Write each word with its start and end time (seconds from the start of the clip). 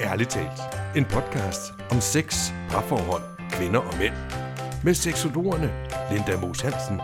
Ærligt 0.00 0.30
talt. 0.30 0.60
En 0.96 1.04
podcast 1.04 1.72
om 1.90 2.00
sex, 2.00 2.50
parforhold, 2.70 3.22
kvinder 3.50 3.80
og 3.80 3.98
mænd. 3.98 4.14
Med 4.84 4.94
seksologerne 4.94 5.70
Linda 6.12 6.40
Moos 6.40 6.60
Hansen, 6.60 7.00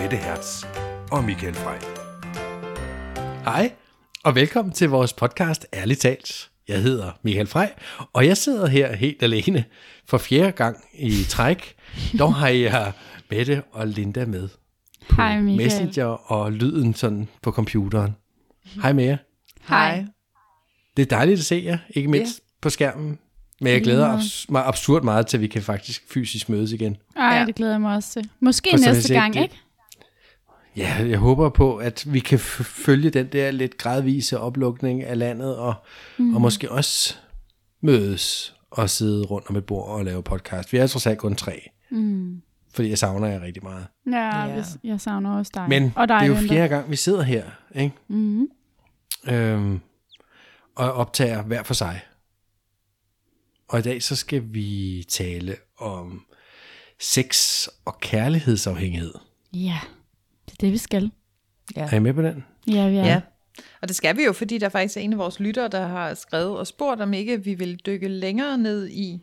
Mette 0.00 0.16
Hertz 0.16 0.64
og 1.12 1.24
Michael 1.24 1.54
Frey. 1.54 1.78
Hej, 3.44 3.72
og 4.24 4.34
velkommen 4.34 4.72
til 4.72 4.88
vores 4.88 5.12
podcast 5.12 5.66
Ærligt 5.74 6.00
talt. 6.00 6.50
Jeg 6.68 6.82
hedder 6.82 7.12
Michael 7.22 7.46
Frey, 7.46 7.66
og 8.12 8.26
jeg 8.26 8.36
sidder 8.36 8.66
her 8.66 8.96
helt 8.96 9.22
alene 9.22 9.64
for 10.06 10.18
fjerde 10.18 10.52
gang 10.52 10.76
i 10.94 11.24
træk. 11.28 11.74
Dog 12.18 12.34
har 12.34 12.48
jeg 12.48 12.92
Mette 13.30 13.62
og 13.72 13.86
Linda 13.86 14.26
med 14.26 14.48
på 15.08 15.14
Hej, 15.16 15.40
Michael. 15.40 15.56
Messenger 15.56 16.32
og 16.32 16.52
lyden 16.52 16.94
sådan 16.94 17.28
på 17.42 17.50
computeren. 17.50 18.16
Hej 18.82 18.92
med 18.92 19.04
jer. 19.04 19.16
Hej. 19.68 20.04
Det 20.98 21.12
er 21.12 21.16
dejligt 21.16 21.38
at 21.38 21.44
se 21.44 21.62
jer, 21.64 21.78
ikke 21.90 22.08
mindst 22.08 22.40
på 22.62 22.70
skærmen. 22.70 23.18
Men 23.60 23.72
jeg 23.72 23.82
glæder 23.82 24.18
abs- 24.18 24.46
mig 24.48 24.62
absurd 24.66 25.02
meget 25.02 25.26
til, 25.26 25.36
at 25.36 25.40
vi 25.40 25.46
kan 25.46 25.62
faktisk 25.62 26.02
fysisk 26.12 26.48
mødes 26.48 26.72
igen. 26.72 26.96
Ej, 27.16 27.36
Ja. 27.38 27.46
det 27.46 27.54
glæder 27.54 27.72
jeg 27.72 27.80
mig 27.80 27.94
også 27.94 28.12
til. 28.12 28.30
Måske 28.40 28.70
For 28.70 28.76
som 28.76 28.84
jeg 28.86 28.92
næste 28.94 29.14
gang, 29.14 29.34
det- 29.34 29.42
ikke? 29.42 29.54
Ja, 30.76 30.94
jeg 31.08 31.18
håber 31.18 31.48
på, 31.48 31.76
at 31.76 32.04
vi 32.12 32.20
kan 32.20 32.38
følge 32.38 33.10
den 33.10 33.26
der 33.32 33.50
lidt 33.50 33.78
gradvise 33.78 34.38
oplukning 34.40 35.04
af 35.04 35.18
landet, 35.18 35.56
og, 35.56 35.74
mm. 36.18 36.34
og 36.34 36.40
måske 36.40 36.70
også 36.72 37.14
mødes 37.82 38.54
og 38.70 38.90
sidde 38.90 39.24
rundt 39.26 39.50
om 39.50 39.56
et 39.56 39.64
bord 39.64 39.88
og 39.88 40.04
lave 40.04 40.22
podcast. 40.22 40.72
Vi 40.72 40.78
er 40.78 40.86
trods 40.86 41.06
alt 41.06 41.18
kun 41.18 41.34
tre, 41.36 41.70
Mm. 41.90 42.42
fordi 42.74 42.88
jeg 42.88 42.98
savner 42.98 43.26
jer 43.28 43.42
rigtig 43.42 43.62
meget. 43.62 43.86
Ja, 44.12 44.46
Ja. 44.46 44.56
ja. 44.56 44.62
jeg 44.84 45.00
savner 45.00 45.36
også 45.38 45.52
dig. 45.54 45.66
Men 45.68 45.92
og 45.96 46.08
dig, 46.08 46.20
det 46.20 46.24
er 46.30 46.42
jo 46.42 46.48
fjerde 46.48 46.68
gang, 46.68 46.90
vi 46.90 46.96
sidder 46.96 47.22
her, 47.22 47.44
ikke? 47.74 47.94
Mm. 48.08 48.46
Øhm, 49.28 49.80
og 50.78 50.92
optager 50.92 51.42
hver 51.42 51.62
for 51.62 51.74
sig. 51.74 52.00
Og 53.68 53.78
i 53.78 53.82
dag 53.82 54.02
så 54.02 54.16
skal 54.16 54.42
vi 54.46 55.04
tale 55.08 55.56
om 55.78 56.24
sex 57.00 57.66
og 57.84 58.00
kærlighedsafhængighed. 58.00 59.14
Ja, 59.52 59.78
det 60.46 60.52
er 60.52 60.56
det, 60.60 60.72
vi 60.72 60.78
skal. 60.78 61.10
Er 61.76 61.94
I 61.96 61.98
med 61.98 62.14
på 62.14 62.22
den? 62.22 62.44
Ja, 62.66 62.88
vi 62.88 62.96
er. 62.96 63.04
Ja. 63.06 63.20
Og 63.82 63.88
det 63.88 63.96
skal 63.96 64.16
vi 64.16 64.24
jo, 64.24 64.32
fordi 64.32 64.58
der 64.58 64.68
faktisk 64.68 64.96
er 64.96 65.00
en 65.00 65.12
af 65.12 65.18
vores 65.18 65.40
lyttere, 65.40 65.68
der 65.68 65.86
har 65.86 66.14
skrevet 66.14 66.58
og 66.58 66.66
spurgt, 66.66 67.00
om 67.00 67.14
ikke 67.14 67.44
vi 67.44 67.54
vil 67.54 67.76
dykke 67.86 68.08
længere 68.08 68.58
ned 68.58 68.88
i, 68.88 69.20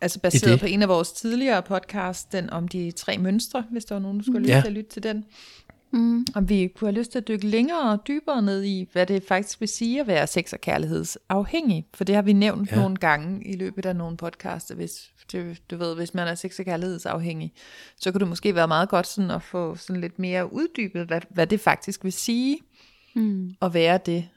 altså 0.00 0.20
baseret 0.20 0.60
på 0.60 0.66
en 0.66 0.82
af 0.82 0.88
vores 0.88 1.12
tidligere 1.12 1.62
podcasts, 1.62 2.24
den 2.24 2.50
om 2.50 2.68
de 2.68 2.90
tre 2.90 3.18
mønstre, 3.18 3.64
hvis 3.70 3.84
der 3.84 3.94
var 3.94 4.02
nogen, 4.02 4.18
der 4.18 4.24
skulle 4.24 4.48
have 4.48 4.54
Ja. 4.54 4.56
lyst 4.58 4.64
til 4.64 4.68
at 4.70 4.72
lytte 4.74 4.90
til 4.90 5.02
den. 5.02 5.24
Mm. 5.94 6.26
Om 6.34 6.48
vi 6.48 6.68
kunne 6.76 6.88
have 6.90 6.98
lyst 6.98 7.10
til 7.12 7.18
at 7.18 7.28
dykke 7.28 7.46
længere 7.46 7.90
og 7.92 8.06
dybere 8.08 8.42
ned 8.42 8.62
i, 8.64 8.88
hvad 8.92 9.06
det 9.06 9.22
faktisk 9.28 9.60
vil 9.60 9.68
sige 9.68 10.00
at 10.00 10.06
være 10.06 10.26
sex- 10.26 10.52
og 10.52 10.60
kærlighedsafhængig. 10.60 11.86
For 11.94 12.04
det 12.04 12.14
har 12.14 12.22
vi 12.22 12.32
nævnt 12.32 12.70
Ja. 12.70 12.76
nogle 12.76 12.96
gange 12.96 13.46
i 13.48 13.56
løbet 13.56 13.86
af 13.86 13.96
nogle 13.96 14.16
podcasts. 14.16 14.72
Hvis, 14.76 15.10
det, 15.32 15.62
du 15.70 15.76
ved, 15.76 15.94
hvis 15.96 16.14
man 16.14 16.28
er 16.28 16.34
sex- 16.34 16.58
og 16.58 16.64
kærlighedsafhængig, 16.64 17.52
så 18.00 18.12
kunne 18.12 18.18
det 18.20 18.28
måske 18.28 18.54
være 18.54 18.68
meget 18.68 18.88
godt 18.88 19.06
sådan 19.06 19.30
at 19.30 19.42
få 19.42 19.76
sådan 19.76 20.00
lidt 20.00 20.18
mere 20.18 20.52
uddybet, 20.52 21.06
hvad, 21.06 21.20
hvad 21.30 21.46
det 21.46 21.60
faktisk 21.60 22.04
vil 22.04 22.12
sige 22.12 22.58
Mm. 23.16 23.54
at 23.62 23.74
være 23.74 23.98
det. 24.06 24.28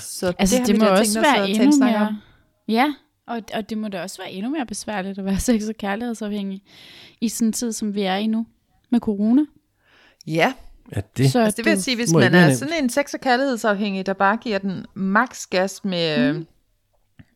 Så 0.00 0.32
Altså, 0.38 0.54
det, 0.56 0.60
har 0.60 0.66
det 0.66 0.74
vi 0.74 0.78
må 0.78 0.84
da 0.84 0.90
også 0.90 1.12
tænkt 1.12 1.26
være 1.28 1.48
endnu 1.50 1.72
snak 1.72 1.94
om. 1.94 2.00
mere... 2.00 2.20
Ja, 2.68 2.94
og, 3.26 3.42
og 3.54 3.70
det 3.70 3.78
må 3.78 3.88
da 3.88 4.02
også 4.02 4.22
være 4.22 4.32
endnu 4.32 4.50
mere 4.50 4.66
besværligt 4.66 5.18
at 5.18 5.24
være 5.24 5.40
sex- 5.48 5.68
og 5.68 5.74
kærlighedsafhængig 5.74 6.62
i 7.20 7.28
sådan 7.28 7.48
en 7.48 7.52
tid, 7.52 7.72
som 7.72 7.94
vi 7.94 8.02
er 8.02 8.16
i 8.16 8.26
nu 8.26 8.46
med 8.90 9.00
corona. 9.00 9.42
Ja, 10.26 10.52
Ja, 10.96 11.00
det. 11.16 11.30
Så 11.30 11.40
altså 11.40 11.56
det 11.56 11.64
vil 11.64 11.70
jeg 11.70 11.80
sige, 11.80 11.96
hvis 11.96 12.12
man 12.12 12.34
er 12.34 12.46
nemt. 12.46 12.58
sådan 12.58 12.84
en 12.84 12.90
sex- 12.90 13.14
og 13.14 13.20
kærlighedsafhængig, 13.20 14.06
der 14.06 14.12
bare 14.12 14.36
giver 14.36 14.58
den 14.58 14.86
max 14.94 15.46
gas 15.46 15.84
med, 15.84 16.32
mm. 16.32 16.46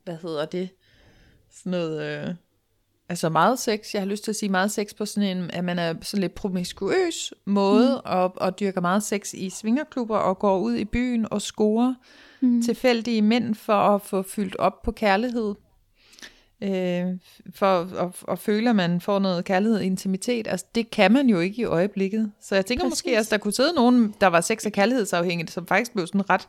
hvad 0.05 0.17
hedder 0.23 0.45
det, 0.45 0.71
sådan 1.51 1.71
noget, 1.71 2.03
øh, 2.03 2.35
altså 3.09 3.29
meget 3.29 3.59
sex, 3.59 3.95
jeg 3.95 4.03
har 4.03 4.07
lyst 4.07 4.25
til 4.25 4.31
at 4.31 4.37
sige 4.37 4.49
meget 4.49 4.71
sex 4.71 4.95
på 4.99 5.07
sådan 5.07 5.37
en, 5.37 5.51
at 5.51 5.65
man 5.65 5.79
er 5.79 5.95
sådan 6.03 6.21
lidt 6.21 6.35
promiskuøs 6.35 7.35
måde, 7.47 8.01
mm. 8.05 8.11
og, 8.11 8.33
og 8.37 8.61
dyrker 8.61 8.81
meget 8.81 9.03
sex 9.03 9.35
i 9.35 9.51
svingerklubber, 9.51 10.17
og 10.17 10.39
går 10.39 10.59
ud 10.59 10.75
i 10.75 10.85
byen 10.85 11.27
og 11.31 11.43
scorer 11.43 11.95
mm. 12.41 12.63
tilfældige 12.63 13.23
mænd 13.23 13.55
for 13.55 13.95
at 13.95 14.03
få 14.03 14.23
fyldt 14.23 14.57
op 14.57 14.83
på 14.83 14.93
kærlighed. 14.93 15.55
Øh, 16.63 17.19
for 17.55 17.81
at, 17.81 18.13
at 18.29 18.39
føle, 18.39 18.71
at 18.71 18.77
man 18.77 19.01
får 19.01 19.19
noget 19.19 19.45
kærlighed 19.45 19.79
og 19.79 19.85
intimitet. 19.85 20.47
Altså, 20.49 20.67
det 20.75 20.91
kan 20.91 21.13
man 21.13 21.29
jo 21.29 21.41
ikke 21.41 21.63
i 21.63 21.65
øjeblikket. 21.65 22.33
Så 22.41 22.55
jeg 22.55 22.67
tænker 22.67 22.85
Præcis. 22.85 22.91
måske, 22.93 23.19
at 23.19 23.31
der 23.31 23.39
kunne 23.39 23.53
sidde 23.53 23.73
nogen, 23.75 24.15
der 24.21 24.27
var 24.27 24.41
sex- 24.41 24.67
og 24.67 24.73
kærlighedsafhængige, 24.73 25.49
som 25.49 25.67
faktisk 25.67 25.93
blev 25.93 26.07
sådan 26.07 26.31
ret 26.31 26.49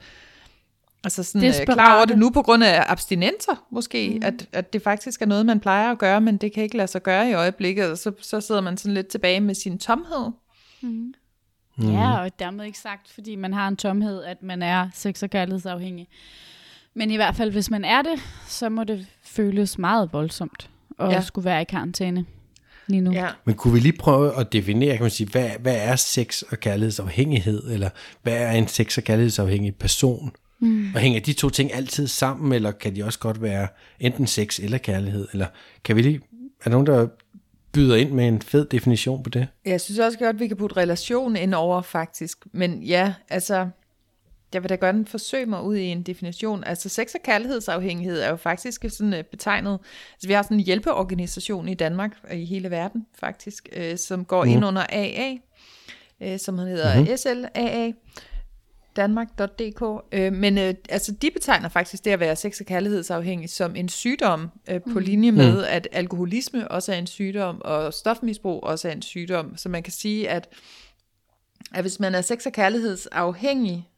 altså 1.04 1.24
sådan, 1.24 1.42
øh, 1.42 1.48
Desperate. 1.48 1.74
klar 1.74 1.96
over 1.96 2.06
det 2.06 2.18
nu 2.18 2.30
på 2.30 2.42
grund 2.42 2.64
af 2.64 2.84
abstinenser, 2.88 3.66
måske. 3.72 4.10
Mm. 4.10 4.26
At, 4.26 4.48
at 4.52 4.74
det 4.74 4.82
faktisk 4.82 5.22
er 5.22 5.26
noget, 5.26 5.46
man 5.46 5.60
plejer 5.60 5.92
at 5.92 5.98
gøre, 5.98 6.22
men 6.22 6.38
det 6.38 6.54
kan 6.54 6.64
ikke 6.64 6.78
lade 6.78 6.88
sig 6.88 7.04
gøre 7.04 7.30
i 7.30 7.34
øjeblikket. 7.34 7.92
Og 7.92 7.98
så, 7.98 8.12
så 8.22 8.42
sidder 8.42 8.62
man 8.62 8.78
sådan 8.78 8.94
lidt 8.94 9.08
tilbage 9.08 9.40
med 9.40 9.56
sin 9.56 9.78
tomhed. 9.78 10.32
Mm. 10.82 11.14
Mhm. 11.78 11.92
Ja, 11.92 12.18
og 12.18 12.40
dermed 12.40 12.66
ikke 12.66 12.80
sagt, 12.80 13.12
fordi 13.12 13.36
man 13.36 13.54
har 13.54 13.68
en 13.68 13.78
tomhed, 13.78 14.24
at 14.24 14.44
man 14.44 14.62
er 14.62 14.90
sex- 14.94 15.24
og 15.24 15.30
kærlighedsafhængig. 15.30 16.08
Men 16.96 17.12
i 17.12 17.16
hvert 17.16 17.36
fald, 17.36 17.52
hvis 17.52 17.70
man 17.70 17.86
er 17.86 18.02
det, 18.02 18.20
så 18.48 18.70
må 18.70 18.84
det 18.84 19.06
føles 19.24 19.78
meget 19.78 20.10
voldsomt 20.14 20.70
at 21.00 21.12
Ja. 21.12 21.22
skulle 21.22 21.46
være 21.46 21.62
i 21.62 21.66
karantæne 21.66 22.26
lige 22.88 23.02
nu. 23.02 23.12
Ja. 23.12 23.28
Men 23.46 23.56
kunne 23.56 23.74
vi 23.74 23.80
lige 23.80 23.98
prøve 24.00 24.40
at 24.40 24.54
definere, 24.54 24.96
kan 24.96 25.04
man 25.04 25.12
sige, 25.12 25.30
hvad, 25.30 25.50
hvad 25.60 25.76
er 25.80 25.96
sex 25.96 26.42
og 26.42 26.60
kærlighedsafhængighed, 26.60 27.72
eller 27.72 27.90
hvad 28.24 28.34
er 28.38 28.52
en 28.52 28.68
sex 28.68 28.98
og 28.98 29.04
kærlighedsafhængig 29.04 29.76
person? 29.76 30.32
Mm. 30.60 30.92
Og 30.96 31.00
hænger 31.02 31.20
de 31.20 31.34
to 31.34 31.50
ting 31.50 31.74
altid 31.74 32.08
sammen, 32.08 32.52
eller 32.54 32.72
kan 32.72 32.96
de 32.96 33.04
også 33.04 33.20
godt 33.20 33.42
være 33.42 33.68
enten 34.00 34.28
sex 34.28 34.60
eller 34.60 34.78
kærlighed? 34.78 35.28
Eller 35.34 35.48
kan 35.84 35.96
vi 35.96 36.02
lige, 36.02 36.16
er 36.60 36.64
der 36.64 36.70
nogen, 36.70 36.88
der 36.88 37.08
byder 37.72 37.96
ind 37.96 38.12
med 38.12 38.28
en 38.28 38.42
fed 38.42 38.66
definition 38.66 39.24
på 39.24 39.30
det? 39.30 39.48
Jeg 39.66 39.82
synes 39.82 40.00
også 40.00 40.18
godt, 40.20 40.30
at 40.36 40.40
vi 40.40 40.48
kan 40.48 40.58
putte 40.58 40.78
relation 40.78 41.36
ind 41.36 41.54
over, 41.54 41.82
faktisk. 41.82 42.38
Men 42.52 42.84
ja, 42.84 43.14
altså, 43.30 43.68
jeg 44.54 44.64
vil 44.64 44.70
da 44.70 44.76
gerne 44.76 45.06
forsøge 45.06 45.46
mig 45.46 45.64
ud 45.64 45.76
i 45.76 45.86
en 45.86 46.04
definition. 46.04 46.64
Altså, 46.64 46.90
sex- 46.90 47.16
og 47.16 47.22
kærlighedsafhængighed 47.24 48.22
er 48.22 48.30
jo 48.30 48.36
faktisk 48.36 48.86
sådan 48.90 49.14
uh, 49.14 49.20
betegnet... 49.32 49.80
Altså, 50.14 50.28
vi 50.28 50.34
har 50.34 50.42
sådan 50.42 50.58
en 50.58 50.64
hjælpeorganisation 50.64 51.68
i 51.68 51.74
Danmark, 51.74 52.12
og 52.24 52.36
i 52.36 52.46
hele 52.46 52.72
verden 52.72 53.06
faktisk, 53.20 53.70
uh, 53.78 53.98
som 53.98 54.26
går 54.26 54.44
mm. 54.44 54.50
ind 54.50 54.66
under 54.66 54.86
AA, 54.90 55.34
uh, 56.22 56.40
som 56.40 56.58
hedder 56.58 57.00
mm-hmm. 57.00 57.18
SLAA 57.18 57.92
danmark.dk, 58.96 60.04
øh, 60.12 60.34
men 60.34 60.58
øh, 60.58 60.74
altså 60.90 61.12
de 61.12 61.32
betegner 61.32 61.70
faktisk 61.70 62.06
det 62.06 62.12
at 62.12 62.20
være 62.20 62.36
sex- 62.36 62.60
og 62.60 62.66
kærlighedsafhængig 62.66 63.50
som 63.50 63.76
en 63.76 63.90
sygdom, 63.90 64.50
øh, 64.70 64.82
på 64.94 65.00
linje 65.00 65.32
med, 65.32 65.54
mm. 65.58 65.64
at 65.68 65.88
alkoholisme 65.92 66.72
også 66.72 66.94
er 66.94 66.98
en 66.98 67.08
sygdom, 67.08 67.62
og 67.62 67.94
stofmisbrug 67.94 68.64
også 68.64 68.88
er 68.88 68.92
en 68.92 69.02
sygdom. 69.02 69.58
Så 69.58 69.70
man 69.70 69.84
kan 69.84 69.94
sige, 69.94 70.30
at, 70.30 70.50
at 71.74 71.82
hvis 71.84 72.00
man 72.00 72.16
er 72.16 72.22
sex- 72.22 72.46
og 72.46 72.52
kærlighedsafhængig, 72.52 73.90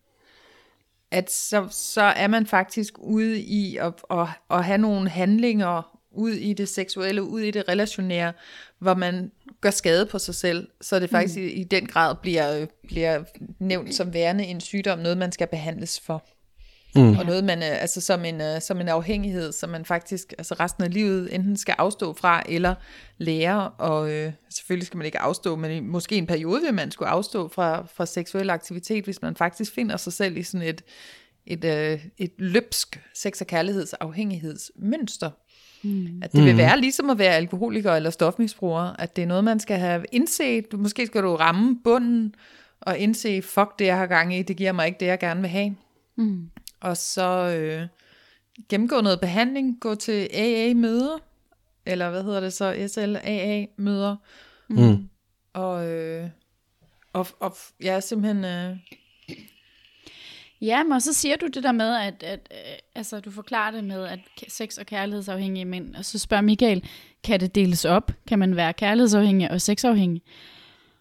at 1.15 1.31
så, 1.31 1.67
så 1.71 2.01
er 2.01 2.27
man 2.27 2.45
faktisk 2.45 2.93
ude 2.99 3.39
i 3.39 3.77
at, 3.77 3.93
at, 4.11 4.27
at 4.49 4.65
have 4.65 4.77
nogle 4.77 5.09
handlinger 5.09 5.99
ud 6.11 6.31
i 6.31 6.53
det 6.53 6.69
seksuelle, 6.69 7.23
ud 7.23 7.41
i 7.41 7.51
det 7.51 7.69
relationære, 7.69 8.33
hvor 8.79 8.93
man 8.93 9.31
gør 9.61 9.69
skade 9.69 10.05
på 10.05 10.19
sig 10.19 10.35
selv, 10.35 10.67
så 10.81 10.99
det 10.99 11.09
faktisk 11.09 11.37
mm. 11.37 11.43
i, 11.43 11.47
i 11.47 11.63
den 11.63 11.85
grad 11.85 12.15
bliver, 12.21 12.65
bliver 12.87 13.23
nævnt 13.59 13.95
som 13.95 14.13
værende 14.13 14.43
en 14.43 14.61
sygdom, 14.61 14.99
noget 14.99 15.17
man 15.17 15.31
skal 15.31 15.47
behandles 15.47 15.99
for. 15.99 16.23
Mm. 16.95 17.17
Og 17.17 17.25
noget 17.25 17.43
man, 17.43 17.57
øh, 17.57 17.81
altså 17.81 18.01
som 18.01 18.25
en, 18.25 18.41
øh, 18.41 18.61
som 18.61 18.81
en 18.81 18.87
afhængighed, 18.87 19.51
som 19.51 19.69
man 19.69 19.85
faktisk 19.85 20.33
altså 20.37 20.53
resten 20.53 20.83
af 20.83 20.93
livet 20.93 21.35
enten 21.35 21.57
skal 21.57 21.75
afstå 21.77 22.13
fra, 22.13 22.43
eller 22.49 22.75
lære, 23.17 23.69
og 23.69 24.11
øh, 24.11 24.31
selvfølgelig 24.49 24.87
skal 24.87 24.97
man 24.97 25.05
ikke 25.05 25.19
afstå, 25.19 25.55
men 25.55 25.87
måske 25.87 26.15
en 26.15 26.27
periode 26.27 26.61
vil 26.61 26.73
man 26.73 26.91
skulle 26.91 27.09
afstå 27.09 27.47
fra, 27.47 27.87
fra 27.95 28.05
seksuel 28.05 28.49
aktivitet, 28.49 29.03
hvis 29.03 29.21
man 29.21 29.35
faktisk 29.35 29.73
finder 29.73 29.97
sig 29.97 30.13
selv 30.13 30.37
i 30.37 30.43
sådan 30.43 30.67
et, 30.67 30.81
et, 31.45 31.65
øh, 31.65 32.05
et 32.17 32.31
løbsk 32.37 33.01
sex- 33.13 33.41
og 33.41 33.47
kærlighedsafhængighedsmønster. 33.47 35.29
Mm. 35.83 36.21
At 36.23 36.31
det 36.31 36.45
vil 36.45 36.57
være 36.57 36.79
ligesom 36.79 37.09
at 37.09 37.19
være 37.19 37.33
alkoholiker 37.33 37.93
eller 37.93 38.09
stofmisbruger, 38.09 38.95
at 38.99 39.15
det 39.15 39.21
er 39.21 39.25
noget, 39.25 39.43
man 39.43 39.59
skal 39.59 39.77
have 39.77 40.05
indset. 40.11 40.71
Du, 40.71 40.77
måske 40.77 41.05
skal 41.05 41.23
du 41.23 41.35
ramme 41.35 41.79
bunden 41.83 42.35
og 42.81 42.97
indse, 42.97 43.41
fuck 43.41 43.79
det, 43.79 43.85
jeg 43.85 43.97
har 43.97 44.05
gang 44.05 44.35
i, 44.35 44.41
det 44.41 44.57
giver 44.57 44.71
mig 44.71 44.87
ikke 44.87 44.99
det, 44.99 45.05
jeg 45.05 45.19
gerne 45.19 45.41
vil 45.41 45.49
have. 45.49 45.75
Mm. 46.17 46.49
Og 46.79 46.97
så 46.97 47.27
øh, 47.57 47.87
gennemgå 48.69 49.01
noget 49.01 49.19
behandling, 49.21 49.77
gå 49.81 49.95
til 49.95 50.29
AA-møder, 50.33 51.17
eller 51.85 52.09
hvad 52.09 52.23
hedder 52.23 52.39
det 52.39 52.53
så, 52.53 52.87
SLAA-møder, 52.87 54.15
Mm. 54.67 55.09
og, 55.53 55.87
øh, 55.89 56.29
og, 57.13 57.27
og 57.39 57.57
ja, 57.83 57.99
simpelthen... 57.99 58.45
Øh, 58.45 58.77
Ja, 60.61 60.83
men 60.83 61.01
så 61.01 61.13
siger 61.13 61.35
du 61.35 61.47
det 61.47 61.63
der 61.63 61.71
med, 61.71 61.95
at, 61.95 62.23
at 62.23 62.47
øh, 62.51 62.57
altså, 62.95 63.19
du 63.19 63.31
forklarer 63.31 63.71
det 63.71 63.83
med, 63.83 64.03
at 64.05 64.19
sex- 64.47 64.77
og 64.77 64.85
kærlighedsafhængige 64.85 65.65
mænd, 65.65 65.95
og 65.95 66.05
så 66.05 66.19
spørger 66.19 66.41
Michael, 66.41 66.83
kan 67.23 67.39
det 67.39 67.55
deles 67.55 67.85
op? 67.85 68.11
Kan 68.27 68.39
man 68.39 68.55
være 68.55 68.73
kærlighedsafhængig 68.73 69.51
og 69.51 69.61
sexafhængig? 69.61 70.21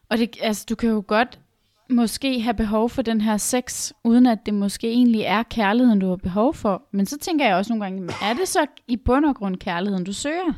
Og 0.09 0.19
det, 0.19 0.37
altså, 0.41 0.67
du 0.69 0.75
kan 0.75 0.89
jo 0.91 1.05
godt 1.07 1.41
måske 1.91 2.41
have 2.41 2.55
behov 2.55 2.91
for 2.91 3.03
den 3.03 3.21
her 3.21 3.37
sex, 3.37 3.93
uden 4.05 4.27
at 4.27 4.39
det 4.47 4.55
måske 4.55 4.89
egentlig 4.89 5.21
er 5.21 5.43
kærligheden, 5.43 5.99
du 5.99 6.09
har 6.09 6.17
behov 6.17 6.55
for. 6.55 6.83
Men 6.93 7.07
så 7.07 7.19
tænker 7.19 7.47
jeg 7.47 7.57
også 7.57 7.73
nogle 7.73 7.85
gange, 7.85 8.13
er 8.23 8.35
det 8.35 8.49
så 8.49 8.67
i 8.89 8.97
bund 8.97 9.25
og 9.25 9.35
grund 9.35 9.57
kærligheden, 9.57 10.05
du 10.05 10.13
søger? 10.13 10.53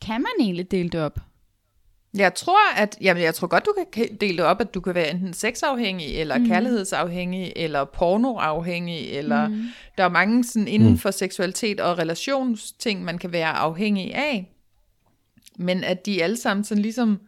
Kan 0.00 0.20
man 0.20 0.30
egentlig 0.40 0.70
dele 0.70 0.88
det 0.88 1.00
op? 1.00 1.18
Jeg 2.16 2.34
tror, 2.34 2.74
at 2.76 2.98
jamen, 3.00 3.22
jeg 3.22 3.34
tror 3.34 3.46
godt, 3.46 3.64
du 3.64 3.74
kan 3.92 4.16
dele 4.20 4.36
det 4.36 4.44
op, 4.44 4.60
at 4.60 4.74
du 4.74 4.80
kan 4.80 4.94
være 4.94 5.10
enten 5.10 5.32
sexafhængig, 5.32 6.14
eller 6.14 6.38
mm. 6.38 6.46
kærlighedsafhængig, 6.46 7.52
eller 7.56 7.84
pornoafhængig, 7.84 9.10
eller 9.10 9.48
mm. 9.48 9.64
der 9.98 10.04
er 10.04 10.08
mange 10.08 10.44
sådan 10.44 10.68
inden 10.68 10.90
mm. 10.90 10.98
for 10.98 11.10
seksualitet 11.10 11.80
og 11.80 11.98
relationsting, 11.98 13.04
man 13.04 13.18
kan 13.18 13.32
være 13.32 13.50
afhængig 13.50 14.14
af. 14.14 14.54
Men 15.56 15.84
at 15.84 16.06
de 16.06 16.22
alle 16.22 16.36
sammen 16.36 16.64
sådan 16.64 16.82
ligesom 16.82 17.20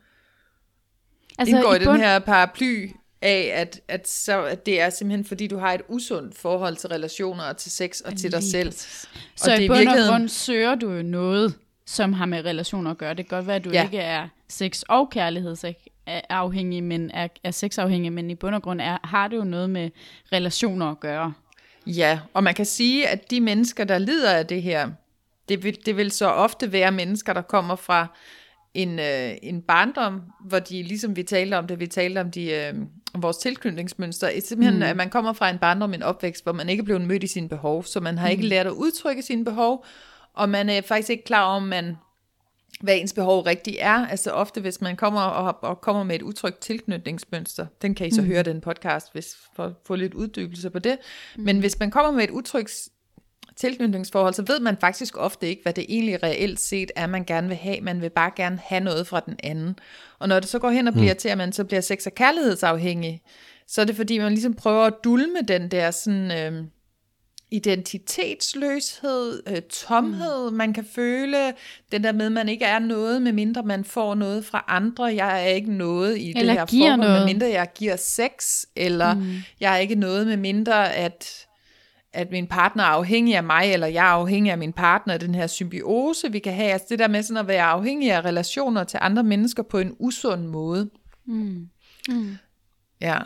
altså, 1.38 1.56
indgår 1.56 1.74
i, 1.74 1.76
i 1.76 1.84
bund... 1.84 1.94
den 1.94 2.00
her 2.00 2.18
paraply 2.18 2.90
af, 3.22 3.50
at, 3.54 3.80
at, 3.88 4.08
så, 4.08 4.44
at 4.44 4.66
det 4.66 4.80
er 4.80 4.90
simpelthen 4.90 5.24
fordi, 5.24 5.46
du 5.46 5.58
har 5.58 5.72
et 5.72 5.82
usundt 5.88 6.38
forhold 6.38 6.76
til 6.76 6.88
relationer 6.88 7.42
og 7.42 7.56
til 7.56 7.70
sex 7.70 8.00
og 8.00 8.16
til 8.16 8.32
dig 8.32 8.42
selv. 8.42 8.72
Så 8.72 9.50
og 9.50 9.56
det 9.56 9.62
i 9.62 9.68
bund 9.68 9.76
og 9.76 9.78
virkeligheden... 9.78 10.10
grund 10.10 10.28
søger 10.28 10.74
du 10.74 10.92
jo 10.92 11.02
noget, 11.02 11.54
som 11.86 12.12
har 12.12 12.26
med 12.26 12.44
relationer 12.44 12.90
at 12.90 12.98
gøre. 12.98 13.14
Det 13.14 13.28
kan 13.28 13.36
godt 13.36 13.46
være, 13.46 13.56
at 13.56 13.64
du 13.64 13.70
ja. 13.70 13.84
ikke 13.84 13.98
er 13.98 14.28
sex- 14.48 14.82
og 14.88 15.10
kærlighedsafhængig, 15.10 16.84
men 16.84 17.10
er, 17.10 17.28
er 17.44 17.50
sexafhængig, 17.50 18.12
men 18.12 18.30
i 18.30 18.34
bund 18.34 18.54
og 18.54 18.62
grund 18.62 18.80
er, 18.80 18.98
har 19.04 19.28
det 19.28 19.36
jo 19.36 19.44
noget 19.44 19.70
med 19.70 19.90
relationer 20.32 20.86
at 20.86 21.00
gøre. 21.00 21.32
Ja, 21.86 22.20
og 22.34 22.44
man 22.44 22.54
kan 22.54 22.66
sige, 22.66 23.08
at 23.08 23.30
de 23.30 23.40
mennesker, 23.40 23.84
der 23.84 23.98
lider 23.98 24.32
af 24.32 24.46
det 24.46 24.62
her, 24.62 24.90
det 25.48 25.64
vil, 25.64 25.78
det 25.86 25.96
vil 25.96 26.10
så 26.10 26.26
ofte 26.26 26.72
være 26.72 26.92
mennesker, 26.92 27.32
der 27.32 27.42
kommer 27.42 27.76
fra 27.76 28.06
en, 28.74 28.98
øh, 28.98 29.32
en 29.42 29.62
barndom, 29.62 30.22
hvor 30.44 30.58
de, 30.58 30.82
ligesom 30.82 31.16
vi 31.16 31.22
talte 31.22 31.58
om 31.58 31.66
det, 31.66 31.80
vi 31.80 31.86
talte 31.86 32.18
om 32.18 32.30
de, 32.30 32.50
øh, 32.50 32.74
vores 33.14 33.36
tilknytningsmønster, 33.36 34.30
simpelthen, 34.44 34.76
mm. 34.76 34.82
at 34.82 34.96
man 34.96 35.10
kommer 35.10 35.32
fra 35.32 35.50
en 35.50 35.58
barndom, 35.58 35.94
en 35.94 36.02
opvækst, 36.02 36.44
hvor 36.44 36.52
man 36.52 36.68
ikke 36.68 36.80
er 36.80 36.84
blevet 36.84 37.02
mødt 37.02 37.22
i 37.22 37.26
sine 37.26 37.48
behov, 37.48 37.84
så 37.84 38.00
man 38.00 38.18
har 38.18 38.26
mm. 38.26 38.30
ikke 38.30 38.46
lært 38.46 38.66
at 38.66 38.72
udtrykke 38.72 39.22
sine 39.22 39.44
behov, 39.44 39.84
og 40.34 40.48
man 40.48 40.68
er 40.68 40.80
faktisk 40.80 41.10
ikke 41.10 41.24
klar 41.24 41.44
om, 41.44 41.62
man, 41.62 41.96
hvad 42.80 42.96
ens 42.96 43.12
behov 43.12 43.42
rigtig 43.42 43.76
er. 43.78 44.06
Altså 44.06 44.30
ofte, 44.30 44.60
hvis 44.60 44.80
man 44.80 44.96
kommer 44.96 45.20
og, 45.20 45.58
og 45.62 45.80
kommer 45.80 46.04
med 46.04 46.16
et 46.16 46.22
utrygt 46.22 46.60
tilknytningsmønster, 46.60 47.66
den 47.82 47.94
kan 47.94 48.06
I 48.06 48.10
så 48.10 48.22
mm. 48.22 48.26
høre 48.26 48.42
den 48.42 48.60
podcast, 48.60 49.12
hvis 49.12 49.36
for 49.56 49.64
at 49.64 49.72
få 49.86 49.94
lidt 49.94 50.14
uddybelse 50.14 50.70
på 50.70 50.78
det. 50.78 50.98
Mm. 51.36 51.42
Men 51.42 51.58
hvis 51.58 51.78
man 51.78 51.90
kommer 51.90 52.10
med 52.10 52.24
et 52.24 52.30
utrygt 52.30 52.88
tilknytningsforhold, 53.60 54.34
så 54.34 54.42
ved 54.42 54.60
man 54.60 54.76
faktisk 54.80 55.16
ofte 55.16 55.48
ikke, 55.48 55.62
hvad 55.62 55.72
det 55.72 55.86
egentlig 55.88 56.22
reelt 56.22 56.60
set 56.60 56.90
er, 56.96 57.06
man 57.06 57.24
gerne 57.24 57.48
vil 57.48 57.56
have. 57.56 57.80
Man 57.80 58.02
vil 58.02 58.10
bare 58.10 58.30
gerne 58.36 58.60
have 58.64 58.80
noget 58.80 59.06
fra 59.06 59.20
den 59.20 59.36
anden. 59.42 59.78
Og 60.18 60.28
når 60.28 60.40
det 60.40 60.48
så 60.48 60.58
går 60.58 60.70
hen 60.70 60.88
og 60.88 60.94
bliver 60.94 61.12
mm. 61.12 61.18
til, 61.18 61.28
at 61.28 61.38
man 61.38 61.52
så 61.52 61.64
bliver 61.64 61.80
sex- 61.80 62.06
og 62.06 62.14
kærlighedsafhængig, 62.14 63.22
så 63.66 63.80
er 63.80 63.84
det 63.84 63.96
fordi, 63.96 64.18
man 64.18 64.32
ligesom 64.32 64.54
prøver 64.54 64.84
at 64.84 64.94
dulme 65.04 65.38
den 65.48 65.70
der 65.70 65.90
sådan... 65.90 66.30
Øh, 66.30 66.64
identitetsløshed, 67.52 69.42
øh, 69.48 69.62
tomhed, 69.62 70.50
mm. 70.50 70.56
man 70.56 70.72
kan 70.72 70.84
føle, 70.94 71.52
den 71.92 72.04
der 72.04 72.12
med, 72.12 72.26
at 72.26 72.32
man 72.32 72.48
ikke 72.48 72.64
er 72.64 72.78
noget, 72.78 73.22
medmindre 73.22 73.62
man 73.62 73.84
får 73.84 74.14
noget 74.14 74.44
fra 74.44 74.64
andre. 74.68 75.04
Jeg 75.04 75.42
er 75.44 75.48
ikke 75.48 75.72
noget 75.72 76.16
i 76.16 76.30
eller 76.30 76.42
det 76.42 76.52
her 76.52 76.66
forhold, 76.66 77.00
noget. 77.00 77.18
medmindre 77.18 77.46
jeg 77.46 77.68
giver 77.74 77.96
sex, 77.96 78.64
eller 78.76 79.14
mm. 79.14 79.34
jeg 79.60 79.74
er 79.74 79.78
ikke 79.78 79.94
noget, 79.94 80.26
medmindre 80.26 80.94
at 80.94 81.46
at 82.12 82.30
min 82.30 82.46
partner 82.46 82.82
er 82.82 82.88
afhængig 82.88 83.36
af 83.36 83.44
mig, 83.44 83.72
eller 83.72 83.86
jeg 83.86 84.06
er 84.06 84.10
afhængig 84.10 84.52
af 84.52 84.58
min 84.58 84.72
partner, 84.72 85.16
den 85.16 85.34
her 85.34 85.46
symbiose, 85.46 86.32
vi 86.32 86.38
kan 86.38 86.52
have. 86.52 86.72
Altså 86.72 86.86
det 86.90 86.98
der 86.98 87.08
med 87.08 87.22
sådan 87.22 87.40
at 87.40 87.48
være 87.48 87.64
afhængig 87.64 88.12
af 88.12 88.24
relationer 88.24 88.84
til 88.84 88.98
andre 89.02 89.22
mennesker 89.22 89.62
på 89.62 89.78
en 89.78 89.96
usund 89.98 90.46
måde. 90.46 90.90
Mm. 91.26 91.68
Mm. 92.08 92.36
Ja. 93.00 93.18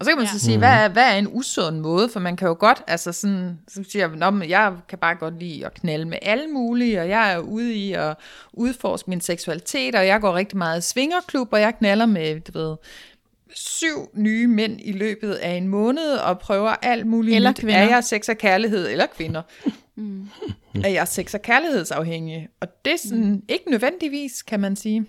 Og 0.00 0.04
så 0.04 0.10
kan 0.10 0.16
man 0.16 0.26
ja. 0.26 0.32
så 0.32 0.38
sige, 0.38 0.58
hvad 0.58 0.68
er, 0.68 0.88
hvad 0.88 1.02
er 1.02 1.16
en 1.16 1.28
usund 1.30 1.80
måde? 1.80 2.08
For 2.08 2.20
man 2.20 2.36
kan 2.36 2.48
jo 2.48 2.56
godt, 2.58 2.82
altså 2.86 3.12
sådan, 3.12 3.58
så 3.68 3.84
siger 3.90 4.08
jeg, 4.08 4.48
jeg 4.48 4.76
kan 4.88 4.98
bare 4.98 5.14
godt 5.14 5.38
lide 5.38 5.66
at 5.66 5.74
knalde 5.74 6.04
med 6.04 6.18
alle 6.22 6.48
mulige, 6.48 7.00
og 7.00 7.08
jeg 7.08 7.32
er 7.32 7.38
ude 7.38 7.74
i 7.74 7.92
at 7.92 8.16
udforske 8.52 9.10
min 9.10 9.20
seksualitet, 9.20 9.94
og 9.94 10.06
jeg 10.06 10.20
går 10.20 10.34
rigtig 10.34 10.58
meget 10.58 10.78
i 10.78 10.90
svingerklub, 10.90 11.52
og 11.52 11.60
jeg 11.60 11.78
knaller 11.78 12.06
med, 12.06 12.40
du 12.40 12.58
ved, 12.58 12.76
syv 13.54 14.10
nye 14.14 14.46
mænd 14.46 14.80
i 14.80 14.92
løbet 14.92 15.34
af 15.34 15.50
en 15.50 15.68
måned, 15.68 16.12
og 16.12 16.38
prøver 16.38 16.70
alt 16.70 17.06
muligt 17.06 17.36
eller 17.36 17.50
nyt. 17.50 17.56
Kvinder. 17.56 17.76
Er 17.76 17.88
jeg 17.88 18.04
sex 18.04 18.28
og 18.28 18.38
kærlighed, 18.38 18.88
eller 18.88 19.06
kvinder? 19.06 19.42
Mm. 19.98 20.28
Er 20.84 20.88
jeg 20.88 21.08
sex 21.08 21.34
og 21.34 21.42
kærlighedsafhængig? 21.42 22.48
Og 22.60 22.68
det 22.84 22.92
er 22.92 22.98
sådan, 22.98 23.30
mm. 23.30 23.42
ikke 23.48 23.70
nødvendigvis, 23.70 24.42
kan 24.42 24.60
man 24.60 24.76
sige. 24.76 25.06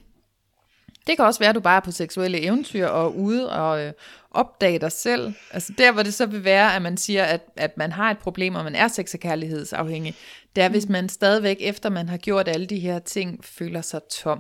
Det 1.08 1.18
kan 1.18 1.26
også 1.26 1.40
være, 1.40 1.50
at 1.50 1.56
du 1.56 1.60
bare 1.60 1.76
er 1.76 1.82
på 1.82 1.92
seksuelle 1.92 2.42
eventyr 2.42 2.88
og 2.88 3.18
ude 3.18 3.52
og 3.52 3.82
øh, 3.86 3.94
opdage 4.32 4.80
dig 4.80 4.92
selv. 4.92 5.34
Altså 5.52 5.74
der, 5.78 5.92
hvor 5.92 6.04
det 6.04 6.14
så 6.14 6.26
vil 6.26 6.44
være, 6.44 6.76
at 6.76 6.82
man 6.82 6.98
siger, 6.98 7.24
at, 7.24 7.42
at 7.56 7.78
man 7.78 7.92
har 7.92 8.12
et 8.12 8.18
problem, 8.18 8.56
og 8.56 8.64
man 8.64 8.76
er 8.76 8.88
sex- 8.88 9.14
og 9.14 9.20
kærlighedsafhængig, 9.20 10.16
det 10.56 10.64
er, 10.64 10.70
hvis 10.70 10.86
mm. 10.86 10.92
man 10.92 11.10
stadigvæk, 11.10 11.58
efter 11.60 11.90
man 11.90 12.10
har 12.10 12.18
gjort 12.18 12.48
alle 12.48 12.66
de 12.66 12.80
her 12.80 13.00
ting, 13.00 13.46
føler 13.46 13.82
sig 13.82 14.02
tom. 14.12 14.40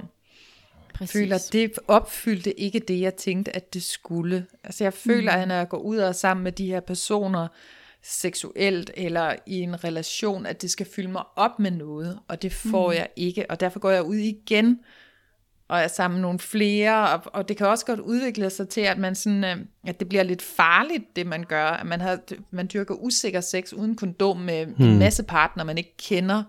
Præcis. 0.93 1.13
Føler, 1.13 1.49
det 1.51 1.71
opfyldte 1.87 2.59
ikke 2.59 2.79
det, 2.79 3.01
jeg 3.01 3.15
tænkte, 3.15 3.55
at 3.55 3.73
det 3.73 3.83
skulle. 3.83 4.45
Altså 4.63 4.83
jeg 4.83 4.93
føler, 4.93 5.35
mm. 5.35 5.41
at 5.41 5.47
når 5.47 5.55
jeg 5.55 5.69
går 5.69 5.77
ud 5.77 5.97
og 5.97 6.07
er 6.07 6.11
sammen 6.11 6.43
med 6.43 6.51
de 6.51 6.67
her 6.67 6.79
personer, 6.79 7.47
seksuelt 8.03 8.91
eller 8.93 9.35
i 9.45 9.59
en 9.59 9.83
relation, 9.83 10.45
at 10.45 10.61
det 10.61 10.71
skal 10.71 10.87
fylde 10.95 11.11
mig 11.11 11.23
op 11.35 11.59
med 11.59 11.71
noget, 11.71 12.19
og 12.27 12.41
det 12.41 12.53
får 12.53 12.87
mm. 12.87 12.95
jeg 12.95 13.07
ikke, 13.15 13.51
og 13.51 13.59
derfor 13.59 13.79
går 13.79 13.89
jeg 13.89 14.03
ud 14.03 14.15
igen 14.15 14.79
og 15.67 15.79
er 15.79 15.87
sammen 15.87 16.15
med 16.15 16.21
nogle 16.21 16.39
flere, 16.39 17.09
og, 17.09 17.21
og 17.33 17.47
det 17.47 17.57
kan 17.57 17.67
også 17.67 17.85
godt 17.85 17.99
udvikle 17.99 18.49
sig 18.49 18.69
til, 18.69 18.81
at 18.81 18.97
man 18.97 19.15
sådan, 19.15 19.43
øh, 19.43 19.57
at 19.87 19.99
det 19.99 20.09
bliver 20.09 20.23
lidt 20.23 20.41
farligt, 20.41 21.15
det 21.15 21.27
man 21.27 21.43
gør, 21.43 21.65
at 21.65 21.85
man, 21.85 22.01
har, 22.01 22.19
man 22.51 22.69
dyrker 22.73 22.95
usikker 22.95 23.41
sex 23.41 23.73
uden 23.73 23.95
kondom 23.95 24.37
med 24.37 24.65
hmm. 24.65 24.85
en 24.85 24.99
masse 24.99 25.23
partner, 25.23 25.63
man 25.63 25.77
ikke 25.77 25.97
kender, 25.97 26.43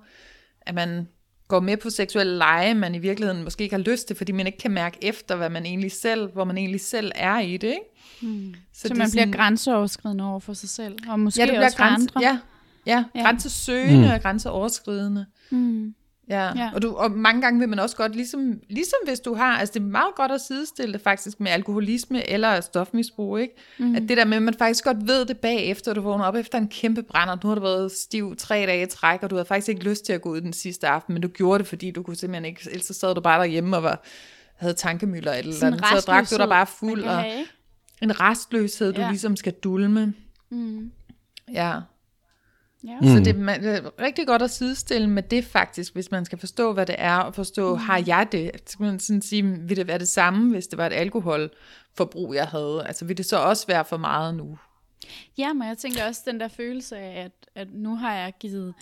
at 0.60 0.74
man 0.74 1.08
går 1.50 1.60
med 1.60 1.76
på 1.76 1.90
seksuelle 1.90 2.38
lege, 2.38 2.74
man 2.74 2.94
i 2.94 2.98
virkeligheden 2.98 3.44
måske 3.44 3.64
ikke 3.64 3.76
har 3.76 3.82
lyst 3.82 4.06
til, 4.06 4.16
fordi 4.16 4.32
man 4.32 4.46
ikke 4.46 4.58
kan 4.58 4.70
mærke 4.70 4.98
efter, 5.04 5.36
hvad 5.36 5.50
man 5.50 5.66
egentlig 5.66 5.92
selv, 5.92 6.32
hvor 6.32 6.44
man 6.44 6.58
egentlig 6.58 6.80
selv 6.80 7.12
er 7.14 7.38
i 7.38 7.56
det, 7.56 7.68
ikke? 7.68 7.80
Hmm. 8.22 8.54
Så, 8.72 8.88
så 8.88 8.94
man 8.94 9.10
sådan, 9.10 9.30
bliver 9.30 9.42
grænseoverskridende 9.42 10.24
over 10.24 10.40
for 10.40 10.52
sig 10.52 10.68
selv, 10.68 10.96
og 11.08 11.20
måske 11.20 11.40
ja, 11.40 11.46
det 11.46 11.52
bliver 11.52 11.64
også 11.64 11.76
for 11.76 11.84
grænse, 11.84 12.08
andre. 12.16 12.28
Ja, 12.28 12.38
ja, 12.86 13.04
ja. 13.14 13.22
grænsesøgende 13.22 14.04
hmm. 14.04 14.14
og 14.14 14.22
grænseoverskridende. 14.22 15.26
Hmm. 15.50 15.94
Ja, 16.30 16.52
ja. 16.56 16.70
Og, 16.74 16.82
du, 16.82 16.94
og 16.94 17.10
mange 17.10 17.42
gange 17.42 17.60
vil 17.60 17.68
man 17.68 17.78
også 17.78 17.96
godt, 17.96 18.16
ligesom, 18.16 18.60
ligesom 18.68 18.98
hvis 19.06 19.20
du 19.20 19.34
har, 19.34 19.58
altså 19.58 19.72
det 19.74 19.80
er 19.80 19.84
meget 19.84 20.14
godt 20.16 20.32
at 20.32 20.40
sidestille 20.40 20.92
det 20.92 21.00
faktisk 21.00 21.40
med 21.40 21.50
alkoholisme 21.50 22.30
eller 22.30 22.60
stofmisbrug, 22.60 23.38
ikke? 23.38 23.54
Mm. 23.78 23.94
At 23.94 24.02
det 24.02 24.16
der 24.16 24.24
med, 24.24 24.36
at 24.36 24.42
man 24.42 24.54
faktisk 24.54 24.84
godt 24.84 25.08
ved 25.08 25.24
det 25.24 25.38
bagefter, 25.38 25.94
du 25.94 26.00
vågner 26.00 26.24
op 26.24 26.34
efter 26.34 26.58
en 26.58 26.68
kæmpe 26.68 27.02
brand, 27.02 27.30
og 27.30 27.38
nu 27.42 27.48
har 27.48 27.54
du 27.54 27.60
været 27.60 27.92
stiv 27.92 28.36
tre 28.36 28.54
dage 28.66 28.82
i 28.82 28.86
træk, 28.86 29.22
og 29.22 29.30
du 29.30 29.34
havde 29.34 29.46
faktisk 29.46 29.68
ikke 29.68 29.84
lyst 29.84 30.04
til 30.04 30.12
at 30.12 30.22
gå 30.22 30.30
ud 30.30 30.40
den 30.40 30.52
sidste 30.52 30.88
aften, 30.88 31.12
men 31.14 31.22
du 31.22 31.28
gjorde 31.28 31.58
det, 31.58 31.66
fordi 31.66 31.90
du 31.90 32.02
kunne 32.02 32.16
simpelthen 32.16 32.44
ikke, 32.44 32.60
ellers 32.70 32.86
så 32.86 32.94
sad 32.94 33.14
du 33.14 33.20
bare 33.20 33.40
derhjemme 33.40 33.76
og 33.76 33.82
var, 33.82 34.02
havde 34.56 34.74
tankemøller 34.74 35.32
eller 35.32 35.66
andet, 35.66 35.80
så 35.86 36.04
drak 36.06 36.30
du 36.30 36.36
dig 36.36 36.48
bare 36.48 36.66
fuld, 36.66 37.04
og 37.04 37.16
have, 37.16 37.44
en 38.02 38.20
restløshed, 38.20 38.92
du 38.92 39.00
ja. 39.00 39.08
ligesom 39.08 39.36
skal 39.36 39.52
dulme. 39.52 40.14
Mm. 40.50 40.90
Ja. 41.52 41.74
Ja. 42.84 43.00
Mm. 43.00 43.06
Så 43.06 43.20
det, 43.24 43.36
man, 43.36 43.62
det 43.62 43.76
er 43.76 44.02
rigtig 44.02 44.26
godt 44.26 44.42
at 44.42 44.50
sidestille 44.50 45.10
med 45.10 45.22
det 45.22 45.44
faktisk, 45.44 45.94
hvis 45.94 46.10
man 46.10 46.24
skal 46.24 46.38
forstå, 46.38 46.72
hvad 46.72 46.86
det 46.86 46.94
er, 46.98 47.16
og 47.16 47.34
forstå, 47.34 47.74
mm. 47.74 47.80
har 47.80 48.02
jeg 48.06 48.28
det? 48.32 48.50
Så 48.66 48.78
kan 48.78 48.86
man 48.86 49.00
sådan 49.00 49.22
sige, 49.22 49.42
vil 49.42 49.76
det 49.76 49.86
være 49.86 49.98
det 49.98 50.08
samme, 50.08 50.50
hvis 50.50 50.66
det 50.66 50.78
var 50.78 50.86
et 50.86 50.92
alkoholforbrug, 50.92 52.34
jeg 52.34 52.46
havde? 52.46 52.84
Altså 52.86 53.04
vil 53.04 53.16
det 53.16 53.26
så 53.26 53.36
også 53.36 53.66
være 53.66 53.84
for 53.84 53.96
meget 53.96 54.34
nu? 54.34 54.58
Ja, 55.38 55.52
men 55.52 55.68
jeg 55.68 55.78
tænker 55.78 56.06
også 56.06 56.22
den 56.26 56.40
der 56.40 56.48
følelse 56.48 56.96
af, 56.96 57.24
at, 57.24 57.32
at 57.54 57.68
nu 57.74 57.96
har 57.96 58.14
jeg 58.14 58.32
givet 58.40 58.74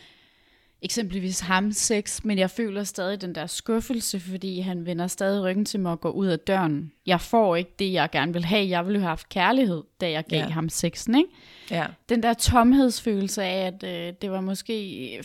eksempelvis 0.82 1.40
ham 1.40 1.72
sex, 1.72 2.24
men 2.24 2.38
jeg 2.38 2.50
føler 2.50 2.84
stadig 2.84 3.20
den 3.20 3.34
der 3.34 3.46
skuffelse, 3.46 4.20
fordi 4.20 4.60
han 4.60 4.86
vender 4.86 5.06
stadig 5.06 5.42
ryggen 5.42 5.64
til 5.64 5.80
mig 5.80 5.92
og 5.92 6.00
går 6.00 6.10
ud 6.10 6.26
af 6.26 6.38
døren. 6.38 6.92
Jeg 7.06 7.20
får 7.20 7.56
ikke 7.56 7.74
det, 7.78 7.92
jeg 7.92 8.10
gerne 8.12 8.32
vil 8.32 8.44
have. 8.44 8.68
Jeg 8.68 8.86
ville 8.86 8.98
have 9.00 9.08
haft 9.08 9.28
kærlighed, 9.28 9.82
da 10.00 10.10
jeg 10.10 10.24
gav 10.24 10.38
ja. 10.38 10.48
ham 10.48 10.68
sexen, 10.68 11.14
ikke? 11.14 11.30
Ja. 11.70 11.86
Den 12.08 12.22
der 12.22 12.34
tomhedsfølelse 12.34 13.42
af, 13.42 13.66
at 13.66 13.84
øh, 13.84 14.14
det 14.22 14.30
var 14.30 14.40
måske 14.40 15.06
øh, 15.16 15.24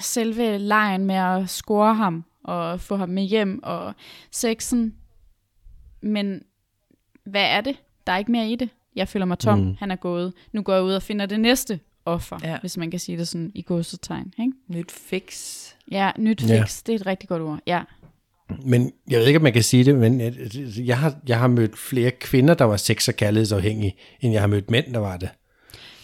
selve 0.00 0.58
lejen 0.58 1.04
med 1.04 1.14
at 1.14 1.50
score 1.50 1.94
ham 1.94 2.24
og 2.44 2.80
få 2.80 2.96
ham 2.96 3.08
med 3.08 3.22
hjem 3.22 3.60
og 3.62 3.94
sexen. 4.30 4.94
Men 6.00 6.42
hvad 7.24 7.44
er 7.44 7.60
det? 7.60 7.76
Der 8.06 8.12
er 8.12 8.18
ikke 8.18 8.32
mere 8.32 8.48
i 8.48 8.56
det. 8.56 8.68
Jeg 8.96 9.08
føler 9.08 9.26
mig 9.26 9.38
tom. 9.38 9.58
Mm. 9.58 9.76
Han 9.78 9.90
er 9.90 9.96
gået. 9.96 10.32
Nu 10.52 10.62
går 10.62 10.74
jeg 10.74 10.82
ud 10.82 10.92
og 10.92 11.02
finder 11.02 11.26
det 11.26 11.40
næste 11.40 11.80
offer, 12.04 12.38
ja. 12.44 12.58
hvis 12.60 12.76
man 12.76 12.90
kan 12.90 13.00
sige 13.00 13.18
det 13.18 13.28
sådan 13.28 13.52
i 13.54 13.62
godsetegn. 13.62 14.32
Ikke? 14.38 14.52
Nyt 14.68 14.92
fix. 14.92 15.58
Ja, 15.90 16.10
nyt 16.18 16.40
fix, 16.40 16.50
ja. 16.50 16.64
det 16.86 16.88
er 16.88 16.94
et 16.94 17.06
rigtig 17.06 17.28
godt 17.28 17.42
ord. 17.42 17.58
Ja. 17.66 17.82
Men 18.64 18.92
jeg 19.10 19.18
ved 19.18 19.26
ikke, 19.26 19.36
om 19.36 19.42
man 19.42 19.52
kan 19.52 19.62
sige 19.62 19.84
det, 19.84 19.94
men 19.94 20.20
jeg 20.86 20.98
har, 20.98 21.14
jeg 21.28 21.38
har 21.38 21.48
mødt 21.48 21.78
flere 21.78 22.10
kvinder, 22.10 22.54
der 22.54 22.64
var 22.64 22.76
sex- 22.76 23.08
og 23.08 23.14
kærlighedsafhængige, 23.14 23.96
end 24.20 24.32
jeg 24.32 24.42
har 24.42 24.46
mødt 24.46 24.70
mænd, 24.70 24.94
der 24.94 25.00
var 25.00 25.16
det. 25.16 25.28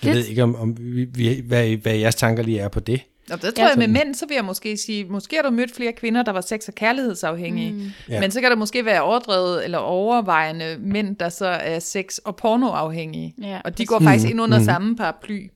Jeg 0.02 0.14
det... 0.14 0.14
ved 0.14 0.26
ikke, 0.26 0.42
om, 0.42 0.54
om 0.54 0.76
vi, 1.14 1.42
hvad, 1.46 1.76
hvad 1.76 1.94
jeres 1.94 2.14
tanker 2.14 2.42
lige 2.42 2.58
er 2.58 2.68
på 2.68 2.80
det. 2.80 3.00
Og 3.32 3.42
der 3.42 3.50
tror 3.50 3.68
jeg 3.68 3.78
med 3.78 3.88
mænd, 3.88 4.14
så 4.14 4.26
vil 4.26 4.34
jeg 4.34 4.44
måske 4.44 4.76
sige, 4.76 5.04
måske 5.04 5.36
har 5.36 5.42
du 5.42 5.50
mødt 5.50 5.74
flere 5.74 5.92
kvinder, 5.92 6.22
der 6.22 6.32
var 6.32 6.40
sex- 6.40 6.68
og 6.68 6.74
kærlighedsafhængige. 6.74 7.72
Mm. 7.72 7.90
Ja. 8.08 8.20
Men 8.20 8.30
så 8.30 8.40
kan 8.40 8.50
der 8.50 8.56
måske 8.56 8.84
være 8.84 9.02
overdrevet 9.02 9.64
eller 9.64 9.78
overvejende 9.78 10.76
mænd, 10.80 11.16
der 11.16 11.28
så 11.28 11.46
er 11.46 11.78
sex- 11.78 12.18
og 12.18 12.36
pornoafhængige. 12.36 13.34
Ja, 13.42 13.60
og 13.64 13.78
de 13.78 13.86
går 13.86 14.00
faktisk 14.00 14.30
ind 14.30 14.40
under 14.40 14.62
samme 14.62 14.96
paraply. 14.96 15.48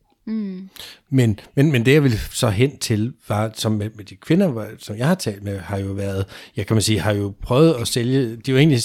Men, 1.10 1.40
men, 1.54 1.72
men 1.72 1.86
det 1.86 1.92
jeg 1.92 2.02
ville 2.02 2.18
så 2.32 2.48
hen 2.48 2.78
til, 2.78 3.12
var, 3.28 3.50
som 3.54 3.72
med, 3.72 3.90
med 3.94 4.04
de 4.04 4.16
kvinder, 4.16 4.46
var, 4.46 4.68
som 4.78 4.96
jeg 4.96 5.06
har 5.08 5.14
talt 5.14 5.42
med, 5.42 5.58
har 5.58 5.78
jo 5.78 5.92
været, 5.92 6.24
jeg 6.56 6.66
kan 6.66 6.74
man 6.74 6.82
sige, 6.82 7.00
har 7.00 7.12
jo 7.12 7.34
prøvet 7.42 7.74
at 7.74 7.88
sælge, 7.88 8.20
de 8.36 8.40
har 8.46 8.52
jo 8.52 8.56
egentlig 8.58 8.80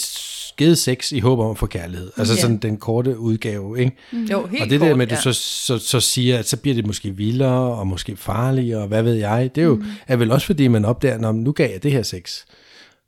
givet 0.58 0.78
sex 0.78 1.12
i 1.12 1.20
håb 1.20 1.40
om 1.40 1.52
at 1.52 1.58
få 1.58 1.66
kærlighed. 1.66 2.12
Altså 2.18 2.34
Ja. 2.34 2.42
sådan 2.42 2.58
den 2.58 2.78
korte 2.78 3.20
udgave, 3.20 3.80
ikke? 3.80 3.96
Mm. 4.12 4.24
Jo, 4.24 4.46
helt 4.46 4.64
og 4.64 4.70
det 4.70 4.80
kort, 4.80 4.90
der 4.90 4.96
med, 4.96 5.06
at 5.06 5.10
du 5.10 5.16
ja. 5.16 5.22
så, 5.22 5.34
så, 5.34 5.78
så 5.78 6.00
siger, 6.00 6.40
at 6.40 6.48
så 6.48 6.58
bliver 6.58 6.76
det 6.76 6.86
måske 6.88 7.16
vildere, 7.16 7.76
og 7.76 7.88
måske 7.88 8.18
farligere, 8.18 8.82
og 8.82 8.88
hvad 8.88 9.04
ved 9.04 9.14
jeg, 9.14 9.52
det 9.56 9.62
er 9.62 9.66
jo 9.66 9.76
mm. 9.76 9.84
er 10.08 10.16
vel 10.16 10.32
også 10.32 10.46
fordi, 10.46 10.68
man 10.68 10.86
opdager, 10.86 11.18
når 11.18 11.32
nu 11.32 11.52
gav 11.52 11.72
jeg 11.72 11.84
det 11.84 11.92
her 11.92 12.04
sex. 12.04 12.38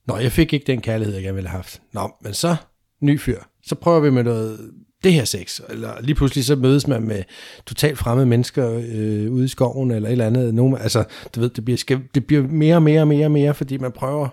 Nå, 0.08 0.18
jeg 0.18 0.32
fik 0.32 0.54
ikke 0.54 0.68
den 0.68 0.82
kærlighed, 0.82 1.14
jeg 1.16 1.24
gerne 1.24 1.36
ville 1.36 1.50
have 1.50 1.58
haft. 1.58 1.82
Nå, 1.94 2.12
men 2.22 2.34
så, 2.34 2.56
ny 3.02 3.20
fyr, 3.20 3.40
så 3.66 3.76
prøver 3.76 4.00
vi 4.00 4.10
med 4.10 4.24
noget, 4.24 4.60
det 5.04 5.14
her 5.14 5.26
sex, 5.26 5.60
eller 5.70 5.90
lige 6.02 6.16
pludselig 6.16 6.46
så 6.46 6.56
mødes 6.56 6.88
man 6.88 7.04
med 7.04 7.24
totalt 7.68 7.98
fremmede 7.98 8.26
mennesker 8.26 8.82
øh, 8.92 9.32
ude 9.32 9.46
i 9.46 9.48
skoven, 9.48 9.92
eller 9.92 10.10
et 10.10 10.12
eller 10.12 10.26
andet. 10.26 10.54
Nogen, 10.54 10.78
altså, 10.78 11.04
du 11.36 11.40
ved, 11.40 11.50
det 11.50 11.66
bliver, 11.66 11.78
skal, 11.78 12.00
det 12.16 12.26
bliver 12.26 12.44
mere 12.44 12.76
og 12.76 12.84
mere 12.84 13.02
og 13.02 13.08
mere 13.08 13.26
og 13.26 13.32
mere, 13.32 13.54
fordi 13.54 13.78
man 13.78 13.92
prøver 13.92 14.28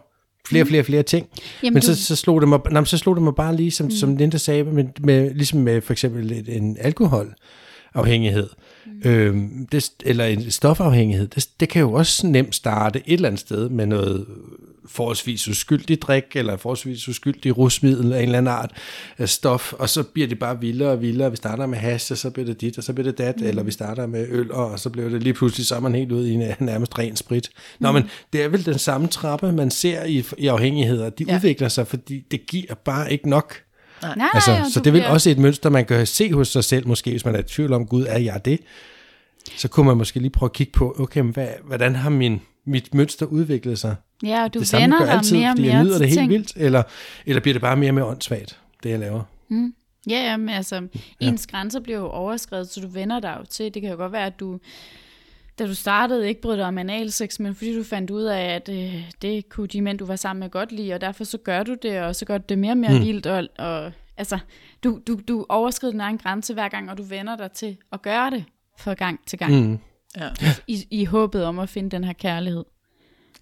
flere 0.49 0.63
og 0.63 0.67
flere 0.67 0.85
flere 0.85 1.03
ting. 1.03 1.27
Jamen, 1.63 1.75
men 1.75 1.83
så, 1.83 2.05
så, 2.05 2.17
slog 2.17 2.41
det 2.41 2.49
mig, 2.49 2.61
nej, 2.71 2.85
så 2.85 2.99
slog 2.99 3.17
det 3.17 3.23
mig 3.23 3.35
bare 3.35 3.57
lige, 3.57 3.71
som, 3.71 3.87
mm. 3.87 3.91
som 3.91 4.17
Linda 4.17 4.39
sagde, 4.39 4.65
med, 4.65 4.85
med, 5.01 5.35
ligesom 5.35 5.61
med 5.61 5.81
for 5.81 5.93
eksempel 5.93 6.45
en 6.49 6.77
alkoholafhængighed, 6.81 8.49
mm. 9.05 9.11
øhm, 9.11 9.67
det, 9.73 9.91
eller 10.05 10.25
en 10.25 10.51
stofafhængighed, 10.51 11.29
det, 11.29 11.49
det 11.61 11.69
kan 11.69 11.81
jo 11.81 11.93
også 11.93 12.27
nemt 12.27 12.55
starte 12.55 13.03
et 13.07 13.15
eller 13.15 13.29
andet 13.29 13.41
sted 13.41 13.69
med 13.69 13.87
noget 13.87 14.27
forholdsvis 14.89 15.49
uskyldig 15.49 16.03
drik, 16.03 16.25
eller 16.35 16.57
forholdsvis 16.57 17.09
uskyldig 17.09 17.59
rusmiddel 17.59 18.13
af 18.13 18.19
en 18.19 18.25
eller 18.25 18.39
anden 18.39 18.53
art 18.53 18.73
af 19.19 19.29
stof, 19.29 19.73
og 19.73 19.89
så 19.89 20.03
bliver 20.03 20.29
det 20.29 20.39
bare 20.39 20.61
vildere 20.61 20.91
og 20.91 21.03
vildere. 21.03 21.31
Vi 21.31 21.37
starter 21.37 21.67
med 21.67 21.79
hash, 21.79 22.13
og 22.13 22.19
så 22.19 22.31
bliver 22.31 22.47
det 22.47 22.61
dit, 22.61 22.79
og 22.79 22.85
så 22.85 22.93
bliver 22.93 23.11
det 23.11 23.19
dat, 23.19 23.41
mm. 23.41 23.47
eller 23.47 23.63
vi 23.63 23.71
starter 23.71 24.07
med 24.07 24.27
øl, 24.31 24.53
og 24.53 24.79
så 24.79 24.91
bliver 24.91 25.09
det 25.09 25.23
lige 25.23 25.35
pludselig, 25.35 25.67
så 25.67 25.77
er 25.77 25.81
man 25.81 25.95
helt 25.95 26.13
ude 26.13 26.31
i 26.31 26.35
en, 26.35 26.53
nærmest 26.59 26.99
ren 26.99 27.17
sprit. 27.17 27.51
Nå, 27.79 27.93
men 27.93 28.05
det 28.33 28.43
er 28.43 28.49
vel 28.49 28.67
den 28.67 28.79
samme 28.79 29.07
trappe, 29.07 29.53
man 29.53 29.71
ser 29.71 30.05
i, 30.05 30.25
i 30.39 30.47
afhængigheder. 30.47 31.11
De. 31.11 31.25
Ja. 31.29 31.37
udvikler 31.37 31.69
sig, 31.69 31.87
fordi 31.87 32.25
det 32.31 32.47
giver 32.47 32.75
bare 32.85 33.13
ikke 33.13 33.29
nok. 33.29 33.55
Nej, 34.03 34.15
nej, 34.17 34.29
Altså, 34.35 34.51
og 34.53 34.59
så 34.71 34.81
det 34.81 34.87
er 34.87 34.91
vel 34.93 35.01
bliver- 35.01 35.11
også 35.13 35.31
et 35.31 35.39
mønster, 35.39 35.71
man 35.71 35.85
kan 35.85 36.07
se 36.07 36.33
hos 36.33 36.49
sig 36.49 36.65
selv, 36.65 36.89
måske 36.89 37.11
hvis 37.11 37.25
man 37.25 37.35
er 37.35 37.39
i 37.39 37.43
tvivl 37.43 37.73
om, 37.73 37.87
Gud, 37.87 38.05
er 38.09 38.19
jeg 38.19 38.45
det? 38.45 38.61
Så 39.57 39.69
kunne 39.69 39.87
man 39.87 39.97
måske 39.97 40.21
lige 40.21 40.31
prøve 40.31 40.49
at 40.49 40.53
kigge 40.53 40.73
på, 40.73 40.97
okay, 40.99 41.21
men 41.21 41.33
hvad, 41.33 41.49
hvordan 41.65 41.95
har 41.97 42.11
min, 42.11 42.41
mit 42.67 42.95
mønster 42.95 43.27
udviklet 43.27 43.79
sig? 43.79 43.97
Ja, 44.23 44.45
og 44.45 44.55
du 44.55 44.59
det 44.59 44.69
samme 44.69 44.83
vender 44.83 44.99
gør 44.99 45.05
dig 45.05 45.15
altid, 45.15 45.37
mere 45.37 45.51
og 45.51 45.55
mere 45.61 45.73
jeg 45.75 45.85
nyder 45.85 45.93
til 45.95 46.01
det 46.01 46.09
helt 46.09 46.19
ting. 46.19 46.31
vildt, 46.31 46.53
eller, 46.57 46.83
eller 47.27 47.41
bliver 47.43 47.55
det 47.55 47.61
bare 47.63 47.77
mere 47.77 47.91
og 47.91 47.95
mere 47.95 48.05
åndssvagt, 48.05 48.59
det 48.83 48.91
jeg 48.91 48.99
laver? 48.99 49.23
Ja, 50.11 50.31
ja, 50.31 50.37
men 50.37 50.49
altså, 50.49 50.89
ens 51.21 51.47
grænser 51.47 51.81
bliver 51.81 51.99
jo 51.99 52.09
overskrevet, 52.09 52.69
så 52.69 52.81
du 52.81 52.89
vender 52.89 53.21
dig 53.21 53.37
jo 53.41 53.45
til. 53.51 53.75
Det 53.75 53.83
kan 53.83 53.91
jo 53.91 53.97
godt 53.97 54.13
være, 54.13 54.27
at 54.27 54.41
du, 54.41 54.59
da 55.59 55.67
du 55.67 55.75
startede, 55.75 56.29
ikke 56.29 56.41
brød 56.41 56.57
dig 56.57 56.67
om 56.67 56.79
analsex, 56.79 57.39
men 57.39 57.55
fordi 57.55 57.77
du 57.77 57.85
fandt 57.85 58.11
ud 58.11 58.23
af, 58.23 58.55
at 58.55 58.69
øh, 58.69 59.11
det 59.23 59.49
kunne 59.49 59.67
de 59.67 59.83
mænd, 59.83 59.99
du 59.99 60.07
var 60.07 60.17
sammen 60.17 60.41
med, 60.41 60.51
godt 60.51 60.73
lide, 60.73 60.95
og 60.95 61.01
derfor 61.01 61.25
så 61.25 61.39
gør 61.39 61.63
du 61.63 61.75
det, 61.83 62.01
og 62.01 62.17
så 62.17 62.25
gør 62.25 62.39
du 62.39 62.45
det 62.49 62.59
mere 62.59 62.73
og 62.73 62.77
mere 62.77 62.99
mm. 62.99 63.05
vildt, 63.05 63.27
og, 63.27 63.49
og 63.59 63.93
altså, 64.17 64.39
du, 64.85 65.01
du, 65.07 65.21
du 65.29 65.47
overskrider 65.49 65.93
din 65.93 66.01
egen 66.01 66.19
grænse 66.19 66.55
hver 66.55 66.69
gang, 66.69 66.91
og 66.91 66.99
du 66.99 67.03
vender 67.03 67.37
dig 67.37 67.53
til 67.53 67.77
at 67.93 68.03
gøre 68.03 68.31
det 68.31 68.45
fra 68.79 68.95
gang 68.95 69.21
til 69.27 69.39
gang, 69.39 69.53
mm. 69.53 69.79
Ja. 70.17 70.29
i, 70.67 70.87
i 70.91 71.05
håbet 71.05 71.45
om 71.45 71.59
at 71.59 71.69
finde 71.69 71.91
den 71.91 72.05
her 72.05 72.13
kærlighed. 72.13 72.65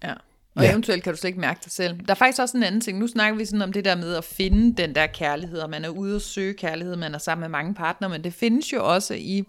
Ja. 0.03 0.13
Og 0.55 0.63
ja. 0.63 0.71
eventuelt 0.71 1.03
kan 1.03 1.13
du 1.13 1.17
slet 1.17 1.27
ikke 1.27 1.39
mærke 1.39 1.59
dig 1.63 1.71
selv. 1.71 1.97
Der 1.97 2.11
er 2.11 2.15
faktisk 2.15 2.41
også 2.41 2.57
en 2.57 2.63
anden 2.63 2.81
ting. 2.81 2.99
Nu 2.99 3.07
snakker 3.07 3.37
vi 3.37 3.45
sådan 3.45 3.61
om 3.61 3.73
det 3.73 3.85
der 3.85 3.95
med 3.95 4.15
at 4.15 4.23
finde 4.23 4.81
den 4.81 4.95
der 4.95 5.07
kærlighed, 5.07 5.59
og 5.59 5.69
man 5.69 5.85
er 5.85 5.89
ude 5.89 6.15
og 6.15 6.21
søge 6.21 6.53
kærlighed, 6.53 6.95
man 6.95 7.15
er 7.15 7.17
sammen 7.17 7.41
med 7.41 7.49
mange 7.49 7.73
partnere, 7.73 8.09
men 8.09 8.23
det 8.23 8.33
findes 8.33 8.73
jo 8.73 8.93
også 8.93 9.13
i, 9.13 9.43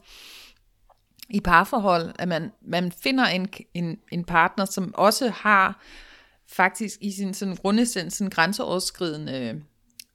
i 1.31 1.41
parforhold, 1.41 2.13
at 2.19 2.29
man, 2.29 2.53
man 2.63 2.93
finder 2.93 3.25
en, 3.25 3.49
en, 3.75 3.99
en 4.13 4.25
partner, 4.25 4.65
som 4.65 4.95
også 4.95 5.29
har 5.29 5.83
faktisk 6.47 6.99
i 7.01 7.13
sin 7.13 7.35
sådan 7.35 7.57
grundessens 7.57 8.15
sådan 8.15 8.31
grænseoverskridende 8.31 9.63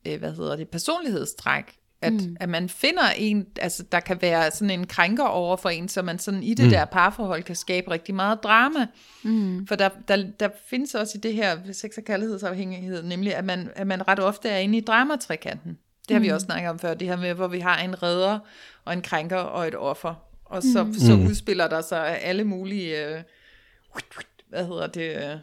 øh, 0.06 0.20
hvad 0.20 0.36
hedder 0.36 0.56
det, 0.56 0.70
personlighedstræk, 0.70 1.76
at, 2.02 2.14
mm. 2.14 2.38
at 2.40 2.50
man 2.50 2.70
finder 2.70 3.10
en, 3.18 3.48
altså 3.62 3.84
der 3.92 4.00
kan 4.00 4.22
være 4.22 4.52
sådan 4.52 4.70
en 4.70 4.88
krænker 4.88 5.24
over 5.24 5.58
for 5.58 5.70
en, 5.70 5.88
så 5.88 6.02
man 6.02 6.20
sådan 6.20 6.44
i 6.44 6.54
det 6.54 6.66
mm. 6.66 6.72
der 6.72 6.86
parforhold 6.86 7.44
kan 7.44 7.56
skabe 7.56 7.92
rigtig 7.92 8.16
meget 8.16 8.44
drama. 8.44 8.88
Mm. 9.24 9.68
For 9.68 9.76
der, 9.76 9.90
der, 10.08 10.26
der 10.40 10.50
findes 10.70 10.96
også 10.96 11.18
i 11.18 11.22
det 11.22 11.34
her 11.34 11.58
sex- 11.72 11.98
og 11.98 12.04
kærlighedsafhængighed, 12.04 13.04
nemlig 13.04 13.36
at 13.36 13.46
man, 13.46 13.70
at 13.76 13.88
man 13.88 14.08
ret 14.08 14.20
ofte 14.20 14.50
er 14.50 14.58
inde 14.58 14.78
i 14.78 14.82
dramatrikanten. 14.82 15.78
Det 16.08 16.16
har 16.16 16.22
vi 16.22 16.28
også 16.28 16.46
snakket 16.46 16.70
om 16.70 16.80
før, 16.80 16.94
det 16.94 17.08
her 17.08 17.18
med, 17.18 17.34
hvor 17.34 17.48
vi 17.48 17.60
har 17.60 17.78
en 17.78 18.04
redder 18.04 18.40
og 18.86 18.94
en 18.94 19.02
krænker 19.02 19.38
og 19.38 19.68
et 19.68 19.76
offer. 19.76 20.16
Og 20.46 20.64
så, 20.64 20.84
mm. 20.84 20.94
så 20.94 21.14
udspiller 21.14 21.68
der 21.68 21.82
sig 21.82 22.22
alle 22.22 22.44
mulige, 22.44 23.06
øh, 23.08 23.22
hvad 24.50 24.66
hedder 24.66 24.88
det, 24.88 25.02
øh, 25.16 25.38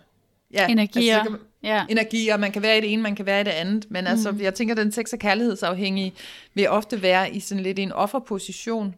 ja, 0.53 0.67
Energier. 0.69 1.19
så 1.19 1.23
kan 1.23 1.33
man- 1.33 1.41
Ja. 1.63 1.85
energier. 1.89 2.37
Man 2.37 2.53
kan 2.53 2.63
være 2.63 2.79
i 2.79 2.81
det 2.81 2.93
ene, 2.93 3.03
man 3.03 3.17
kan 3.17 3.27
være 3.27 3.41
i 3.41 3.45
det 3.45 3.51
andet. 3.51 3.87
Men 3.91 4.05
mm. 4.05 4.11
altså, 4.11 4.35
jeg 4.41 4.55
tænker, 4.55 4.75
at 4.75 4.79
den 4.79 4.93
sex- 4.93 5.13
og 5.13 5.19
kærlighedsafhængige 5.19 6.13
vil 6.55 6.69
ofte 6.69 7.03
være 7.03 7.31
i 7.35 7.41
sådan 7.41 7.63
lidt 7.63 7.79
en 7.79 7.93
offerposition. 7.93 8.95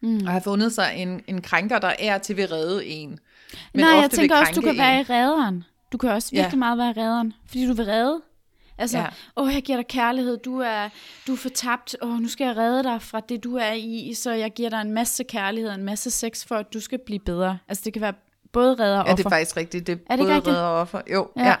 Mm. 0.00 0.16
Og 0.16 0.28
have 0.30 0.42
fundet 0.42 0.72
sig 0.72 0.92
en, 0.96 1.22
en 1.26 1.40
krænker, 1.42 1.78
der 1.78 1.92
er 1.98 2.18
til 2.18 2.36
ved 2.36 2.52
redde 2.52 2.86
en. 2.86 3.18
Men 3.74 3.84
Nej, 3.84 3.90
jeg 4.00 4.10
tænker 4.10 4.36
også, 4.36 4.52
du 4.56 4.60
kan 4.60 4.78
være 4.78 4.94
en. 4.94 5.00
i 5.00 5.02
redderen. 5.10 5.64
Du 5.92 5.98
kan 5.98 6.10
også 6.10 6.30
virkelig 6.30 6.52
Ja. 6.52 6.58
meget 6.58 6.78
være 6.78 6.90
i 6.90 6.92
redderen, 6.92 7.32
fordi 7.46 7.66
du 7.66 7.72
vil 7.72 7.84
redde. 7.84 8.20
Altså, 8.78 8.98
Ja. 8.98 9.06
åh, 9.36 9.54
jeg 9.54 9.62
giver 9.62 9.76
dig 9.78 9.86
kærlighed, 9.86 10.36
du 10.38 10.58
er, 10.60 10.88
du 11.26 11.32
er 11.32 11.36
fortabt, 11.36 11.96
åh, 12.02 12.18
nu 12.20 12.28
skal 12.28 12.44
jeg 12.46 12.56
redde 12.56 12.82
dig 12.82 13.02
fra 13.02 13.20
det, 13.28 13.44
du 13.44 13.56
er 13.56 13.72
i, 13.72 14.14
så 14.14 14.32
jeg 14.32 14.50
giver 14.50 14.70
dig 14.70 14.80
en 14.80 14.92
masse 14.92 15.24
kærlighed, 15.24 15.70
en 15.72 15.84
masse 15.84 16.10
sex, 16.10 16.46
for 16.46 16.54
at 16.56 16.66
du 16.74 16.80
skal 16.80 16.98
blive 17.06 17.20
bedre. 17.26 17.58
Altså, 17.68 17.82
det 17.84 17.92
kan 17.92 18.02
være 18.02 18.14
både 18.52 18.74
redder 18.74 18.98
og 19.00 19.06
Ja, 19.06 19.12
det 19.12 19.18
offer. 19.26 19.36
er 19.36 19.40
faktisk 19.40 19.56
rigtigt. 19.56 19.86
Det 19.86 19.92
er, 19.92 19.96
Er 20.10 20.16
det 20.16 20.24
både 20.24 20.34
rigtigt? 20.34 20.48
redder 20.54 20.66
og 20.66 20.80
offer. 20.80 21.00
Jo, 21.12 21.28
Ja. 21.36 21.44
ja. 21.46 21.54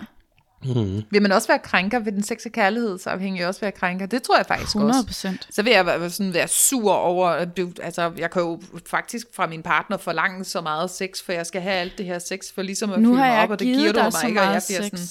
Mm. 0.64 1.02
Vil 1.10 1.22
man 1.22 1.32
også 1.32 1.48
være 1.48 1.58
krænker? 1.58 1.98
Vil 1.98 2.12
den 2.12 2.22
sex- 2.22 2.46
og 2.46 2.52
kærlighedsafhængige 2.52 3.48
også 3.48 3.60
være 3.60 3.72
krænker? 3.72 4.06
Det 4.06 4.22
tror 4.22 4.36
jeg 4.36 4.46
faktisk 4.46 4.68
100 4.76 4.90
også. 4.98 5.06
procent. 5.06 5.48
Så 5.50 5.62
vil 5.62 5.72
jeg 5.72 5.86
være, 5.86 6.10
sådan 6.10 6.34
være 6.34 6.48
sur 6.48 6.92
over, 6.92 7.28
at 7.28 7.56
du, 7.56 7.72
altså 7.82 8.12
jeg 8.18 8.30
kan 8.30 8.42
jo 8.42 8.60
faktisk 8.90 9.26
fra 9.36 9.46
min 9.46 9.62
partner 9.62 9.96
forlange 9.96 10.44
så 10.44 10.60
meget 10.60 10.90
sex, 10.90 11.22
for 11.22 11.32
jeg 11.32 11.46
skal 11.46 11.60
have 11.60 11.74
alt 11.74 11.98
det 11.98 12.06
her 12.06 12.18
sex, 12.18 12.40
for 12.54 12.62
ligesom 12.62 12.92
at 12.92 13.00
Nu 13.00 13.08
fylde 13.08 13.16
mig 13.18 13.38
op, 13.42 13.50
og 13.50 13.58
det 13.58 13.66
giver 13.66 13.92
du 13.92 13.98
mig 14.00 14.28
ikke, 14.28 14.40
og 14.40 14.44
jeg 14.44 14.50
meget 14.52 14.64
bliver 14.68 14.82
sex. 14.82 14.90
sådan, 15.00 15.06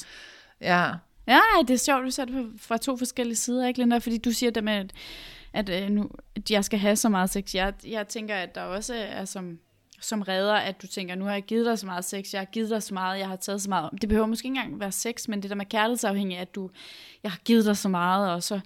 ja, 0.61 0.89
Ja, 1.35 1.61
det 1.67 1.73
er 1.73 1.77
sjovt, 1.77 2.05
du 2.05 2.11
ser 2.11 2.25
det 2.25 2.33
på- 2.33 2.57
fra 2.57 2.77
to 2.77 2.97
forskellige 2.97 3.35
sider, 3.35 3.67
ikke 3.67 3.79
Linda? 3.79 3.97
Fordi 3.97 4.17
du 4.17 4.31
siger 4.31 4.51
det 4.51 4.63
med, 4.63 4.73
at, 4.73 4.91
at, 5.53 5.83
øh, 5.83 5.89
nu, 5.89 6.09
at 6.35 6.51
jeg 6.51 6.65
skal 6.65 6.79
have 6.79 6.95
så 6.95 7.09
meget 7.09 7.29
sex. 7.29 7.55
Jeg, 7.55 7.73
jeg 7.87 8.07
tænker, 8.07 8.35
at 8.35 8.55
der 8.55 8.61
også 8.61 8.93
er 8.95 9.25
som, 9.25 9.59
som 10.01 10.21
redder, 10.21 10.53
at 10.55 10.81
du 10.81 10.87
tænker, 10.87 11.15
nu 11.15 11.25
har 11.25 11.31
jeg 11.33 11.43
givet 11.43 11.65
dig 11.65 11.79
så 11.79 11.85
meget 11.85 12.05
sex, 12.05 12.33
jeg 12.33 12.41
har 12.41 12.45
givet 12.45 12.69
dig 12.69 12.83
så 12.83 12.93
meget, 12.93 13.19
jeg 13.19 13.27
har 13.27 13.35
taget 13.35 13.61
så 13.61 13.69
meget. 13.69 13.89
Det 14.01 14.09
behøver 14.09 14.27
måske 14.27 14.45
ikke 14.45 14.57
engang 14.59 14.79
være 14.79 14.91
sex, 14.91 15.27
men 15.27 15.41
det 15.41 15.49
der 15.49 15.55
med 15.55 15.65
kærlighedsafhængig, 15.65 16.37
at 16.37 16.55
du, 16.55 16.69
jeg 17.23 17.31
har 17.31 17.39
givet 17.45 17.65
dig 17.65 17.77
så 17.77 17.89
meget, 17.89 18.29
og 18.31 18.43
så 18.43 18.59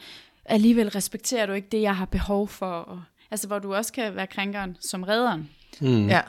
alligevel 0.45 0.89
respekterer 0.89 1.45
du 1.45 1.53
ikke 1.53 1.67
det, 1.72 1.81
jeg 1.81 1.95
har 1.95 2.05
behov 2.05 2.48
for. 2.48 2.65
Og, 2.72 3.01
altså, 3.31 3.48
hvor 3.48 3.60
du 3.60 3.75
også 3.75 3.93
kan 3.93 4.15
være 4.15 4.27
krænkeren 4.27 4.77
som 4.81 5.03
redderen. 5.03 5.50
mm. 5.81 6.07
ja. 6.07 6.22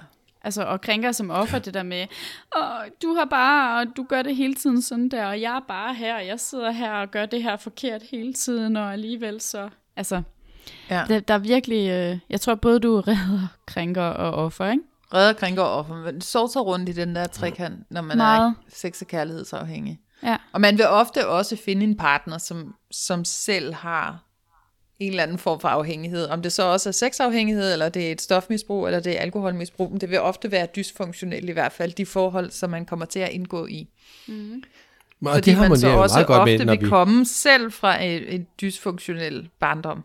Altså, 0.47 0.63
og 0.63 0.81
krænker 0.81 1.13
som 1.13 1.31
offer, 1.31 1.59
det 1.59 1.75
der 1.75 1.83
med, 1.83 2.07
Åh, 2.57 2.63
du 3.03 3.15
har 3.15 3.25
bare, 3.25 3.81
og 3.81 3.87
du 3.97 4.07
gør 4.09 4.23
det 4.23 4.37
hele 4.37 4.55
tiden 4.55 4.83
sådan 4.83 5.09
der, 5.09 5.27
og 5.27 5.41
jeg 5.41 5.57
er 5.57 5.61
bare 5.69 5.95
her, 5.95 6.17
og 6.17 6.27
jeg 6.27 6.41
sidder 6.41 6.71
her 6.71 6.93
og 6.93 7.11
gør 7.11 7.27
det 7.27 7.43
her 7.43 7.57
forkert 7.57 8.03
hele 8.11 8.33
tiden, 8.33 8.77
og 8.77 8.93
alligevel 8.93 9.41
så, 9.41 9.69
altså, 9.97 10.23
ja. 10.91 11.05
der, 11.09 11.21
der 11.21 11.35
er 11.35 11.39
virkelig, 11.39 11.91
øh, 11.91 12.19
jeg 12.31 12.41
tror 12.41 12.55
både 12.55 12.81
du 12.81 12.97
er 12.97 13.09
redder, 13.09 13.49
krænker 13.67 14.03
og 14.03 14.45
offer, 14.45 14.71
ikke? 14.71 14.83
Redder, 15.15 15.33
krænker 15.33 15.63
og 15.63 15.79
offer. 15.79 15.95
Man 15.95 16.21
sovser 16.21 16.61
rundt 16.61 16.89
i 16.89 16.93
den 16.93 17.17
der 17.17 17.27
trekant, 17.27 17.91
når 17.91 18.01
man 18.03 18.17
Meget. 18.17 18.47
er 18.49 18.53
sex- 18.69 19.01
og 19.01 19.07
kærlighedsafhængig. 19.07 20.01
Ja. 20.23 20.37
Og 20.53 20.61
man 20.61 20.79
vil 20.79 20.87
ofte 20.87 21.29
også 21.29 21.57
finde 21.65 21.85
en 21.85 21.97
partner, 21.97 22.39
som, 22.39 22.75
som 22.91 23.25
selv 23.25 23.75
har 23.75 24.26
en 24.99 25.11
eller 25.11 25.23
anden 25.23 25.39
form 25.39 25.61
for 25.61 25.69
afhængighed. 25.69 26.27
Om 26.27 26.43
det 26.43 26.53
så 26.53 26.63
også 26.63 26.89
er 26.89 26.93
sexafhængighed, 26.93 27.73
eller 27.73 27.89
det 27.89 28.09
er 28.09 28.13
et 28.13 28.21
stofmisbrug, 28.21 28.87
eller 28.87 29.01
det 29.01 29.17
er 29.17 29.21
alkoholmisbrug. 29.21 29.91
Men 29.91 30.01
det 30.01 30.11
vil 30.11 30.21
ofte 30.21 30.51
være 30.51 30.67
dysfunktionelt 30.77 31.49
i 31.49 31.53
hvert 31.53 31.73
fald, 31.73 31.93
de 31.93 32.07
forhold, 32.07 32.51
som 32.51 32.71
man 32.71 32.87
kommer 32.87 33.07
til 33.07 33.19
at 33.19 33.31
indgå 33.31 33.67
i. 33.67 33.89
Og 35.25 35.35
Fordi 35.35 35.51
det 35.51 35.59
man 35.59 35.77
så 35.77 35.87
harmonerer 35.87 35.93
jo 35.93 36.03
også 36.03 36.15
meget 36.17 36.27
godt 36.27 36.41
ofte 36.41 36.59
med, 36.59 36.67
når 36.67 36.73
vil 36.75 36.83
vi... 36.83 36.89
komme 36.89 37.25
selv 37.25 37.73
fra 37.73 38.05
et, 38.05 38.35
et 38.35 38.47
dysfunktionel 38.61 39.49
barndom. 39.61 40.05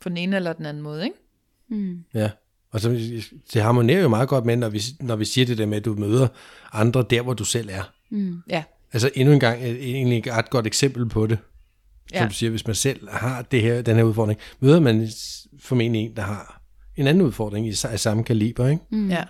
På 0.00 0.08
den 0.08 0.16
ene 0.16 0.36
eller 0.36 0.52
den 0.52 0.66
anden 0.66 0.82
måde, 0.82 1.04
ikke? 1.04 1.16
Ja, 2.14 2.30
og 2.70 2.80
så, 2.80 2.90
det 3.54 3.62
harmonerer 3.62 4.02
jo 4.02 4.08
meget 4.08 4.28
godt 4.28 4.44
med, 4.44 4.56
når 4.56 4.68
vi, 4.68 4.82
når 5.00 5.16
vi 5.16 5.24
siger 5.24 5.46
det 5.46 5.58
der 5.58 5.66
med, 5.66 5.76
at 5.76 5.84
du 5.84 5.94
møder 5.94 6.28
andre 6.72 7.04
der, 7.10 7.22
hvor 7.22 7.34
du 7.34 7.44
selv 7.44 7.68
er. 7.72 7.92
Ja. 8.48 8.62
Altså 8.92 9.10
endnu 9.14 9.34
en 9.34 9.40
gang 9.40 9.62
egentlig 9.62 10.18
et 10.18 10.26
ret 10.26 10.50
godt 10.50 10.66
eksempel 10.66 11.08
på 11.08 11.26
det. 11.26 11.38
Som 12.08 12.22
Ja. 12.22 12.28
du 12.28 12.34
siger, 12.34 12.50
hvis 12.50 12.66
man 12.66 12.74
selv 12.74 13.08
har 13.10 13.42
det 13.42 13.62
her, 13.62 13.82
den 13.82 13.96
her 13.96 14.02
udfordring, 14.02 14.40
møder 14.60 14.80
man 14.80 15.08
formentlig 15.60 16.00
en, 16.02 16.16
der 16.16 16.22
har 16.22 16.60
en 16.96 17.06
anden 17.06 17.22
udfordring 17.26 17.66
i, 17.68 17.74
af 17.84 18.00
samme 18.00 18.24
kaliber, 18.24 18.68
ikke? 18.68 18.82
Mm. 18.90 19.10
ja. 19.10 19.24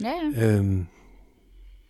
Ja, 0.00 0.12
ja. 0.36 0.46
Øhm, 0.56 0.86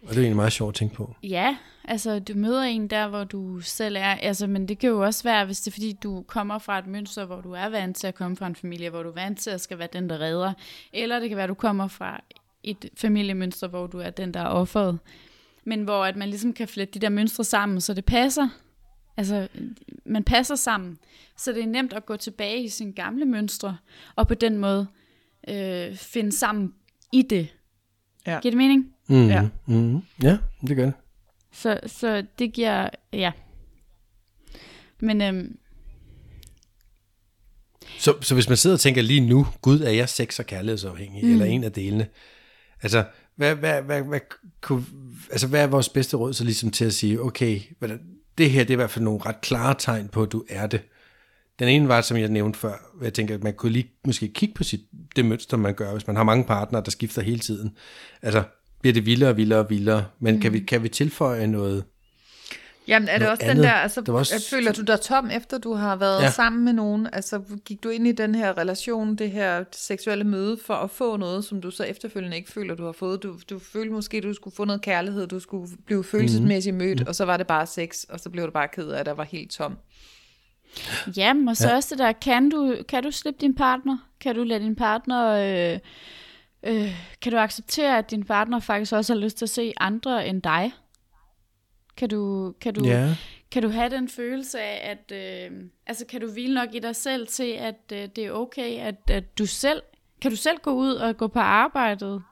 og 0.03 0.09
det 0.09 0.17
er 0.17 0.21
egentlig 0.21 0.37
meget 0.37 0.53
sjovt 0.53 0.71
at 0.71 0.75
tænke 0.75 0.95
på. 0.95 1.15
Ja, 1.23 1.57
altså 1.85 2.19
du 2.19 2.33
møder 2.37 2.63
en 2.63 2.89
der, 2.89 3.09
hvor 3.09 3.25
du 3.25 3.61
selv 3.61 3.97
er, 3.97 4.15
altså, 4.15 4.47
men 4.47 4.69
det 4.69 4.79
kan 4.79 4.91
jo 4.91 5.01
også 5.05 5.23
være, 5.25 5.45
hvis 5.47 5.61
det 5.61 5.71
er 5.71 5.73
fordi, 5.73 5.97
du 6.03 6.25
kommer 6.29 6.59
fra 6.59 6.79
et 6.79 6.87
mønster, 6.87 7.25
hvor 7.25 7.41
du 7.41 7.53
er 7.53 7.69
vant 7.69 7.97
til 7.97 8.07
at 8.07 8.15
komme 8.15 8.37
fra 8.37 8.47
en 8.47 8.57
familie, 8.57 8.91
hvor 8.91 9.03
du 9.03 9.09
er 9.09 9.15
vant 9.15 9.39
til 9.39 9.51
at 9.51 9.61
skal 9.61 9.79
være 9.79 9.89
den, 9.93 10.09
der 10.11 10.21
redder, 10.21 10.53
eller 10.93 11.21
det 11.21 11.29
kan 11.29 11.37
være, 11.37 11.45
at 11.45 11.49
du 11.49 11.55
kommer 11.55 11.89
fra 11.89 12.21
et 12.63 12.91
familiemønster, 12.97 13.69
hvor 13.69 13.87
du 13.87 13.99
er 13.99 14.11
den, 14.11 14.35
der 14.35 14.41
er 14.41 14.47
offeret, 14.49 14.99
men 15.65 15.83
hvor 15.83 16.05
at 16.05 16.17
man 16.17 16.29
ligesom 16.29 16.53
kan 16.53 16.69
flette 16.69 16.95
de 16.95 16.99
der 16.99 17.09
mønstre 17.09 17.45
sammen, 17.45 17.81
så 17.81 17.95
det 17.95 18.05
passer. 18.05 18.49
Altså, 19.19 19.49
man 20.07 20.25
passer 20.25 20.55
sammen, 20.55 20.99
så 21.37 21.53
det 21.53 21.63
er 21.63 21.67
nemt 21.67 21.93
at 21.93 22.07
gå 22.07 22.17
tilbage 22.17 22.65
i 22.65 22.69
sine 22.69 22.93
gamle 22.93 23.25
mønstre, 23.25 23.77
og 24.17 24.29
på 24.29 24.35
den 24.35 24.59
måde 24.59 24.87
øh, 25.49 25.97
finde 25.97 26.33
sammen 26.33 26.75
i 27.13 27.23
det. 27.23 27.49
Ja. 28.27 28.41
Giver 28.43 28.51
det 28.53 28.57
mening? 28.57 28.95
Mm, 29.09 29.27
Ja. 29.29 29.49
Mm, 29.67 30.03
ja, 30.23 30.39
det 30.67 30.77
gør 30.77 30.85
det. 30.85 30.95
Så, 31.53 31.81
så 31.87 32.25
det 32.39 32.53
giver, 32.53 32.89
ja. 33.13 33.33
Men 35.01 35.23
øhm, 35.23 35.59
Så, 37.99 38.15
så 38.21 38.35
hvis 38.35 38.49
man 38.49 38.57
sidder 38.57 38.77
og 38.77 38.81
tænker 38.81 39.03
lige 39.03 39.21
nu, 39.21 39.47
Gud, 39.63 39.81
er 39.81 39.91
jeg 39.91 40.09
sex- 40.09 40.39
og 40.39 40.47
kærlighedsafhængig, 40.47 41.25
mm. 41.25 41.33
eller 41.33 41.45
en 41.47 41.65
af 41.65 41.73
delene, 41.73 42.07
altså, 42.83 43.05
hvad, 43.37 43.55
hvad, 43.55 43.83
hvad, 43.83 44.03
hvad, 44.03 44.21
kunne, 44.61 44.85
altså, 45.31 45.47
hvad 45.49 45.63
er 45.63 45.67
vores 45.67 45.89
bedste 45.89 46.17
råd 46.17 46.33
så 46.33 46.45
ligesom 46.45 46.71
til 46.71 46.85
at 46.85 46.93
sige, 46.95 47.23
okay, 47.23 47.61
hvad, 47.79 47.89
det 48.39 48.51
her 48.51 48.65
det 48.65 48.71
er 48.71 48.75
i 48.75 48.77
hvert 48.77 48.91
fald 48.91 49.05
nogle 49.05 49.21
ret 49.27 49.41
klare 49.41 49.75
tegn 49.79 50.09
på, 50.09 50.23
at 50.23 50.33
du 50.33 50.45
er 50.49 50.67
det. 50.67 50.81
Den 51.59 51.69
ene 51.69 51.89
var, 51.89 52.01
som 52.01 52.17
jeg 52.17 52.29
nævnte 52.29 52.59
før, 52.59 52.75
hvor 52.95 53.05
jeg 53.05 53.15
tænker, 53.15 53.35
at 53.35 53.45
man 53.45 53.55
kunne 53.55 53.73
lige 53.73 53.91
måske 54.07 54.29
kigge 54.29 54.55
på 54.55 54.65
sit, 54.65 54.81
det 55.17 55.25
mønster, 55.25 55.57
man 55.57 55.75
gør, 55.75 55.93
hvis 55.93 56.07
man 56.07 56.17
har 56.17 56.23
mange 56.23 56.45
partnere, 56.45 56.83
der 56.85 56.91
skifter 56.91 57.23
hele 57.23 57.39
tiden. 57.39 57.77
Altså, 58.23 58.43
bliver 58.81 58.95
det 58.95 59.07
vildere 59.07 59.31
og 59.31 59.37
vildere 59.37 59.59
og 59.59 59.71
vildere, 59.71 60.05
men 60.21 60.35
mm. 60.35 60.41
kan, 60.41 60.53
vi, 60.53 60.61
kan 60.61 60.83
vi 60.83 60.89
tilføje 60.89 61.47
noget? 61.47 61.85
Jamen 62.89 63.09
er 63.09 63.19
det 63.19 63.29
også 63.29 63.41
den 63.43 63.51
andet. 63.51 63.65
der, 63.65 63.71
altså 63.73 64.03
var 64.07 64.15
også- 64.19 64.47
føler 64.51 64.73
du 64.73 64.83
dig 64.83 65.01
tom, 65.01 65.31
efter 65.31 65.59
du 65.59 65.75
har 65.75 65.97
været 65.97 66.23
Ja. 66.23 66.31
sammen 66.31 66.65
med 66.65 66.73
nogen? 66.73 67.09
Altså 67.13 67.41
gik 67.65 67.83
du 67.85 67.89
ind 67.89 68.07
i 68.07 68.13
den 68.13 68.35
her 68.35 68.59
relation, 68.59 69.17
det 69.17 69.31
her 69.31 69.65
seksuelle 69.73 70.25
møde, 70.25 70.59
for 70.67 70.75
at 70.75 70.91
få 70.91 71.17
noget, 71.17 71.45
som 71.45 71.61
du 71.61 71.71
så 71.71 71.85
efterfølgende 71.85 72.37
ikke 72.37 72.51
føler, 72.53 72.75
du 72.75 72.85
har 72.85 72.93
fået? 72.93 73.23
Du, 73.23 73.39
du 73.51 73.59
følte 73.59 73.93
måske, 73.93 74.21
du 74.21 74.35
skulle 74.35 74.57
få 74.57 74.65
noget 74.65 74.83
kærlighed, 74.83 75.27
du 75.27 75.41
skulle 75.41 75.69
blive 75.87 76.05
følelsesmæssigt 76.05 76.77
mødt, 76.77 77.09
og 77.09 77.15
så 77.15 77.25
var 77.25 77.37
det 77.37 77.47
bare 77.47 77.67
sex, 77.67 78.05
og 78.09 78.21
så 78.21 78.31
blev 78.31 78.47
du 78.47 78.51
bare 78.51 78.69
ked 78.69 78.89
af, 78.89 79.01
at 79.01 79.07
der 79.07 79.13
var 79.15 79.25
helt 79.25 79.51
tom. 79.51 79.77
ja, 81.17 81.35
og 81.49 81.57
så 81.57 81.69
ja. 81.69 81.75
også 81.75 81.89
det 81.91 81.99
der, 81.99 82.13
kan 82.13 82.49
du, 82.51 82.77
kan 82.89 83.03
du 83.03 83.11
slippe 83.11 83.41
din 83.41 83.55
partner? 83.55 83.99
Kan 84.21 84.35
du 84.35 84.43
lade 84.43 84.61
din 84.65 84.77
partner, 84.77 85.27
øh, 85.73 85.79
øh, 86.63 86.93
kan 87.23 87.33
du 87.33 87.39
acceptere, 87.39 87.99
at 87.99 88.11
din 88.11 88.25
partner 88.25 88.61
faktisk 88.61 88.93
også 88.93 89.15
har 89.15 89.21
lyst 89.21 89.39
til 89.39 89.45
at 89.45 89.51
se 89.51 89.73
andre 89.77 90.29
end 90.29 90.43
dig? 90.43 90.73
Kan 91.99 92.09
du, 92.09 92.53
kan 92.61 92.75
du, 92.75 92.85
Ja. 92.85 93.15
kan 93.51 93.63
du 93.63 93.69
have 93.69 93.91
den 93.91 94.09
følelse 94.09 94.61
af, 94.61 94.91
at, 94.91 95.13
øh, 95.17 95.51
altså 95.87 96.07
kan 96.07 96.21
du 96.21 96.31
hvile 96.33 96.55
nok 96.55 96.75
i 96.75 96.79
dig 96.79 96.97
selv 96.97 97.27
til, 97.27 97.51
at 97.53 97.93
øh, 97.93 98.09
det 98.17 98.19
er 98.27 98.31
okay, 98.33 98.79
at, 98.79 98.95
at 99.11 99.39
du 99.39 99.47
selv, 99.47 99.83
kan 100.21 100.31
du 100.31 100.37
selv 100.37 100.59
gå 100.63 100.71
ud 100.71 100.95
og 100.95 101.17
gå 101.17 101.27
på 101.27 101.39
arbejdet, 101.39 102.23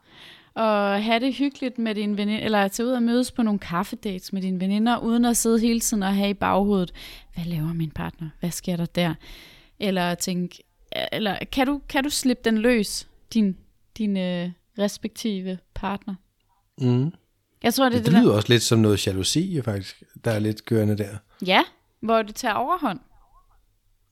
og 0.54 1.04
have 1.04 1.20
det 1.20 1.34
hyggeligt 1.34 1.78
med 1.78 1.94
din 1.94 2.16
veninde, 2.16 2.40
eller 2.40 2.68
tage 2.68 2.86
ud 2.86 2.92
og 2.92 3.02
mødes 3.02 3.32
på 3.32 3.42
nogle 3.42 3.58
kaffedates 3.58 4.32
med 4.32 4.42
dine 4.42 4.60
veninder, 4.60 4.98
uden 4.98 5.24
at 5.24 5.36
sidde 5.36 5.60
hele 5.60 5.80
tiden 5.80 6.02
og 6.02 6.14
have 6.14 6.30
i 6.30 6.34
baghovedet, 6.34 6.92
hvad 7.34 7.44
laver 7.44 7.72
min 7.72 7.90
partner? 7.90 8.28
Hvad 8.40 8.50
sker 8.50 8.76
der 8.76 8.86
der? 8.86 9.14
Eller 9.80 10.14
tænke, 10.14 10.62
eller 11.12 11.38
kan 11.52 11.66
du, 11.66 11.80
kan 11.88 12.04
du 12.04 12.10
slippe 12.10 12.42
den 12.44 12.58
løs, 12.58 13.08
din, 13.34 13.56
din 13.98 14.16
øh, 14.16 14.50
respektive 14.78 15.58
partner? 15.74 16.14
Mm. 16.80 17.12
Jeg 17.62 17.74
tror, 17.74 17.84
det 17.84 17.92
Det, 17.92 17.98
det, 17.98 18.06
det 18.06 18.14
der. 18.14 18.22
lyder 18.22 18.32
også 18.34 18.48
lidt 18.48 18.62
som 18.62 18.78
noget 18.78 19.06
jalousi, 19.06 19.60
faktisk, 19.64 20.02
der 20.24 20.30
er 20.30 20.38
lidt 20.38 20.64
kørende 20.64 20.98
der. 20.98 21.16
Ja, 21.46 21.62
hvor 22.00 22.22
det 22.22 22.34
tager 22.34 22.54
overhånd. 22.54 23.00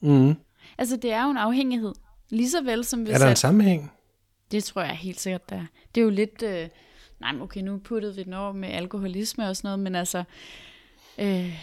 Mm. 0.00 0.34
Altså, 0.78 0.96
det 0.96 1.12
er 1.12 1.24
jo 1.24 1.30
en 1.30 1.36
afhængighed. 1.36 1.92
Lige 2.30 2.50
så 2.50 2.62
vel 2.62 2.84
som 2.84 3.02
hvis... 3.02 3.14
Er 3.14 3.18
der 3.18 3.24
en 3.26 3.30
at- 3.32 3.38
sammenhæng? 3.38 3.92
Det 4.50 4.64
tror 4.64 4.82
jeg 4.82 4.96
helt 4.96 5.20
sikkert, 5.20 5.50
der 5.50 5.56
er. 5.56 5.64
Det 5.94 6.00
er 6.00 6.04
jo 6.04 6.10
lidt... 6.10 6.42
Øh, 6.42 6.68
nej, 7.20 7.32
men 7.32 7.42
okay, 7.42 7.60
nu 7.60 7.78
puttede 7.78 8.14
vi 8.16 8.22
den 8.22 8.32
over 8.32 8.52
med 8.52 8.68
alkoholisme 8.68 9.48
og 9.48 9.56
sådan 9.56 9.66
noget, 9.68 9.78
men 9.78 9.94
altså... 9.94 10.24
Øh, 11.18 11.54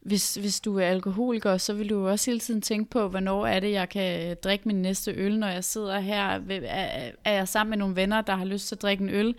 hvis, 0.00 0.34
hvis 0.34 0.60
du 0.60 0.78
er 0.78 0.86
alkoholiker, 0.86 1.56
så 1.56 1.72
vil 1.74 1.90
du 1.90 1.98
jo 2.00 2.10
også 2.10 2.30
hele 2.30 2.40
tiden 2.40 2.62
tænke 2.62 2.90
på, 2.90 3.08
hvornår 3.08 3.46
er 3.46 3.60
det, 3.60 3.72
jeg 3.72 3.88
kan 3.88 4.36
drikke 4.44 4.68
min 4.68 4.82
næste 4.82 5.12
øl, 5.12 5.38
når 5.38 5.48
jeg 5.48 5.64
sidder 5.64 6.00
her. 6.00 6.22
Er, 6.24 7.10
er 7.24 7.32
jeg 7.32 7.48
sammen 7.48 7.70
med 7.70 7.78
nogle 7.78 7.96
venner, 7.96 8.20
der 8.20 8.36
har 8.36 8.44
lyst 8.44 8.68
til 8.68 8.74
at 8.74 8.82
drikke 8.82 9.02
en 9.04 9.10
øl? 9.10 9.34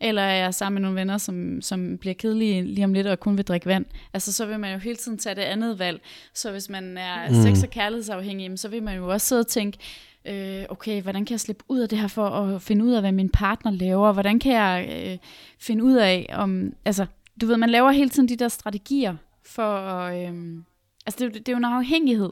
Eller 0.00 0.22
er 0.22 0.36
jeg 0.44 0.54
sammen 0.54 0.74
med 0.74 0.82
nogle 0.82 1.00
venner, 1.00 1.18
som, 1.18 1.60
som 1.62 1.98
bliver 1.98 2.14
kedelige 2.14 2.62
lige 2.62 2.84
om 2.84 2.92
lidt 2.94 3.06
og 3.06 3.20
kun 3.20 3.36
vil 3.36 3.44
drikke 3.44 3.66
vand? 3.66 3.84
Altså, 4.12 4.32
så 4.32 4.46
vil 4.46 4.60
man 4.60 4.72
jo 4.72 4.78
hele 4.78 4.96
tiden 4.96 5.18
tage 5.18 5.34
det 5.34 5.42
andet 5.42 5.78
valg. 5.78 6.00
Så 6.34 6.50
hvis 6.50 6.68
man 6.68 6.98
er 6.98 7.28
mm. 7.28 7.34
sex- 7.34 7.62
og 7.64 7.70
kærlighedsafhængig, 7.70 8.58
så 8.58 8.68
vil 8.68 8.82
man 8.82 8.96
jo 8.96 9.08
også 9.12 9.26
sidde 9.26 9.40
og 9.40 9.46
tænke, 9.46 9.78
øh, 10.24 10.64
okay, 10.68 11.02
hvordan 11.02 11.24
kan 11.24 11.32
jeg 11.32 11.40
slippe 11.40 11.64
ud 11.68 11.78
af 11.80 11.88
det 11.88 11.98
her 11.98 12.08
for 12.08 12.26
at 12.28 12.62
finde 12.62 12.84
ud 12.84 12.92
af, 12.92 13.02
hvad 13.02 13.12
min 13.12 13.28
partner 13.28 13.70
laver? 13.72 14.12
Hvordan 14.12 14.38
kan 14.38 14.52
jeg 14.52 14.88
øh, 15.06 15.18
finde 15.60 15.84
ud 15.84 15.94
af, 15.94 16.26
om... 16.32 16.72
Altså, 16.84 17.06
du 17.40 17.46
ved, 17.46 17.56
man 17.56 17.70
laver 17.70 17.90
hele 17.90 18.10
tiden 18.10 18.28
de 18.28 18.36
der 18.36 18.48
strategier 18.48 19.16
for. 19.46 20.00
Øh, 20.00 20.62
altså, 21.06 21.18
det, 21.18 21.20
er 21.20 21.24
jo- 21.24 21.30
det 21.38 21.48
er 21.48 21.52
jo 21.52 21.56
en 21.58 21.64
afhængighed. 21.64 22.30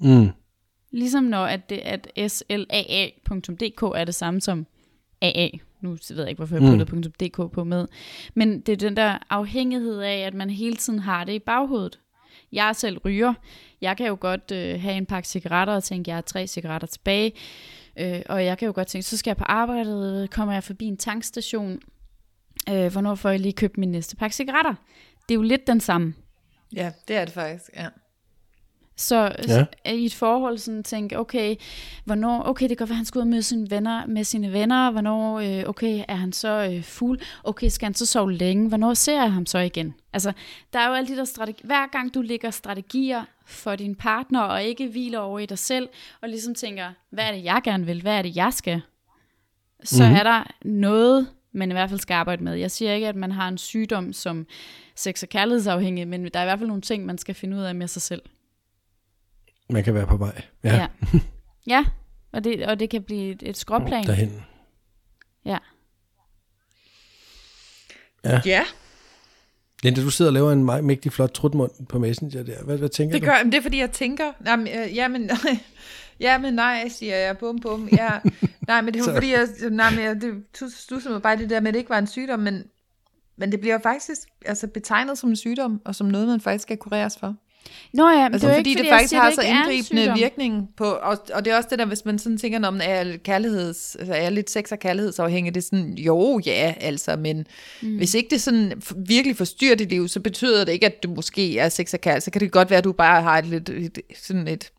Mm. 0.00 0.28
Ligesom 0.92 1.24
når 1.24 1.44
at, 1.44 1.70
det, 1.70 1.78
at 1.78 2.08
slaa.dk 2.30 3.82
er 3.82 4.04
det 4.04 4.14
samme 4.14 4.40
som 4.40 4.66
AA. 5.22 5.48
Nu 5.80 5.90
ved 5.90 6.18
jeg 6.18 6.28
ikke, 6.28 6.38
hvorfor 6.38 6.54
jeg 6.54 6.78
Mm. 6.78 6.86
puttede 6.86 7.28
.dk 7.28 7.52
på 7.52 7.64
med. 7.64 7.86
Men 8.34 8.60
det 8.60 8.72
er 8.72 8.76
den 8.76 8.96
der 8.96 9.18
afhængighed 9.30 10.00
af, 10.00 10.16
at 10.18 10.34
man 10.34 10.50
hele 10.50 10.76
tiden 10.76 10.98
har 10.98 11.24
det 11.24 11.32
i 11.32 11.38
baghovedet. 11.38 11.98
Jeg 12.52 12.68
er 12.68 12.72
selv 12.72 12.98
ryger. 12.98 13.34
Jeg 13.80 13.96
kan 13.96 14.06
jo 14.06 14.16
godt 14.20 14.50
øh, 14.52 14.80
have 14.80 14.94
en 14.96 15.06
pakke 15.06 15.28
cigaretter 15.28 15.74
og 15.74 15.84
tænke, 15.84 16.08
jeg 16.08 16.16
har 16.16 16.20
tre 16.22 16.46
cigaretter 16.46 16.86
tilbage. 16.86 17.32
Øh, 17.98 18.22
og 18.28 18.44
jeg 18.44 18.58
kan 18.58 18.66
jo 18.66 18.72
godt 18.74 18.88
tænke, 18.88 19.02
så 19.06 19.16
skal 19.16 19.30
jeg 19.30 19.36
på 19.36 19.44
arbejde, 19.44 20.28
kommer 20.30 20.54
jeg 20.54 20.64
forbi 20.64 20.84
en 20.84 20.96
tankstation. 20.96 21.78
Øh, 22.68 22.92
hvornår 22.92 23.14
får 23.14 23.28
jeg 23.30 23.40
lige 23.40 23.52
købt 23.52 23.78
min 23.78 23.90
næste 23.90 24.16
pakke 24.16 24.36
cigaretter? 24.36 24.74
Det 25.28 25.34
er 25.34 25.38
jo 25.38 25.42
lidt 25.42 25.66
den 25.66 25.80
samme. 25.80 26.14
Ja, 26.76 26.92
det 27.08 27.16
er 27.16 27.24
det 27.24 27.34
faktisk, 27.34 27.70
ja. 27.76 27.86
Så 29.00 29.32
Ja. 29.48 29.66
i 29.92 30.04
et 30.04 30.14
forhold 30.14 30.58
sådan 30.58 30.82
tænke, 30.82 31.18
okay, 31.18 31.56
hvornår, 32.04 32.42
okay, 32.46 32.68
det 32.68 32.78
kan 32.78 32.88
være, 32.88 32.96
han 32.96 33.04
skal 33.04 33.18
ud 33.18 33.22
og 33.22 33.28
møde 33.28 33.42
sine 33.42 33.70
venner, 33.70 34.06
med 34.06 34.24
sine 34.24 34.52
venner, 34.52 34.90
hvornår, 34.90 35.38
øh, 35.40 35.68
okay, 35.68 36.04
er 36.08 36.14
han 36.14 36.32
så 36.32 36.70
øh, 36.72 36.82
fuld, 36.82 37.18
okay, 37.44 37.68
skal 37.68 37.86
han 37.86 37.94
så 37.94 38.06
sove 38.06 38.32
længe, 38.32 38.68
hvornår 38.68 38.94
ser 38.94 39.22
jeg 39.22 39.32
ham 39.32 39.46
så 39.46 39.58
igen? 39.58 39.94
Altså, 40.12 40.32
der 40.72 40.78
er 40.78 40.88
jo 40.88 40.94
alle 40.94 41.08
de 41.08 41.16
der 41.16 41.24
strategier, 41.24 41.66
hver 41.66 41.86
gang 41.86 42.14
du 42.14 42.20
lægger 42.22 42.50
strategier 42.50 43.24
for 43.46 43.76
din 43.76 43.94
partner, 43.94 44.40
og 44.40 44.62
ikke 44.62 44.88
hviler 44.88 45.18
over 45.18 45.38
i 45.38 45.46
dig 45.46 45.58
selv, 45.58 45.88
og 46.22 46.28
ligesom 46.28 46.54
tænker, 46.54 46.84
hvad 47.10 47.24
er 47.24 47.32
det, 47.32 47.44
jeg 47.44 47.60
gerne 47.64 47.86
vil, 47.86 48.02
hvad 48.02 48.14
er 48.18 48.22
det, 48.22 48.36
jeg 48.36 48.52
skal? 48.52 48.80
Så 49.84 49.96
Mhm. 49.96 50.02
mm-hmm. 50.04 50.18
er 50.18 50.22
der 50.22 50.44
noget, 50.68 51.28
man 51.52 51.70
i 51.70 51.72
hvert 51.74 51.88
fald 51.88 52.00
skal 52.00 52.14
arbejde 52.14 52.44
med. 52.44 52.54
Jeg 52.54 52.70
siger 52.70 52.92
ikke, 52.92 53.08
at 53.08 53.16
man 53.16 53.32
har 53.32 53.48
en 53.48 53.58
sygdom 53.58 54.12
som 54.12 54.46
sex- 54.96 55.22
og 55.22 55.28
kærlighedsafhængig, 55.28 56.08
men 56.08 56.24
der 56.24 56.38
er 56.38 56.42
i 56.42 56.46
hvert 56.46 56.58
fald 56.58 56.68
nogle 56.68 56.82
ting, 56.82 57.06
man 57.06 57.18
skal 57.18 57.34
finde 57.34 57.56
ud 57.56 57.62
af 57.62 57.74
med 57.74 57.86
sig 57.88 58.02
selv. 58.02 58.22
Man 59.70 59.84
kan 59.84 59.94
være 59.94 60.06
på 60.06 60.16
vej. 60.16 60.42
Ja, 60.64 60.74
Ja. 60.76 60.86
ja. 61.74 61.84
Og, 62.32 62.44
det, 62.44 62.66
og 62.66 62.80
det 62.80 62.90
kan 62.90 63.02
blive 63.02 63.30
et, 63.32 63.42
et 63.42 63.56
skråplan. 63.56 64.04
derhen. 64.06 64.42
Ja. 65.44 65.58
Ja, 68.44 68.64
Linda, 69.82 70.00
du 70.02 70.10
sidder 70.10 70.28
og 70.28 70.32
laver 70.32 70.52
en 70.52 70.64
meget 70.64 70.84
mægtig 70.84 71.12
flot 71.12 71.30
trutmund 71.30 71.86
på 71.88 71.98
Messenger 71.98 72.42
der. 72.42 72.64
Hvad, 72.64 72.78
hvad 72.78 72.88
tænker 72.88 73.12
det 73.12 73.22
du? 73.22 73.26
gør 73.26 73.42
men 73.42 73.52
det 73.52 73.58
er 73.58 73.62
fordi, 73.62 73.78
jeg 73.78 73.90
tænker, 73.90 74.32
jamen, 74.46 74.66
øh, 74.68 74.94
jamen, 74.96 75.30
ja, 76.20 76.38
men 76.38 76.54
nej, 76.54 76.88
siger 76.88 77.16
jeg, 77.16 77.38
bum, 77.38 77.60
bum, 77.60 77.88
ja. 77.92 78.08
Nej, 78.66 78.80
men 78.80 78.94
det 78.94 79.00
var 79.00 79.06
Så- 79.08 79.14
fordi, 79.14 79.32
jeg, 79.32 79.48
nej, 79.70 79.90
men 79.90 80.04
jeg, 80.04 80.22
det 80.22 80.72
stusser 80.72 81.10
mig 81.10 81.22
bare 81.22 81.36
det 81.36 81.50
der 81.50 81.60
med, 81.60 81.68
at 81.68 81.74
det 81.74 81.78
ikke 81.78 81.90
var 81.90 81.98
en 81.98 82.06
sygdom, 82.06 82.40
men, 82.40 82.64
men 83.36 83.52
det 83.52 83.60
bliver 83.60 83.78
faktisk 83.82 84.18
altså, 84.46 84.66
betegnet 84.66 85.18
som 85.18 85.30
en 85.30 85.36
sygdom, 85.36 85.80
og 85.84 85.94
som 85.94 86.06
noget, 86.06 86.28
man 86.28 86.40
faktisk 86.40 86.62
skal 86.62 86.76
kureres 86.76 87.18
for. 87.18 87.34
Nå 87.92 88.08
ja, 88.08 88.16
men 88.16 88.32
Altså, 88.32 88.46
det 88.46 88.52
er 88.52 88.58
fordi 88.58 88.70
ikke, 88.70 88.78
det 88.78 88.86
fordi 88.88 89.00
faktisk 89.00 89.12
jeg 89.12 89.32
siger, 89.38 89.52
har 89.52 89.68
det 89.68 89.84
så 89.84 89.90
indgribende 89.90 90.14
virkning 90.20 90.68
på, 90.76 90.84
og, 90.84 91.18
og 91.34 91.44
det 91.44 91.52
er 91.52 91.56
også 91.56 91.68
det 91.70 91.78
der, 91.78 91.84
hvis 91.84 92.04
man 92.04 92.18
sådan 92.18 92.38
tænker, 92.38 92.68
om 92.68 92.80
er 92.82 93.16
kærligheds, 93.16 93.96
altså 93.96 94.14
er 94.14 94.30
lidt 94.30 94.50
sex- 94.50 94.72
og 94.72 94.78
kærlighedsafhængig, 94.78 95.54
det 95.54 95.60
er 95.60 95.64
sådan, 95.64 95.94
jo, 95.94 96.40
ja, 96.46 96.74
altså, 96.80 97.16
men 97.16 97.46
mm. 97.82 97.96
hvis 97.96 98.14
ikke 98.14 98.30
det 98.30 98.42
sådan 98.42 98.82
virkelig 98.96 99.36
forstyrrer 99.36 99.74
dit 99.74 99.88
liv, 99.88 100.08
så 100.08 100.20
betyder 100.20 100.64
det 100.64 100.72
ikke, 100.72 100.86
at 100.86 101.02
du 101.02 101.10
måske 101.10 101.58
er 101.58 101.68
sex- 101.68 101.94
og 101.94 102.00
kærlighed, 102.00 102.20
så 102.20 102.30
kan 102.30 102.40
det 102.40 102.52
godt 102.52 102.70
være, 102.70 102.78
at 102.78 102.84
du 102.84 102.92
bare 102.92 103.22
har 103.22 103.38
et 103.38 103.46
lidt, 103.46 103.68
et, 103.68 103.98
sådan 104.16 104.48
et, 104.48 104.72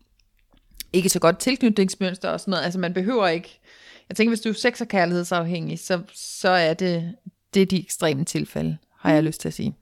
ikke 0.92 1.08
så 1.08 1.18
godt 1.18 1.38
tilknytningsmønster 1.38 2.28
og 2.28 2.40
sådan 2.40 2.50
noget, 2.50 2.64
altså 2.64 2.78
man 2.78 2.94
behøver 2.94 3.28
ikke, 3.28 3.60
jeg 4.08 4.16
tænker, 4.16 4.30
hvis 4.30 4.40
du 4.40 4.48
er 4.48 4.52
sex- 4.52 4.80
og 4.80 4.88
kærlighedsafhængig, 4.88 5.78
så, 5.78 6.00
så 6.14 6.48
er 6.48 6.74
det, 6.74 7.14
det 7.54 7.62
er 7.62 7.66
de 7.66 7.78
ekstreme 7.82 8.24
tilfælde, 8.24 8.76
har 8.98 9.12
jeg 9.12 9.22
lyst 9.22 9.40
til 9.40 9.48
at 9.48 9.54
sige. 9.54 9.74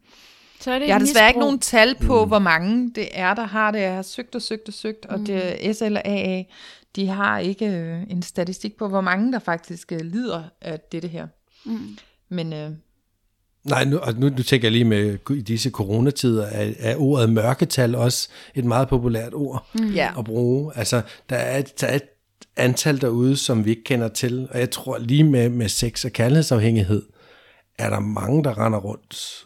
Så 0.61 0.71
er 0.71 0.79
det 0.79 0.87
Jeg 0.87 0.95
har 0.95 1.01
et 1.01 1.07
desværre 1.07 1.29
ikke 1.29 1.41
nogen 1.41 1.59
tal 1.59 1.95
på, 1.95 2.25
mm. 2.25 2.29
hvor 2.29 2.39
mange 2.39 2.91
det 2.95 3.09
er, 3.13 3.35
der 3.35 3.45
har 3.45 3.71
det. 3.71 3.81
Jeg 3.81 3.95
har 3.95 4.03
søgt 4.03 4.35
og 4.35 4.43
søgt 4.43 4.69
og 4.69 4.75
søgt, 4.75 5.07
og 5.07 5.19
det 5.19 5.77
SL 5.77 5.97
og 5.97 6.03
AA, 6.05 6.43
de 6.97 7.07
har 7.07 7.39
ikke 7.39 7.67
øh, 7.67 8.03
en 8.11 8.23
statistik 8.23 8.77
på, 8.77 8.89
hvor 8.89 9.01
mange 9.01 9.33
der 9.33 9.39
faktisk 9.39 9.93
øh, 9.93 10.01
lider 10.01 10.43
af 10.61 10.81
dette 10.93 11.09
her. 11.09 11.27
Mm. 11.65 11.99
Men 12.29 12.53
øh, 12.53 12.71
Nej, 13.65 13.85
nu, 13.85 13.99
og 13.99 14.15
nu, 14.15 14.29
nu 14.29 14.43
tænker 14.43 14.69
jeg 14.69 14.73
lige 14.73 14.85
med 14.85 15.19
i 15.31 15.41
disse 15.41 15.71
coronatider, 15.71 16.47
er, 16.47 16.73
er 16.79 16.97
ordet 16.97 17.31
mørketal 17.31 17.95
også 17.95 18.29
et 18.55 18.65
meget 18.65 18.89
populært 18.89 19.35
ord 19.35 19.67
mm. 19.75 19.99
at 20.19 20.25
bruge. 20.25 20.73
Altså, 20.77 21.03
der 21.31 21.37
er, 21.37 21.63
der 21.81 21.87
er 21.87 21.97
et 21.97 22.03
antal 22.57 23.01
derude, 23.01 23.37
som 23.37 23.65
vi 23.65 23.71
ikke 23.71 23.85
kender 23.85 24.09
til, 24.09 24.49
og 24.51 24.59
jeg 24.59 24.71
tror 24.71 24.99
lige 24.99 25.25
med, 25.25 25.49
med 25.49 25.69
sex 25.69 26.05
og 26.05 26.11
kærlighedsafhængighed, 26.11 27.03
er 27.79 27.91
der 27.91 28.01
mange, 28.01 28.45
der 28.45 28.65
render 28.65 28.79
rundt 28.79 29.45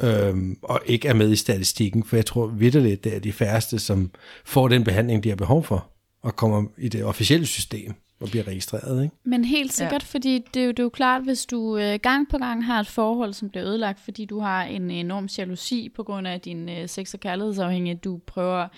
øhm, 0.00 0.58
og 0.62 0.80
ikke 0.86 1.08
er 1.08 1.14
med 1.14 1.32
i 1.32 1.36
statistikken, 1.36 2.04
for 2.04 2.16
jeg 2.16 2.26
tror 2.26 2.46
vidderligt, 2.46 3.04
det 3.04 3.14
er 3.14 3.20
de 3.20 3.32
færreste, 3.32 3.78
som 3.78 4.10
får 4.44 4.68
den 4.68 4.84
behandling, 4.84 5.24
de 5.24 5.28
har 5.28 5.36
behov 5.36 5.64
for, 5.64 5.90
og 6.22 6.36
kommer 6.36 6.64
i 6.78 6.88
det 6.88 7.04
officielle 7.04 7.46
system 7.46 7.94
og 8.20 8.28
bliver 8.30 8.48
registreret. 8.48 9.04
Ikke? 9.04 9.16
Men 9.24 9.44
helt 9.44 9.72
sikkert, 9.72 10.02
ja. 10.02 10.06
fordi 10.06 10.44
det 10.54 10.60
er, 10.62 10.64
jo, 10.64 10.70
det 10.70 10.78
er 10.78 10.82
jo 10.82 10.88
klart, 10.88 11.22
hvis 11.22 11.46
du 11.46 11.78
øh, 11.78 11.98
gang 12.02 12.28
på 12.30 12.38
gang 12.38 12.66
har 12.66 12.80
et 12.80 12.86
forhold, 12.86 13.32
som 13.32 13.50
bliver 13.50 13.66
ødelagt, 13.66 14.00
fordi 14.00 14.24
du 14.24 14.40
har 14.40 14.64
en 14.64 14.90
enorm 14.90 15.28
jalousi 15.38 15.92
på 15.96 16.02
grund 16.02 16.26
af 16.26 16.40
din 16.40 16.68
øh, 16.68 16.88
sex- 16.88 17.14
og 17.14 17.20
kærlighedsafhængighed, 17.20 18.00
du 18.00 18.20
prøver, 18.26 18.68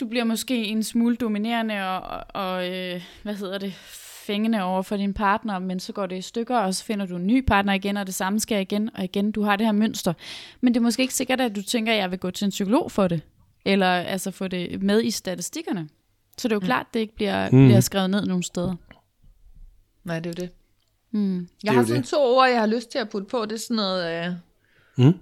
du 0.00 0.06
bliver 0.06 0.24
måske 0.24 0.64
en 0.64 0.82
smule 0.82 1.16
dominerende 1.16 1.88
og, 1.88 2.24
og 2.34 2.70
øh, 2.70 3.02
hvad 3.22 3.34
hedder 3.34 3.58
det, 3.58 3.74
fængende 4.22 4.62
over 4.62 4.82
for 4.82 4.96
din 4.96 5.14
partner, 5.14 5.58
men 5.58 5.80
så 5.80 5.92
går 5.92 6.06
det 6.06 6.16
i 6.16 6.20
stykker, 6.20 6.58
og 6.58 6.74
så 6.74 6.84
finder 6.84 7.06
du 7.06 7.16
en 7.16 7.26
ny 7.26 7.44
partner 7.46 7.72
igen, 7.72 7.96
og 7.96 8.06
det 8.06 8.14
samme 8.14 8.40
sker 8.40 8.58
igen 8.58 8.90
og 8.94 9.04
igen. 9.04 9.32
Du 9.32 9.42
har 9.42 9.56
det 9.56 9.66
her 9.66 9.72
mønster. 9.72 10.12
Men 10.60 10.74
det 10.74 10.80
er 10.80 10.82
måske 10.82 11.02
ikke 11.02 11.14
sikkert, 11.14 11.40
at 11.40 11.56
du 11.56 11.62
tænker, 11.62 11.92
at 11.92 11.98
jeg 11.98 12.10
vil 12.10 12.18
gå 12.18 12.30
til 12.30 12.44
en 12.44 12.50
psykolog 12.50 12.92
for 12.92 13.08
det, 13.08 13.22
eller 13.64 13.86
altså 13.86 14.30
få 14.30 14.48
det 14.48 14.82
med 14.82 15.02
i 15.02 15.10
statistikkerne. 15.10 15.88
Så 16.38 16.48
det 16.48 16.52
er 16.52 16.56
jo 16.56 16.60
mm. 16.60 16.66
klart, 16.66 16.86
at 16.86 16.94
det 16.94 17.00
ikke 17.00 17.14
bliver, 17.14 17.50
mm. 17.50 17.66
bliver 17.66 17.80
skrevet 17.80 18.10
ned 18.10 18.26
nogen 18.26 18.42
steder. 18.42 18.74
Nej, 20.04 20.20
det 20.20 20.38
er 20.38 20.42
jo 20.42 20.46
det. 20.46 20.50
Mm. 21.10 21.48
Jeg 21.64 21.72
har 21.72 21.82
sådan 21.82 22.02
det. 22.02 22.08
to 22.08 22.36
ord, 22.36 22.48
jeg 22.48 22.60
har 22.60 22.66
lyst 22.66 22.90
til 22.90 22.98
at 22.98 23.08
putte 23.08 23.26
på. 23.26 23.44
Det 23.44 23.52
er 23.52 23.58
sådan 23.58 23.76
noget 23.76 24.26
øh, 24.26 24.32
mm. 25.06 25.14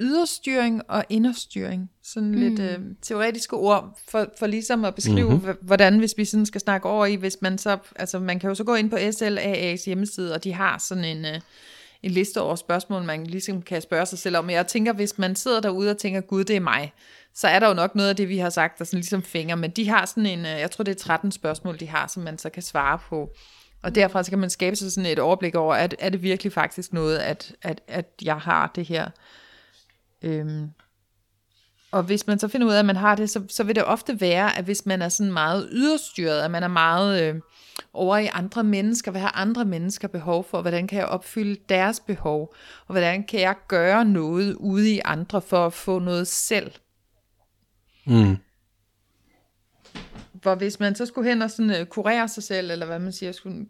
Yderstyring 0.00 0.82
og 0.88 1.04
inderstyring. 1.08 1.90
Sådan 2.02 2.28
mm. 2.28 2.38
lidt 2.40 2.60
øh, 2.60 2.78
teoretiske 3.02 3.56
ord, 3.56 3.98
for, 4.08 4.26
for 4.38 4.46
ligesom 4.46 4.84
at 4.84 4.94
beskrive, 4.94 5.30
mm-hmm. 5.30 5.56
hvordan, 5.60 5.98
hvis 5.98 6.14
vi 6.16 6.24
sådan 6.24 6.46
skal 6.46 6.60
snakke 6.60 6.88
over 6.88 7.06
i, 7.06 7.14
hvis 7.14 7.36
man 7.42 7.58
så, 7.58 7.78
altså 7.96 8.18
man 8.18 8.38
kan 8.38 8.48
jo 8.48 8.54
så 8.54 8.64
gå 8.64 8.74
ind 8.74 8.90
på 8.90 8.96
SLAA's 8.96 9.84
hjemmeside, 9.86 10.34
og 10.34 10.44
de 10.44 10.52
har 10.52 10.78
sådan 10.78 11.04
en... 11.04 11.24
Øh, 11.24 11.40
en 12.02 12.10
liste 12.10 12.40
over 12.40 12.56
spørgsmål, 12.56 13.02
man 13.02 13.26
ligesom 13.26 13.62
kan 13.62 13.82
spørge 13.82 14.06
sig 14.06 14.18
selv 14.18 14.36
om. 14.36 14.50
Jeg 14.50 14.66
tænker, 14.66 14.92
hvis 14.92 15.18
man 15.18 15.36
sidder 15.36 15.60
derude 15.60 15.90
og 15.90 15.98
tænker, 15.98 16.20
gud, 16.20 16.44
det 16.44 16.56
er 16.56 16.60
mig, 16.60 16.92
så 17.34 17.48
er 17.48 17.58
der 17.58 17.68
jo 17.68 17.74
nok 17.74 17.94
noget 17.94 18.08
af 18.08 18.16
det, 18.16 18.28
vi 18.28 18.38
har 18.38 18.50
sagt, 18.50 18.78
der 18.78 18.84
sådan 18.84 18.98
ligesom 18.98 19.22
fænger. 19.22 19.54
Men 19.54 19.70
de 19.70 19.88
har 19.88 20.06
sådan 20.06 20.26
en, 20.26 20.38
øh, 20.38 20.60
jeg 20.60 20.70
tror 20.70 20.84
det 20.84 20.92
er 20.92 20.98
13 20.98 21.32
spørgsmål, 21.32 21.80
de 21.80 21.88
har, 21.88 22.06
som 22.06 22.22
man 22.22 22.38
så 22.38 22.50
kan 22.50 22.62
svare 22.62 22.98
på. 23.08 23.30
Og 23.82 23.94
derfra 23.94 24.22
så 24.22 24.30
kan 24.30 24.38
man 24.38 24.50
skabe 24.50 24.76
sig 24.76 24.92
sådan 24.92 25.10
et 25.10 25.18
overblik 25.18 25.54
over, 25.54 25.74
at 25.74 25.94
er 25.98 26.08
det 26.08 26.22
virkelig 26.22 26.52
faktisk 26.52 26.92
noget, 26.92 27.18
at, 27.18 27.52
at, 27.62 27.80
at 27.88 28.06
jeg 28.22 28.36
har 28.36 28.72
det 28.74 28.86
her. 28.86 29.10
Øhm. 30.22 30.70
Og 31.92 32.02
hvis 32.02 32.26
man 32.26 32.38
så 32.38 32.48
finder 32.48 32.66
ud 32.66 32.72
af, 32.72 32.78
at 32.78 32.84
man 32.84 32.96
har 32.96 33.14
det, 33.14 33.30
så, 33.30 33.42
så 33.48 33.64
vil 33.64 33.74
det 33.74 33.84
ofte 33.84 34.20
være, 34.20 34.58
at 34.58 34.64
hvis 34.64 34.86
man 34.86 35.02
er 35.02 35.08
sådan 35.08 35.32
meget 35.32 35.68
yderstyret, 35.72 36.40
at 36.40 36.50
man 36.50 36.62
er 36.62 36.68
meget 36.68 37.22
øh, 37.22 37.40
over 37.92 38.16
i 38.16 38.26
andre 38.32 38.64
mennesker, 38.64 39.10
hvad 39.10 39.20
har 39.20 39.36
andre 39.36 39.64
mennesker 39.64 40.08
behov 40.08 40.44
for, 40.44 40.60
hvordan 40.60 40.86
kan 40.86 40.98
jeg 40.98 41.06
opfylde 41.06 41.56
deres 41.68 42.00
behov, 42.00 42.54
og 42.86 42.92
hvordan 42.92 43.24
kan 43.24 43.40
jeg 43.40 43.54
gøre 43.68 44.04
noget 44.04 44.54
ude 44.54 44.90
i 44.90 45.00
andre 45.04 45.40
for 45.40 45.66
at 45.66 45.72
få 45.72 45.98
noget 45.98 46.26
selv. 46.26 46.72
Mm. 48.06 48.36
Hvor 50.32 50.54
hvis 50.54 50.80
man 50.80 50.94
så 50.94 51.06
skulle 51.06 51.28
hen 51.28 51.42
og 51.42 51.50
sådan, 51.50 51.80
uh, 51.80 51.86
kurere 51.86 52.28
sig 52.28 52.42
selv, 52.42 52.70
eller 52.70 52.86
hvad 52.86 52.98
man 52.98 53.12
siger, 53.12 53.32
skulle, 53.32 53.66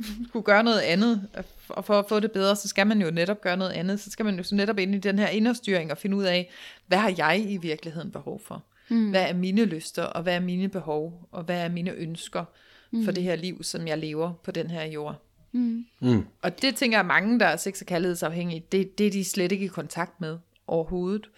skulle 0.28 0.44
gøre 0.44 0.62
noget 0.62 0.80
andet, 0.80 1.28
og 1.68 1.84
for 1.84 1.98
at 1.98 2.04
få 2.08 2.20
det 2.20 2.32
bedre, 2.32 2.56
så 2.56 2.68
skal 2.68 2.86
man 2.86 3.02
jo 3.02 3.10
netop 3.10 3.40
gøre 3.40 3.56
noget 3.56 3.72
andet. 3.72 4.00
Så 4.00 4.10
skal 4.10 4.24
man 4.24 4.36
jo 4.36 4.42
så 4.42 4.54
netop 4.54 4.78
ind 4.78 4.94
i 4.94 4.98
den 4.98 5.18
her 5.18 5.28
inderstyring 5.28 5.90
og 5.90 5.98
finde 5.98 6.16
ud 6.16 6.24
af, 6.24 6.50
hvad 6.86 6.98
har 6.98 7.14
jeg 7.18 7.44
i 7.48 7.56
virkeligheden 7.56 8.10
behov 8.10 8.40
for? 8.44 8.64
Mm. 8.88 9.10
Hvad 9.10 9.28
er 9.28 9.34
mine 9.34 9.64
lyster, 9.64 10.02
og 10.02 10.22
hvad 10.22 10.34
er 10.34 10.40
mine 10.40 10.68
behov, 10.68 11.28
og 11.32 11.42
hvad 11.42 11.64
er 11.64 11.68
mine 11.68 11.92
ønsker 11.92 12.44
mm. 12.90 13.04
for 13.04 13.12
det 13.12 13.22
her 13.22 13.36
liv, 13.36 13.62
som 13.62 13.86
jeg 13.86 13.98
lever 13.98 14.32
på 14.44 14.50
den 14.50 14.70
her 14.70 14.84
jord? 14.84 15.22
Mm. 15.52 15.84
Mm. 16.00 16.24
Og 16.42 16.62
det 16.62 16.76
tænker 16.76 16.98
jeg 16.98 17.06
mange, 17.06 17.40
der 17.40 17.46
er 17.46 17.56
sex- 17.56 17.80
og 17.80 17.86
kærlighedsafhængige, 17.86 18.64
det, 18.72 18.98
det 18.98 19.06
er 19.06 19.10
de 19.10 19.24
slet 19.24 19.52
ikke 19.52 19.64
i 19.64 19.68
kontakt 19.68 20.20
med 20.20 20.38
overhovedet 20.66 21.30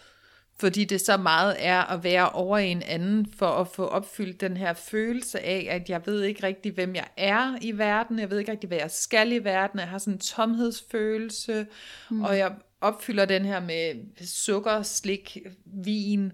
fordi 0.61 0.85
det 0.85 1.01
så 1.01 1.16
meget 1.16 1.57
er 1.59 1.83
at 1.83 2.05
være 2.05 2.31
over 2.31 2.59
i 2.59 2.68
en 2.68 2.83
anden, 2.83 3.27
for 3.37 3.46
at 3.46 3.68
få 3.68 3.85
opfyldt 3.85 4.40
den 4.40 4.57
her 4.57 4.73
følelse 4.73 5.40
af, 5.40 5.66
at 5.70 5.90
jeg 5.90 6.03
ved 6.07 6.23
ikke 6.23 6.42
rigtig, 6.42 6.73
hvem 6.73 6.94
jeg 6.94 7.09
er 7.16 7.59
i 7.61 7.79
verden, 7.79 8.18
jeg 8.18 8.31
ved 8.31 8.38
ikke 8.38 8.53
rigtig, 8.53 8.68
hvad 8.68 8.79
jeg 8.79 8.90
skal 8.90 9.33
i 9.33 9.44
verden, 9.44 9.81
jeg 9.81 9.88
har 9.88 9.99
sådan 9.99 10.12
en 10.12 10.18
tomhedsfølelse, 10.18 11.66
mm. 12.11 12.23
og 12.23 12.38
jeg 12.38 12.53
opfylder 12.81 13.25
den 13.25 13.44
her 13.44 13.61
med 13.61 13.94
sukker, 14.27 14.83
slik, 14.83 15.38
vin, 15.64 16.33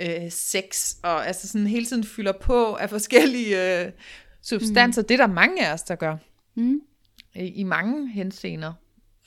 øh, 0.00 0.30
sex, 0.30 0.94
og 1.02 1.26
altså 1.26 1.48
sådan 1.48 1.66
hele 1.66 1.86
tiden 1.86 2.04
fylder 2.04 2.32
på 2.32 2.74
af 2.74 2.90
forskellige 2.90 3.82
øh, 3.84 3.92
substanser. 4.42 5.02
Mm. 5.02 5.06
Det 5.06 5.20
er 5.20 5.26
der 5.26 5.34
mange 5.34 5.66
af 5.66 5.72
os, 5.72 5.82
der 5.82 5.94
gør. 5.94 6.16
Mm. 6.54 6.80
I, 7.34 7.46
I 7.46 7.62
mange 7.62 8.08
henseender. 8.08 8.72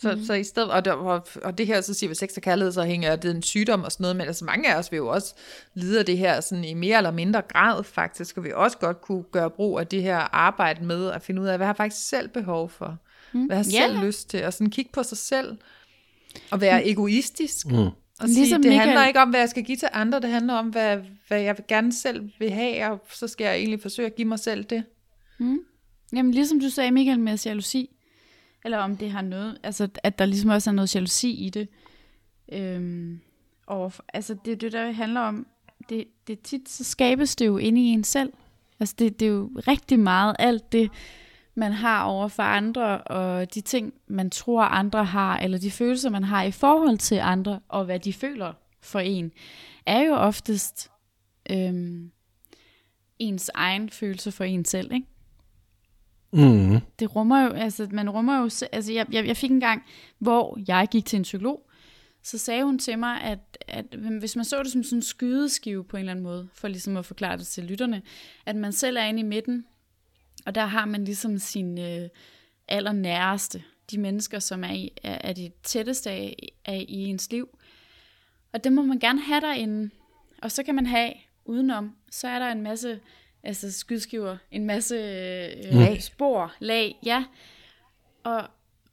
Så, 0.01 0.15
mm. 0.15 0.23
så 0.23 0.33
i 0.33 0.43
stedet, 0.43 0.71
og, 0.71 0.85
der, 0.85 0.91
og, 0.91 1.27
og 1.43 1.57
det 1.57 1.67
her, 1.67 1.81
så 1.81 1.93
siger 1.93 2.07
vi 2.07 2.15
sex 2.15 2.29
og 2.35 2.41
kærlighed, 2.41 2.71
så 2.71 2.83
hænger 2.83 3.15
det 3.15 3.31
en 3.31 3.41
sygdom 3.41 3.83
og 3.83 3.91
sådan 3.91 4.03
noget, 4.03 4.15
men 4.15 4.27
altså 4.27 4.45
mange 4.45 4.73
af 4.73 4.77
os 4.77 4.91
vil 4.91 4.97
jo 4.97 5.07
også 5.07 5.35
lide 5.73 5.99
af 5.99 6.05
det 6.05 6.17
her 6.17 6.41
sådan 6.41 6.63
i 6.63 6.73
mere 6.73 6.97
eller 6.97 7.11
mindre 7.11 7.41
grad 7.41 7.83
faktisk, 7.83 8.37
og 8.37 8.43
vi 8.43 8.51
også 8.55 8.77
godt 8.77 9.01
kunne 9.01 9.23
gøre 9.23 9.49
brug 9.49 9.79
af 9.79 9.87
det 9.87 10.03
her 10.03 10.17
arbejde 10.17 10.85
med 10.85 11.11
at 11.11 11.21
finde 11.21 11.41
ud 11.41 11.47
af, 11.47 11.57
hvad 11.57 11.67
har 11.67 11.73
jeg 11.73 11.77
faktisk 11.77 12.09
selv 12.09 12.27
behov 12.27 12.69
for? 12.69 12.97
Mm. 13.33 13.45
Hvad 13.45 13.57
har 13.57 13.63
jeg 13.63 13.81
yeah. 13.81 13.91
selv 13.91 14.05
lyst 14.05 14.29
til? 14.29 14.45
Og 14.45 14.53
sådan 14.53 14.69
kigge 14.69 14.91
på 14.93 15.03
sig 15.03 15.17
selv, 15.17 15.57
og 16.51 16.61
være 16.61 16.81
mm. 16.81 16.89
egoistisk. 16.89 17.67
Mm. 17.67 17.77
Og 17.77 17.91
sige, 18.19 18.35
ligesom 18.35 18.61
det 18.61 18.69
Michael... 18.69 18.87
handler 18.87 19.07
ikke 19.07 19.19
om, 19.19 19.29
hvad 19.29 19.39
jeg 19.39 19.49
skal 19.49 19.63
give 19.63 19.77
til 19.77 19.89
andre, 19.93 20.19
det 20.19 20.29
handler 20.29 20.53
om, 20.53 20.67
hvad, 20.67 20.97
hvad 21.27 21.41
jeg 21.41 21.55
gerne 21.67 21.93
selv 21.93 22.29
vil 22.39 22.51
have, 22.51 22.91
og 22.91 22.99
så 23.09 23.27
skal 23.27 23.45
jeg 23.45 23.55
egentlig 23.55 23.81
forsøge 23.81 24.05
at 24.05 24.15
give 24.15 24.27
mig 24.27 24.39
selv 24.39 24.63
det. 24.63 24.83
Mm. 25.39 25.59
Jamen 26.13 26.31
ligesom 26.31 26.59
du 26.59 26.69
sagde, 26.69 26.91
Michael, 26.91 27.19
med 27.19 27.37
jalousi, 27.45 27.89
eller 28.67 28.77
om 28.77 28.97
det 28.97 29.11
har 29.11 29.21
noget, 29.21 29.57
altså 29.63 29.87
at 30.03 30.19
der 30.19 30.25
ligesom 30.25 30.49
også 30.49 30.69
er 30.69 30.73
noget 30.73 30.95
jalousi 30.95 31.31
i 31.31 31.49
det. 31.49 31.67
Øhm, 32.51 33.19
og 33.67 33.93
altså 34.13 34.35
det 34.45 34.61
det, 34.61 34.71
der 34.71 34.91
handler 34.91 35.21
om, 35.21 35.47
det, 35.89 36.07
det 36.27 36.39
tit, 36.39 36.69
så 36.69 36.83
skabes 36.83 37.35
det 37.35 37.45
jo 37.45 37.57
inde 37.57 37.81
i 37.81 37.85
en 37.85 38.03
selv. 38.03 38.33
Altså 38.79 38.95
det, 38.99 39.19
det 39.19 39.25
er 39.25 39.29
jo 39.29 39.51
rigtig 39.67 39.99
meget 39.99 40.35
alt 40.39 40.71
det, 40.71 40.91
man 41.55 41.71
har 41.71 42.03
over 42.03 42.27
for 42.27 42.43
andre, 42.43 43.01
og 43.01 43.53
de 43.53 43.61
ting, 43.61 43.93
man 44.07 44.29
tror 44.29 44.63
andre 44.63 45.05
har, 45.05 45.37
eller 45.37 45.57
de 45.57 45.71
følelser, 45.71 46.09
man 46.09 46.23
har 46.23 46.43
i 46.43 46.51
forhold 46.51 46.97
til 46.97 47.15
andre, 47.15 47.59
og 47.67 47.85
hvad 47.85 47.99
de 47.99 48.13
føler 48.13 48.53
for 48.81 48.99
en, 48.99 49.31
er 49.85 50.01
jo 50.01 50.13
oftest 50.13 50.91
øhm, 51.49 52.11
ens 53.19 53.51
egen 53.53 53.89
følelse 53.89 54.31
for 54.31 54.43
en 54.43 54.65
selv, 54.65 54.93
ikke? 54.93 55.07
Mm. 56.31 56.79
Det 56.99 57.15
rummer 57.15 57.43
jo, 57.43 57.49
altså 57.49 57.87
man 57.91 58.09
rummer 58.09 58.37
jo, 58.37 58.43
altså 58.71 58.93
jeg, 58.93 59.05
jeg, 59.11 59.27
jeg 59.27 59.37
fik 59.37 59.51
en 59.51 59.59
gang, 59.59 59.83
hvor 60.19 60.59
jeg 60.67 60.87
gik 60.91 61.05
til 61.05 61.17
en 61.17 61.23
psykolog, 61.23 61.69
så 62.23 62.37
sagde 62.37 62.63
hun 62.63 62.79
til 62.79 62.99
mig, 62.99 63.21
at, 63.21 63.39
at 63.67 63.85
hvis 64.19 64.35
man 64.35 64.45
så 64.45 64.63
det 64.63 64.71
som 64.71 64.83
sådan 64.83 64.97
en 64.97 65.01
skydeskive 65.03 65.83
på 65.83 65.97
en 65.97 65.99
eller 65.99 66.11
anden 66.11 66.23
måde, 66.23 66.47
for 66.53 66.67
ligesom 66.67 66.97
at 66.97 67.05
forklare 67.05 67.37
det 67.37 67.47
til 67.47 67.63
lytterne, 67.63 68.01
at 68.45 68.55
man 68.55 68.73
selv 68.73 68.97
er 68.97 69.03
inde 69.03 69.19
i 69.19 69.23
midten, 69.23 69.65
og 70.45 70.55
der 70.55 70.65
har 70.65 70.85
man 70.85 71.03
ligesom 71.03 71.37
sin 71.37 71.79
øh, 71.79 72.09
allernæreste, 72.67 73.63
de 73.91 73.97
mennesker, 73.97 74.39
som 74.39 74.63
er, 74.63 74.71
i, 74.71 74.91
er, 75.03 75.17
er 75.21 75.33
de 75.33 75.51
tætteste 75.63 76.09
af, 76.09 76.35
af 76.65 76.85
i 76.87 77.05
ens 77.05 77.31
liv. 77.31 77.57
Og 78.53 78.63
det 78.63 78.73
må 78.73 78.83
man 78.83 78.99
gerne 78.99 79.21
have 79.21 79.41
derinde. 79.41 79.89
Og 80.41 80.51
så 80.51 80.63
kan 80.63 80.75
man 80.75 80.85
have 80.85 81.13
udenom, 81.45 81.95
så 82.11 82.27
er 82.27 82.39
der 82.39 82.51
en 82.51 82.61
masse 82.61 82.99
altså 83.43 83.71
skydskiver, 83.71 84.37
en 84.51 84.65
masse 84.65 84.95
øh, 84.95 85.79
lag. 85.79 86.03
spor, 86.03 86.53
lag, 86.59 86.95
ja. 87.05 87.25
Og, 88.23 88.43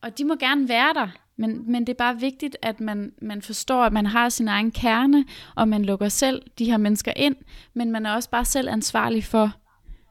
og 0.03 0.19
de 0.19 0.25
må 0.25 0.37
gerne 0.37 0.69
være 0.69 0.95
der, 0.95 1.09
men, 1.37 1.73
men 1.73 1.87
det 1.87 1.93
er 1.93 1.97
bare 1.99 2.21
vigtigt, 2.21 2.57
at 2.63 2.81
man, 2.81 3.13
man 3.23 3.43
forstår, 3.43 3.83
at 3.83 3.93
man 3.93 4.07
har 4.07 4.29
sin 4.29 4.49
egen 4.49 4.71
kerne, 4.71 5.25
og 5.57 5.69
man 5.69 5.85
lukker 5.85 6.09
selv 6.09 6.43
de 6.59 6.65
her 6.65 6.77
mennesker 6.77 7.13
ind, 7.17 7.37
men 7.75 7.91
man 7.91 8.07
er 8.07 8.15
også 8.15 8.31
bare 8.31 8.45
selv 8.45 8.69
ansvarlig 8.69 9.25
for, 9.25 9.53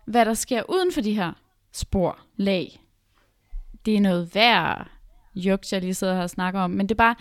hvad 0.05 0.25
der 0.25 0.33
sker 0.33 0.63
uden 0.69 0.91
for 0.91 1.01
de 1.01 1.13
her 1.13 1.31
spor, 1.71 2.19
lag. 2.37 2.79
Det 3.85 3.95
er 3.95 4.01
noget 4.01 4.35
værd, 4.35 4.87
juk, 5.35 5.61
jeg 5.71 5.81
lige 5.81 5.93
sidder 5.93 6.15
her 6.15 6.21
og 6.21 6.29
snakker 6.29 6.59
om, 6.59 6.71
men 6.71 6.89
det 6.89 6.95
er 6.95 6.97
bare, 6.97 7.15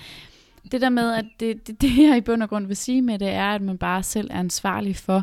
det 0.73 0.81
der 0.81 0.89
med, 0.89 1.13
at 1.13 1.25
det, 1.41 1.67
det, 1.67 1.81
det 1.83 1.99
jeg 1.99 2.17
i 2.17 2.21
bund 2.21 2.43
og 2.43 2.49
grund 2.49 2.67
vil 2.67 2.77
sige 2.77 3.03
med 3.03 3.19
det, 3.19 3.29
er, 3.29 3.55
at 3.55 3.63
man 3.63 3.79
bare 3.79 4.03
selv 4.03 4.31
er 4.31 4.39
ansvarlig 4.39 4.97
for, 4.97 5.23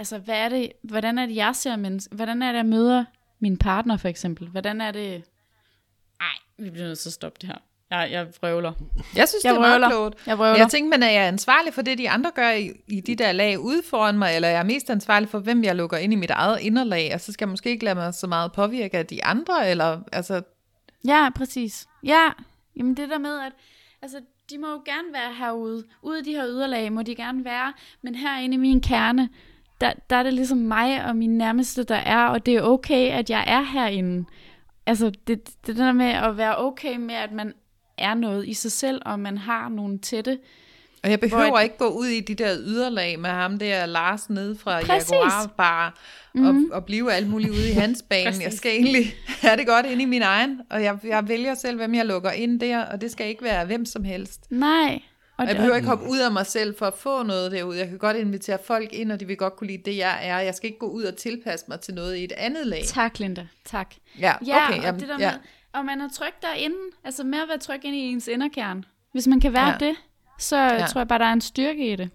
altså, 0.00 0.18
hvad 0.18 0.34
er 0.36 0.48
det, 0.48 0.72
hvordan 0.82 1.18
er 1.18 1.26
det, 1.26 1.36
jeg 1.36 1.56
ser 1.56 1.76
mennesker? 1.76 2.16
Hvordan 2.16 2.42
er 2.42 2.48
det, 2.52 2.56
jeg 2.56 2.66
møder 2.66 3.04
min 3.40 3.56
partner, 3.56 3.96
for 3.96 4.08
eksempel? 4.08 4.48
Hvordan 4.48 4.80
er 4.80 4.90
det... 4.90 5.22
Ej, 6.20 6.26
vi 6.58 6.70
bliver 6.70 6.86
nødt 6.86 6.98
til 6.98 7.08
at 7.08 7.12
stoppe 7.12 7.38
det 7.40 7.48
her. 7.48 7.56
Jeg, 7.90 8.08
jeg 8.12 8.26
vrøvler. 8.40 8.72
Jeg 9.16 9.28
synes, 9.28 9.44
jeg 9.44 9.54
det 9.54 9.56
er 9.56 9.60
vrøvler. 9.60 9.78
meget 9.78 9.92
klogt. 9.92 10.26
Jeg, 10.26 10.38
vrøvler. 10.38 10.58
jeg 10.58 10.68
tænker, 10.70 10.90
men 10.98 11.02
er 11.02 11.10
jeg 11.10 11.28
ansvarlig 11.28 11.74
for 11.74 11.82
det, 11.82 11.98
de 11.98 12.10
andre 12.10 12.30
gør 12.34 12.50
i, 12.50 12.70
i 12.88 13.00
de 13.00 13.14
der 13.16 13.32
lag 13.32 13.58
ude 13.60 13.82
foran 13.90 14.18
mig, 14.18 14.34
eller 14.36 14.48
er 14.48 14.52
jeg 14.52 14.66
mest 14.66 14.90
ansvarlig 14.90 15.28
for, 15.28 15.38
hvem 15.38 15.64
jeg 15.64 15.76
lukker 15.76 15.96
ind 15.96 16.12
i 16.12 16.16
mit 16.16 16.30
eget 16.30 16.60
inderlag, 16.60 17.14
og 17.14 17.20
så 17.20 17.32
skal 17.32 17.44
jeg 17.46 17.50
måske 17.50 17.70
ikke 17.70 17.84
lade 17.84 17.94
mig 17.94 18.14
så 18.14 18.26
meget 18.26 18.52
påvirke 18.52 18.98
af 18.98 19.06
de 19.06 19.24
andre, 19.24 19.70
eller 19.70 20.00
altså, 20.12 20.42
Ja, 21.04 21.28
præcis. 21.34 21.86
Ja, 22.02 22.28
jamen 22.76 22.96
det 22.96 23.08
der 23.08 23.18
med, 23.18 23.40
at 23.40 23.52
altså, 24.02 24.20
de 24.50 24.58
må 24.58 24.70
jo 24.70 24.82
gerne 24.84 25.12
være 25.12 25.34
herude. 25.34 25.84
Ude 26.02 26.20
i 26.20 26.22
de 26.22 26.32
her 26.32 26.46
yderlag 26.46 26.92
må 26.92 27.02
de 27.02 27.14
gerne 27.14 27.44
være, 27.44 27.72
men 28.02 28.14
herinde 28.14 28.54
i 28.54 28.58
min 28.58 28.80
kerne, 28.80 29.28
der, 29.80 29.92
der 30.10 30.16
er 30.16 30.22
det 30.22 30.32
ligesom 30.34 30.58
mig 30.58 31.04
og 31.04 31.16
min 31.16 31.38
nærmeste, 31.38 31.84
der 31.84 31.94
er, 31.94 32.26
og 32.26 32.46
det 32.46 32.54
er 32.54 32.62
okay, 32.62 33.10
at 33.10 33.30
jeg 33.30 33.44
er 33.46 33.62
herinde. 33.62 34.24
Altså, 34.86 35.12
det, 35.26 35.50
det 35.66 35.76
der 35.76 35.92
med 35.92 36.06
at 36.06 36.36
være 36.36 36.58
okay 36.58 36.96
med, 36.96 37.14
at 37.14 37.32
man 37.32 37.52
er 37.98 38.14
noget 38.14 38.48
i 38.48 38.54
sig 38.54 38.72
selv, 38.72 39.02
og 39.04 39.20
man 39.20 39.38
har 39.38 39.68
nogle 39.68 39.98
tætte 39.98 40.38
Og 41.02 41.10
jeg 41.10 41.20
behøver 41.20 41.48
Hvor 41.48 41.58
ikke 41.58 41.78
gå 41.78 41.88
ud 41.88 42.06
i 42.06 42.20
de 42.20 42.34
der 42.34 42.56
yderlag 42.58 43.18
med 43.18 43.30
ham 43.30 43.58
der 43.58 43.86
Lars 43.86 44.30
nede 44.30 44.56
fra 44.56 44.80
Præcis. 44.80 45.12
Jaguar 45.12 45.46
Bar 45.56 45.98
og, 46.34 46.54
og 46.72 46.84
blive 46.84 47.12
alt 47.12 47.28
muligt 47.30 47.50
ude 47.50 47.68
i 47.68 47.72
hans 47.72 48.02
bane. 48.10 48.36
jeg 48.42 48.52
skal 48.52 48.70
egentlig 48.70 49.14
have 49.40 49.56
det 49.56 49.66
godt 49.66 49.86
inde 49.86 50.02
i 50.02 50.06
min 50.06 50.22
egen, 50.22 50.60
og 50.70 50.82
jeg, 50.82 50.98
jeg 51.04 51.28
vælger 51.28 51.54
selv, 51.54 51.76
hvem 51.76 51.94
jeg 51.94 52.06
lukker 52.06 52.30
ind 52.30 52.60
der, 52.60 52.84
og 52.84 53.00
det 53.00 53.10
skal 53.10 53.28
ikke 53.28 53.44
være 53.44 53.66
hvem 53.66 53.84
som 53.84 54.04
helst. 54.04 54.50
Nej. 54.50 55.00
Og 55.40 55.48
jeg 55.48 55.56
behøver 55.56 55.76
ikke 55.76 55.88
hoppe 55.88 56.08
ud 56.10 56.18
af 56.18 56.32
mig 56.32 56.46
selv 56.46 56.74
for 56.78 56.86
at 56.86 56.94
få 56.94 57.22
noget 57.22 57.52
derude. 57.52 57.78
Jeg 57.78 57.88
kan 57.88 57.98
godt 57.98 58.16
invitere 58.16 58.58
folk 58.64 58.92
ind, 58.92 59.12
og 59.12 59.20
de 59.20 59.26
vil 59.26 59.36
godt 59.36 59.56
kunne 59.56 59.66
lide 59.66 59.82
det, 59.90 59.96
jeg 59.96 60.18
er. 60.22 60.38
Jeg 60.38 60.54
skal 60.54 60.66
ikke 60.66 60.78
gå 60.78 60.86
ud 60.86 61.02
og 61.02 61.16
tilpasse 61.16 61.66
mig 61.68 61.80
til 61.80 61.94
noget 61.94 62.16
i 62.16 62.24
et 62.24 62.32
andet 62.32 62.66
lag. 62.66 62.82
Tak, 62.86 63.18
Linda. 63.18 63.46
Tak. 63.64 63.94
Ja, 64.18 64.32
Ja, 64.46 64.66
okay. 64.68 64.78
og 64.78 64.84
jamen, 64.84 65.00
det 65.00 65.08
der 65.08 65.16
ja. 65.18 65.30
med, 65.30 65.38
og 65.72 65.84
man 65.84 66.00
er 66.00 66.08
tryg 66.14 66.32
derinde, 66.42 66.76
altså 67.04 67.24
med 67.24 67.38
at 67.38 67.48
være 67.48 67.58
tryg 67.58 67.84
inde 67.84 67.98
i 67.98 68.00
ens 68.00 68.28
inderkern. 68.28 68.84
Hvis 69.12 69.26
man 69.26 69.40
kan 69.40 69.52
være 69.52 69.66
Ja. 69.66 69.76
ja. 69.80 69.86
det, 69.86 69.94
så 70.38 70.56
Ja. 70.56 70.74
ja. 70.74 70.86
tror 70.86 71.00
jeg 71.00 71.08
bare, 71.08 71.18
der 71.18 71.24
er 71.24 71.32
en 71.32 71.40
styrke 71.40 71.92
i 71.92 71.96
det. 71.96 72.10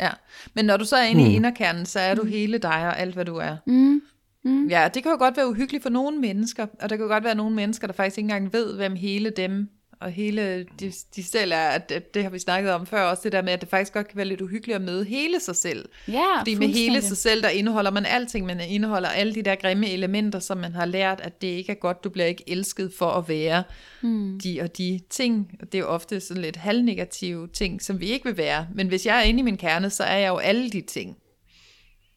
Ja, 0.00 0.10
men 0.54 0.64
når 0.64 0.76
du 0.76 0.84
så 0.84 0.96
er 0.96 1.02
inde 1.04 1.22
mm. 1.24 1.30
i 1.30 1.34
inderkernen, 1.34 1.86
så 1.86 2.00
er 2.00 2.14
du 2.14 2.24
hele 2.24 2.58
dig 2.58 2.70
og 2.88 2.98
alt, 2.98 3.14
hvad 3.14 3.24
du 3.24 3.36
er. 3.36 3.56
Mm. 3.66 4.02
Mm. 4.44 4.66
Ja, 4.68 4.88
det 4.94 5.02
kan 5.02 5.12
jo 5.12 5.18
godt 5.18 5.36
være 5.36 5.48
uhyggeligt 5.48 5.82
for 5.82 5.90
nogle 5.90 6.18
mennesker, 6.18 6.66
og 6.80 6.90
der 6.90 6.96
kan 6.96 7.04
jo 7.06 7.08
godt 7.12 7.24
være 7.24 7.34
nogle 7.34 7.54
mennesker, 7.56 7.86
der 7.86 7.94
faktisk 7.94 8.18
ikke 8.18 8.24
engang 8.26 8.52
ved, 8.52 8.76
hvem 8.76 8.94
hele 8.96 9.30
dem 9.30 9.68
og 10.02 10.10
hele 10.10 10.66
de, 10.80 10.92
de 11.16 11.24
selv 11.24 11.52
er, 11.52 11.68
at 11.68 11.88
det, 11.88 12.14
det 12.14 12.22
har 12.22 12.30
vi 12.30 12.38
snakket 12.38 12.72
om 12.72 12.86
før 12.86 13.02
også, 13.02 13.20
det 13.24 13.32
der 13.32 13.42
med, 13.42 13.52
at 13.52 13.60
det 13.60 13.68
faktisk 13.68 13.92
godt 13.92 14.08
kan 14.08 14.16
være 14.16 14.26
lidt 14.26 14.40
uhyggeligt 14.40 14.76
at 14.76 14.82
møde 14.82 15.04
hele 15.04 15.40
sig 15.40 15.56
selv. 15.56 15.88
Ja, 16.08 16.38
Fordi 16.38 16.54
med 16.54 16.68
hele 16.68 17.02
sig 17.02 17.16
selv, 17.16 17.42
der 17.42 17.48
indeholder 17.48 17.90
man 17.90 18.06
alting, 18.06 18.46
man 18.46 18.60
indeholder 18.60 19.08
alle 19.08 19.34
de 19.34 19.42
der 19.42 19.54
grimme 19.54 19.90
elementer, 19.90 20.38
som 20.38 20.58
man 20.58 20.72
har 20.72 20.84
lært, 20.84 21.20
at 21.20 21.42
det 21.42 21.48
ikke 21.48 21.72
er 21.72 21.76
godt, 21.76 22.04
du 22.04 22.10
bliver 22.10 22.26
ikke 22.26 22.44
elsket 22.46 22.92
for 22.98 23.10
at 23.10 23.28
være 23.28 23.62
mm. 24.00 24.40
de 24.40 24.60
og 24.60 24.78
de 24.78 25.00
ting. 25.10 25.50
Og 25.60 25.72
det 25.72 25.78
er 25.78 25.82
jo 25.82 25.88
ofte 25.88 26.20
sådan 26.20 26.42
lidt 26.42 26.56
halvnegative 26.56 27.48
ting, 27.48 27.82
som 27.82 28.00
vi 28.00 28.06
ikke 28.06 28.24
vil 28.24 28.36
være. 28.36 28.68
Men 28.74 28.88
hvis 28.88 29.06
jeg 29.06 29.18
er 29.18 29.22
inde 29.22 29.40
i 29.40 29.42
min 29.42 29.56
kerne, 29.56 29.90
så 29.90 30.04
er 30.04 30.16
jeg 30.16 30.28
jo 30.28 30.36
alle 30.36 30.70
de 30.70 30.80
ting. 30.80 31.16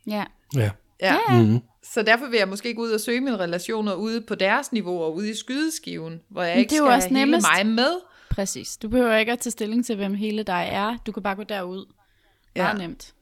Ja. 0.08 0.24
Ja. 0.56 0.70
Ja. 1.02 1.18
Ja. 1.30 1.60
Så 1.96 2.02
derfor 2.02 2.26
vil 2.28 2.38
jeg 2.38 2.48
måske 2.48 2.74
gå 2.74 2.82
ud 2.82 2.92
og 2.92 3.00
søge 3.00 3.22
mine 3.22 3.38
relationer 3.38 3.94
ude 3.94 4.22
på 4.22 4.36
deres 4.36 4.72
niveau 4.72 5.02
og 5.04 5.16
ude 5.16 5.30
i 5.30 5.36
skydeskiven, 5.36 6.22
hvor 6.30 6.44
jeg 6.44 6.58
ikke 6.58 6.70
det 6.70 6.76
er 6.76 6.80
skal 6.80 6.92
også 6.94 7.08
have 7.08 7.18
hele 7.20 7.32
nemmest. 7.32 7.48
mig 7.58 7.66
med. 7.68 7.92
Præcis. 8.30 8.78
Du 8.78 8.90
behøver 8.90 9.16
ikke 9.16 9.32
at 9.32 9.40
tage 9.40 9.52
stilling 9.52 9.86
til, 9.86 9.96
hvem 9.96 10.14
hele 10.14 10.44
dig 10.44 10.70
er. 10.72 10.98
Du 11.08 11.12
kan 11.12 11.24
bare 11.24 11.36
gå 11.36 11.44
derud. 11.44 11.86
Meget 12.56 12.74
Ja. 12.74 12.88
nemt. 12.88 13.14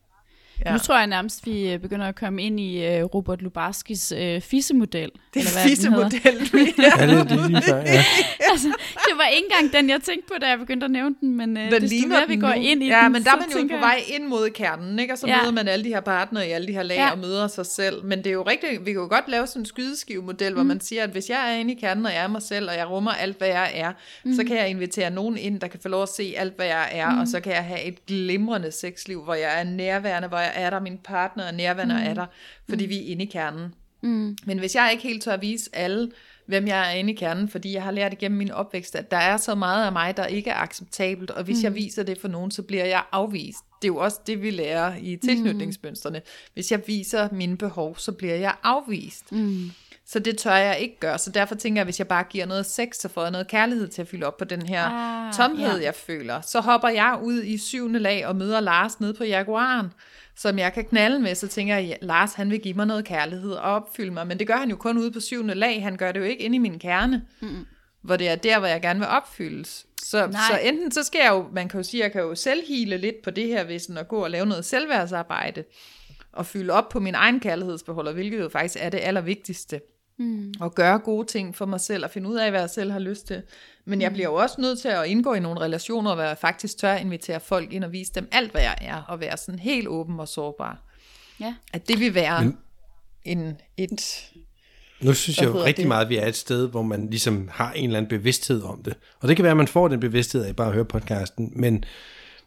Ja. 0.66 0.72
Nu 0.72 0.78
tror 0.78 0.98
jeg 0.98 1.08
nærmest, 1.08 1.46
vi 1.46 1.72
øh, 1.74 1.80
begynder 1.80 2.06
at 2.08 2.16
komme 2.16 2.44
ind 2.44 2.60
i 2.60 3.02
uh, 3.02 3.04
Robert 3.16 3.42
Lubarskis 3.42 4.12
uh, 4.12 4.42
fissemodel. 4.42 5.10
Det 5.34 5.40
eller 5.40 5.50
er 5.50 5.54
hvad 5.54 5.64
den 5.64 5.70
fissemodel. 5.70 6.22
Ja, 7.00 7.08
det, 7.08 7.30
det 7.30 7.40
er 7.40 7.48
lige 7.48 7.62
før, 7.62 7.78
ja. 7.78 8.04
altså, 8.52 8.68
det 8.96 9.14
var 9.18 9.28
ikke 9.28 9.46
engang 9.52 9.74
den, 9.74 9.90
jeg 9.90 10.02
tænkte 10.02 10.28
på, 10.28 10.34
da 10.42 10.48
jeg 10.50 10.60
begyndte 10.60 10.86
at 10.86 10.92
nævne 10.92 11.16
den, 11.22 11.36
men 11.38 11.58
uh, 11.58 11.64
Den 11.64 11.82
desto 11.82 12.08
mere 12.08 12.28
vi 12.28 12.36
går 12.36 12.48
nu. 12.48 12.54
ind 12.54 12.84
i 12.84 12.88
ja, 12.88 13.02
den, 13.04 13.12
men 13.12 13.24
der 13.24 13.32
er 13.32 13.36
man 13.36 13.70
jo 13.70 13.76
på 13.76 13.80
vej 13.80 14.02
ind 14.08 14.24
mod 14.26 14.50
kernen, 14.50 15.00
ikke? 15.00 15.14
og 15.14 15.18
så 15.18 15.28
Ja. 15.28 15.38
møder 15.42 15.52
man 15.52 15.68
alle 15.68 15.84
de 15.86 15.90
her 15.90 16.00
partnere 16.02 16.48
i 16.48 16.52
alle 16.52 16.68
de 16.68 16.74
her 16.74 16.84
lag 16.84 16.96
Ja. 16.98 17.12
og 17.12 17.18
møder 17.18 17.48
sig 17.48 17.66
selv. 17.66 18.06
Men 18.06 18.18
det 18.20 18.28
er 18.28 18.32
jo 18.32 18.42
rigtigt, 18.44 18.86
vi 18.86 18.92
kan 18.92 19.02
jo 19.02 19.08
godt 19.08 19.28
lave 19.28 19.48
sådan 19.48 19.62
en 19.62 19.66
skydeskivemodel, 19.66 20.50
Mm. 20.52 20.56
hvor 20.56 20.64
man 20.64 20.82
siger, 20.82 21.04
at 21.04 21.10
hvis 21.10 21.30
jeg 21.30 21.52
er 21.54 21.60
inde 21.60 21.72
i 21.74 21.78
kernen, 21.80 22.06
og 22.06 22.12
jeg 22.14 22.24
er 22.24 22.28
mig 22.28 22.42
selv, 22.42 22.70
og 22.70 22.76
jeg 22.78 22.90
rummer 22.90 23.12
alt, 23.12 23.38
hvad 23.38 23.48
jeg 23.48 23.72
er, 23.76 23.92
Mm. 24.24 24.36
så 24.36 24.44
kan 24.44 24.58
jeg 24.58 24.70
invitere 24.70 25.10
nogen 25.10 25.38
ind, 25.38 25.60
der 25.60 25.68
kan 25.68 25.80
få 25.84 25.90
lov 25.90 26.04
at 26.04 26.10
se 26.10 26.34
alt, 26.38 26.56
hvad 26.56 26.66
jeg 26.66 26.90
er, 26.92 27.10
Mm. 27.10 27.20
og 27.20 27.28
så 27.28 27.40
kan 27.40 27.54
jeg 27.54 27.64
have 27.64 27.82
et 27.84 28.06
glimrende 28.06 28.72
sexliv, 28.72 29.24
hvor 29.24 29.34
jeg 29.34 29.60
er 29.60 29.64
nærværende, 29.64 30.28
hvor 30.28 30.38
jeg 30.38 30.53
er 30.56 30.70
der, 30.70 30.80
min 30.80 30.98
partner 30.98 31.44
er 31.44 31.52
nærværende 31.52 31.96
og 31.96 32.02
er 32.02 32.14
der, 32.14 32.26
fordi 32.70 32.86
vi 32.86 32.98
er 32.98 33.12
inde 33.12 33.24
i 33.24 33.28
kernen. 33.28 33.74
Mm. 34.02 34.38
Men 34.46 34.60
hvis 34.60 34.76
jeg 34.76 34.90
ikke 34.92 35.04
helt 35.04 35.24
tør 35.24 35.34
at 35.34 35.42
vise 35.42 35.70
alle, 35.74 36.12
hvem 36.46 36.68
jeg 36.68 36.92
er 36.92 36.96
inde 36.96 37.14
i 37.14 37.16
kernen, 37.16 37.50
fordi 37.50 37.74
jeg 37.74 37.84
har 37.84 37.92
lært 37.92 38.14
igennem 38.14 38.38
min 38.38 38.52
opvækst, 38.52 38.96
at 38.96 39.12
der 39.12 39.18
er 39.18 39.38
så 39.38 39.56
meget 39.56 39.86
af 39.86 39.92
mig, 39.92 40.18
der 40.18 40.26
ikke 40.26 40.50
er 40.50 40.56
acceptabelt, 40.56 41.32
og 41.32 41.44
hvis 41.44 41.58
mm. 41.58 41.64
jeg 41.64 41.76
viser 41.76 42.04
det 42.04 42.18
for 42.22 42.28
nogen, 42.28 42.52
så 42.52 42.62
bliver 42.62 42.86
jeg 42.86 43.04
afvist. 43.12 43.60
Det 43.82 43.88
er 43.88 43.94
jo 43.94 43.98
også 43.98 44.20
det, 44.28 44.42
vi 44.42 44.52
lærer 44.52 44.96
i 45.02 45.16
tilknytningsmønstrene. 45.16 46.22
Hvis 46.54 46.72
jeg 46.72 46.82
viser 46.88 47.28
mine 47.32 47.58
behov, 47.58 47.98
så 47.98 48.12
bliver 48.12 48.36
jeg 48.36 48.56
afvist. 48.64 49.32
Mm. 49.32 49.72
Så 50.06 50.20
det 50.20 50.38
tør 50.38 50.56
jeg 50.56 50.80
ikke 50.80 51.00
gøre. 51.00 51.18
Så 51.18 51.32
derfor 51.32 51.56
tænker 51.56 51.80
jeg, 51.80 51.82
at 51.82 51.88
hvis 51.88 52.00
jeg 52.00 52.08
bare 52.08 52.24
giver 52.24 52.46
noget 52.46 52.66
sex, 52.66 52.96
så 52.96 53.10
får 53.10 53.22
jeg 53.22 53.32
noget 53.32 53.48
kærlighed 53.48 53.88
til 53.88 54.02
at 54.02 54.08
fylde 54.08 54.26
op 54.26 54.38
på 54.38 54.46
den 54.46 54.62
her 54.62 54.84
Ah, 54.84 55.34
tomhed, 55.34 55.78
ja. 55.78 55.86
jeg 55.86 55.96
føler. 55.96 56.42
Så 56.42 56.60
hopper 56.60 56.90
jeg 56.90 57.20
ud 57.24 57.44
i 57.44 57.58
syvende 57.58 58.00
lag 58.00 58.28
og 58.28 58.36
møder 58.36 58.60
Lars 58.60 59.00
nede 59.00 59.14
på 59.14 59.24
Jaguaren, 59.24 59.88
som 60.36 60.60
jeg 60.60 60.74
kan 60.74 60.86
knalde 60.86 61.20
med. 61.20 61.36
Så 61.36 61.48
tænker 61.48 61.78
jeg, 61.78 61.98
Lars 62.02 62.34
han 62.34 62.50
vil 62.52 62.60
give 62.60 62.74
mig 62.74 62.86
noget 62.86 63.06
kærlighed 63.06 63.52
og 63.52 63.62
opfylde 63.62 64.12
mig. 64.12 64.28
Men 64.28 64.40
det 64.40 64.48
gør 64.48 64.58
han 64.58 64.70
jo 64.70 64.76
kun 64.76 64.98
ude 64.98 65.12
på 65.12 65.20
syvende 65.20 65.54
lag. 65.56 65.84
Han 65.84 65.96
gør 65.96 66.12
det 66.12 66.20
jo 66.20 66.26
ikke 66.26 66.44
inde 66.44 66.56
i 66.56 66.60
min 66.60 66.80
kerne. 66.80 67.26
Mm. 67.42 67.66
Hvor 68.02 68.18
det 68.18 68.30
er 68.30 68.36
der, 68.36 68.60
hvor 68.60 68.68
jeg 68.68 68.82
gerne 68.82 69.00
vil 69.00 69.08
opfyldes. 69.08 69.86
Så, 70.04 70.28
Nej. 70.28 70.42
så 70.52 70.60
enten 70.64 70.92
så 70.92 71.04
skal 71.04 71.20
jeg 71.24 71.32
jo, 71.32 71.46
man 71.54 71.70
kan 71.70 71.80
jo 71.80 71.84
sige, 71.84 72.04
jeg 72.04 72.12
kan 72.12 72.22
jo 72.22 72.36
selv 72.36 72.62
hele 72.68 72.98
lidt 72.98 73.16
på 73.24 73.30
det 73.32 73.48
her, 73.48 73.80
sådan 73.80 73.98
at 73.98 74.08
gå 74.08 74.24
og 74.24 74.32
lave 74.32 74.46
noget 74.46 74.66
selvværdsarbejde. 74.66 75.64
Og 76.32 76.46
fylde 76.46 76.74
op 76.74 76.90
på 76.90 77.00
min 77.00 77.16
egen 77.16 77.40
kærlighedsbeholder, 77.40 78.12
hvilket 78.14 78.40
jo 78.40 78.50
faktisk 78.50 78.78
er 78.80 78.90
det 78.90 79.00
allervigtigste 79.04 79.82
Mm. 80.18 80.54
og 80.60 80.76
gøre 80.76 81.00
gode 81.00 81.28
ting 81.28 81.56
for 81.56 81.66
mig 81.66 81.82
selv, 81.82 82.04
og 82.04 82.12
finde 82.12 82.30
ud 82.30 82.36
af, 82.36 82.50
hvad 82.52 82.60
jeg 82.60 82.70
selv 82.70 82.92
har 82.92 83.00
lyst 83.00 83.28
til. 83.28 83.42
Men 83.86 84.02
jeg 84.02 84.12
bliver 84.14 84.30
jo 84.30 84.36
også 84.36 84.62
nødt 84.62 84.80
til 84.80 84.88
at 84.88 85.08
indgå 85.08 85.34
i 85.34 85.40
nogle 85.40 85.60
relationer, 85.62 86.16
hvor 86.16 86.24
jeg 86.24 86.38
faktisk 86.38 86.78
tør 86.78 86.96
invitere 86.96 87.40
folk 87.40 87.74
ind 87.74 87.84
og 87.84 87.92
vise 87.92 88.12
dem 88.16 88.28
alt, 88.32 88.52
hvad 88.52 88.62
jeg 88.62 88.76
er, 88.82 89.02
og 89.08 89.20
være 89.20 89.38
sådan 89.38 89.60
helt 89.60 89.88
åben 89.88 90.20
og 90.20 90.28
sårbar. 90.28 90.82
Ja. 91.40 91.56
At 91.74 91.88
det 91.88 92.00
vil 92.00 92.14
være 92.16 92.44
Men- 92.44 92.58
en, 93.24 93.58
et... 93.78 94.26
Nu 95.02 95.14
synes 95.14 95.38
jeg 95.38 95.46
jo 95.48 95.64
rigtig 95.64 95.84
det? 95.84 95.88
meget, 95.88 96.04
at 96.06 96.10
vi 96.10 96.18
er 96.18 96.26
et 96.28 96.36
sted, 96.36 96.70
hvor 96.70 96.82
man 96.82 97.10
ligesom 97.10 97.50
har 97.52 97.72
en 97.72 97.86
eller 97.86 97.98
anden 97.98 98.10
bevidsthed 98.10 98.62
om 98.64 98.84
det. 98.84 98.94
Og 99.20 99.28
det 99.28 99.36
kan 99.36 99.44
være, 99.44 99.52
at 99.52 99.58
man 99.58 99.68
får 99.68 99.88
den 99.88 100.00
bevidsthed 100.00 100.46
af 100.46 100.56
bare 100.56 100.68
at 100.68 100.74
høre 100.74 100.86
podcasten, 100.86 101.52
men, 101.56 101.84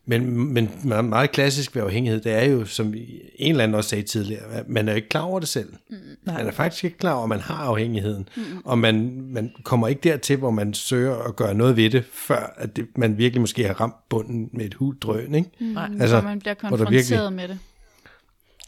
men, 0.07 0.53
men 0.55 0.71
meget- 0.85 1.33
klassisk 1.33 1.75
ved 1.75 1.83
afhængighed, 1.83 2.21
det 2.21 2.33
er 2.33 2.45
jo, 2.45 2.65
som 2.65 2.93
vi- 2.93 3.21
en 3.37 3.51
eller 3.51 3.65
anden 3.65 3.75
også 3.75 3.91
sagde 3.91 4.05
tidligere, 4.05 4.43
at 4.53 4.69
man 4.69 4.89
er 4.89 4.95
ikke 4.95 5.09
klar 5.09 5.21
over 5.21 5.41
det 5.41 5.49
selv. 5.49 5.69
Mm, 5.91 5.97
man 6.27 6.47
er 6.47 6.51
faktisk 6.51 6.85
ikke 6.85 6.99
klar 6.99 7.13
over, 7.13 7.23
at 7.23 7.29
man 7.29 7.41
har 7.41 7.55
afhængigheden. 7.65 8.29
Mm. 8.37 8.43
Og 8.65 8.79
man, 8.79 9.21
man 9.31 9.51
kommer 9.63 9.89
ikke 9.89 10.01
dertil, 10.09 10.37
hvor 10.37 10.51
man 10.51 10.75
søger 10.75 11.17
at 11.17 11.37
gøre 11.37 11.55
noget 11.55 11.77
ved 11.77 11.91
det, 11.91 12.05
før 12.13 12.55
at 12.59 12.77
det, 12.77 12.87
man 12.97 13.19
virkelig 13.19 13.41
måske 13.41 13.67
har 13.67 13.75
ramt 13.81 14.09
bunden 14.09 14.49
med 14.53 14.65
et 14.65 14.75
hul 14.75 14.97
drøn. 14.99 15.35
Ikke? 15.35 15.51
Mm. 15.61 15.77
Altså, 16.01 16.21
man 16.21 16.39
bliver 16.41 16.55
konfronteret 16.55 16.93
virkelig- 16.93 17.33
med 17.33 17.49
det. 17.49 17.59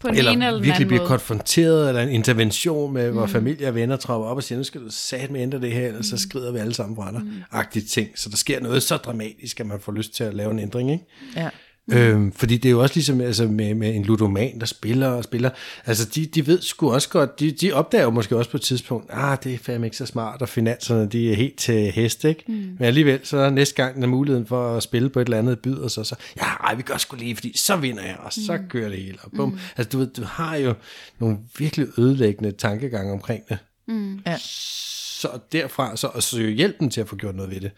På 0.01 0.09
den 0.09 0.17
eller 0.17 0.33
ene 0.33 0.47
eller 0.47 0.59
den 0.59 0.65
virkelig 0.65 0.75
anden 0.75 0.89
bliver 0.89 1.01
måde. 1.01 1.09
konfronteret, 1.09 1.89
eller 1.89 2.03
en 2.03 2.09
intervention 2.09 2.93
med, 2.93 3.11
hvor 3.11 3.27
familie 3.27 3.69
og 3.69 3.75
venner 3.75 3.97
tropper 3.97 4.29
op 4.29 4.37
og 4.37 4.43
siger, 4.43 4.59
nu 4.59 4.65
skal 4.65 4.81
du 4.81 4.91
sat 4.91 5.31
med 5.31 5.41
ændre 5.41 5.61
det 5.61 5.73
her, 5.73 5.87
ellers 5.87 6.07
så 6.07 6.17
skrider 6.19 6.53
vi 6.53 6.59
alle 6.59 6.75
sammen 6.75 6.97
fra 6.97 7.13
dig. 7.13 7.21
Agtige 7.51 7.85
ting. 7.85 8.09
Så 8.15 8.29
der 8.29 8.37
sker 8.37 8.61
noget 8.61 8.83
så 8.83 8.97
dramatisk, 8.97 9.61
at 9.61 9.67
man 9.67 9.81
får 9.81 9.93
lyst 9.93 10.15
til 10.15 10.25
at 10.25 10.35
lave 10.35 10.51
en 10.51 10.59
ændring. 10.59 10.93
Ikke? 10.93 11.05
Ja. 11.37 11.49
Øhm, 11.93 12.33
fordi 12.33 12.57
det 12.57 12.69
er 12.69 12.71
jo 12.71 12.83
også 12.83 12.95
ligesom 12.95 13.21
altså 13.21 13.45
med, 13.45 13.75
med 13.75 13.95
en 13.95 14.05
ludoman, 14.05 14.61
der 14.61 14.67
spiller 14.67 15.09
og 15.09 15.25
spiller. 15.25 15.51
Altså, 15.87 16.09
de, 16.15 16.27
de 16.27 16.47
ved 16.47 16.63
sgu 16.63 16.93
også 16.93 17.09
godt, 17.09 17.41
de, 17.41 17.51
de 17.51 17.73
opdager 17.73 18.05
jo 18.05 18.11
måske 18.11 18.37
også 18.37 18.51
på 18.51 18.57
et 18.57 18.63
tidspunkt, 18.63 19.11
ah, 19.13 19.39
det 19.45 19.55
er 19.55 19.59
fandme 19.59 19.87
ikke 19.87 19.97
så 19.97 20.07
smart, 20.07 20.43
og 20.43 20.49
finanserne, 20.49 21.09
de 21.09 21.33
er 21.33 21.37
helt 21.37 21.59
til 21.59 21.91
hest, 21.91 22.25
ikke? 22.25 22.45
Mm. 22.47 22.55
Men 22.55 22.81
alligevel, 22.81 23.21
så 23.23 23.39
er 23.39 23.51
næste 23.51 23.75
gang, 23.75 23.97
der 23.97 24.03
er 24.03 24.07
muligheden 24.07 24.47
for 24.47 24.77
at 24.77 24.83
spille 24.83 25.09
på 25.09 25.21
et 25.21 25.25
eller 25.25 25.39
andet 25.39 25.59
byder 25.59 25.89
sig, 25.89 26.07
så, 26.07 26.15
ja, 26.37 26.47
ej, 26.47 26.75
vi 26.75 26.83
gør 26.83 26.97
sgu 26.97 27.17
lige, 27.17 27.37
fordi 27.37 27.59
så 27.59 27.77
vinder 27.77 28.03
jeg, 28.03 28.17
og 28.19 28.33
så 28.33 28.59
mm. 28.63 28.69
kører 28.69 28.89
det 28.89 28.99
hele, 28.99 29.19
og 29.23 29.31
bum. 29.37 29.49
Mm. 29.49 29.59
Altså, 29.77 29.91
du 29.91 29.99
ved, 29.99 30.07
du 30.07 30.23
har 30.25 30.57
jo 30.57 30.75
nogle 31.19 31.39
virkelig 31.59 31.87
ødelæggende 31.99 32.53
tankegange 32.53 33.13
omkring 33.13 33.49
det. 33.49 33.59
Mm. 33.89 34.21
Ja. 34.27 34.37
Så 34.39 35.29
derfra, 35.53 35.97
så 35.97 36.07
at 36.07 36.23
søge 36.23 36.53
hjælpen 36.53 36.91
til 36.91 37.01
at 37.01 37.09
få 37.09 37.17
gjort 37.17 37.35
noget 37.37 37.51
ved 37.51 37.61
det, 37.61 37.71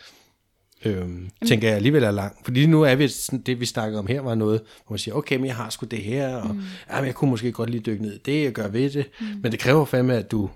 øhm, 0.85 1.31
tænker 1.47 1.69
jeg 1.69 1.77
alligevel 1.77 2.03
er 2.05 2.11
lang. 2.11 2.37
Fordi 2.45 2.67
nu 2.67 2.83
er 2.83 2.95
vi, 2.95 3.07
det 3.47 3.61
vi 3.61 3.67
snakkede 3.67 3.99
om 3.99 4.07
her, 4.07 4.21
var 4.21 4.35
noget, 4.35 4.61
hvor 4.87 4.93
man 4.93 4.99
siger, 4.99 5.15
okay, 5.15 5.37
men 5.37 5.47
jeg 5.47 5.57
har 5.57 5.71
sgu 5.71 5.87
det 5.87 6.03
her, 6.03 6.37
og 6.37 6.55
mm. 6.55 6.63
ja, 6.91 6.97
men 6.97 7.07
jeg 7.07 7.15
kunne 7.15 7.31
måske 7.31 7.53
godt 7.53 7.71
lige 7.71 7.81
dykke 7.81 8.03
ned 8.03 8.15
i 8.15 8.19
det, 8.19 8.47
og 8.49 8.53
gøre 8.53 8.73
ved 8.73 8.91
det. 8.91 9.11
Mm. 9.21 9.27
Men 9.43 9.53
det 9.53 9.61
kræver 9.61 9.85
fandme, 9.85 10.15
at 10.17 10.31
du 10.31 10.51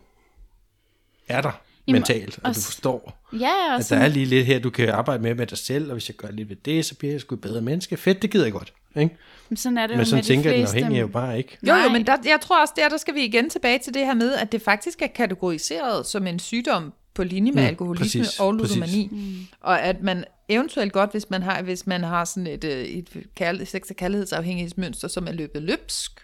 er 1.28 1.40
der 1.40 1.60
Jamen, 1.86 2.00
mentalt, 2.00 2.38
at 2.38 2.44
og 2.44 2.54
du 2.54 2.60
forstår, 2.60 3.24
Ja, 3.32 3.68
og 3.68 3.74
at 3.74 3.78
der 3.78 3.84
sådan, 3.84 4.04
er 4.04 4.08
lige 4.08 4.26
lidt 4.26 4.46
her, 4.46 4.58
du 4.58 4.70
kan 4.70 4.88
arbejde 4.88 5.22
med 5.22 5.34
med 5.34 5.46
dig 5.46 5.58
selv, 5.58 5.86
og 5.86 5.92
hvis 5.92 6.08
jeg 6.08 6.16
gør 6.16 6.30
lidt 6.30 6.48
ved 6.48 6.56
det, 6.56 6.84
så 6.84 6.94
bliver 6.94 7.12
jeg 7.12 7.20
sgu 7.20 7.34
et 7.34 7.40
bedre 7.40 7.60
menneske. 7.60 7.96
Fedt, 7.96 8.22
det 8.22 8.30
gider 8.30 8.44
jeg 8.44 8.52
godt. 8.52 8.72
Ikke? 8.96 9.16
sådan 9.56 9.78
er 9.78 9.86
det 9.86 9.96
Men 9.96 9.98
jo 9.98 10.04
sådan 10.04 10.16
med 10.16 10.22
de 10.22 10.28
tænker 10.28 10.50
den 10.50 10.60
fleste. 10.60 10.76
afhængige 10.76 11.00
jo 11.00 11.06
bare 11.06 11.38
ikke. 11.38 11.58
Jo, 11.68 11.74
jo, 11.74 11.88
men 11.88 12.06
der, 12.06 12.16
jeg 12.24 12.38
tror 12.42 12.60
også, 12.60 12.74
der, 12.76 12.88
der 12.88 12.96
skal 12.96 13.14
vi 13.14 13.24
igen 13.24 13.50
tilbage 13.50 13.78
til 13.78 13.94
det 13.94 14.06
her 14.06 14.14
med, 14.14 14.34
at 14.34 14.52
det 14.52 14.62
faktisk 14.62 15.02
er 15.02 15.06
kategoriseret 15.06 16.06
som 16.06 16.26
en 16.26 16.38
sygdom 16.38 16.92
på 17.14 17.24
linje 17.24 17.52
med 17.52 17.62
Mm, 17.62 17.68
alkoholisme 17.68 18.20
præcis, 18.22 18.40
og 18.40 18.54
præcis. 18.58 18.76
ludomani. 18.76 19.08
Mm. 19.12 19.34
Og 19.60 19.82
at 19.82 20.02
man 20.02 20.24
eventuelt 20.48 20.92
godt, 20.92 21.10
hvis 21.10 21.30
man 21.30 21.42
har, 21.42 21.62
hvis 21.62 21.86
man 21.86 22.04
har 22.04 22.24
sådan 22.24 22.46
et, 22.46 22.64
øh, 22.64 22.84
et 22.84 23.08
kærlighed, 23.34 23.66
sex- 23.66 23.90
og 23.90 23.96
kærlighedsafhængighedsmønster, 23.96 25.08
som 25.08 25.26
er 25.28 25.32
løbet 25.32 25.62
løbsk, 25.62 26.20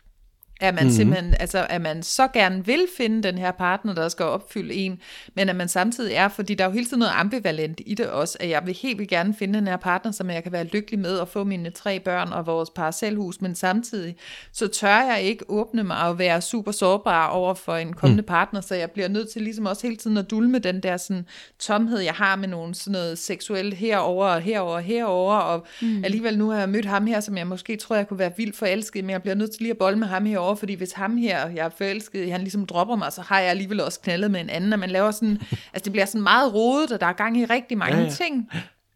At 0.61 0.75
man 0.75 0.85
mm-hmm. 0.85 0.97
simpelthen, 0.97 1.35
altså 1.41 1.67
at 1.71 1.81
man 1.81 2.03
så 2.03 2.29
gerne 2.29 2.67
vil 2.67 2.87
finde 2.97 3.23
den 3.23 3.39
her 3.39 3.51
partner, 3.51 3.95
der 3.95 4.09
skal 4.09 4.25
opfylde 4.25 4.75
en, 4.75 4.99
men 5.35 5.49
at 5.49 5.57
man 5.57 5.69
samtidig 5.69 6.15
er, 6.15 6.29
fordi 6.29 6.55
der 6.55 6.65
er 6.65 6.69
jo 6.69 6.73
hele 6.73 6.87
tiden 6.87 6.99
noget 6.99 7.13
ambivalent 7.17 7.81
i 7.87 7.95
det 7.95 8.07
også, 8.07 8.37
at 8.41 8.49
jeg 8.49 8.63
vil 8.67 8.79
helt 8.83 8.99
vil 8.99 9.09
gerne 9.09 9.35
finde 9.35 9.59
den 9.59 9.67
her 9.67 9.77
partner, 9.77 10.13
som 10.13 10.31
jeg 10.31 10.43
kan 10.43 10.53
være 10.53 10.65
lykkelig 10.65 11.01
med 11.01 11.17
og 11.17 11.29
få 11.29 11.45
mine 11.45 11.71
tre 11.71 12.01
børn 12.01 12.33
og 12.33 12.47
vores 12.47 12.71
parcelhus, 12.71 13.41
men 13.41 13.55
samtidig 13.55 14.17
så 14.53 14.69
tør 14.69 15.03
jeg 15.03 15.23
ikke 15.23 15.45
åbne 15.49 15.85
mig 15.85 16.09
og 16.09 16.19
være 16.19 16.41
super 16.41 16.73
sårbar 16.73 17.29
over 17.29 17.55
for 17.55 17.77
en 17.77 17.93
kommende 17.93 18.23
mm. 18.23 18.27
partner, 18.27 18.61
så 18.61 18.75
jeg 18.75 18.91
bliver 18.91 19.09
nødt 19.09 19.29
til 19.29 19.43
ligesom 19.43 19.67
også 19.67 19.87
hele 19.87 19.97
tiden 19.97 20.17
at 20.17 20.31
dulme 20.31 20.59
den 20.59 20.81
der 20.81 20.97
sådan 20.97 21.27
tomhed, 21.59 21.99
jeg 21.99 22.15
har 22.15 22.37
med 22.37 22.49
nogle 22.49 22.75
sådan 22.75 22.93
noget 22.93 23.19
seksuelt 23.19 23.75
herover 23.75 24.27
og 24.27 24.41
herover 24.41 24.75
og 24.75 24.83
herover, 24.83 25.35
og 25.35 25.67
mm. 25.83 26.05
alligevel 26.05 26.39
nu 26.39 26.51
har 26.51 26.59
jeg 26.59 26.69
mødt 26.69 26.87
ham 26.87 27.07
her, 27.07 27.21
som 27.21 27.37
jeg 27.37 27.47
måske 27.47 27.77
tror, 27.77 27.97
jeg 27.97 28.09
kunne 28.09 28.19
være 28.19 28.33
vildt 28.37 28.57
forelsket, 28.57 29.05
men 29.05 29.11
jeg 29.11 29.23
bliver 29.23 29.35
nødt 29.35 29.51
til 29.51 29.61
lige 29.63 29.71
at 29.71 29.79
bolle 29.79 29.99
med 29.99 30.07
ham 30.07 30.27
herover, 30.27 30.50
fordi 30.55 30.75
hvis 30.75 30.93
ham 30.93 31.17
her, 31.17 31.49
jeg 31.49 31.65
er 31.67 31.71
forelsket, 31.79 32.33
han 32.33 32.41
ligesom 32.41 32.67
dropper 32.67 32.97
mig, 32.97 33.13
så 33.13 33.23
har 33.23 33.41
jeg 33.41 33.51
alligevel 33.51 33.81
også 33.81 34.01
knaldet 34.01 34.31
med 34.31 34.41
en 34.41 34.51
anden, 34.51 34.73
og 34.73 34.79
man 34.79 34.91
laver 34.91 35.11
sådan, 35.11 35.39
altså 35.73 35.85
det 35.85 35.93
bliver 35.93 36.05
sådan 36.05 36.23
meget 36.23 36.55
rodet, 36.55 36.93
og 36.93 37.01
der 37.01 37.07
er 37.07 37.13
gang 37.13 37.39
i 37.39 37.45
rigtig 37.45 37.79
mange 37.79 37.97
ja, 37.97 38.03
ja. 38.03 38.11
ting. 38.11 38.51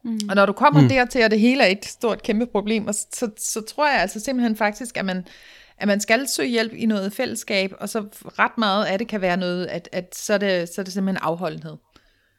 Mm. 0.04 0.20
Og 0.28 0.34
når 0.34 0.46
du 0.46 0.52
kommer 0.52 0.80
mm. 0.80 0.88
dertil, 0.88 1.24
og 1.24 1.30
det 1.30 1.40
hele 1.40 1.62
er 1.62 1.66
et 1.66 1.84
stort 1.84 2.22
kæmpe 2.22 2.46
problem, 2.46 2.86
og 2.86 2.94
så, 2.94 3.06
så, 3.12 3.30
så 3.38 3.60
tror 3.60 3.90
jeg 3.90 4.00
altså 4.00 4.20
simpelthen 4.20 4.56
faktisk, 4.56 4.96
at 4.96 5.04
man, 5.04 5.26
at 5.78 5.88
man 5.88 6.00
skal 6.00 6.28
søge 6.28 6.48
hjælp 6.48 6.72
i 6.72 6.86
noget 6.86 7.12
fællesskab, 7.12 7.72
og 7.80 7.88
så 7.88 8.04
ret 8.38 8.58
meget 8.58 8.84
af 8.84 8.98
det 8.98 9.08
kan 9.08 9.20
være 9.20 9.36
noget, 9.36 9.66
at, 9.66 9.88
at 9.92 10.16
så, 10.16 10.34
er 10.34 10.38
det, 10.38 10.68
så 10.68 10.80
er 10.80 10.84
det 10.84 10.92
simpelthen 10.92 11.22
afholdenhed. 11.22 11.76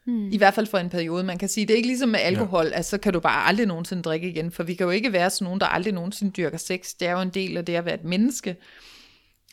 Hmm. 0.06 0.32
I 0.32 0.38
hvert 0.38 0.54
fald 0.54 0.66
for 0.66 0.78
en 0.78 0.90
periode. 0.90 1.24
Man 1.24 1.38
kan 1.38 1.48
sige, 1.48 1.66
det 1.66 1.72
er 1.72 1.76
ikke 1.76 1.88
ligesom 1.88 2.08
med 2.08 2.20
alkohol, 2.20 2.66
ja. 2.66 2.78
at 2.78 2.84
så 2.84 2.98
kan 2.98 3.12
du 3.12 3.20
bare 3.20 3.46
aldrig 3.46 3.66
nogensinde 3.66 4.02
drikke 4.02 4.28
igen, 4.28 4.50
for 4.50 4.62
vi 4.62 4.74
kan 4.74 4.84
jo 4.84 4.90
ikke 4.90 5.12
være 5.12 5.30
sådan 5.30 5.44
nogen, 5.44 5.60
der 5.60 5.66
aldrig 5.66 5.92
nogensinde 5.92 6.32
dyrker 6.32 6.58
sex. 6.58 6.88
Det 7.00 7.08
er 7.08 7.12
jo 7.12 7.20
en 7.20 7.30
del 7.30 7.56
af 7.56 7.64
det 7.64 7.74
at 7.74 7.84
være 7.84 7.94
et 7.94 8.04
menneske. 8.04 8.56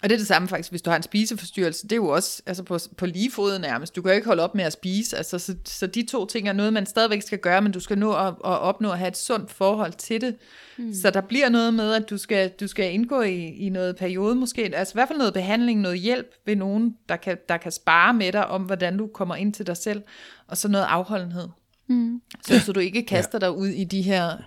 Og 0.04 0.10
det 0.10 0.16
er 0.16 0.20
det 0.20 0.28
samme 0.28 0.48
faktisk, 0.48 0.70
hvis 0.70 0.82
du 0.82 0.90
har 0.90 0.98
en 0.98 1.04
spiseforstyrrelse. 1.04 1.84
Det 1.84 1.92
er 1.92 1.96
jo 1.96 2.08
også 2.08 2.42
altså 2.46 2.64
på, 2.64 2.80
på 2.98 3.06
lige 3.06 3.32
fod 3.32 3.60
nærmest. 3.60 3.96
Du 3.96 4.02
kan 4.02 4.12
jo 4.12 4.16
ikke 4.16 4.28
holde 4.28 4.44
op 4.44 4.56
med 4.56 4.64
at 4.64 4.74
spise. 4.74 5.18
Altså, 5.18 5.40
så, 5.40 5.56
så 5.66 5.88
de 5.88 6.06
to 6.06 6.26
ting 6.26 6.50
er 6.50 6.54
noget, 6.54 6.74
man 6.74 6.86
stadigvæk 6.86 7.22
skal 7.22 7.40
gøre, 7.40 7.62
men 7.62 7.72
du 7.72 7.80
skal 7.80 7.98
nå 7.98 8.14
at, 8.14 8.28
at 8.28 8.60
opnå 8.60 8.92
at 8.92 8.98
have 8.98 9.08
et 9.08 9.18
sundt 9.18 9.52
forhold 9.52 9.94
til 9.94 10.22
det. 10.22 10.36
Mm. 10.78 10.94
Så 10.94 11.10
der 11.10 11.22
bliver 11.22 11.50
noget 11.50 11.74
med, 11.74 11.94
at 11.94 12.10
du 12.10 12.18
skal, 12.18 12.50
du 12.50 12.68
skal 12.68 12.94
indgå 12.94 13.22
i, 13.22 13.46
i 13.46 13.70
noget 13.70 13.96
periode 13.96 14.36
måske. 14.36 14.76
Altså 14.76 14.92
i 14.92 14.98
hvert 14.98 15.08
fald 15.08 15.18
noget 15.18 15.34
behandling, 15.34 15.82
noget 15.82 16.00
hjælp 16.00 16.28
ved 16.46 16.56
nogen, 16.56 16.96
der 17.10 17.16
kan, 17.16 17.38
der 17.50 17.58
kan 17.58 17.72
spare 17.72 18.14
med 18.14 18.32
dig 18.32 18.48
om, 18.48 18.62
hvordan 18.62 18.98
du 18.98 19.08
kommer 19.08 19.36
ind 19.36 19.54
til 19.54 19.68
dig 19.68 19.78
selv. 19.78 20.02
Og 20.48 20.58
så 20.58 20.68
noget 20.68 20.86
afholdenhed. 20.90 21.48
Mm. 21.88 22.22
Så, 22.46 22.60
så 22.60 22.72
du 22.72 22.80
ikke 22.80 23.04
kaster 23.06 23.40
ja. 23.42 23.48
dig 23.48 23.58
ud 23.58 23.68
i 23.68 23.84
de 23.84 24.02
her 24.02 24.38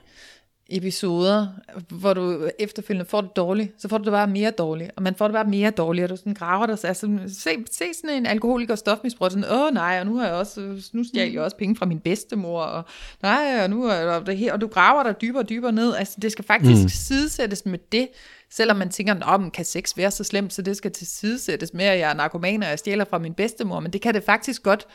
episoder, 0.68 1.46
hvor 1.88 2.14
du 2.14 2.48
efterfølgende 2.59 3.11
får 3.11 3.20
det 3.20 3.37
dårligt, 3.37 3.72
så 3.79 3.88
får 3.88 3.98
du 3.98 4.05
det 4.05 4.12
bare 4.12 4.26
mere 4.26 4.50
dårligt, 4.50 4.90
og 4.96 5.02
man 5.02 5.14
får 5.14 5.29
det 5.29 5.33
bare 5.33 5.44
mere 5.44 5.70
dårligt, 5.70 6.05
og 6.05 6.11
du 6.11 6.16
sådan 6.16 6.35
graver 6.35 6.66
dig, 6.66 6.79
altså 6.85 7.18
se, 7.29 7.50
se 7.72 7.85
sådan 7.94 8.16
en 8.16 8.26
alkoholiker 8.26 8.74
og 8.74 8.79
stofmisbruger, 8.79 9.31
sådan, 9.31 9.44
åh 9.50 9.74
nej, 9.74 9.96
og 10.00 10.07
nu 10.07 10.16
har 10.16 10.26
jeg 10.26 10.35
også, 10.35 10.61
nu 10.92 11.05
stjal 11.05 11.33
jeg 11.33 11.42
også 11.42 11.57
penge 11.57 11.76
fra 11.76 11.87
min 11.87 12.00
bedstemor, 12.00 12.61
og 12.61 12.85
nej, 13.22 13.61
og 13.62 13.70
nu 13.70 13.85
er 13.85 14.20
det 14.20 14.37
her, 14.37 14.52
og 14.52 14.61
du 14.61 14.66
graver 14.66 15.02
dig 15.02 15.20
dybere 15.20 15.42
og 15.42 15.48
dybere 15.48 15.72
ned, 15.72 15.94
altså 15.94 16.16
det 16.22 16.33
skal 16.33 16.44
faktisk 16.44 16.83
mm. 16.83 16.88
sidesættes 16.88 17.66
med 17.66 17.79
det, 17.92 18.09
selvom 18.50 18.76
man 18.76 18.88
tænker, 18.88 19.20
om 19.22 19.50
kan 19.50 19.64
sex 19.64 19.96
være 19.96 20.11
så 20.11 20.24
slemt, 20.24 20.52
så 20.52 20.62
det 20.62 20.76
skal 20.76 20.90
til 20.90 21.07
sidesættes 21.07 21.74
med, 21.74 21.85
at 21.85 21.98
jeg 21.98 22.11
er 22.11 22.14
narkoman, 22.14 22.62
og 22.62 22.68
jeg 22.68 22.79
stjæler 22.79 23.05
fra 23.05 23.18
min 23.18 23.35
bedstemor, 23.35 23.81
men 23.81 23.92
det 23.92 24.00
kan 24.00 24.14
det 24.14 24.22
faktisk 24.22 24.62
godt 24.62 24.87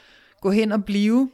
gå 0.41 0.51
hen 0.51 0.71
og 0.71 0.85
blive, 0.85 1.29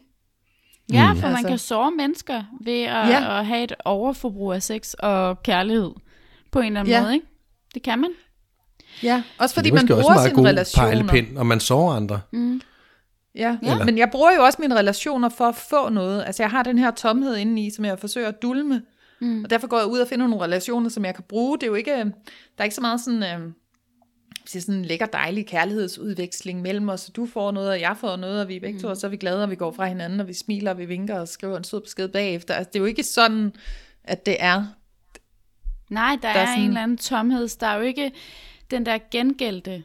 Ja, 0.93 1.13
mm. 1.13 1.19
for 1.19 1.27
man 1.27 1.35
altså. 1.35 1.47
kan 1.47 1.57
såre 1.57 1.91
mennesker 1.91 2.43
ved 2.61 2.81
at, 2.81 3.09
ja. 3.09 3.39
at 3.39 3.45
have 3.45 3.63
et 3.63 3.73
overforbrug 3.85 4.53
af 4.53 4.63
sex 4.63 4.93
og 4.93 5.43
kærlighed 5.43 5.91
på 6.51 6.59
en 6.59 6.65
eller 6.65 6.79
anden 6.79 6.93
ja. 6.93 7.01
måde, 7.01 7.13
ikke? 7.13 7.25
Det 7.73 7.83
kan 7.83 7.99
man. 7.99 8.11
Ja, 9.03 9.23
også 9.37 9.55
fordi 9.55 9.71
man 9.71 9.87
bruger 9.87 10.27
sine 10.27 10.49
relationer. 10.49 10.89
Pejlepind, 10.89 11.37
og 11.37 11.45
man 11.45 11.59
sover 11.59 11.93
andre. 11.93 12.21
Mm. 12.31 12.61
Ja, 13.35 13.57
ja. 13.63 13.83
men 13.83 13.97
jeg 13.97 14.09
bruger 14.11 14.31
jo 14.35 14.43
også 14.43 14.57
mine 14.61 14.75
relationer 14.75 15.29
for 15.29 15.45
at 15.45 15.55
få 15.55 15.89
noget. 15.89 16.23
Altså 16.25 16.43
jeg 16.43 16.49
har 16.49 16.63
den 16.63 16.77
her 16.77 16.91
tomhed 16.91 17.35
indeni, 17.35 17.69
som 17.69 17.85
jeg 17.85 17.99
forsøger 17.99 18.27
at 18.27 18.41
dulme. 18.41 18.81
Mm. 19.21 19.43
Og 19.43 19.49
derfor 19.49 19.67
går 19.67 19.77
jeg 19.77 19.87
ud 19.87 19.99
og 19.99 20.07
finder 20.07 20.27
nogle 20.27 20.45
relationer, 20.45 20.89
som 20.89 21.05
jeg 21.05 21.15
kan 21.15 21.23
bruge. 21.29 21.57
Det 21.57 21.63
er 21.63 21.67
jo 21.67 21.75
ikke, 21.75 21.95
der 21.95 22.11
er 22.57 22.63
ikke 22.63 22.75
så 22.75 22.81
meget 22.81 23.01
sådan... 23.01 23.23
Øh, 23.23 23.51
siger, 24.49 24.61
sådan 24.61 24.75
en 24.75 24.85
lækker 24.85 25.05
dejlig 25.05 25.47
kærlighedsudveksling 25.47 26.61
mellem 26.61 26.89
os, 26.89 27.11
du 27.15 27.25
får 27.25 27.51
noget, 27.51 27.69
og 27.69 27.79
jeg 27.79 27.97
får 27.99 28.15
noget, 28.15 28.41
og 28.41 28.47
vi 28.47 28.55
er 28.55 28.59
begge 28.59 28.77
mm. 28.77 28.81
to, 28.81 28.87
og 28.87 28.97
så 28.97 29.07
er 29.07 29.11
vi 29.11 29.17
glade, 29.17 29.43
og 29.43 29.49
vi 29.49 29.55
går 29.55 29.71
fra 29.71 29.85
hinanden, 29.85 30.19
og 30.19 30.27
vi 30.27 30.33
smiler, 30.33 30.71
og 30.71 30.77
vi 30.77 30.85
vinker, 30.85 31.19
og 31.19 31.27
skriver 31.27 31.57
en 31.57 31.63
sød 31.63 31.81
besked 31.81 32.07
bagefter. 32.07 32.53
Altså, 32.53 32.69
det 32.73 32.79
er 32.79 32.79
jo 32.79 32.85
ikke 32.85 33.03
sådan, 33.03 33.53
at 34.03 34.25
det 34.25 34.37
er. 34.39 34.65
Nej, 35.89 36.17
der, 36.21 36.33
der 36.33 36.39
er, 36.39 36.41
er 36.41 36.45
sådan... 36.45 36.61
en 36.61 36.67
eller 36.67 36.83
anden 36.83 36.97
tomhed. 36.97 37.47
Der 37.59 37.67
er 37.67 37.75
jo 37.75 37.81
ikke 37.81 38.11
den 38.71 38.85
der 38.85 38.97
gengældte 39.11 39.83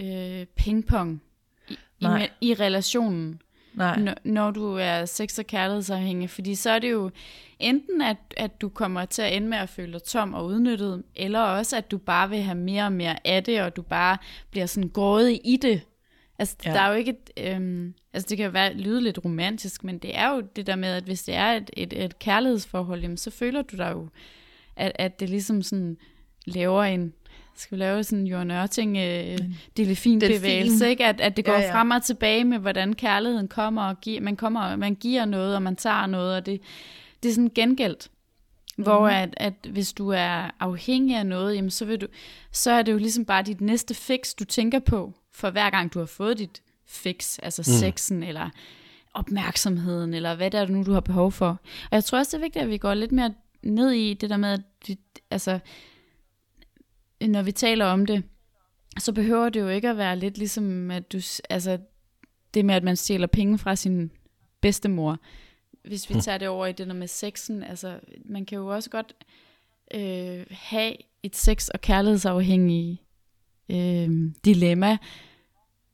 øh, 0.00 0.46
pingpong 0.56 1.22
i, 1.68 1.78
i, 2.00 2.06
i 2.40 2.54
relationen. 2.54 3.40
Nej. 3.76 3.98
Når, 3.98 4.14
når 4.24 4.50
du 4.50 4.74
er 4.74 5.04
sex- 5.04 5.38
og 5.38 5.46
kærlighedsafhængig, 5.46 6.30
fordi 6.30 6.54
så 6.54 6.70
er 6.70 6.78
det 6.78 6.90
jo 6.90 7.10
enten, 7.58 8.02
at, 8.02 8.16
at 8.36 8.60
du 8.60 8.68
kommer 8.68 9.04
til 9.04 9.22
at 9.22 9.36
ende 9.36 9.48
med 9.48 9.58
at 9.58 9.68
føle 9.68 9.92
dig 9.92 10.02
tom 10.02 10.34
og 10.34 10.46
udnyttet, 10.46 11.02
eller 11.16 11.40
også, 11.40 11.76
at 11.76 11.90
du 11.90 11.98
bare 11.98 12.30
vil 12.30 12.38
have 12.38 12.58
mere 12.58 12.84
og 12.84 12.92
mere 12.92 13.26
af 13.26 13.44
det, 13.44 13.62
og 13.62 13.76
du 13.76 13.82
bare 13.82 14.18
bliver 14.50 14.66
sådan 14.66 14.88
grådig 14.88 15.40
i 15.44 15.56
det. 15.56 15.80
Altså, 16.38 16.56
ja. 16.64 16.72
der 16.72 16.80
er 16.80 16.88
jo 16.88 16.94
ikke 16.94 17.10
et, 17.10 17.52
øhm, 17.54 17.94
altså 18.12 18.26
det 18.28 18.36
kan 18.36 18.44
jo 18.44 18.50
være, 18.50 18.74
lyde 18.74 19.00
lidt 19.00 19.18
romantisk, 19.24 19.84
men 19.84 19.98
det 19.98 20.18
er 20.18 20.34
jo 20.34 20.40
det 20.40 20.66
der 20.66 20.76
med, 20.76 20.88
at 20.88 21.04
hvis 21.04 21.22
det 21.22 21.34
er 21.34 21.52
et, 21.52 21.70
et, 21.76 22.04
et 22.04 22.18
kærlighedsforhold, 22.18 23.00
jamen, 23.00 23.16
så 23.16 23.30
føler 23.30 23.62
du 23.62 23.76
dig 23.76 23.92
jo, 23.92 24.08
at, 24.76 24.92
at 24.94 25.20
det 25.20 25.30
ligesom 25.30 25.62
sådan 25.62 25.96
laver 26.46 26.84
en, 26.84 27.12
skal 27.56 27.78
vi 27.78 27.80
lave 27.80 28.04
sådan 28.04 28.18
en 28.18 28.26
Jørgen 28.26 28.50
Ørting 28.50 28.96
øh, 28.96 29.38
delfinbevægelse, 29.76 30.88
ikke? 30.88 31.04
At, 31.04 31.20
at 31.20 31.36
det 31.36 31.44
går 31.44 31.52
ja, 31.52 31.60
ja. 31.60 31.74
frem 31.74 31.90
og 31.90 32.02
tilbage 32.02 32.44
med, 32.44 32.58
hvordan 32.58 32.92
kærligheden 32.92 33.48
kommer, 33.48 33.82
og 33.82 34.00
giver, 34.00 34.20
man, 34.20 34.36
kommer, 34.36 34.76
man 34.76 34.94
giver 34.94 35.24
noget, 35.24 35.54
og 35.54 35.62
man 35.62 35.76
tager 35.76 36.06
noget, 36.06 36.36
og 36.36 36.46
det, 36.46 36.60
det 37.22 37.28
er 37.28 37.32
sådan 37.32 37.50
gengældt. 37.54 38.08
Mm. 38.76 38.84
Hvor 38.84 39.08
at, 39.08 39.34
at 39.36 39.54
hvis 39.70 39.92
du 39.92 40.08
er 40.08 40.50
afhængig 40.60 41.16
af 41.16 41.26
noget, 41.26 41.56
jamen 41.56 41.70
så, 41.70 41.84
vil 41.84 42.00
du, 42.00 42.06
så 42.52 42.70
er 42.70 42.82
det 42.82 42.92
jo 42.92 42.98
ligesom 42.98 43.24
bare 43.24 43.42
dit 43.42 43.60
næste 43.60 43.94
fix, 43.94 44.34
du 44.34 44.44
tænker 44.44 44.78
på, 44.78 45.12
for 45.32 45.50
hver 45.50 45.70
gang 45.70 45.94
du 45.94 45.98
har 45.98 46.06
fået 46.06 46.38
dit 46.38 46.62
fix, 46.86 47.38
altså 47.42 47.62
mm. 47.66 47.72
sexen, 47.72 48.22
eller 48.22 48.50
opmærksomheden, 49.14 50.14
eller 50.14 50.34
hvad 50.34 50.50
det 50.50 50.60
er 50.60 50.66
nu, 50.66 50.82
du 50.82 50.92
har 50.92 51.00
behov 51.00 51.32
for. 51.32 51.48
Og 51.90 51.94
jeg 51.94 52.04
tror 52.04 52.18
også, 52.18 52.36
det 52.36 52.42
er 52.42 52.46
vigtigt, 52.46 52.62
at 52.62 52.70
vi 52.70 52.78
går 52.78 52.94
lidt 52.94 53.12
mere 53.12 53.34
ned 53.62 53.90
i 53.90 54.14
det 54.14 54.30
der 54.30 54.36
med, 54.36 54.52
at 54.52 54.60
vi, 54.86 54.98
altså, 55.30 55.58
når 57.20 57.42
vi 57.42 57.52
taler 57.52 57.84
om 57.84 58.06
det, 58.06 58.22
så 58.98 59.12
behøver 59.12 59.48
det 59.48 59.60
jo 59.60 59.68
ikke 59.68 59.88
at 59.88 59.96
være 59.96 60.18
lidt 60.18 60.38
ligesom, 60.38 60.90
at 60.90 61.12
du, 61.12 61.20
altså, 61.50 61.78
det 62.54 62.64
med, 62.64 62.74
at 62.74 62.84
man 62.84 62.96
stjæler 62.96 63.26
penge 63.26 63.58
fra 63.58 63.76
sin 63.76 64.10
bedstemor. 64.60 65.18
Hvis 65.84 66.08
vi 66.08 66.14
hm. 66.14 66.20
tager 66.20 66.38
det 66.38 66.48
over 66.48 66.66
i 66.66 66.72
det 66.72 66.86
der 66.86 66.94
med 66.94 67.08
sexen, 67.08 67.62
altså, 67.62 68.00
man 68.24 68.46
kan 68.46 68.58
jo 68.58 68.66
også 68.66 68.90
godt 68.90 69.14
øh, 69.94 70.46
have 70.50 70.96
et 71.22 71.36
sex- 71.36 71.68
og 71.68 71.80
kærlighedsafhængig 71.80 73.02
øh, 73.70 74.32
dilemma, 74.44 74.96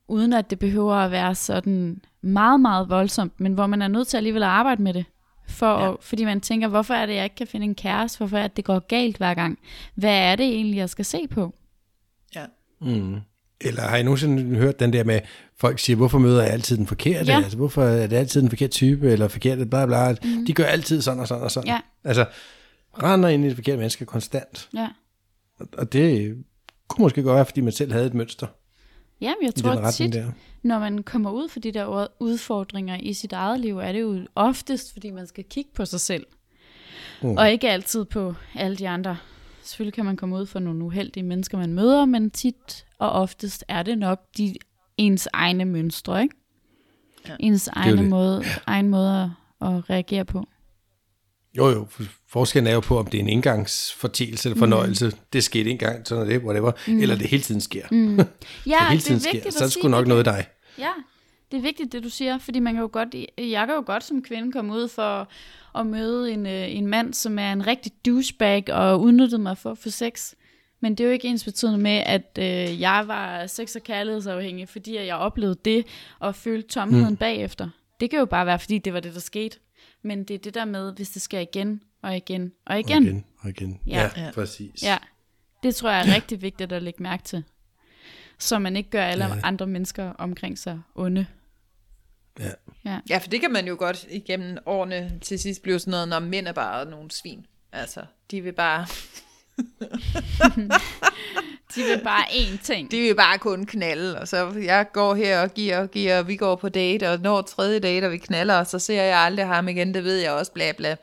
uden 0.08 0.32
at 0.32 0.50
det 0.50 0.58
behøver 0.58 0.94
at 0.94 1.11
være 1.11 1.35
sådan 1.35 2.02
meget, 2.20 2.61
meget 2.61 2.88
voldsomt, 2.88 3.40
men 3.40 3.54
hvor 3.54 3.66
man 3.66 3.82
er 3.82 3.88
nødt 3.88 4.08
til 4.08 4.16
alligevel 4.16 4.42
at 4.42 4.48
arbejde 4.48 4.82
med 4.82 4.94
det. 4.94 5.04
For, 5.48 5.85
ja. 5.85 5.92
fordi 6.00 6.24
man 6.24 6.40
tænker, 6.40 6.68
hvorfor 6.68 6.94
er 6.94 7.07
det, 7.07 7.14
jeg 7.14 7.24
ikke 7.24 7.37
kan 7.37 7.46
finde 7.46 7.64
en 7.64 7.74
kæreste? 7.74 8.18
Hvorfor 8.18 8.38
er 8.38 8.42
det, 8.42 8.57
det 8.57 8.64
går 8.64 8.78
galt 8.78 9.16
hver 9.16 9.35
gang? 9.35 9.59
Hvad 9.94 10.14
er 10.14 10.37
det 10.37 10.46
egentlig, 10.46 10.76
jeg 10.76 10.88
skal 10.88 11.05
se 11.05 11.28
på? 11.31 11.55
Ja. 12.35 12.44
Mm. 12.81 13.20
Eller 13.61 13.83
har 13.83 13.96
I 13.96 14.02
nogensinde 14.02 14.57
hørt 14.57 14.81
den 14.81 14.92
der 14.92 15.05
med, 15.05 15.20
folk 15.57 15.78
siger, 15.78 15.96
hvorfor 15.96 16.18
møder 16.18 16.42
jeg 16.42 16.52
altid 16.52 16.76
den 16.76 16.87
forkerte? 16.87 17.33
Ja. 17.33 17.37
Altså, 17.37 17.57
hvorfor 17.57 17.85
er 17.85 18.07
det 18.07 18.16
altid 18.16 18.40
den 18.40 18.48
forkerte 18.48 18.72
type, 18.72 19.11
eller 19.11 19.28
forkerte, 19.28 19.66
bla 19.66 19.87
bla. 19.87 20.12
Mm. 20.12 20.46
De 20.46 20.52
gør 20.52 20.64
altid 20.64 21.02
sådan 21.02 21.20
og 21.20 21.28
sådan 21.28 21.44
og 21.44 21.50
sådan. 21.50 21.68
Ja. 21.68 21.81
Altså, 22.05 22.26
render 23.02 23.28
ind 23.28 23.44
i 23.44 23.48
det 23.48 23.57
forkerte 23.57 23.76
menneske 23.76 24.05
konstant. 24.05 24.68
Ja. 24.74 24.88
Og 25.72 25.92
det 25.92 26.37
kunne 26.88 27.02
måske 27.02 27.22
godt 27.22 27.37
være, 27.37 27.46
fordi 27.46 27.61
man 27.61 27.72
selv 27.72 27.92
havde 27.92 28.07
et 28.07 28.14
mønster. 28.14 28.46
Jamen, 29.22 29.44
jeg 29.44 29.54
tror 29.54 29.90
tit, 29.90 30.12
der. 30.12 30.32
når 30.62 30.78
man 30.78 31.02
kommer 31.02 31.30
ud 31.30 31.48
for 31.48 31.61
de 31.61 31.72
der 31.72 32.06
udfordringer 32.20 32.96
i 33.00 33.12
sit 33.12 33.32
eget 33.32 33.61
liv, 33.61 33.78
er 33.78 33.92
det 33.92 34.00
jo 34.00 34.20
oftest, 34.35 34.92
fordi 34.92 35.11
man 35.11 35.26
skal 35.26 35.44
kigge 35.44 35.70
på 35.74 35.85
sig 35.85 36.01
selv. 36.01 36.26
Mm. 37.22 37.36
Og 37.36 37.51
ikke 37.51 37.70
altid 37.70 38.05
på 38.05 38.34
alle 38.55 38.76
de 38.76 38.88
andre. 38.88 39.16
Selvfølgelig 39.62 39.94
kan 39.94 40.05
man 40.05 40.16
komme 40.16 40.36
ud 40.36 40.47
for 40.47 40.59
nogle 40.59 40.84
uheldige 40.84 41.24
mennesker, 41.24 41.59
man 41.59 41.72
møder, 41.72 42.05
men 42.05 42.30
tit 42.30 42.86
og 42.99 43.11
oftest 43.11 43.64
er 43.68 43.82
det 43.82 43.99
nok 43.99 44.20
de 44.38 44.55
ens 44.97 45.28
egne 45.32 45.64
mønstre, 45.64 46.22
ikke? 46.22 46.34
Ja. 47.28 47.36
Ens 47.40 47.68
egne 47.68 48.03
måde, 48.03 48.42
egen 48.66 48.88
måde 48.88 49.34
at 49.61 49.90
reagere 49.90 50.24
på. 50.24 50.44
Jo, 51.57 51.68
jo. 51.68 51.86
Forskellen 52.28 52.66
er 52.66 52.74
jo 52.74 52.80
på, 52.80 52.98
om 52.98 53.07
det 53.07 53.18
er 53.18 53.22
en 53.22 53.28
indgangsfortælelse 53.28 54.48
eller 54.48 54.59
fornøjelse. 54.59 55.07
Mm. 55.07 55.12
Det 55.32 55.44
skete 55.44 55.70
en 55.70 55.78
gang, 55.78 56.07
sådan 56.07 56.28
det, 56.28 56.42
whatever. 56.42 56.72
Mm. 56.86 57.00
Eller 57.00 57.16
det 57.16 57.26
hele 57.26 57.42
tiden 57.42 57.61
sker. 57.61 57.86
Mm. 57.90 58.16
Ja, 58.66 58.76
det 58.80 58.88
hele 58.88 59.00
tiden 59.00 59.20
det 59.20 59.26
er 59.26 59.32
vigtigt 59.32 59.42
sker. 59.42 59.50
Så 59.50 59.64
er 59.64 59.66
det 59.66 59.72
sgu 59.72 59.88
nok 59.88 60.07
noget 60.07 60.26
af 60.26 60.34
dig. 60.34 60.46
Ja, 60.78 60.90
det 61.50 61.57
er 61.57 61.62
vigtigt, 61.62 61.92
det 61.92 62.03
du 62.03 62.09
siger. 62.09 62.38
Fordi 62.38 62.59
man 62.59 62.74
kan 62.74 62.82
jo 62.82 62.88
godt, 62.92 63.14
jeg 63.38 63.66
kan 63.66 63.74
jo 63.74 63.82
godt 63.86 64.05
som 64.05 64.22
kvinde 64.22 64.53
komme 64.53 64.74
ud 64.74 64.88
for 64.88 65.28
at 65.78 65.86
møde 65.86 66.32
en, 66.32 66.46
øh, 66.46 66.76
en 66.76 66.86
mand, 66.86 67.14
som 67.14 67.38
er 67.38 67.53
en 67.53 67.66
rigtig 67.66 67.92
douchebag 68.07 68.64
og 68.72 69.00
udnyttet 69.00 69.40
mig 69.40 69.59
for, 69.59 69.74
for 69.74 69.90
sex. 69.90 70.32
Men 70.80 70.94
det 70.94 71.05
er 71.05 71.09
jo 71.09 71.12
ikke 71.12 71.28
ens 71.28 71.44
betydende 71.44 71.78
med, 71.78 72.03
at 72.07 72.38
øh, 72.38 72.80
jeg 72.80 73.05
var 73.07 73.46
sex- 73.46 73.76
og 73.76 73.82
kærlighedsafhængig, 73.82 74.68
fordi 74.68 74.96
at 74.96 75.07
jeg 75.07 75.16
oplevede 75.16 75.59
det 75.64 75.86
og 76.18 76.34
følte 76.34 76.68
tomheden 76.68 77.09
mm. 77.09 77.16
bagefter. 77.16 77.68
Det 78.00 78.11
kan 78.11 78.18
jo 78.18 78.24
bare 78.24 78.46
være, 78.46 78.59
fordi 78.59 78.78
det 78.78 78.92
var 78.92 79.00
det, 79.00 79.14
der 79.14 79.20
skete. 79.20 79.59
Men 80.03 80.24
det 80.24 80.34
er 80.34 80.38
det 80.38 80.55
der 80.55 80.64
med, 80.64 80.92
hvis 80.92 81.11
det 81.11 81.22
sker 81.22 81.40
igen 81.40 81.82
og 82.03 82.16
igen 82.16 82.53
og 82.66 82.78
igen. 82.78 82.96
Og 82.96 83.03
igen, 83.03 83.24
og 83.38 83.48
igen. 83.48 83.80
Ja. 83.86 84.11
Ja, 84.16 84.30
præcis. 84.34 84.82
Ja, 84.82 84.98
det 85.62 85.74
tror 85.74 85.90
jeg 85.90 86.09
er 86.09 86.14
rigtig 86.14 86.42
vigtigt 86.42 86.72
at 86.72 86.82
lægge 86.82 87.03
mærke 87.03 87.22
til. 87.22 87.44
Så 88.38 88.59
man 88.59 88.76
ikke 88.76 88.90
gør 88.90 89.05
alle 89.05 89.24
ja. 89.24 89.40
andre 89.42 89.66
mennesker 89.66 90.05
omkring 90.05 90.59
sig 90.59 90.80
onde. 90.94 91.26
Ja. 92.38 92.50
Ja. 92.84 93.00
Ja, 93.11 93.18
for 93.18 93.28
det 93.28 93.40
kan 93.40 93.53
man 93.53 93.66
jo 93.66 93.76
godt 93.78 94.07
igennem 94.11 94.59
årene 94.66 95.18
til 95.20 95.38
sidst 95.38 95.62
blive 95.62 95.78
sådan 95.78 95.90
noget, 95.90 96.09
når 96.09 96.20
mænd 96.20 96.46
er 96.46 96.53
bare 96.53 96.90
nogle 96.90 97.11
svin. 97.11 97.46
Altså, 97.72 98.05
de 98.30 98.40
vil 98.40 98.53
bare, 98.53 98.86
De 101.74 101.80
vil 101.82 102.00
bare 102.04 102.24
én 102.30 102.58
ting. 102.62 102.90
de 102.90 103.00
vil 103.00 103.14
bare 103.14 103.38
kun 103.38 103.66
knalde, 103.66 104.18
og 104.20 104.28
så 104.28 104.52
jeg 104.64 104.86
går 104.92 105.14
her 105.14 105.40
og 105.42 105.54
giver 105.54 105.78
og 105.78 105.90
giver, 105.90 106.18
og 106.18 106.28
vi 106.28 106.36
går 106.36 106.56
på 106.56 106.68
date, 106.68 107.10
og 107.10 107.20
når 107.20 107.42
tredje 107.42 107.78
date, 107.78 108.04
og 108.04 108.12
vi 108.12 108.18
knaller, 108.18 108.54
og 108.54 108.66
så 108.66 108.78
ser 108.78 109.02
jeg 109.02 109.18
aldrig 109.18 109.46
ham 109.46 109.68
igen, 109.68 109.94
det 109.94 110.04
ved 110.04 110.16
jeg 110.16 110.32
også, 110.32 110.52
bla 110.52 110.72
bla. 110.72 110.96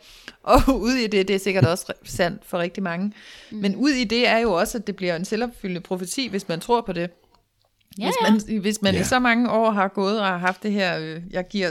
Og 0.43 0.59
ud 0.87 0.91
i 0.93 1.07
det, 1.07 1.27
det 1.27 1.35
er 1.35 1.39
sikkert 1.39 1.65
også 1.65 1.93
sandt 2.03 2.41
for 2.45 2.57
rigtig 2.57 2.83
mange. 2.83 3.13
Mm. 3.51 3.57
Men 3.57 3.75
ud 3.75 3.89
i 3.89 4.03
det 4.03 4.27
er 4.27 4.37
jo 4.37 4.53
også, 4.53 4.77
at 4.77 4.87
det 4.87 4.95
bliver 4.95 5.15
en 5.15 5.25
selvopfyldende 5.25 5.81
profeti, 5.81 6.27
hvis 6.27 6.47
man 6.47 6.59
tror 6.59 6.81
på 6.81 6.93
det. 6.93 7.09
Ja, 7.99 8.05
hvis 8.05 8.15
ja. 8.25 8.31
man, 8.31 8.61
hvis 8.61 8.81
man 8.81 8.93
Ja. 8.93 9.01
i 9.01 9.03
så 9.03 9.19
mange 9.19 9.51
år 9.51 9.71
har 9.71 9.87
gået 9.87 10.19
og 10.19 10.25
har 10.27 10.37
haft 10.37 10.63
det 10.63 10.71
her, 10.71 10.99
øh, 10.99 11.21
jeg 11.31 11.47
giver 11.47 11.69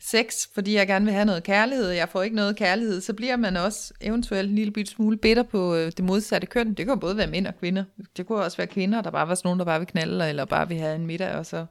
sex, 0.00 0.48
fordi 0.54 0.74
jeg 0.74 0.86
gerne 0.86 1.04
vil 1.04 1.14
have 1.14 1.24
noget 1.24 1.42
kærlighed, 1.42 1.88
og 1.88 1.96
jeg 1.96 2.08
får 2.08 2.22
ikke 2.22 2.36
noget 2.36 2.56
kærlighed, 2.56 3.00
så 3.00 3.12
bliver 3.12 3.36
man 3.36 3.56
også 3.56 3.94
eventuelt 4.00 4.48
en 4.48 4.54
lille 4.54 4.86
smule 4.86 5.16
bitter 5.16 5.42
på 5.42 5.74
øh, 5.74 5.92
det 5.96 6.04
modsatte 6.04 6.46
køn. 6.46 6.74
Det 6.74 6.86
kan 6.86 7.00
både 7.00 7.16
være 7.16 7.26
mænd 7.26 7.46
og 7.46 7.58
kvinder. 7.58 7.84
Det 8.16 8.26
kunne 8.26 8.38
også 8.38 8.56
være 8.56 8.66
kvinder, 8.66 9.00
der 9.00 9.10
bare 9.10 9.28
var 9.28 9.34
sådan 9.34 9.46
nogen, 9.48 9.58
der 9.58 9.64
bare 9.64 9.78
vil 9.78 9.88
knalde, 9.88 10.28
eller 10.28 10.44
bare 10.44 10.68
vil 10.68 10.78
have 10.78 10.94
en 10.94 11.06
middag, 11.06 11.32
og 11.34 11.46
så 11.46 11.66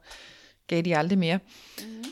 gav 0.66 0.82
de 0.82 0.96
aldrig 0.96 1.18
mere. 1.18 1.38
Mhm. 1.78 2.04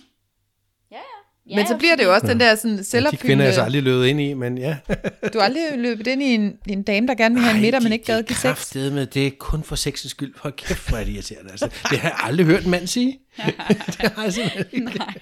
Ja, 1.51 1.57
Men 1.57 1.67
så 1.67 1.77
bliver 1.77 1.97
det 1.97 2.05
jo 2.05 2.15
også 2.15 2.27
den 2.27 2.41
der 2.41 2.55
sådan 2.55 2.79
De 2.79 2.85
selvopfyldende... 2.85 3.27
kvinder 3.27 3.45
er 3.45 3.53
så 3.53 3.63
aldrig 3.63 3.83
løbet 3.83 4.07
ind 4.07 4.21
i, 4.21 4.35
men 4.35 4.59
ja. 4.59 4.77
Du 5.33 5.39
har 5.39 5.45
aldrig 5.45 5.63
løbet 5.77 6.07
ind 6.07 6.23
i 6.23 6.35
en, 6.35 6.53
en 6.69 6.83
dame, 6.83 7.07
der 7.07 7.15
gerne 7.15 7.35
vil 7.35 7.45
have 7.45 7.55
en 7.57 7.63
middag, 7.63 7.83
men 7.83 7.93
ikke 7.93 8.05
gad 8.05 8.23
give 8.23 8.37
sex. 8.37 8.75
med, 8.75 9.07
det 9.07 9.27
er 9.27 9.31
kun 9.39 9.63
for 9.63 9.77
sexens 9.77 10.11
skyld. 10.11 10.35
Hold 10.39 10.53
kæft, 10.53 10.89
hvor 10.89 10.99
er 10.99 11.05
det 11.05 11.13
irriterende. 11.13 11.51
Altså, 11.51 11.69
det 11.91 11.99
har 11.99 12.09
jeg 12.09 12.19
aldrig 12.23 12.47
hørt 12.47 12.65
en 12.65 12.71
mand 12.71 12.87
sige. 12.87 13.19
det 14.01 14.13
har 14.17 14.23
jeg 14.23 14.33
simpelthen 14.33 14.65
ikke. 14.73 14.99
Nej. 14.99 15.15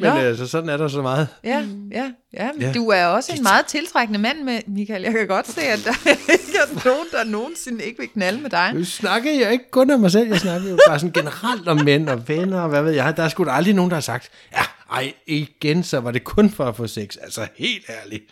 Men 0.00 0.10
Nå. 0.10 0.16
altså, 0.18 0.46
sådan 0.46 0.68
er 0.68 0.76
der 0.76 0.88
så 0.88 1.02
meget. 1.02 1.28
Ja, 1.44 1.64
ja, 1.92 2.10
ja. 2.34 2.48
Men 2.52 2.62
Ja. 2.62 2.72
Du 2.72 2.88
er 2.88 3.04
også 3.04 3.32
en 3.36 3.42
meget 3.42 3.66
tiltrækkende 3.66 4.18
mand 4.20 4.42
med, 4.42 4.60
Michael. 4.66 5.02
Jeg 5.02 5.12
kan 5.12 5.26
godt 5.28 5.48
se, 5.48 5.60
at 5.60 5.80
der 5.84 6.10
ikke 6.32 6.58
er 6.58 6.84
nogen, 6.84 7.06
der 7.12 7.24
nogensinde 7.24 7.84
ikke 7.84 7.98
vil 7.98 8.08
knalde 8.08 8.40
med 8.40 8.50
dig. 8.50 8.70
Nu 8.74 8.84
snakker 8.84 9.32
jeg 9.32 9.52
ikke 9.52 9.70
kun 9.70 9.90
om 9.90 10.00
mig 10.00 10.10
selv, 10.10 10.28
jeg 10.28 10.40
snakker 10.40 10.70
jo 10.70 10.78
bare 10.88 10.98
sådan 10.98 11.12
generelt 11.12 11.68
om 11.68 11.80
mænd 11.84 12.08
og 12.08 12.28
venner 12.28 12.60
og 12.60 12.68
hvad 12.68 12.82
ved 12.82 12.92
jeg. 12.92 13.16
Der 13.16 13.22
er 13.22 13.28
sgu 13.28 13.44
da 13.44 13.50
aldrig 13.50 13.74
nogen, 13.74 13.90
der 13.90 13.96
har 13.96 14.00
sagt, 14.00 14.28
ja, 14.52 14.62
ej, 14.92 15.12
igen, 15.26 15.82
så 15.82 16.00
var 16.00 16.10
det 16.10 16.24
kun 16.24 16.50
for 16.50 16.64
at 16.64 16.76
få 16.76 16.86
sex. 16.86 17.16
Altså, 17.20 17.48
helt 17.56 17.84
ærligt. 17.90 18.24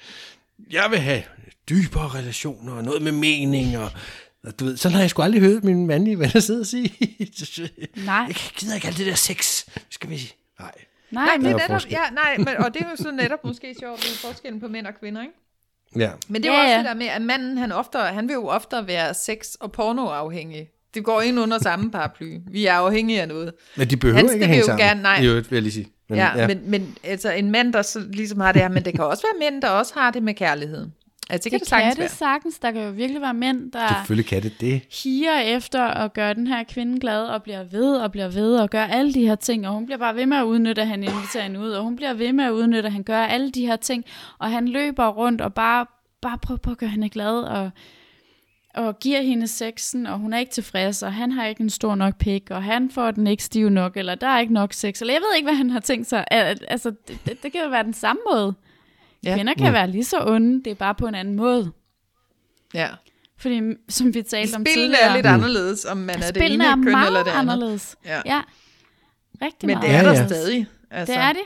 Jeg 0.70 0.86
vil 0.90 0.98
have 0.98 1.22
dybere 1.68 2.08
relationer 2.08 2.72
og 2.72 2.84
noget 2.84 3.02
med 3.02 3.12
mening 3.12 3.78
og 3.78 3.90
og 4.44 4.60
du 4.60 4.64
ved, 4.64 4.76
sådan 4.76 4.94
har 4.94 5.00
jeg 5.02 5.10
sgu 5.10 5.22
aldrig 5.22 5.40
hørt 5.42 5.64
min 5.64 5.86
mandlige 5.86 6.18
venner 6.18 6.40
sidde 6.40 6.60
og 6.60 6.66
sige. 6.66 6.94
Nej. 8.06 8.14
Jeg 8.16 8.36
gider 8.56 8.74
ikke 8.74 8.86
alt 8.86 8.98
det 8.98 9.06
der 9.06 9.14
sex. 9.14 9.64
Skal 9.90 10.10
vi... 10.10 10.32
Nej. 10.60 10.70
Nej, 11.10 11.24
Nej, 11.24 11.36
men 11.36 11.44
det 11.44 11.50
er 11.52 11.56
netop, 11.56 11.70
forskel. 11.70 11.92
ja, 11.92 12.10
nej, 12.14 12.36
men, 12.38 12.48
og 12.48 12.74
det 12.74 12.82
er 12.82 12.90
jo 12.90 12.96
så 12.96 13.10
netop 13.10 13.44
måske 13.44 13.74
sjovt 13.80 13.98
med 13.98 14.16
forskellen 14.30 14.60
på 14.60 14.68
mænd 14.68 14.86
og 14.86 14.92
kvinder, 15.00 15.22
ikke? 15.22 15.34
Ja. 15.96 16.10
Men 16.28 16.42
det 16.42 16.48
er 16.48 16.52
jo 16.52 16.58
Ja, 16.58 16.62
også 16.64 16.72
ja. 16.72 16.78
det 16.78 16.84
der 16.86 16.94
med, 16.94 17.06
at 17.06 17.22
manden, 17.22 17.58
han, 17.58 17.72
oftere, 17.72 18.12
han 18.12 18.28
vil 18.28 18.34
jo 18.34 18.46
oftere 18.46 18.86
være 18.86 19.14
sex- 19.14 19.54
og 19.60 19.72
pornoafhængig. 19.72 20.68
Det 20.94 21.04
går 21.04 21.20
ind 21.20 21.38
under 21.40 21.58
samme 21.58 21.90
paraply. 21.90 22.36
Vi 22.50 22.66
er 22.66 22.72
afhængige 22.74 23.20
af 23.22 23.28
noget. 23.28 23.52
Men 23.76 23.90
de 23.90 23.96
behøver 23.96 24.18
Hans, 24.18 24.32
ikke 24.32 24.42
det 24.42 24.44
at 24.44 24.48
hænge 24.48 24.60
jo 24.60 24.66
sammen. 24.66 24.86
gerne- 24.86 25.02
nej. 25.02 25.20
I 25.22 25.26
øvrigt, 25.26 25.50
vil 25.50 25.56
jeg 25.56 25.62
lige 25.62 25.72
sige. 25.72 25.88
Men, 26.08 26.18
ja, 26.18 26.38
ja. 26.38 26.46
Men, 26.46 26.70
men 26.70 26.96
altså 27.04 27.30
en 27.32 27.50
mand, 27.50 27.72
der 27.72 27.82
så 27.82 28.00
ligesom 28.00 28.40
har 28.40 28.52
det 28.52 28.62
her, 28.62 28.68
men 28.68 28.84
det 28.84 28.94
kan 28.94 29.04
også 29.04 29.22
være 29.32 29.50
mænd, 29.50 29.62
der 29.62 29.68
også 29.68 29.94
har 29.96 30.10
det 30.10 30.22
med 30.22 30.34
kærlighed. 30.34 30.86
Altså, 31.30 31.44
det 31.44 31.50
kan 31.50 31.60
det, 31.60 31.60
det 31.60 31.68
sagtens 31.68 31.94
kan 31.94 32.02
det 32.02 32.10
sagtens. 32.10 32.58
Der 32.58 32.70
kan 32.70 32.82
jo 32.82 32.90
virkelig 32.90 33.22
være 33.22 33.34
mænd, 33.34 33.72
der 33.72 33.88
Selvfølgelig 33.88 34.26
kan 34.26 34.42
det 34.42 34.60
det. 34.60 34.82
higer 35.02 35.38
efter 35.38 35.82
at 35.82 36.12
gøre 36.12 36.34
den 36.34 36.46
her 36.46 36.64
kvinde 36.64 37.00
glad, 37.00 37.24
og 37.24 37.42
bliver 37.42 37.64
ved 37.64 37.96
og 37.96 38.12
bliver 38.12 38.28
ved 38.28 38.56
og 38.56 38.70
gør 38.70 38.84
alle 38.84 39.14
de 39.14 39.26
her 39.26 39.34
ting, 39.34 39.68
og 39.68 39.74
hun 39.74 39.86
bliver 39.86 39.98
bare 39.98 40.16
ved 40.16 40.26
med 40.26 40.36
at 40.36 40.42
udnytte, 40.42 40.82
at 40.82 40.88
han 40.88 41.02
inviterer 41.02 41.42
hende 41.42 41.60
ud, 41.60 41.70
og 41.70 41.84
hun 41.84 41.96
bliver 41.96 42.14
ved 42.14 42.32
med 42.32 42.44
at 42.44 42.50
udnytte, 42.50 42.86
at 42.86 42.92
han 42.92 43.02
gør 43.02 43.18
alle 43.18 43.50
de 43.50 43.66
her 43.66 43.76
ting, 43.76 44.04
og 44.38 44.50
han 44.50 44.68
løber 44.68 45.08
rundt 45.08 45.40
og 45.40 45.54
bare, 45.54 45.86
bare 46.22 46.38
prøver 46.38 46.58
på 46.58 46.70
at 46.70 46.78
gøre 46.78 46.90
hende 46.90 47.08
glad, 47.08 47.34
og, 47.34 47.70
og 48.78 48.98
giver 48.98 49.22
hende 49.22 49.48
sexen, 49.48 50.06
og 50.06 50.18
hun 50.18 50.32
er 50.32 50.38
ikke 50.38 50.52
tilfreds, 50.52 51.02
og 51.02 51.12
han 51.12 51.32
har 51.32 51.46
ikke 51.46 51.60
en 51.60 51.70
stor 51.70 51.94
nok 51.94 52.18
pik, 52.18 52.50
og 52.50 52.62
han 52.62 52.90
får 52.90 53.10
den 53.10 53.26
ikke 53.26 53.42
stiv 53.42 53.68
nok, 53.68 53.96
eller 53.96 54.14
der 54.14 54.26
er 54.26 54.40
ikke 54.40 54.52
nok 54.52 54.72
sex, 54.72 55.00
eller 55.00 55.14
jeg 55.14 55.20
ved 55.20 55.36
ikke, 55.36 55.46
hvad 55.46 55.54
han 55.56 55.70
har 55.70 55.80
tænkt 55.80 56.08
sig. 56.08 56.24
Al- 56.30 56.64
Altså, 56.68 56.90
det, 57.08 57.18
det, 57.26 57.42
det 57.42 57.52
kan 57.52 57.60
jo 57.62 57.68
være 57.68 57.82
den 57.84 57.94
samme 57.94 58.20
måde. 58.32 58.54
Ja. 59.24 59.30
Ja. 59.30 59.36
Kvinder 59.36 59.54
kan 59.54 59.72
være 59.72 59.90
lige 59.90 60.04
så 60.04 60.24
onde, 60.26 60.64
det 60.64 60.70
er 60.70 60.74
bare 60.74 60.94
på 60.94 61.06
en 61.06 61.14
anden 61.14 61.34
måde. 61.36 61.72
Ja. 62.74 62.88
Fordi, 63.38 63.60
som 63.88 64.14
vi 64.14 64.22
talte 64.22 64.54
om 64.56 64.62
Spillene 64.62 64.74
tidligere, 64.74 65.02
er 65.10 65.14
lidt 65.16 65.26
anderledes, 65.26 65.84
om 65.84 65.96
man 65.96 66.10
er 66.16 66.20
det 66.20 66.28
spillene 66.28 66.54
ene 66.64 66.72
er 66.72 66.74
køn 66.76 66.84
meget 66.92 67.06
eller 67.06 67.22
det 67.22 67.30
andet. 67.30 67.52
anderledes. 67.52 67.96
Ja. 68.04 68.20
ja. 68.26 68.40
Rigtig 69.42 69.66
Men 69.66 69.74
meget. 69.74 69.82
det 69.82 69.90
er 69.94 69.98
Ja, 69.98 70.04
der 70.04 70.20
ja. 70.20 70.26
stadig. 70.26 70.66
Altså. 70.90 71.12
det 71.14 71.20
er 71.22 71.32
det. 71.32 71.42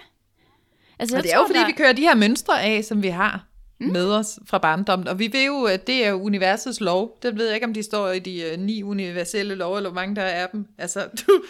Altså, 0.99 1.17
Og 1.17 1.23
det 1.23 1.33
er 1.33 1.37
jo 1.37 1.41
tror, 1.41 1.47
fordi, 1.47 1.59
der- 1.59 1.67
vi 1.67 1.73
kører 1.73 1.93
de 1.93 2.03
her 2.03 2.15
mønstre 2.15 2.63
af, 2.63 2.85
som 2.85 3.03
vi 3.03 3.09
har 3.09 3.45
mm. 3.87 3.93
med 3.93 4.11
os 4.13 4.39
fra 4.47 4.59
barndommen. 4.59 5.09
Og 5.09 5.19
vi 5.19 5.33
ved 5.33 5.47
jo, 5.47 5.63
at 5.65 5.87
det 5.87 6.07
er 6.07 6.13
universets 6.13 6.81
lov. 6.81 7.19
Det 7.23 7.39
ved 7.39 7.47
jeg 7.47 7.55
ikke, 7.55 7.67
om 7.67 7.75
de 7.75 7.83
står 7.83 8.09
i 8.11 8.19
de 8.19 8.51
uh, 8.55 8.61
ni 8.61 8.83
universelle 8.83 9.55
lov, 9.55 9.77
eller 9.77 9.91
hvor 9.91 10.01
mange 10.01 10.17
der 10.17 10.23
er 10.23 10.43
af 10.43 10.49
dem. 10.53 10.67
Altså, 10.79 11.01
du, 11.27 11.43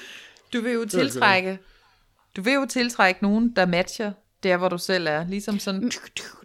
du 0.53 0.61
vil 0.61 0.73
jo 0.73 0.85
tiltrække, 0.85 1.59
du 2.37 2.43
vil 2.43 2.53
jo 2.53 2.67
tiltrække 2.67 3.23
nogen, 3.23 3.53
der 3.57 3.67
matcher 3.67 4.13
der, 4.43 4.57
hvor 4.57 4.69
du 4.69 4.79
selv 4.79 5.07
er. 5.07 5.27
Ligesom 5.29 5.59
sådan, 5.59 5.91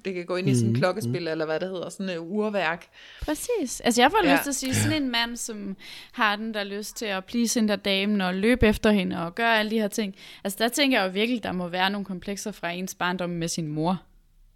det 0.05 0.13
kan 0.13 0.25
gå 0.25 0.35
ind 0.35 0.49
i 0.49 0.55
sådan 0.55 0.71
et 0.71 0.77
klokkespil, 0.77 1.27
eller 1.27 1.45
hvad 1.45 1.59
det 1.59 1.69
hedder, 1.69 1.89
sådan 1.89 2.09
et 2.09 2.17
urværk. 2.17 2.85
Præcis. 3.21 3.79
Altså, 3.79 4.01
jeg 4.01 4.11
får 4.11 4.25
Ja. 4.25 4.33
lyst 4.33 4.43
til 4.43 4.49
at 4.49 4.55
sige, 4.55 4.75
sådan 4.75 5.03
en 5.03 5.11
mand, 5.11 5.37
som 5.37 5.75
har 6.11 6.35
den 6.35 6.53
der 6.53 6.63
lyst 6.63 6.97
til 6.97 7.05
at 7.05 7.25
please 7.25 7.59
den 7.59 7.69
der 7.69 7.75
damen, 7.75 8.21
og 8.21 8.33
løbe 8.35 8.67
efter 8.67 8.91
hende, 8.91 9.25
og 9.25 9.35
gøre 9.35 9.59
alle 9.59 9.71
de 9.71 9.79
her 9.79 9.87
ting. 9.87 10.15
Altså, 10.43 10.57
der 10.61 10.67
tænker 10.69 10.99
jeg 10.99 11.07
jo 11.07 11.11
virkelig, 11.11 11.43
der 11.43 11.51
må 11.51 11.67
være 11.67 11.89
nogle 11.89 12.05
komplekser 12.05 12.51
fra 12.51 12.69
ens 12.71 12.95
barndom 12.95 13.29
med 13.29 13.47
sin 13.47 13.67
mor. 13.67 14.01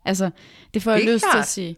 Altså, 0.06 0.30
det 0.74 0.82
får 0.82 0.92
jeg 0.92 1.02
lyst 1.02 1.24
til 1.24 1.32
klart. 1.32 1.42
at 1.42 1.48
sige. 1.48 1.78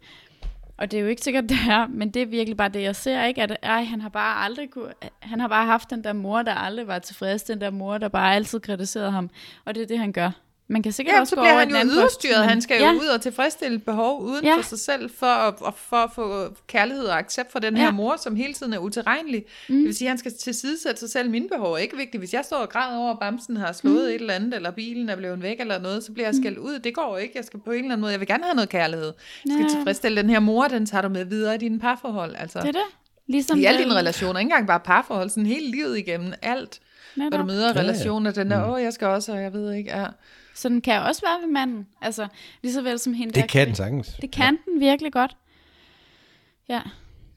Og 0.78 0.92
det 0.92 0.98
er 0.98 1.02
jo 1.02 1.08
ikke 1.08 1.22
sikkert, 1.22 1.44
det 1.54 1.58
er, 1.70 1.88
men 1.88 2.10
det 2.10 2.22
er 2.22 2.26
virkelig 2.26 2.58
bare 2.58 2.70
det, 2.70 2.82
jeg 2.82 2.96
ser, 2.96 3.24
ikke? 3.26 3.42
At 3.44 3.58
ej, 3.64 3.84
han 3.84 4.02
har 4.02 4.10
bare 4.10 4.46
aldrig 4.46 4.70
kunne, 4.70 4.94
han 5.20 5.40
har 5.40 5.48
bare 5.48 5.66
haft 5.66 5.90
den 5.90 6.04
der 6.04 6.14
mor, 6.14 6.42
der 6.42 6.54
aldrig 6.54 6.88
var 6.88 7.00
tilfreds, 7.00 7.44
den 7.44 7.62
der 7.62 7.70
mor, 7.70 7.98
der 7.98 8.08
bare 8.08 8.36
altid 8.36 8.60
kritiserede 8.60 9.12
ham. 9.12 9.30
Og 9.66 9.76
det 9.76 9.84
er 9.84 9.88
det, 9.88 10.00
han 10.00 10.12
gør. 10.12 10.32
Man 10.68 10.84
kan 10.84 10.91
sikkert 10.91 11.16
Ja, 11.16 11.20
også 11.20 11.30
så 11.30 11.36
gå 11.36 11.41
bliver 11.41 11.53
han 11.59 11.70
jo 11.70 12.01
post, 12.01 12.24
men- 12.39 12.49
Han 12.49 12.61
skal 12.61 12.80
jo 12.80 12.86
ja. 12.86 12.93
ud 12.93 13.05
og 13.07 13.22
tilfredsstille 13.22 13.80
behov 13.80 14.22
uden 14.22 14.45
Ja. 14.45 14.55
for 14.57 14.61
sig 14.64 14.80
selv, 14.80 15.09
for 15.18 15.26
at, 15.26 15.74
for 15.78 15.95
at 15.95 16.09
få 16.16 16.47
kærlighed 16.68 17.05
og 17.05 17.18
accept 17.18 17.51
fra 17.51 17.59
den 17.59 17.78
her 17.78 17.84
Ja. 17.86 17.91
mor, 17.91 18.16
som 18.24 18.36
hele 18.36 18.53
tiden 18.53 18.74
er 18.74 18.78
utilregnelig. 18.78 19.45
Mm. 19.70 19.76
Det 19.76 19.86
vil 19.86 19.95
sige, 19.95 20.07
at 20.07 20.09
han 20.09 20.18
skal 20.18 20.34
tilsidesætte 20.39 20.99
sig 20.99 21.09
selv. 21.09 21.30
Mine 21.30 21.49
behov 21.49 21.74
er 21.74 21.78
ikke 21.78 21.97
vigtige. 21.97 22.20
Hvis 22.20 22.34
jeg 22.34 22.45
står 22.45 22.57
og 22.57 22.70
græder 22.70 22.97
over, 22.97 23.11
at 23.11 23.20
bamsen 23.20 23.57
har 23.57 23.72
slået 23.74 23.95
mm. 24.03 24.07
et 24.09 24.14
eller 24.16 24.34
andet, 24.34 24.53
eller 24.53 24.72
bilen 24.72 25.09
er 25.09 25.16
blevet 25.16 25.41
væk 25.41 25.59
eller 25.59 25.80
noget, 25.80 26.03
så 26.03 26.11
bliver 26.11 26.28
jeg 26.28 26.36
skældt 26.36 26.57
ud. 26.57 26.80
Det 26.80 26.93
går 26.95 27.18
ikke. 27.18 27.34
Jeg 27.36 27.45
skal 27.45 27.59
på 27.59 27.72
en 27.72 27.78
eller 27.80 27.91
anden 27.91 28.01
måde. 28.01 28.11
Jeg 28.11 28.20
vil 28.20 28.28
gerne 28.28 28.43
have 28.43 28.55
noget 28.55 28.70
kærlighed. 28.70 29.14
Jeg 29.45 29.53
skal 29.53 29.64
Ja. 29.64 29.70
tilfredsstille 29.70 30.22
den 30.22 30.30
her 30.30 30.39
mor, 30.39 30.68
den 30.68 30.86
tager 30.86 31.01
du 31.01 31.09
med 31.09 31.26
videre 31.26 31.55
i 31.55 31.57
dine 31.57 31.80
parforhold. 31.80 32.36
Altså, 32.38 32.59
Det 32.59 32.68
er 32.68 32.72
det. 32.72 32.82
Ligesom 33.28 33.59
I 33.59 33.64
alle 33.66 33.84
dine 33.84 33.95
relationer, 33.95 34.39
ikke 34.39 34.47
engang 34.49 34.68
bare 34.68 34.80
parforhold, 34.80 35.30
sådan 35.30 35.45
hele 35.45 35.72
livet 35.72 35.97
igennem, 35.97 36.34
alt, 36.41 36.80
Netop. 37.16 37.32
når 37.32 37.38
du 37.38 37.43
møder 37.45 37.76
relationer, 37.76 38.32
den 38.32 38.51
der, 38.51 38.72
åh, 38.72 38.82
jeg 38.82 38.93
skal 38.93 39.07
også, 39.07 39.32
og 39.32 39.41
jeg 39.41 39.53
ved 39.53 39.74
ikke, 39.74 39.97
ja. 39.99 40.05
Så 40.56 40.70
den 40.70 40.82
kan 40.82 41.01
også 41.01 41.22
være 41.22 41.41
ved 41.45 41.54
manden. 41.54 41.88
Altså, 42.01 42.28
lige 42.64 42.74
så 42.74 42.82
vel 42.82 42.99
som 42.99 43.14
hende 43.14 43.34
Det 43.34 43.41
der 43.41 43.47
kan 43.47 43.68
den 43.68 43.76
sagtens. 43.76 44.18
Det 44.22 44.32
kan 44.32 44.58
den 44.66 44.80
virkelig 44.80 45.14
godt. 45.14 45.38
Ja, 46.70 46.82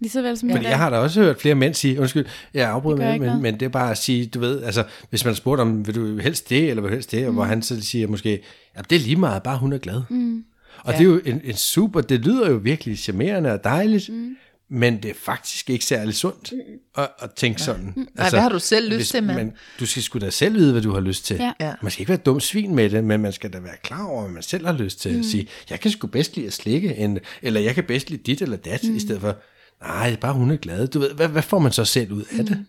lige 0.00 0.10
så 0.10 0.22
vel 0.22 0.38
som 0.38 0.48
Fordi 0.48 0.58
hende 0.58 0.68
jeg 0.68 0.78
har 0.78 0.90
da 0.90 0.96
også 0.96 1.22
hørt 1.22 1.40
flere 1.40 1.54
mænd 1.54 1.74
sige, 1.74 2.00
undskyld, 2.00 2.26
jeg 2.54 2.70
afbryder 2.70 3.12
ikke 3.12 3.26
men, 3.26 3.42
men 3.42 3.54
det 3.60 3.66
er 3.66 3.70
bare 3.70 3.90
at 3.90 3.98
sige, 3.98 4.26
du 4.26 4.40
ved, 4.40 4.62
altså, 4.62 4.84
hvis 5.10 5.24
man 5.24 5.30
har 5.30 5.36
spurgt 5.36 5.60
om, 5.60 5.86
vil 5.86 5.94
du 5.94 6.18
helst 6.18 6.50
det, 6.50 6.70
eller 6.70 6.82
vil 6.82 6.90
du 6.90 6.94
helst 6.94 7.10
det, 7.10 7.26
og 7.26 7.32
hvor 7.32 7.44
han 7.44 7.62
så 7.62 7.82
siger 7.82 8.08
måske, 8.08 8.42
ja, 8.76 8.80
det 8.90 8.96
er 8.96 9.00
lige 9.00 9.16
meget, 9.16 9.42
bare 9.42 9.58
hun 9.58 9.72
er 9.72 9.78
glad. 9.78 10.02
Mm. 10.08 10.44
Og 10.84 10.92
ja. 10.92 10.98
det 10.98 11.04
er 11.04 11.10
jo 11.10 11.20
en, 11.24 11.40
en 11.44 11.54
super, 11.54 12.00
det 12.00 12.20
lyder 12.20 12.50
jo 12.50 12.56
virkelig 12.56 12.98
charmerende 12.98 13.52
og 13.52 13.64
dejligt, 13.64 14.08
mm. 14.08 14.36
Men 14.70 15.02
det 15.02 15.10
er 15.10 15.14
faktisk 15.14 15.70
ikke 15.70 15.84
særlig 15.84 16.14
sundt 16.14 16.52
at, 16.98 17.08
at 17.18 17.30
tænke 17.32 17.62
sådan. 17.62 17.86
Altså, 17.96 18.10
Nej, 18.16 18.30
hvad 18.30 18.40
har 18.40 18.48
du 18.48 18.58
selv 18.58 18.88
lyst 18.88 18.96
hvis 18.96 19.08
til, 19.08 19.22
mand? 19.22 19.36
man, 19.36 19.52
Du 19.80 19.86
skal 19.86 20.02
sgu 20.02 20.18
da 20.18 20.30
selv 20.30 20.54
vide, 20.54 20.72
hvad 20.72 20.82
du 20.82 20.92
har 20.92 21.00
lyst 21.00 21.24
til. 21.24 21.36
Ja. 21.36 21.52
Ja. 21.60 21.74
Man 21.82 21.90
skal 21.92 22.02
ikke 22.02 22.08
være 22.10 22.18
dum 22.18 22.40
svin 22.40 22.74
med 22.74 22.90
det, 22.90 23.04
men 23.04 23.20
man 23.22 23.32
skal 23.32 23.52
da 23.52 23.58
være 23.58 23.76
klar 23.82 24.06
over, 24.06 24.22
hvad 24.22 24.32
man 24.32 24.42
selv 24.42 24.66
har 24.66 24.72
lyst 24.72 25.00
til. 25.00 25.12
Mm. 25.12 25.18
At 25.18 25.24
sige, 25.24 25.48
jeg 25.70 25.80
kan 25.80 25.90
sgu 25.90 26.06
bedst 26.06 26.36
lide 26.36 26.46
at 26.46 26.52
slikke, 26.52 26.96
end, 26.96 27.18
eller 27.42 27.60
jeg 27.60 27.74
kan 27.74 27.84
bedst 27.84 28.10
lide 28.10 28.22
dit 28.22 28.42
eller 28.42 28.56
dat, 28.56 28.84
mm. 28.84 28.96
i 28.96 29.00
stedet 29.00 29.20
for, 29.20 29.36
nej, 29.82 30.16
bare 30.16 30.32
hun 30.32 30.50
er 30.50 30.56
glad. 30.56 30.86
Du 30.86 30.98
ved, 30.98 31.10
hvad, 31.14 31.28
hvad 31.28 31.42
får 31.42 31.58
man 31.58 31.72
så 31.72 31.84
selv 31.84 32.12
ud 32.12 32.24
af 32.38 32.44
det? 32.44 32.64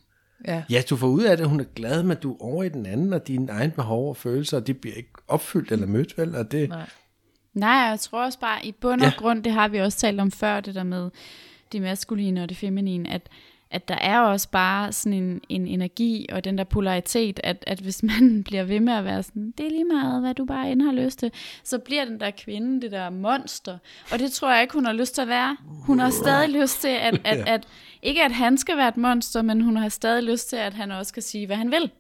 Ja. 0.48 0.64
Ja, 0.70 0.82
du 0.90 0.96
får 0.96 1.08
ud 1.08 1.24
af 1.24 1.38
det, 1.38 1.44
at 1.44 1.50
hun 1.50 1.60
er 1.60 1.66
glad, 1.76 2.04
men 2.04 2.18
du 2.24 2.32
er 2.34 2.38
over 2.44 2.64
i 2.64 2.70
den 2.70 2.86
anden, 2.86 3.14
og 3.14 3.28
dine 3.28 3.52
egne 3.52 3.72
behov 3.72 4.10
og 4.10 4.18
følelser, 4.18 4.60
de 4.60 4.74
bliver 4.74 4.96
ikke 4.96 5.10
opfyldt 5.28 5.72
eller 5.72 5.88
mødt, 5.88 6.18
vel? 6.18 6.36
Og 6.36 6.52
det, 6.52 6.70
Nej. 6.70 6.90
Nej, 7.54 7.70
jeg 7.72 8.00
tror 8.00 8.24
også 8.26 8.40
bare, 8.40 8.66
i 8.66 8.72
bund 8.82 9.02
og 9.02 9.06
Ja. 9.08 9.12
ja. 9.16 9.20
grund, 9.22 9.44
det 9.44 9.52
har 9.52 9.68
vi 9.68 9.78
også 9.78 9.98
talt 9.98 10.20
om 10.20 10.32
før, 10.32 10.60
det 10.60 10.76
der 10.76 10.84
med 10.84 11.10
det 11.72 11.82
maskuline 11.82 12.44
og 12.44 12.50
det 12.50 12.58
feminine, 12.58 13.10
at, 13.10 13.30
at 13.72 13.88
der 13.88 13.96
er 13.96 14.20
også 14.20 14.50
bare 14.50 14.92
sådan 14.92 15.14
en, 15.14 15.42
en 15.50 15.68
energi 15.68 16.26
og 16.32 16.44
den 16.44 16.58
der 16.58 16.64
polaritet, 16.64 17.40
at, 17.44 17.64
at 17.68 17.80
hvis 17.80 18.04
man 18.04 18.34
bliver 18.48 18.64
ved 18.64 18.80
med 18.80 18.94
at 18.94 19.06
være 19.06 19.24
sådan, 19.24 19.54
det 19.58 19.66
er 19.66 19.70
lige 19.70 19.86
meget, 19.86 20.22
hvad 20.22 20.34
du 20.34 20.46
bare 20.46 20.72
end 20.72 20.82
har 20.82 20.92
lyst 20.92 21.20
til, 21.20 21.32
så 21.64 21.80
bliver 21.80 22.06
den 22.06 22.20
der 22.20 22.32
kvinde 22.32 22.82
det 22.82 22.92
der 22.92 23.10
monster. 23.10 23.78
Og 24.12 24.20
det 24.20 24.32
tror 24.32 24.54
jeg 24.54 24.62
ikke, 24.62 24.74
hun 24.74 24.86
har 24.86 24.94
lyst 24.94 25.16
til 25.16 25.22
at 25.22 25.28
være. 25.28 25.58
Hun 25.86 26.00
har 26.00 26.10
stadig 26.10 26.50
lyst 26.50 26.82
til, 26.82 26.88
at, 27.02 27.22
at, 27.26 27.48
at 27.48 27.68
ikke 28.02 28.24
at 28.24 28.32
han 28.32 28.58
skal 28.58 28.78
være 28.78 28.88
et 28.88 28.98
monster, 28.98 29.42
men 29.42 29.62
hun 29.62 29.78
har 29.78 29.90
stadig 29.90 30.24
lyst 30.24 30.50
til, 30.50 30.56
at 30.56 30.74
han 30.74 30.92
også 30.92 31.10
skal 31.10 31.24
sige, 31.24 31.46
hvad 31.46 31.56
han 31.56 31.72
vil. 31.72 31.92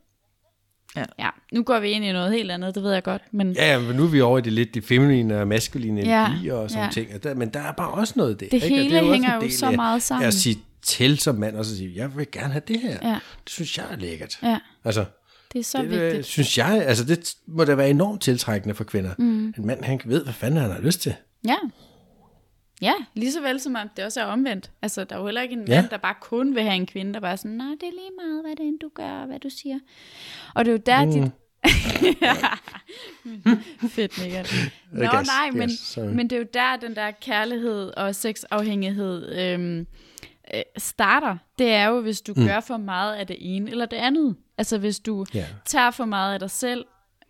Ja. 0.97 1.03
ja. 1.19 1.29
Nu 1.53 1.63
går 1.63 1.79
vi 1.79 1.89
ind 1.89 2.05
i 2.05 2.11
noget 2.11 2.31
helt 2.33 2.51
andet, 2.51 2.75
det 2.75 2.83
ved 2.83 2.91
jeg 2.93 3.03
godt. 3.03 3.21
Men 3.31 3.51
Ja, 3.51 3.79
men 3.79 3.95
nu 3.95 4.03
er 4.03 4.07
vi 4.07 4.21
over 4.21 4.37
i 4.37 4.41
det 4.41 4.53
lidt 4.53 4.73
det 4.73 4.83
feminine 4.83 5.39
og 5.41 5.47
maskuline 5.47 6.01
Ja, 6.01 6.25
energier 6.27 6.53
og 6.53 6.69
sådan 6.69 6.83
ja. 6.85 6.91
ting. 6.91 7.07
Og 7.15 7.23
Der, 7.23 7.33
men 7.35 7.49
der 7.49 7.59
er 7.59 7.71
bare 7.71 7.91
også 7.91 8.13
noget 8.17 8.39
der. 8.39 8.45
Det 8.45 8.53
ikke? 8.53 8.65
Og 8.65 8.69
hele 8.69 8.97
er 8.97 9.01
også 9.01 9.13
hænger 9.13 9.35
jo 9.35 9.49
så 9.49 9.71
meget 9.71 10.03
sammen. 10.03 10.23
af 10.23 10.27
At 10.27 10.33
sige 10.33 10.57
til 10.81 11.19
som 11.19 11.35
mand, 11.35 11.55
og 11.55 11.65
så 11.65 11.77
sige, 11.77 11.91
jeg 11.95 12.17
vil 12.17 12.27
gerne 12.31 12.51
have 12.51 12.61
det 12.67 12.79
her. 12.79 12.97
Ja. 13.09 13.09
Det 13.43 13.49
synes 13.49 13.77
jeg 13.77 13.85
er 13.91 13.95
lækkert. 13.97 14.39
ja, 14.43 14.57
Altså, 14.85 15.05
det 15.53 15.59
er 15.59 15.63
så 15.63 15.77
det 15.81 15.89
vigtigt. 15.89 16.13
øh, 16.17 16.23
synes 16.23 16.57
jeg, 16.57 16.83
altså 16.87 17.03
det 17.03 17.35
må 17.47 17.63
da 17.65 17.75
være 17.75 17.89
enormt 17.89 18.21
tiltrækkende 18.21 18.75
for 18.75 18.83
kvinder. 18.83 19.11
Mm. 19.17 19.53
En 19.57 19.65
mand, 19.65 19.83
han 19.83 20.01
ved, 20.05 20.23
hvad 20.23 20.33
fanden 20.33 20.59
han 20.61 20.71
har 20.71 20.79
lyst 20.81 21.01
til. 21.01 21.13
Ja. 21.47 21.55
Ja, 22.82 22.93
lige 23.13 23.32
så 23.32 23.41
vel 23.41 23.59
som 23.59 23.75
om 23.75 23.89
det 23.97 24.05
også 24.05 24.21
er 24.21 24.25
omvendt. 24.25 24.71
Altså, 24.82 25.03
der 25.03 25.15
er 25.15 25.19
jo 25.19 25.25
heller 25.25 25.41
ikke 25.41 25.53
en 25.53 25.67
Ja. 25.67 25.82
mand, 25.82 25.89
der 25.89 25.97
bare 25.97 26.15
kun 26.21 26.55
vil 26.55 26.63
have 26.63 26.75
en 26.75 26.86
kvinde, 26.86 27.13
der 27.13 27.19
bare 27.19 27.32
er 27.32 27.36
sådan, 27.36 27.57
nej, 27.57 27.67
det 27.82 27.88
er 27.88 27.91
lige 27.91 28.11
meget, 28.25 28.41
hvad 28.43 28.55
det 28.55 28.65
end 28.65 28.80
du 28.80 28.89
gør, 28.93 29.11
og 29.11 29.28
hvad 29.28 29.39
du 29.39 29.49
siger. 29.49 29.80
Og 30.55 30.65
det 30.65 30.71
er 30.71 30.75
jo 30.75 30.82
der, 30.86 31.05
mm. 31.05 31.11
dit... 31.11 31.32
Fedt, 33.91 34.23
Michael. 34.23 34.47
Nå, 34.91 35.05
Gas, 35.05 35.28
nej, 35.28 35.49
men, 35.51 35.59
gas, 35.59 35.71
sorry. 35.71 36.05
men 36.05 36.30
det 36.30 36.36
er 36.36 36.39
jo 36.39 36.45
der, 36.53 36.75
den 36.75 36.95
der 36.95 37.11
kærlighed 37.11 37.91
og 37.97 38.15
sexafhængighed 38.15 39.36
øhm, 39.39 39.88
øh, 40.53 40.61
starter. 40.78 41.38
Det 41.59 41.71
er 41.73 41.88
jo, 41.88 42.01
hvis 42.01 42.21
du 42.21 42.34
mm. 42.38 42.45
gør 42.45 42.59
for 42.59 42.78
meget 42.78 43.15
af 43.15 43.28
det 43.28 43.36
ene 43.39 43.71
eller 43.71 43.86
det 43.86 43.97
andet. 43.97 44.36
Altså, 44.57 44.78
hvis 44.78 44.99
du 44.99 45.25
Ja. 45.34 45.45
tager 45.65 45.91
for 45.91 46.05
meget 46.05 46.34
af 46.34 46.39
dig 46.39 46.51
selv 46.51 46.86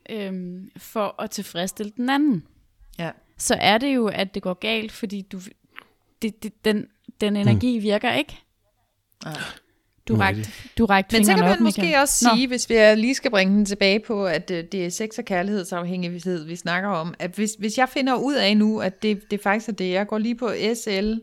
øhm, 0.10 0.70
for 0.78 1.16
at 1.22 1.30
tilfredsstille 1.32 1.92
den 1.98 2.10
anden 2.10 2.44
Ja. 3.00 3.12
Så 3.38 3.58
er 3.62 3.78
det 3.78 3.96
jo, 3.96 4.08
at 4.08 4.34
det 4.36 4.44
går 4.44 4.54
galt, 4.54 4.92
fordi 4.92 5.22
du, 5.22 5.40
det, 6.22 6.44
det, 6.44 6.66
den, 6.66 6.88
den 7.22 7.36
energi 7.36 7.78
virker 7.78 8.14
ikke. 8.14 8.38
Nej. 9.24 9.34
Du 10.08 10.16
rakte, 10.16 10.50
du 10.78 10.86
rakte 10.86 11.16
Men 11.18 11.26
så 11.26 11.32
kan 11.32 11.44
man 11.44 11.52
op, 11.52 11.60
måske 11.60 11.82
Michael. 11.82 12.02
også 12.02 12.30
Nå. 12.30 12.36
sige, 12.36 12.48
hvis 12.48 12.70
vi 12.70 12.76
lige 12.96 13.16
skal 13.16 13.32
bringe 13.32 13.56
den 13.56 13.66
tilbage 13.66 14.00
på, 14.00 14.26
at 14.26 14.52
øh, 14.52 14.64
det 14.72 14.86
er 14.86 14.90
sex- 14.90 15.18
og 15.20 15.26
kærlighedsafhængighed, 15.26 16.46
vi 16.46 16.56
snakker 16.56 16.90
om, 16.90 17.14
at 17.20 17.32
hvis, 17.32 17.52
hvis 17.60 17.78
jeg 17.78 17.90
finder 17.90 18.16
ud 18.16 18.36
af 18.36 18.58
nu, 18.58 18.80
at 18.82 19.04
det, 19.04 19.32
det 19.32 19.42
faktisk 19.42 19.70
er 19.70 19.74
det, 19.74 19.92
jeg 19.92 20.08
går 20.08 20.18
lige 20.18 20.36
på 20.36 20.52
SL, 20.74 21.14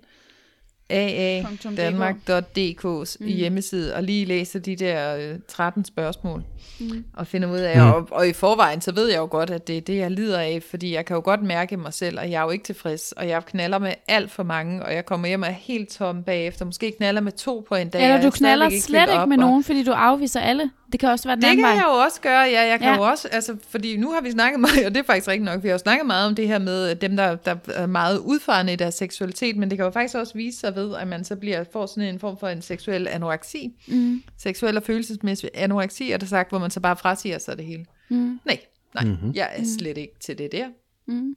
AA.danmark.dk's 0.91 3.17
mm. 3.21 3.27
hjemmeside 3.27 3.95
og 3.95 4.03
lige 4.03 4.25
læser 4.25 4.59
de 4.59 4.77
der 4.77 5.17
øh, 5.17 5.35
13 5.49 5.85
spørgsmål 5.85 6.43
mm. 6.81 7.05
og 7.15 7.27
finder 7.27 7.51
ud 7.53 7.59
af, 7.59 7.81
og, 7.83 8.09
og 8.11 8.29
i 8.29 8.33
forvejen, 8.33 8.81
så 8.81 8.93
ved 8.93 9.09
jeg 9.09 9.19
jo 9.19 9.29
godt, 9.31 9.51
at 9.51 9.67
det 9.69 9.77
er 9.77 9.81
det, 9.81 9.97
jeg 9.97 10.11
lider 10.11 10.39
af, 10.41 10.63
fordi 10.71 10.95
jeg 10.95 11.05
kan 11.05 11.15
jo 11.15 11.21
godt 11.25 11.43
mærke 11.43 11.77
mig 11.77 11.93
selv, 11.95 12.19
og 12.19 12.31
jeg 12.31 12.39
er 12.39 12.43
jo 12.45 12.51
ikke 12.51 12.65
tilfreds, 12.65 13.13
og 13.13 13.29
jeg 13.29 13.45
knaller 13.47 13.79
med 13.79 13.93
alt 14.09 14.31
for 14.31 14.43
mange, 14.43 14.83
og 14.85 14.95
jeg 14.95 15.07
kommer 15.07 15.29
hjem 15.29 15.43
og 15.43 15.49
er 15.49 15.53
helt 15.53 15.89
tom 15.89 16.23
bagefter, 16.23 16.65
måske 16.65 16.93
knaller 16.99 17.21
med 17.21 17.33
to 17.33 17.65
på 17.69 17.75
en 17.75 17.89
dag. 17.89 18.01
og 18.01 18.05
Eller 18.07 18.21
du 18.21 18.27
er 18.27 18.31
knaller 18.31 18.71
slet 18.81 19.01
ikke 19.03 19.13
op, 19.13 19.29
med 19.29 19.39
og- 19.39 19.45
nogen, 19.45 19.65
fordi 19.65 19.85
du 19.85 19.93
afviser 19.93 20.41
alle. 20.41 20.71
Det 20.95 21.01
kan 21.01 21.09
også 21.09 21.29
være 21.29 21.35
den 21.37 21.43
det 21.43 21.49
anden 21.49 21.65
kan 21.65 21.69
vej. 21.69 21.75
jeg 21.77 21.85
jo 21.87 21.93
også 22.05 22.21
gøre, 22.21 22.41
ja. 22.41 22.63
Jeg 22.63 22.79
kan 22.79 22.89
Ja. 22.89 22.97
jo 22.97 23.03
også, 23.03 23.29
altså, 23.29 23.57
fordi 23.69 23.97
nu 23.97 24.13
har 24.13 24.21
vi 24.21 24.31
snakket 24.31 24.61
meget, 24.61 24.87
og 24.87 24.95
det 24.95 25.01
er 25.01 25.05
faktisk 25.05 25.29
rigtigt 25.29 25.45
nok, 25.45 25.63
vi 25.63 25.69
har 25.69 25.73
jo 25.75 25.79
snakket 25.79 26.07
meget 26.07 26.27
om 26.29 26.35
det 26.35 26.49
her 26.49 26.59
med 26.59 26.87
at 26.89 27.01
dem, 27.01 27.17
der, 27.17 27.35
der 27.37 27.57
er 27.69 27.87
meget 27.87 28.19
udfarende 28.19 28.73
i 28.73 28.77
deres 28.77 28.95
seksualitet, 28.95 29.57
men 29.57 29.71
det 29.71 29.79
kan 29.79 29.85
jo 29.85 29.91
faktisk 29.91 30.15
også 30.15 30.35
vise 30.35 30.59
sig 30.59 30.75
ved, 30.77 30.95
at 30.97 31.09
man 31.09 31.25
så 31.25 31.37
bliver, 31.37 31.65
får 31.73 31.87
sådan 31.87 32.09
en 32.15 32.19
form 32.19 32.39
for 32.39 32.49
en 32.49 32.63
seksuel 32.63 33.09
anoreksi. 33.09 33.71
Mm. 33.89 34.23
Seksuel 34.39 34.77
og 34.77 34.83
følelsesmæssig 34.83 35.51
anoreksi, 35.55 36.11
er 36.11 36.17
der 36.17 36.27
sagt, 36.27 36.49
hvor 36.49 36.59
man 36.59 36.71
så 36.71 36.81
bare 36.81 36.97
frasiger 36.97 37.39
sig 37.39 37.57
det 37.59 37.65
hele. 37.67 37.85
Mm. 38.09 38.41
Nej, 38.45 38.59
nej, 38.95 39.05
mm-hmm. 39.05 39.33
jeg 39.35 39.49
er 39.57 39.65
slet 39.79 39.99
ikke 39.99 40.15
til 40.21 40.39
det 40.39 40.53
der. 40.53 40.67
Mm. 41.07 41.35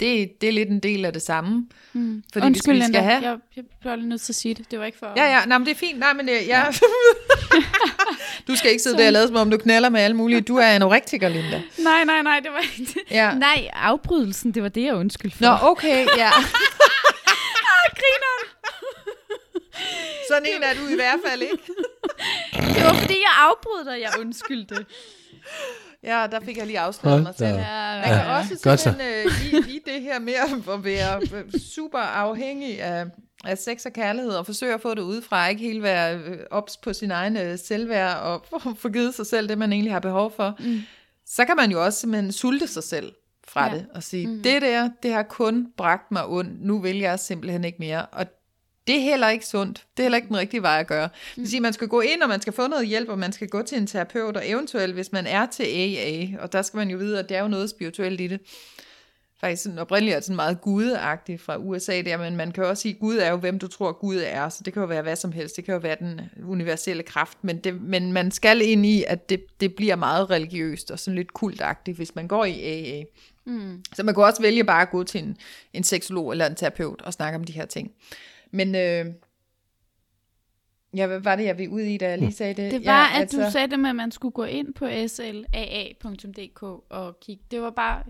Det, 0.00 0.40
det 0.40 0.48
er 0.48 0.52
lidt 0.52 0.68
en 0.68 0.80
del 0.80 1.04
af 1.04 1.12
det 1.12 1.22
samme. 1.22 1.66
Mm. 1.92 2.22
Fordi 2.32 2.46
Undskyld, 2.46 2.74
vi 2.74 2.80
skal 2.80 2.92
Linda. 2.92 3.00
have... 3.00 3.22
Jeg, 3.22 3.38
jeg 3.56 3.64
bliver 3.80 3.96
lige 3.96 4.08
nødt 4.08 4.20
til 4.20 4.32
at 4.32 4.36
sige 4.36 4.54
det. 4.54 4.70
Det 4.70 4.78
var 4.78 4.84
ikke 4.84 4.98
for... 4.98 5.12
Ja, 5.16 5.24
ja, 5.24 5.44
nej, 5.46 5.58
men 5.58 5.66
det 5.66 5.72
er 5.72 5.76
fint. 5.78 5.98
Nej, 5.98 6.12
men 6.12 6.28
det, 6.28 6.34
ja. 6.46 6.64
du 8.48 8.56
skal 8.56 8.70
ikke 8.70 8.82
sidde 8.82 8.98
der 8.98 9.06
og 9.06 9.12
lade 9.12 9.26
som 9.26 9.36
om, 9.36 9.50
du 9.50 9.56
knaller 9.56 9.88
med 9.88 10.00
alle 10.00 10.16
mulige. 10.16 10.40
Du 10.40 10.56
er 10.56 10.66
anorektiker, 10.66 11.28
Linda. 11.28 11.62
Nej, 11.78 12.04
nej, 12.04 12.22
nej, 12.22 12.40
det 12.40 12.50
var 12.52 12.58
ikke 12.78 12.92
det. 12.92 13.02
Ja. 13.10 13.34
Nej, 13.34 13.68
afbrydelsen, 13.72 14.54
det 14.54 14.62
var 14.62 14.68
det, 14.68 14.84
jeg 14.84 14.94
undskyld 14.94 15.32
for. 15.32 15.44
Nå, 15.44 15.56
okay, 15.70 16.06
ja. 16.16 16.30
grineren. 18.00 18.44
Sådan 20.30 20.46
en 20.56 20.62
er 20.62 20.74
du 20.74 20.92
i 20.92 20.94
hvert 20.94 21.20
fald 21.28 21.42
ikke. 21.42 21.58
Det 22.74 22.84
var 22.84 22.94
fordi, 22.94 23.14
jeg 23.14 23.34
afbrød 23.38 23.84
dig, 23.92 24.00
jeg 24.00 24.10
undskyldte. 24.20 24.86
Ja, 26.04 26.26
der 26.30 26.40
fik 26.44 26.56
jeg 26.56 26.66
lige 26.66 26.78
afsløret 26.78 27.12
Hold 27.12 27.22
mig 27.22 27.54
op. 27.54 27.58
Ja, 27.60 27.94
Man 27.94 28.22
kan 28.22 28.30
også 28.30 28.58
godt 28.62 28.80
simpelthen 28.80 29.26
øh, 29.26 29.68
i, 29.68 29.76
i 29.76 29.80
det 29.86 30.02
her 30.02 30.18
med 30.18 30.32
at 30.34 30.84
være 30.84 31.20
super 31.74 31.98
afhængig 31.98 32.82
af, 32.82 33.04
af 33.44 33.58
sex 33.58 33.86
og 33.86 33.92
kærlighed, 33.92 34.30
og 34.30 34.46
forsøge 34.46 34.74
at 34.74 34.80
få 34.80 34.94
det 34.94 35.02
udefra, 35.02 35.48
ikke 35.48 35.62
helt 35.62 35.82
være 35.82 36.16
øh, 36.16 36.38
ops 36.50 36.76
på 36.76 36.92
sin 36.92 37.10
egen 37.10 37.36
øh, 37.36 37.58
selvværd, 37.58 38.16
og 38.16 38.46
få 38.82 38.88
givet 38.88 39.14
sig 39.14 39.26
selv 39.26 39.48
det, 39.48 39.58
man 39.58 39.72
egentlig 39.72 39.92
har 39.92 40.00
behov 40.00 40.32
for, 40.36 40.56
mm. 40.58 40.80
så 41.26 41.44
kan 41.44 41.56
man 41.56 41.70
jo 41.70 41.84
også 41.84 42.00
simpelthen 42.00 42.32
sulte 42.32 42.66
sig 42.66 42.82
selv 42.82 43.12
fra 43.48 43.66
Ja. 43.66 43.74
det, 43.74 43.86
og 43.94 44.02
sige, 44.02 44.26
mm. 44.26 44.42
det 44.42 44.62
der, 44.62 44.90
det 45.02 45.12
har 45.12 45.22
kun 45.22 45.66
bragt 45.76 46.10
mig 46.10 46.26
ondt, 46.26 46.64
nu 46.64 46.78
vil 46.78 46.98
jeg 46.98 47.18
simpelthen 47.18 47.64
ikke 47.64 47.78
mere, 47.78 48.06
og 48.06 48.26
det 48.86 48.98
er 48.98 49.02
heller 49.02 49.28
ikke 49.28 49.46
sundt. 49.46 49.86
Det 49.96 50.02
er 50.02 50.04
heller 50.04 50.16
ikke 50.16 50.28
den 50.28 50.36
rigtige 50.36 50.62
vej 50.62 50.80
at 50.80 50.86
gøre. 50.86 51.02
Det 51.02 51.36
vil 51.36 51.50
sige, 51.50 51.60
man 51.60 51.72
skal 51.72 51.88
gå 51.88 52.00
ind, 52.00 52.22
og 52.22 52.28
man 52.28 52.40
skal 52.40 52.52
få 52.52 52.66
noget 52.66 52.86
hjælp, 52.86 53.08
og 53.08 53.18
man 53.18 53.32
skal 53.32 53.48
gå 53.48 53.62
til 53.62 53.78
en 53.78 53.86
terapeut, 53.86 54.36
og 54.36 54.48
eventuelt, 54.48 54.94
hvis 54.94 55.12
man 55.12 55.26
er 55.26 55.46
til 55.46 55.64
AA, 55.64 56.42
og 56.42 56.52
der 56.52 56.62
skal 56.62 56.76
man 56.76 56.90
jo 56.90 56.98
vide, 56.98 57.18
at 57.18 57.28
det 57.28 57.36
er 57.36 57.42
jo 57.42 57.48
noget 57.48 57.70
spirituelt 57.70 58.20
i 58.20 58.26
det. 58.26 58.40
Faktisk 59.40 59.62
sådan 59.62 59.78
oprindeligt 59.78 60.14
er 60.14 60.18
det 60.18 60.24
sådan 60.24 60.36
meget 60.36 60.60
gudagtigt 60.60 61.40
fra 61.40 61.56
USA 61.56 62.02
der, 62.02 62.16
men 62.16 62.36
man 62.36 62.52
kan 62.52 62.64
også 62.64 62.80
sige, 62.80 62.94
at 62.94 63.00
Gud 63.00 63.16
er 63.16 63.30
jo, 63.30 63.36
hvem 63.36 63.58
du 63.58 63.68
tror 63.68 63.92
Gud 63.92 64.22
er, 64.26 64.48
så 64.48 64.62
det 64.64 64.72
kan 64.72 64.80
jo 64.80 64.86
være 64.86 65.02
hvad 65.02 65.16
som 65.16 65.32
helst, 65.32 65.56
det 65.56 65.64
kan 65.64 65.74
jo 65.74 65.80
være 65.80 65.96
den 66.00 66.20
universelle 66.44 67.02
kraft, 67.02 67.38
men, 67.42 67.58
det, 67.58 67.82
men 67.82 68.12
man 68.12 68.30
skal 68.30 68.62
ind 68.62 68.86
i, 68.86 69.04
at 69.08 69.28
det, 69.28 69.60
det 69.60 69.74
bliver 69.74 69.96
meget 69.96 70.30
religiøst 70.30 70.90
og 70.90 70.98
sådan 70.98 71.16
lidt 71.16 71.32
kultagtigt, 71.32 71.96
hvis 71.96 72.14
man 72.14 72.28
går 72.28 72.44
i 72.44 72.62
AA. 72.62 73.02
Mm. 73.44 73.84
Så 73.94 74.02
man 74.02 74.14
kan 74.14 74.24
også 74.24 74.42
vælge 74.42 74.64
bare 74.64 74.82
at 74.82 74.90
gå 74.90 75.04
til 75.04 75.22
en, 75.22 75.36
en 75.72 75.84
seksolog 75.84 76.30
eller 76.30 76.46
en 76.46 76.54
terapeut 76.54 77.02
og 77.02 77.12
snakke 77.12 77.36
om 77.36 77.44
de 77.44 77.52
her 77.52 77.66
ting. 77.66 77.92
Men 78.50 78.74
øh, 78.74 79.06
ja, 80.96 81.06
hvad 81.06 81.20
var 81.20 81.36
det, 81.36 81.44
jeg 81.44 81.58
ville 81.58 81.72
ud 81.72 81.80
i, 81.80 81.96
da 81.96 82.08
jeg 82.08 82.18
lige 82.18 82.32
sagde 82.32 82.54
det? 82.54 82.72
Det 82.72 82.86
var, 82.86 83.10
ja, 83.14 83.22
at 83.22 83.32
du 83.32 83.38
sagde 83.52 83.70
det 83.70 83.80
med, 83.80 83.90
at 83.90 83.96
man 83.96 84.10
skulle 84.10 84.32
gå 84.32 84.44
ind 84.44 84.74
på 84.74 84.86
slaa.dk 85.06 86.62
og 86.88 87.20
kigge. 87.20 87.42
Det 87.50 87.60
var 87.60 87.70
bare... 87.70 88.02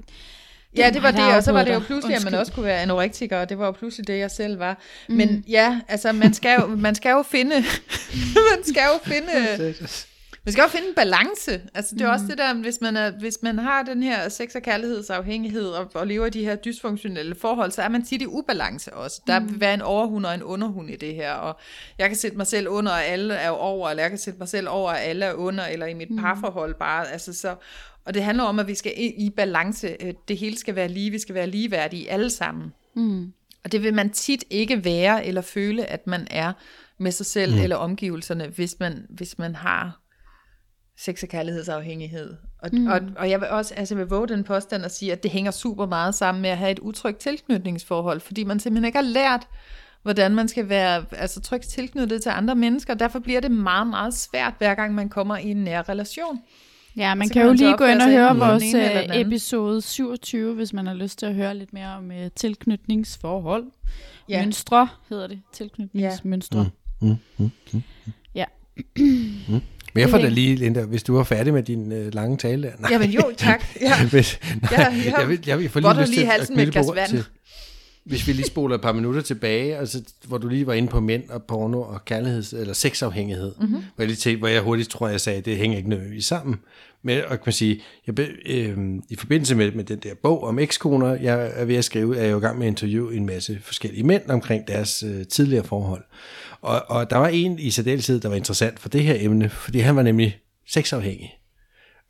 Ja, 0.77 0.91
det 0.91 1.03
var 1.03 1.11
det, 1.11 1.37
og 1.37 1.43
så 1.43 1.53
var 1.53 1.64
det 1.64 1.75
jo 1.75 1.79
pludselig, 1.79 2.16
at 2.16 2.25
man 2.25 2.27
Undskyld. 2.27 2.41
også 2.41 2.53
kunne 2.53 2.66
være 2.66 2.81
anorektiker, 2.81 3.39
og 3.41 3.49
det 3.49 3.59
var 3.59 3.66
jo 3.66 3.73
pludselig 3.73 4.07
det, 4.07 4.18
jeg 4.18 4.31
selv 4.31 4.59
var. 4.59 4.79
Mm. 5.09 5.14
Men 5.14 5.45
ja, 5.49 5.81
altså, 5.89 6.12
man 6.12 6.35
skal 6.35 6.61
jo, 6.61 6.66
man 6.66 6.95
skal 6.95 7.11
jo 7.11 7.23
finde, 7.23 7.55
man 8.51 8.64
skal 8.64 8.83
jo 8.93 9.12
finde, 9.12 9.33
man 10.45 10.53
skal 10.53 10.62
jo 10.62 10.68
finde 10.68 10.89
en 10.89 10.95
balance. 10.95 11.61
Altså, 11.75 11.95
det 11.95 12.03
er 12.03 12.07
mm. 12.07 12.12
også 12.12 12.25
det 12.29 12.39
der, 12.39 12.55
hvis 12.55 12.81
man, 12.81 12.97
er, 12.97 13.11
hvis 13.11 13.39
man 13.43 13.59
har 13.59 13.83
den 13.83 14.03
her 14.03 14.29
sex- 14.29 14.55
og 14.55 14.62
kærlighedsafhængighed, 14.62 15.66
og, 15.68 15.91
og 15.95 16.07
lever 16.07 16.27
i 16.27 16.31
de 16.31 16.45
her 16.45 16.57
dysfunktionelle 16.57 17.35
forhold, 17.35 17.71
så 17.71 17.83
er 17.83 17.89
man 17.89 18.05
tit 18.05 18.23
i 18.23 18.27
ubalance 18.27 18.95
også. 18.95 19.21
Der 19.27 19.41
vil 19.41 19.61
være 19.61 19.75
en 19.75 19.83
overhund 19.83 20.27
og 20.27 20.35
en 20.35 20.43
underhund 20.43 20.91
i 20.91 20.97
det 20.97 21.14
her, 21.14 21.33
og 21.33 21.59
jeg 21.99 22.09
kan 22.09 22.16
sætte 22.16 22.37
mig 22.37 22.47
selv 22.47 22.68
under, 22.68 22.93
og 22.93 23.05
alle 23.05 23.35
er 23.35 23.51
over, 23.51 23.91
eller 23.91 24.03
jeg 24.03 24.11
kan 24.11 24.18
sætte 24.18 24.39
mig 24.39 24.49
selv 24.49 24.68
over, 24.68 24.91
og 24.91 25.03
alle 25.03 25.27
er 25.27 25.33
under, 25.33 25.66
eller 25.66 25.87
i 25.87 25.95
mit 25.95 26.09
parforhold 26.21 26.75
bare, 26.75 27.12
altså 27.12 27.33
så, 27.33 27.55
og 28.11 28.15
det 28.15 28.23
handler 28.23 28.45
om, 28.45 28.59
at 28.59 28.67
vi 28.67 28.75
skal 28.75 28.93
i, 28.97 29.31
balance. 29.37 29.97
Øh, 30.01 30.15
Det 30.29 30.37
hele 30.37 30.59
skal 30.59 30.75
være 30.75 30.89
lige. 30.89 31.11
Vi 31.11 31.19
skal 31.19 31.35
være 31.35 31.47
ligeværdige 31.47 32.11
alle 32.11 32.31
sammen. 32.31 32.73
Mm. 32.97 33.33
Og 33.65 33.73
det 33.73 33.83
vil 33.83 33.95
man 33.95 34.11
tit 34.11 34.45
ikke 34.51 34.85
være, 34.85 35.27
eller 35.27 35.41
føle, 35.41 35.87
at 35.87 36.07
man 36.07 36.27
er 36.31 36.53
med 36.99 37.13
sig 37.13 37.27
selv 37.27 37.55
mm. 37.55 37.63
eller 37.63 37.77
omgivelserne, 37.77 38.47
hvis 38.49 38.77
man, 38.81 39.07
hvis 39.11 39.39
man 39.39 39.55
har 39.55 40.01
sex- 40.99 41.23
og 41.23 41.29
kærlighedsafhængighed. 41.29 42.37
Og, 42.59 42.71
mm. 42.73 42.87
og, 42.87 43.01
og 43.17 43.31
jeg 43.31 43.41
vil 43.41 43.49
også 43.49 43.75
altså 43.75 43.95
jeg 43.95 43.99
vil 43.99 44.09
våge 44.09 44.29
den 44.29 44.45
påstand 44.45 44.85
at 44.85 44.95
sige, 44.95 45.13
at 45.13 45.23
det 45.23 45.31
hænger 45.31 45.51
super 45.51 45.87
meget 45.87 46.15
sammen 46.15 46.43
med 46.43 46.51
at 46.51 46.59
have 46.59 46.71
et 46.71 46.79
utrygt 46.79 47.19
tilknytningsforhold, 47.19 48.21
fordi 48.21 48.45
man 48.45 48.61
simpelthen 48.61 48.85
ikke 48.85 48.99
har 48.99 49.05
lært, 49.05 49.49
hvordan 50.03 50.35
man 50.35 50.49
skal 50.49 50.69
være 50.69 51.05
altså, 51.13 51.41
trygt 51.41 51.69
tilknyttet 51.69 52.23
til 52.23 52.31
andre 52.31 52.55
mennesker. 52.55 52.95
Derfor 52.95 53.19
bliver 53.19 53.41
det 53.41 53.51
meget, 53.51 53.87
meget 53.87 54.15
svært, 54.15 54.55
hver 54.59 54.75
gang 54.75 54.95
man 54.95 55.09
kommer 55.09 55.37
i 55.37 55.51
en 55.51 55.65
nær 55.65 55.89
relation. 55.89 56.41
Ja, 56.97 57.14
man 57.14 57.28
kan 57.28 57.32
kan 57.32 57.47
jo 57.47 57.53
lige 57.53 57.76
gå 57.76 57.84
ind 57.84 58.03
og 58.03 58.11
høre 58.11 58.36
vores 58.36 58.74
øh, 58.74 58.80
den 58.82 59.26
episode 59.26 59.82
27, 59.82 60.55
hvis 60.55 60.72
man 60.72 60.86
har 60.86 60.95
lyst 60.95 61.18
til 61.18 61.26
at 61.26 61.34
høre 61.34 61.57
lidt 61.57 61.72
mere 61.72 61.88
om 61.97 62.12
øh, 62.12 62.30
tilknytningsforhold. 62.36 63.64
Ja. 64.28 64.43
Mønstre 64.43 64.88
hedder 65.09 65.26
det. 65.26 65.41
Tilknytningsmønstre. 65.53 66.70
Mm, 67.01 67.16
mm, 67.38 67.51
mm. 67.72 67.82
Ja. 68.34 68.45
Men 69.93 70.01
jeg 70.01 70.11
får 70.11 70.18
Det 70.18 70.24
da 70.24 70.28
lige, 70.28 70.57
Linda, 70.57 70.84
hvis 70.84 71.03
du 71.03 71.14
var 71.16 71.24
færdig 71.24 71.53
med 71.55 71.62
din 71.62 71.93
øh, 71.93 72.14
lange 72.14 72.36
tale 72.36 72.62
der. 72.62 72.72
Nej, 72.78 72.91
Jamen 72.93 73.11
jo, 73.11 73.22
tak. 73.36 73.64
Ja. 73.80 74.07
hvis, 74.11 74.38
nej, 74.62 74.70
Ja, 74.72 74.95
ja. 74.95 75.18
jeg, 75.20 75.28
vil, 75.28 75.41
jeg 75.47 75.59
vil 75.59 75.68
få 75.68 75.80
Hvor 75.80 75.91
lige 75.93 75.97
du 75.97 76.01
lyst 76.01 76.11
lige 76.12 76.20
til 76.22 76.30
halsen 76.30 76.53
at 76.53 76.57
med 76.57 76.66
et 76.66 76.72
glas 76.72 76.86
vand. 76.95 77.09
til, 77.11 77.24
hvis 78.05 78.27
vi 78.27 78.33
lige 78.33 78.47
spoler 78.47 78.75
et 78.75 78.81
par 78.81 78.93
minutter 78.93 79.21
tilbage, 79.21 79.77
altså, 79.77 80.03
hvor 80.27 80.39
du 80.39 80.49
lige 80.49 80.67
var 80.67 80.75
inde 80.75 80.89
på 80.89 81.01
mænd 81.01 81.31
og 81.31 81.43
porno 81.43 81.81
og 81.81 82.01
kærligheds- 82.11 82.57
eller 82.57 82.73
sexafhængighed, 82.73 83.53
mm-hmm. 83.61 83.75
hvor, 83.75 84.03
jeg 84.03 84.07
lige 84.07 84.17
tænkte, 84.17 84.39
hvor 84.39 84.49
jeg 84.49 84.63
hurtigt 84.63 84.89
tror, 84.89 85.09
jeg 85.09 85.21
sagde, 85.21 85.39
at 85.39 85.45
det 85.45 85.57
hænger 85.57 85.77
ikke 85.77 85.89
nødvendigvis 85.89 86.25
sammen. 86.25 86.57
Men 87.03 87.19
og 87.25 87.29
kan 87.29 87.41
man 87.47 87.53
sige, 87.53 87.83
jeg, 88.07 88.15
be, 88.15 88.29
øh, 88.47 88.79
i 89.09 89.17
forbindelse 89.17 89.55
med, 89.55 89.73
med 89.73 89.85
den 89.85 89.99
der 89.99 90.15
bog 90.23 90.45
om 90.45 90.59
ekskoner, 90.59 91.15
jeg 91.15 91.53
er 91.55 91.65
ved 91.65 91.77
at 91.77 91.85
skrive, 91.85 92.17
er 92.17 92.23
jeg 92.23 92.33
jo 92.33 92.39
i 92.39 92.41
gang 92.41 92.59
med 92.59 92.67
at 92.67 92.71
interviewe 92.71 93.15
en 93.15 93.27
masse 93.27 93.59
forskellige 93.63 94.05
mænd 94.05 94.31
omkring 94.31 94.69
deres 94.69 95.03
øh, 95.03 95.27
tidligere 95.27 95.65
forhold. 95.65 96.03
Og, 96.61 96.83
og 96.89 97.11
der 97.11 97.17
var 97.17 97.29
en 97.29 97.59
i 97.59 97.71
særdeleshed, 97.71 98.21
der 98.21 98.29
var 98.29 98.37
interessant 98.37 98.81
for 98.81 98.89
det 98.89 99.03
her 99.03 99.17
emne, 99.19 99.49
fordi 99.49 99.79
han 99.79 99.97
var 99.97 100.03
nemlig 100.03 100.39
sexafhængig. 100.67 101.39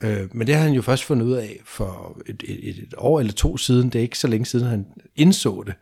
Øh, 0.01 0.37
men 0.37 0.47
det 0.47 0.55
har 0.55 0.63
han 0.63 0.73
jo 0.73 0.83
først 0.83 1.05
fundet 1.05 1.27
ud 1.27 1.33
af 1.33 1.61
for 1.65 2.21
et, 2.27 2.43
et, 2.49 2.79
et 2.79 2.95
år 2.99 3.21
eller 3.21 3.33
to 3.33 3.57
siden. 3.57 3.91
Det 3.91 3.99
er 3.99 4.03
ikke 4.03 4.19
så 4.19 4.29
længe 4.29 4.47
siden, 4.47 4.67
han 4.67 4.87
indså 5.17 5.63
det. 5.67 5.75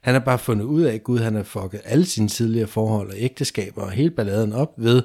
Han 0.00 0.14
har 0.14 0.20
bare 0.20 0.38
fundet 0.38 0.64
ud 0.64 0.82
af, 0.82 0.94
at 0.94 1.04
Gud 1.04 1.18
han 1.18 1.34
har 1.34 1.42
fucket 1.42 1.80
alle 1.84 2.06
sine 2.06 2.28
tidligere 2.28 2.66
forhold 2.66 3.10
og 3.10 3.16
ægteskaber 3.18 3.82
og 3.82 3.90
hele 3.90 4.10
balladen 4.10 4.52
op 4.52 4.72
ved 4.76 5.02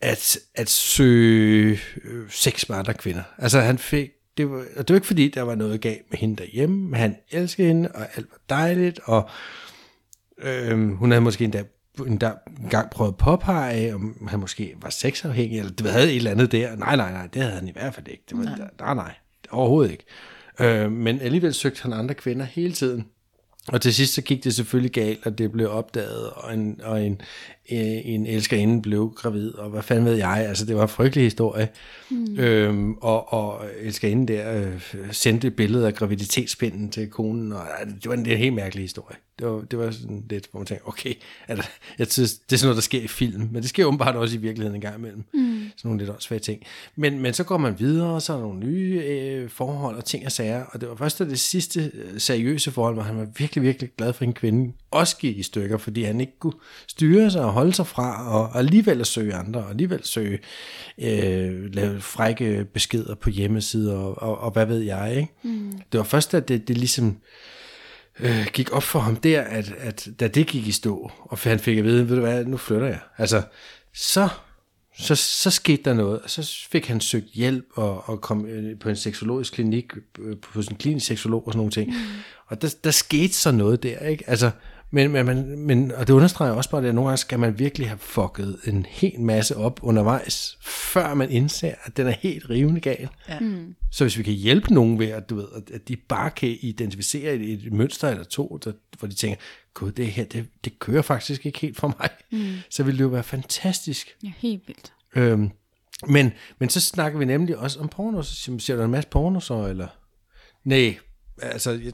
at, 0.00 0.38
at 0.54 0.70
søge 0.70 1.78
øh, 2.04 2.30
sex 2.30 2.68
med 2.68 2.76
andre 2.76 2.94
kvinder. 2.94 3.22
Altså 3.38 3.60
han 3.60 3.78
fik, 3.78 4.10
det 4.36 4.50
var, 4.50 4.64
og 4.76 4.88
det 4.88 4.88
var 4.88 4.94
ikke 4.94 5.06
fordi, 5.06 5.28
der 5.28 5.42
var 5.42 5.54
noget 5.54 5.80
galt 5.80 6.10
med 6.10 6.18
hende 6.18 6.36
derhjemme, 6.36 6.88
men 6.88 7.00
han 7.00 7.16
elskede 7.30 7.68
hende, 7.68 7.88
og 7.94 8.06
alt 8.16 8.26
var 8.30 8.56
dejligt, 8.56 9.00
og 9.04 9.28
øh, 10.42 10.90
hun 10.90 11.10
havde 11.10 11.20
måske 11.20 11.44
endda 11.44 11.64
en, 11.98 12.16
der, 12.16 12.32
en 12.62 12.68
gang 12.68 12.90
prøvet 12.90 13.12
at 13.12 13.16
påpege, 13.16 13.94
om 13.94 14.26
han 14.30 14.40
måske 14.40 14.74
var 14.82 14.90
sexafhængig, 14.90 15.58
eller 15.58 15.72
det 15.72 15.90
havde 15.90 16.10
et 16.10 16.16
eller 16.16 16.30
andet 16.30 16.52
der. 16.52 16.76
Nej, 16.76 16.96
nej, 16.96 17.12
nej, 17.12 17.26
det 17.26 17.42
havde 17.42 17.54
han 17.54 17.68
i 17.68 17.72
hvert 17.72 17.94
fald 17.94 18.08
ikke. 18.08 18.22
Det 18.28 18.38
var, 18.38 18.44
nej. 18.44 18.68
nej, 18.80 18.94
nej, 18.94 19.14
overhovedet 19.50 19.92
ikke. 19.92 20.04
Øh, 20.60 20.92
men 20.92 21.20
alligevel 21.20 21.54
søgte 21.54 21.82
han 21.82 21.92
andre 21.92 22.14
kvinder 22.14 22.44
hele 22.44 22.72
tiden. 22.72 23.06
Og 23.68 23.80
til 23.80 23.94
sidst 23.94 24.14
så 24.14 24.22
gik 24.22 24.44
det 24.44 24.54
selvfølgelig 24.54 24.92
galt, 24.92 25.26
og 25.26 25.38
det 25.38 25.52
blev 25.52 25.70
opdaget, 25.70 26.30
og 26.30 26.54
en, 26.54 26.80
og 26.84 27.06
en, 27.06 27.20
en 27.66 28.26
elskerinde 28.26 28.82
blev 28.82 29.12
gravid, 29.16 29.54
og 29.54 29.70
hvad 29.70 29.82
fanden 29.82 30.04
ved 30.04 30.14
jeg, 30.14 30.46
altså 30.48 30.66
det 30.66 30.76
var 30.76 30.82
en 30.82 30.88
frygtelig 30.88 31.24
historie. 31.24 31.68
Mm. 32.10 32.38
Øhm, 32.38 32.94
og, 32.94 33.32
og 33.32 33.64
elskerinden 33.80 34.28
der 34.28 34.58
øh, 34.58 34.80
sendte 35.10 35.46
et 35.46 35.56
billede 35.56 35.86
af 35.86 35.94
graviditetspinden 35.94 36.90
til 36.90 37.10
konen, 37.10 37.52
og 37.52 37.62
det 37.86 38.06
var 38.06 38.14
en, 38.14 38.24
det 38.24 38.32
en 38.32 38.38
helt 38.38 38.54
mærkelig 38.54 38.84
historie. 38.84 39.16
Det 39.42 39.50
var, 39.50 39.60
det 39.60 39.78
var 39.78 39.90
sådan 39.90 40.24
lidt, 40.30 40.48
hvor 40.50 40.60
man 40.60 40.66
tænker, 40.66 40.88
okay, 40.88 41.14
altså, 41.48 41.68
jeg 41.98 42.06
synes, 42.06 42.34
det 42.34 42.52
er 42.52 42.56
sådan 42.56 42.66
noget, 42.66 42.76
der 42.76 42.82
sker 42.82 43.00
i 43.00 43.06
film, 43.06 43.48
men 43.52 43.62
det 43.62 43.68
sker 43.68 43.84
åbenbart 43.84 44.16
også 44.16 44.34
i 44.36 44.38
virkeligheden 44.38 44.74
en 44.74 44.80
gang 44.80 44.98
imellem. 44.98 45.24
Mm. 45.34 45.62
Sådan 45.76 45.88
nogle 45.88 45.98
lidt 45.98 46.10
åndssvage 46.10 46.38
ting. 46.38 46.62
Men, 46.96 47.20
men 47.20 47.34
så 47.34 47.44
går 47.44 47.58
man 47.58 47.78
videre, 47.78 48.14
og 48.14 48.22
så 48.22 48.32
er 48.32 48.36
der 48.36 48.42
nogle 48.42 48.60
nye 48.60 49.02
øh, 49.04 49.50
forhold 49.50 49.96
og 49.96 50.04
ting 50.04 50.26
og 50.26 50.32
sager, 50.32 50.64
og 50.64 50.80
det 50.80 50.88
var 50.88 50.94
først 50.94 51.18
det 51.18 51.40
sidste 51.40 51.90
øh, 51.94 52.20
seriøse 52.20 52.70
forhold, 52.70 52.94
hvor 52.94 53.02
han 53.02 53.16
var 53.16 53.26
virkelig, 53.38 53.62
virkelig 53.62 53.90
glad 53.96 54.12
for 54.12 54.24
en 54.24 54.32
kvinde, 54.32 54.72
også 54.90 55.16
gik 55.16 55.38
i 55.38 55.42
stykker, 55.42 55.76
fordi 55.76 56.02
han 56.02 56.20
ikke 56.20 56.38
kunne 56.38 56.52
styre 56.86 57.30
sig 57.30 57.44
og 57.44 57.52
holde 57.52 57.72
sig 57.72 57.86
fra, 57.86 58.32
og, 58.32 58.42
og 58.42 58.58
alligevel 58.58 59.00
at 59.00 59.06
søge 59.06 59.34
andre, 59.34 59.60
og 59.60 59.70
alligevel 59.70 60.04
søge, 60.04 60.38
øh, 60.98 61.74
lave 61.74 62.00
frække 62.00 62.64
beskeder 62.64 63.14
på 63.14 63.30
hjemmesider, 63.30 63.96
og, 63.96 64.22
og, 64.22 64.38
og 64.38 64.50
hvad 64.50 64.66
ved 64.66 64.78
jeg, 64.78 65.16
ikke? 65.16 65.32
Mm. 65.42 65.72
Det 65.92 65.98
var 65.98 66.04
først, 66.04 66.34
at 66.34 66.48
det, 66.48 66.68
det 66.68 66.78
ligesom 66.78 67.16
øh, 68.20 68.46
gik 68.52 68.72
op 68.72 68.82
for 68.82 68.98
ham 68.98 69.16
der, 69.16 69.40
at, 69.40 69.74
at 69.78 70.08
da 70.20 70.28
det 70.28 70.46
gik 70.46 70.66
i 70.66 70.72
stå, 70.72 71.10
og 71.18 71.38
han 71.38 71.58
fik 71.58 71.78
at 71.78 71.84
vide, 71.84 72.08
ved 72.08 72.16
du 72.16 72.22
hvad, 72.22 72.44
nu 72.44 72.56
flytter 72.56 72.86
jeg. 72.86 72.98
Altså, 73.18 73.42
så, 73.94 74.28
så, 74.98 75.14
så 75.14 75.50
skete 75.50 75.82
der 75.82 75.94
noget, 75.94 76.20
og 76.20 76.30
så 76.30 76.66
fik 76.70 76.86
han 76.86 77.00
søgt 77.00 77.28
hjælp 77.34 77.64
og, 77.74 78.08
og 78.08 78.20
kom 78.20 78.46
øh, 78.46 78.78
på 78.78 78.88
en 78.88 78.96
seksologisk 78.96 79.52
klinik, 79.52 79.92
øh, 80.18 80.36
på 80.36 80.62
sin 80.62 80.76
klinisk 80.76 81.06
seksolog 81.06 81.46
og 81.46 81.52
sådan 81.52 81.58
nogle 81.58 81.72
ting. 81.72 81.90
Mm. 81.90 81.96
Og 82.46 82.62
der, 82.62 82.74
der 82.84 82.90
skete 82.90 83.34
så 83.34 83.52
noget 83.52 83.82
der, 83.82 83.98
ikke? 83.98 84.24
Altså, 84.26 84.50
men, 84.94 85.12
men, 85.12 85.26
men, 85.26 85.58
men, 85.66 85.92
og 85.92 86.06
det 86.06 86.12
understreger 86.12 86.52
også 86.52 86.70
bare, 86.70 86.86
at 86.86 86.94
nogle 86.94 87.08
gange 87.08 87.16
skal 87.18 87.38
man 87.38 87.58
virkelig 87.58 87.88
have 87.88 87.98
fucket 87.98 88.58
en 88.66 88.86
hel 88.88 89.20
masse 89.20 89.56
op 89.56 89.80
undervejs, 89.82 90.58
før 90.62 91.14
man 91.14 91.30
indser, 91.30 91.74
at 91.84 91.96
den 91.96 92.06
er 92.06 92.10
helt 92.10 92.50
rivende 92.50 92.80
gal. 92.80 93.08
Ja. 93.28 93.40
Mm. 93.40 93.74
Så 93.90 94.04
hvis 94.04 94.18
vi 94.18 94.22
kan 94.22 94.32
hjælpe 94.32 94.74
nogen 94.74 94.98
ved, 94.98 95.08
at, 95.08 95.30
du 95.30 95.34
ved, 95.34 95.48
at 95.74 95.88
de 95.88 95.96
bare 95.96 96.30
kan 96.30 96.56
identificere 96.60 97.34
et, 97.34 97.66
et 97.66 97.72
mønster 97.72 98.08
eller 98.08 98.24
to, 98.24 98.58
der, 98.64 98.72
hvor 98.98 99.08
de 99.08 99.14
tænker, 99.14 99.36
gud, 99.74 99.92
det 99.92 100.06
her, 100.06 100.24
det, 100.24 100.46
det 100.64 100.78
kører 100.78 101.02
faktisk 101.02 101.46
ikke 101.46 101.58
helt 101.58 101.76
for 101.76 101.96
mig, 102.00 102.08
mm. 102.32 102.54
så 102.70 102.82
vil 102.82 102.94
det 102.94 103.00
jo 103.00 103.08
være 103.08 103.22
fantastisk. 103.22 104.16
Ja, 104.22 104.32
helt 104.36 104.62
vildt. 104.68 104.92
Øhm, 105.16 105.50
men, 106.06 106.32
men 106.58 106.68
så 106.68 106.80
snakker 106.80 107.18
vi 107.18 107.24
nemlig 107.24 107.56
også 107.56 107.80
om 107.80 107.88
porno, 107.88 108.22
så 108.22 108.34
siger 108.58 108.76
du 108.76 108.82
en 108.82 108.90
masse 108.90 109.10
porno 109.10 109.40
så, 109.40 109.66
eller? 109.66 109.88
Nej, 110.64 110.98
altså, 111.42 111.70
jeg, 111.70 111.92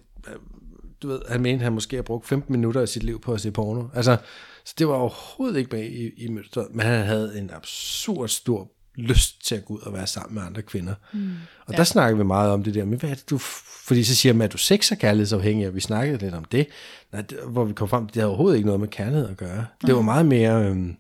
du 1.03 1.09
ved, 1.09 1.21
han 1.29 1.41
mente, 1.41 1.63
han 1.63 1.73
måske 1.73 1.97
har 1.97 2.03
brugt 2.03 2.29
15 2.29 2.53
minutter 2.53 2.81
af 2.81 2.89
sit 2.89 3.03
liv 3.03 3.21
på 3.21 3.33
at 3.33 3.41
se 3.41 3.51
porno. 3.51 3.85
Altså, 3.95 4.17
så 4.65 4.75
det 4.79 4.89
var 4.89 4.95
overhovedet 4.95 5.59
ikke 5.59 5.77
med 5.77 5.85
i, 5.85 6.25
i 6.25 6.29
mønstret, 6.29 6.67
men 6.71 6.87
han 6.87 7.07
havde 7.07 7.39
en 7.39 7.51
absurd 7.51 8.29
stor 8.29 8.71
lyst 8.95 9.47
til 9.47 9.55
at 9.55 9.65
gå 9.65 9.75
ud 9.75 9.81
og 9.81 9.93
være 9.93 10.07
sammen 10.07 10.35
med 10.35 10.43
andre 10.43 10.63
kvinder. 10.63 10.95
Mm. 11.13 11.31
Og 11.67 11.73
ja. 11.73 11.77
der 11.77 11.85
snakker 11.85 12.17
vi 12.17 12.25
meget 12.25 12.51
om 12.51 12.63
det 12.63 12.75
der, 12.75 12.85
men 12.85 12.99
hvad 12.99 13.11
er 13.11 13.15
det 13.15 13.31
du, 13.31 13.39
fordi 13.39 14.05
så 14.05 14.15
siger 14.15 14.33
man, 14.33 14.45
at 14.45 14.53
du 14.53 14.59
sex 14.59 14.93
er 14.93 14.97
kærlighedsafhængig, 14.97 15.69
og 15.69 15.75
vi 15.75 15.81
snakkede 15.81 16.19
lidt 16.19 16.35
om 16.35 16.45
det, 16.45 16.67
Nej, 17.13 17.23
det 17.23 17.39
hvor 17.49 17.65
vi 17.65 17.73
kom 17.73 17.89
frem 17.89 18.07
til, 18.07 18.15
det 18.15 18.21
havde 18.21 18.29
overhovedet 18.29 18.57
ikke 18.57 18.67
noget 18.67 18.81
med 18.81 18.89
kærlighed 18.89 19.29
at 19.29 19.37
gøre. 19.37 19.67
Det 19.87 19.95
var 19.95 20.03
meget 20.03 20.27
mere 20.27 20.65
øhm, 20.65 20.97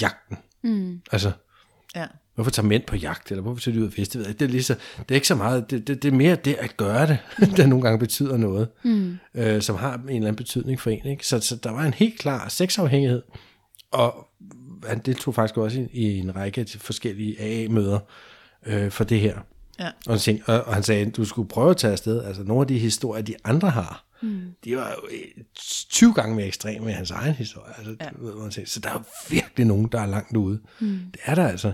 jagten. 0.00 0.36
Mm. 0.64 1.00
Altså, 1.12 1.32
ja. 1.96 2.06
Hvorfor 2.36 2.50
tager 2.50 2.66
mænd 2.66 2.82
på 2.82 2.96
jagt, 2.96 3.30
eller 3.30 3.42
hvorfor 3.42 3.60
tager 3.60 3.74
de 3.74 3.82
ud 3.82 3.86
og 3.86 3.92
feste? 3.92 4.24
Det, 4.24 4.42
er 4.42 4.46
lige 4.46 4.62
så, 4.62 4.74
det 4.98 5.10
er 5.10 5.14
ikke 5.14 5.28
så 5.28 5.34
meget, 5.34 5.70
det, 5.70 5.88
det, 5.88 6.02
det 6.02 6.12
er 6.12 6.16
mere 6.16 6.36
det 6.36 6.54
at 6.54 6.76
gøre 6.76 7.06
det, 7.06 7.18
der 7.56 7.66
nogle 7.66 7.82
gange 7.82 7.98
betyder 7.98 8.36
noget, 8.36 8.68
mm. 8.84 9.18
øh, 9.34 9.62
som 9.62 9.76
har 9.76 9.94
en 9.94 10.00
eller 10.08 10.16
anden 10.16 10.36
betydning 10.36 10.80
for 10.80 10.90
en. 10.90 11.06
Ikke? 11.06 11.26
Så, 11.26 11.40
så 11.40 11.56
der 11.56 11.70
var 11.70 11.82
en 11.82 11.94
helt 11.94 12.18
klar 12.18 12.48
sexafhængighed, 12.48 13.22
og 13.90 14.28
han 14.86 14.98
deltog 14.98 15.34
faktisk 15.34 15.56
også 15.56 15.80
i, 15.80 15.88
i 15.92 16.18
en 16.18 16.36
række 16.36 16.66
forskellige 16.78 17.40
AA-møder 17.40 17.98
øh, 18.66 18.90
for 18.90 19.04
det 19.04 19.20
her. 19.20 19.38
Ja. 19.78 19.88
Og, 20.06 20.12
han 20.12 20.18
tænkte, 20.18 20.48
og, 20.48 20.64
og 20.64 20.74
han 20.74 20.82
sagde, 20.82 21.10
du 21.10 21.24
skulle 21.24 21.48
prøve 21.48 21.70
at 21.70 21.76
tage 21.76 21.92
afsted. 21.92 22.24
Altså 22.24 22.42
nogle 22.42 22.60
af 22.60 22.66
de 22.66 22.78
historier, 22.78 23.22
de 23.22 23.34
andre 23.44 23.70
har, 23.70 24.04
mm. 24.22 24.40
de 24.64 24.76
var 24.76 24.90
jo 24.90 25.18
20 25.90 26.14
gange 26.14 26.36
mere 26.36 26.46
ekstreme 26.46 26.84
med 26.84 26.92
hans 26.92 27.10
egen 27.10 27.34
historie. 27.34 27.72
Altså, 27.78 27.96
ja. 28.00 28.08
ved, 28.18 28.34
man 28.34 28.50
siger. 28.50 28.66
Så 28.66 28.80
der 28.80 28.90
er 28.90 29.02
virkelig 29.30 29.66
nogen, 29.66 29.86
der 29.92 30.00
er 30.00 30.06
langt 30.06 30.36
ude. 30.36 30.60
Mm. 30.80 30.98
Det 31.12 31.20
er 31.24 31.34
der 31.34 31.48
altså. 31.48 31.72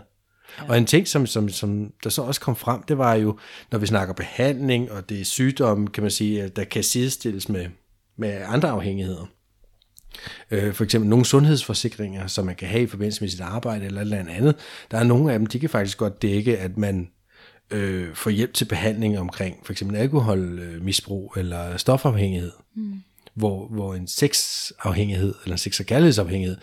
Ja. 0.59 0.69
Og 0.69 0.79
en 0.79 0.87
ting, 0.87 1.09
som, 1.09 1.27
som, 1.27 1.49
som 1.49 1.93
der 2.05 2.11
så 2.11 2.23
også 2.23 2.41
kom 2.41 2.57
frem, 2.57 2.83
det 2.83 2.99
var 2.99 3.15
jo, 3.15 3.39
når 3.71 3.79
vi 3.79 3.87
snakker 3.87 4.15
behandling, 4.15 4.93
og 4.93 5.09
det 5.09 5.21
er 5.21 5.25
sygdomme, 5.25 5.89
kan 5.89 6.03
man 6.03 6.11
sige, 6.11 6.49
der 6.49 6.65
kan 6.65 6.83
sidestilles 6.83 7.49
med, 7.49 7.67
med 8.17 8.43
andre 8.47 8.69
afhængigheder. 8.69 9.27
Øh, 10.51 10.75
for 10.75 10.85
eksempel 10.85 11.11
nogle 11.11 11.25
sundhedsforsikringer, 11.25 12.27
som 12.27 12.47
man 12.47 12.55
kan 12.55 12.69
have 12.69 12.83
i 12.83 12.87
forbindelse 12.87 13.21
med 13.21 13.29
sit 13.29 13.41
arbejde 13.41 13.87
eller 13.87 14.01
eller 14.01 14.19
andet. 14.19 14.55
Der 14.91 14.99
er 14.99 15.05
nogle 15.05 15.33
af 15.33 15.39
dem, 15.39 15.47
de 15.47 15.59
kan 15.59 15.71
faktisk 15.71 15.99
godt 15.99 16.23
dække, 16.23 16.59
at 16.59 16.77
man 16.77 17.09
øh, 17.71 18.15
får 18.15 18.31
hjælp 18.31 18.55
til 18.55 18.65
behandling 18.65 19.19
omkring 19.19 19.57
for 19.65 19.73
eksempel 19.73 19.97
alkoholmisbrug 19.97 21.35
eller 21.37 21.77
stofafhængighed. 21.77 22.53
Mm. 22.77 23.03
Hvor, 23.35 23.69
hvor 23.69 23.95
en 23.95 24.09
sexafhængighed 24.09 25.35
eller 25.45 25.55
en 25.55 25.59
sex- 25.59 25.81
og 25.81 25.87
kærlighedsafhængighed, 25.87 26.57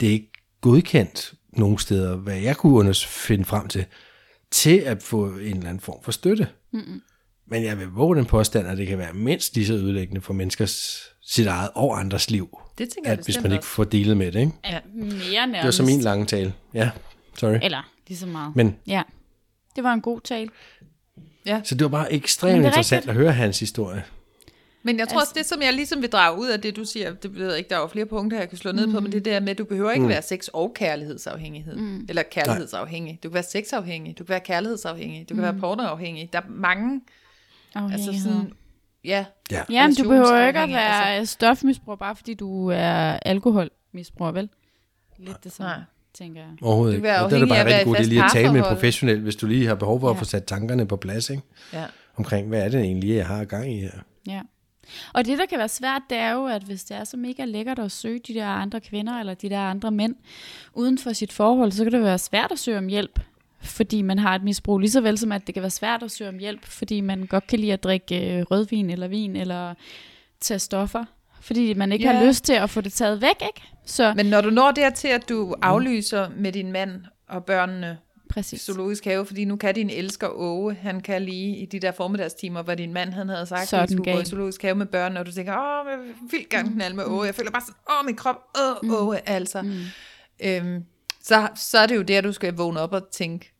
det 0.00 0.08
er 0.08 0.12
ikke 0.12 0.32
godkendt 0.60 1.34
nogle 1.52 1.78
steder, 1.78 2.16
hvad 2.16 2.36
jeg 2.36 2.56
kunne 2.56 2.94
finde 2.94 3.44
frem 3.44 3.68
til, 3.68 3.84
til 4.50 4.76
at 4.76 5.02
få 5.02 5.26
en 5.26 5.38
eller 5.38 5.68
anden 5.68 5.80
form 5.80 6.02
for 6.02 6.12
støtte. 6.12 6.48
Mm-hmm. 6.72 7.00
Men 7.46 7.64
jeg 7.64 7.78
vil 7.78 7.86
våge 7.86 8.16
den 8.16 8.26
påstand, 8.26 8.68
at 8.68 8.78
det 8.78 8.86
kan 8.86 8.98
være 8.98 9.12
mindst 9.12 9.54
lige 9.54 9.66
så 9.66 9.72
ødelæggende 9.74 10.20
for 10.20 10.32
menneskers 10.32 11.02
sit 11.22 11.46
eget 11.46 11.70
og 11.74 12.00
andres 12.00 12.30
liv. 12.30 12.58
Det 12.78 12.88
tænker 12.88 13.10
jeg 13.10 13.18
at 13.18 13.24
hvis 13.24 13.42
man 13.42 13.52
ikke 13.52 13.64
får 13.64 13.84
delet 13.84 14.16
med 14.16 14.32
det. 14.32 14.40
Ikke? 14.40 14.52
Ja, 14.64 14.78
mere 14.94 15.46
nærmest. 15.46 15.56
Det 15.56 15.64
var 15.64 15.70
så 15.70 15.82
min 15.82 16.00
lange 16.00 16.26
tale. 16.26 16.54
Ja, 16.74 16.90
sorry. 17.38 17.58
Eller 17.62 17.90
lige 18.08 18.18
så 18.18 18.26
meget. 18.26 18.56
Men, 18.56 18.76
ja, 18.86 19.02
det 19.76 19.84
var 19.84 19.92
en 19.92 20.00
god 20.00 20.20
tale. 20.20 20.48
Ja. 21.46 21.60
Så 21.64 21.74
det 21.74 21.84
var 21.84 21.88
bare 21.88 22.12
ekstremt 22.12 22.56
interessant 22.56 22.92
rigtigt. 22.92 23.10
at 23.10 23.16
høre 23.16 23.32
hans 23.32 23.60
historie. 23.60 24.04
Men 24.82 24.98
jeg 24.98 25.08
tror 25.08 25.20
altså, 25.20 25.30
også, 25.30 25.38
det 25.38 25.46
som 25.46 25.62
jeg 25.62 25.72
ligesom 25.72 26.02
vil 26.02 26.10
drage 26.10 26.38
ud 26.38 26.48
af 26.48 26.60
det, 26.60 26.76
du 26.76 26.84
siger, 26.84 27.14
det 27.14 27.34
ved 27.34 27.48
jeg 27.48 27.58
ikke, 27.58 27.70
der 27.70 27.76
er 27.76 27.80
jo 27.80 27.86
flere 27.86 28.06
punkter, 28.06 28.38
jeg 28.38 28.48
kan 28.48 28.58
slå 28.58 28.72
ned 28.72 28.86
mm. 28.86 28.92
på, 28.92 29.00
men 29.00 29.12
det 29.12 29.24
der 29.24 29.40
med, 29.40 29.48
at 29.48 29.58
du 29.58 29.64
behøver 29.64 29.90
ikke 29.90 30.02
mm. 30.02 30.08
være 30.08 30.22
sex- 30.22 30.48
og 30.48 30.74
kærlighedsafhængighed. 30.74 31.76
Mm. 31.76 32.06
Eller 32.08 32.22
kærlighedsafhængig. 32.22 33.18
Du 33.22 33.28
kan 33.28 33.34
være 33.34 33.42
sexafhængig, 33.42 34.18
du 34.18 34.24
kan 34.24 34.28
være 34.28 34.40
kærlighedsafhængig, 34.40 35.28
du 35.28 35.34
kan 35.34 35.36
mm. 35.36 35.42
være 35.42 35.60
pornoafhængig. 35.60 36.30
Der 36.32 36.38
er 36.38 36.42
mange... 36.48 37.00
Altså 37.74 38.14
sådan, 38.22 38.52
ja. 39.04 39.24
Ja, 39.50 39.62
ja 39.70 39.86
men 39.86 39.96
du 39.96 40.08
behøver 40.08 40.46
ikke 40.46 40.60
at 40.60 40.68
være 40.68 41.14
altså. 41.14 41.32
stofmisbruger, 41.32 41.96
bare 41.96 42.16
fordi 42.16 42.34
du 42.34 42.68
er 42.68 43.18
alkoholmisbruger, 43.22 44.32
vel? 44.32 44.48
Lidt 45.18 45.44
det 45.44 45.52
samme. 45.52 45.84
Tænker 46.14 46.40
jeg. 46.40 46.50
Overhovedet 46.62 46.94
ikke. 46.96 47.20
Og 47.20 47.30
det 47.30 47.36
er 47.36 47.46
da 47.46 47.48
bare 47.48 47.66
rigtig 47.66 47.86
godt 47.86 48.06
lige 48.06 48.24
at 48.24 48.30
tale 48.32 48.52
med 48.52 48.60
en 48.60 48.66
professionel, 48.66 49.20
hvis 49.20 49.36
du 49.36 49.46
lige 49.46 49.66
har 49.66 49.74
behov 49.74 50.00
for 50.00 50.08
ja. 50.08 50.12
at 50.12 50.18
få 50.18 50.24
sat 50.24 50.44
tankerne 50.44 50.86
på 50.86 50.96
plads, 50.96 51.30
ikke? 51.30 51.42
Ja. 51.72 51.84
Omkring, 52.16 52.48
hvad 52.48 52.62
er 52.64 52.68
det 52.68 52.80
egentlig, 52.80 53.16
jeg 53.16 53.26
har 53.26 53.44
gang 53.44 53.72
i 53.72 53.80
her? 53.80 53.90
Ja. 54.26 54.40
Og 55.12 55.26
det, 55.26 55.38
der 55.38 55.46
kan 55.46 55.58
være 55.58 55.68
svært, 55.68 56.02
det 56.10 56.18
er 56.18 56.32
jo, 56.32 56.46
at 56.46 56.62
hvis 56.62 56.84
det 56.84 56.96
er 56.96 57.04
så 57.04 57.16
mega 57.16 57.44
lækkert 57.44 57.78
at 57.78 57.92
søge 57.92 58.18
de 58.18 58.34
der 58.34 58.46
andre 58.46 58.80
kvinder, 58.80 59.20
eller 59.20 59.34
de 59.34 59.50
der 59.50 59.60
andre 59.60 59.90
mænd, 59.90 60.14
uden 60.74 60.98
for 60.98 61.12
sit 61.12 61.32
forhold, 61.32 61.72
så 61.72 61.84
kan 61.84 61.92
det 61.92 62.02
være 62.02 62.18
svært 62.18 62.52
at 62.52 62.58
søge 62.58 62.78
om 62.78 62.86
hjælp, 62.86 63.20
fordi 63.60 64.02
man 64.02 64.18
har 64.18 64.34
et 64.34 64.42
misbrug, 64.42 64.78
lige 64.78 64.90
så 64.90 65.00
vel 65.00 65.18
som 65.18 65.32
at 65.32 65.46
det 65.46 65.54
kan 65.54 65.62
være 65.62 65.70
svært 65.70 66.02
at 66.02 66.10
søge 66.10 66.28
om 66.28 66.38
hjælp, 66.38 66.64
fordi 66.64 67.00
man 67.00 67.26
godt 67.26 67.46
kan 67.46 67.58
lide 67.58 67.72
at 67.72 67.82
drikke 67.82 68.38
øh, 68.38 68.42
rødvin 68.42 68.90
eller 68.90 69.08
vin, 69.08 69.36
eller 69.36 69.74
tage 70.40 70.58
stoffer, 70.58 71.04
fordi 71.40 71.74
man 71.74 71.92
ikke 71.92 72.04
ja. 72.04 72.12
har 72.12 72.26
lyst 72.26 72.44
til 72.44 72.52
at 72.52 72.70
få 72.70 72.80
det 72.80 72.92
taget 72.92 73.22
væk, 73.22 73.42
ikke? 73.46 73.62
Så 73.84 74.14
Men 74.16 74.26
når 74.26 74.40
du 74.40 74.50
når 74.50 74.70
dertil, 74.70 75.08
at 75.08 75.28
du 75.28 75.54
aflyser 75.62 76.28
med 76.36 76.52
din 76.52 76.72
mand 76.72 77.04
og 77.28 77.44
børnene 77.44 77.98
præcis. 78.34 78.60
zoologisk 78.60 79.04
have, 79.04 79.26
fordi 79.26 79.44
nu 79.44 79.56
kan 79.56 79.74
din 79.74 79.90
elsker 79.90 80.28
Åge, 80.28 80.74
han 80.74 81.00
kan 81.00 81.22
lige 81.22 81.56
i 81.56 81.66
de 81.66 81.80
der 81.80 81.92
formiddagstimer, 81.92 82.62
hvor 82.62 82.74
din 82.74 82.92
mand 82.92 83.12
han 83.12 83.28
havde 83.28 83.46
sagt, 83.46 83.68
Så 83.68 83.76
er 83.76 83.80
at 83.80 83.88
den 83.88 83.98
skulle 83.98 84.12
gå 84.12 84.20
i 84.20 84.24
zoologisk 84.24 84.62
have 84.62 84.74
med 84.74 84.86
børnene, 84.86 85.20
og 85.20 85.26
du 85.26 85.32
tænker, 85.32 85.52
åh, 85.52 85.90
jeg 85.90 85.98
vil 85.98 86.14
vildt 86.30 86.48
gerne 86.48 86.72
knalde 86.72 86.96
med 86.96 87.04
Åge. 87.04 87.26
Jeg 87.26 87.34
føler 87.34 87.50
bare 87.50 87.62
sådan, 87.62 87.74
åh, 88.00 88.06
min 88.06 88.16
krop, 88.16 88.36
åh, 88.58 89.02
Åge, 89.02 89.28
altså. 89.28 89.62
Mm. 89.62 89.80
Øhm, 90.44 90.84
så, 91.22 91.48
så 91.56 91.78
er 91.78 91.86
det 91.86 91.96
jo 91.96 92.02
der, 92.02 92.20
du 92.20 92.32
skal 92.32 92.54
vågne 92.54 92.80
op 92.80 92.92
og 92.92 93.02
tænke, 93.12 93.52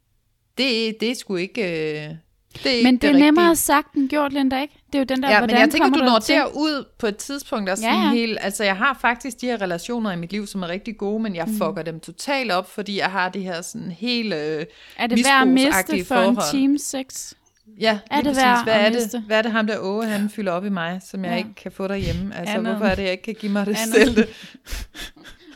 det, 0.59 0.97
det 1.01 1.11
er 1.11 1.15
sgu 1.15 1.37
ikke... 1.37 1.63
Øh, 1.63 2.09
det 2.55 2.67
er 2.67 2.71
ikke 2.71 2.85
Men 2.85 2.95
det 2.97 3.05
er 3.05 3.09
rigtige. 3.09 3.25
nemmere 3.25 3.57
sagt 3.57 3.95
end 3.95 4.09
gjort, 4.09 4.33
Linda, 4.33 4.61
ikke? 4.63 4.82
Det 4.93 4.99
er 4.99 5.01
jo 5.01 5.05
den 5.05 5.23
der, 5.23 5.29
Ja, 5.31 5.41
men 5.41 5.51
hvordan 5.51 5.61
jeg 5.61 5.71
tænker, 5.71 5.89
du 5.89 6.05
når 6.05 6.19
til? 6.19 6.35
derud 6.35 6.85
på 6.99 7.07
et 7.07 7.17
tidspunkt, 7.17 7.67
der 7.67 7.73
er 7.73 7.77
sådan 7.77 7.95
Ja, 7.95 8.03
ja, 8.05 8.11
helt... 8.11 8.39
Altså, 8.41 8.65
jeg 8.65 8.77
har 8.77 8.99
faktisk 9.01 9.41
de 9.41 9.47
her 9.47 9.61
relationer 9.63 10.13
i 10.13 10.17
mit 10.17 10.33
liv, 10.33 10.47
som 10.47 10.63
er 10.63 10.69
rigtig 10.69 10.97
gode, 10.99 11.23
men 11.23 11.37
jeg 11.37 11.45
Mm. 11.47 11.53
fucker 11.59 11.83
dem 11.83 12.01
totalt 12.01 12.53
op, 12.53 12.71
fordi 12.71 12.99
jeg 12.99 13.11
har 13.11 13.29
det 13.29 13.43
her 13.43 13.63
sådan 13.63 13.91
helt... 13.91 14.35
Øh, 14.35 14.67
Er 14.97 15.07
det 15.07 15.19
værd 15.25 15.43
at 15.43 15.49
miste 15.49 16.05
for 16.05 16.15
en 16.15 16.35
forhold. 16.37 16.53
team 16.53 16.79
sex? 16.79 17.33
ja, 17.81 17.99
Er 18.11 18.17
det 18.17 18.25
præcis. 18.27 18.43
hvad 18.65 18.75
er 18.75 18.91
det, 18.91 19.23
hvad 19.27 19.39
er 19.39 19.43
det 19.43 19.53
ham 19.53 19.67
der 19.67 19.79
Åge, 19.79 20.05
han 20.07 20.31
fylder 20.31 20.53
op 20.53 20.65
i 20.65 20.69
mig, 20.69 21.01
som 21.11 21.25
jeg 21.25 21.31
Ja. 21.33 21.37
ikke 21.39 21.55
kan 21.55 21.73
få 21.73 21.89
derhjemme? 21.89 22.37
Altså, 22.37 22.55
Andet. 22.55 22.73
hvorfor 22.73 22.87
er 22.91 22.95
det, 22.95 23.03
jeg 23.03 23.11
ikke 23.13 23.23
kan 23.25 23.35
give 23.35 23.53
mig 23.53 23.67
det 23.67 23.77
Andet. 23.83 23.95
selv? 24.17 24.29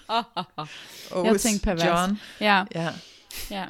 Jeg 0.10 0.66
Åges 1.12 1.42
tænkte 1.42 1.64
pervers. 1.64 1.84
John. 1.84 2.20
Ja, 2.40 2.62
Ja. 2.74 2.88
Ja. 3.50 3.64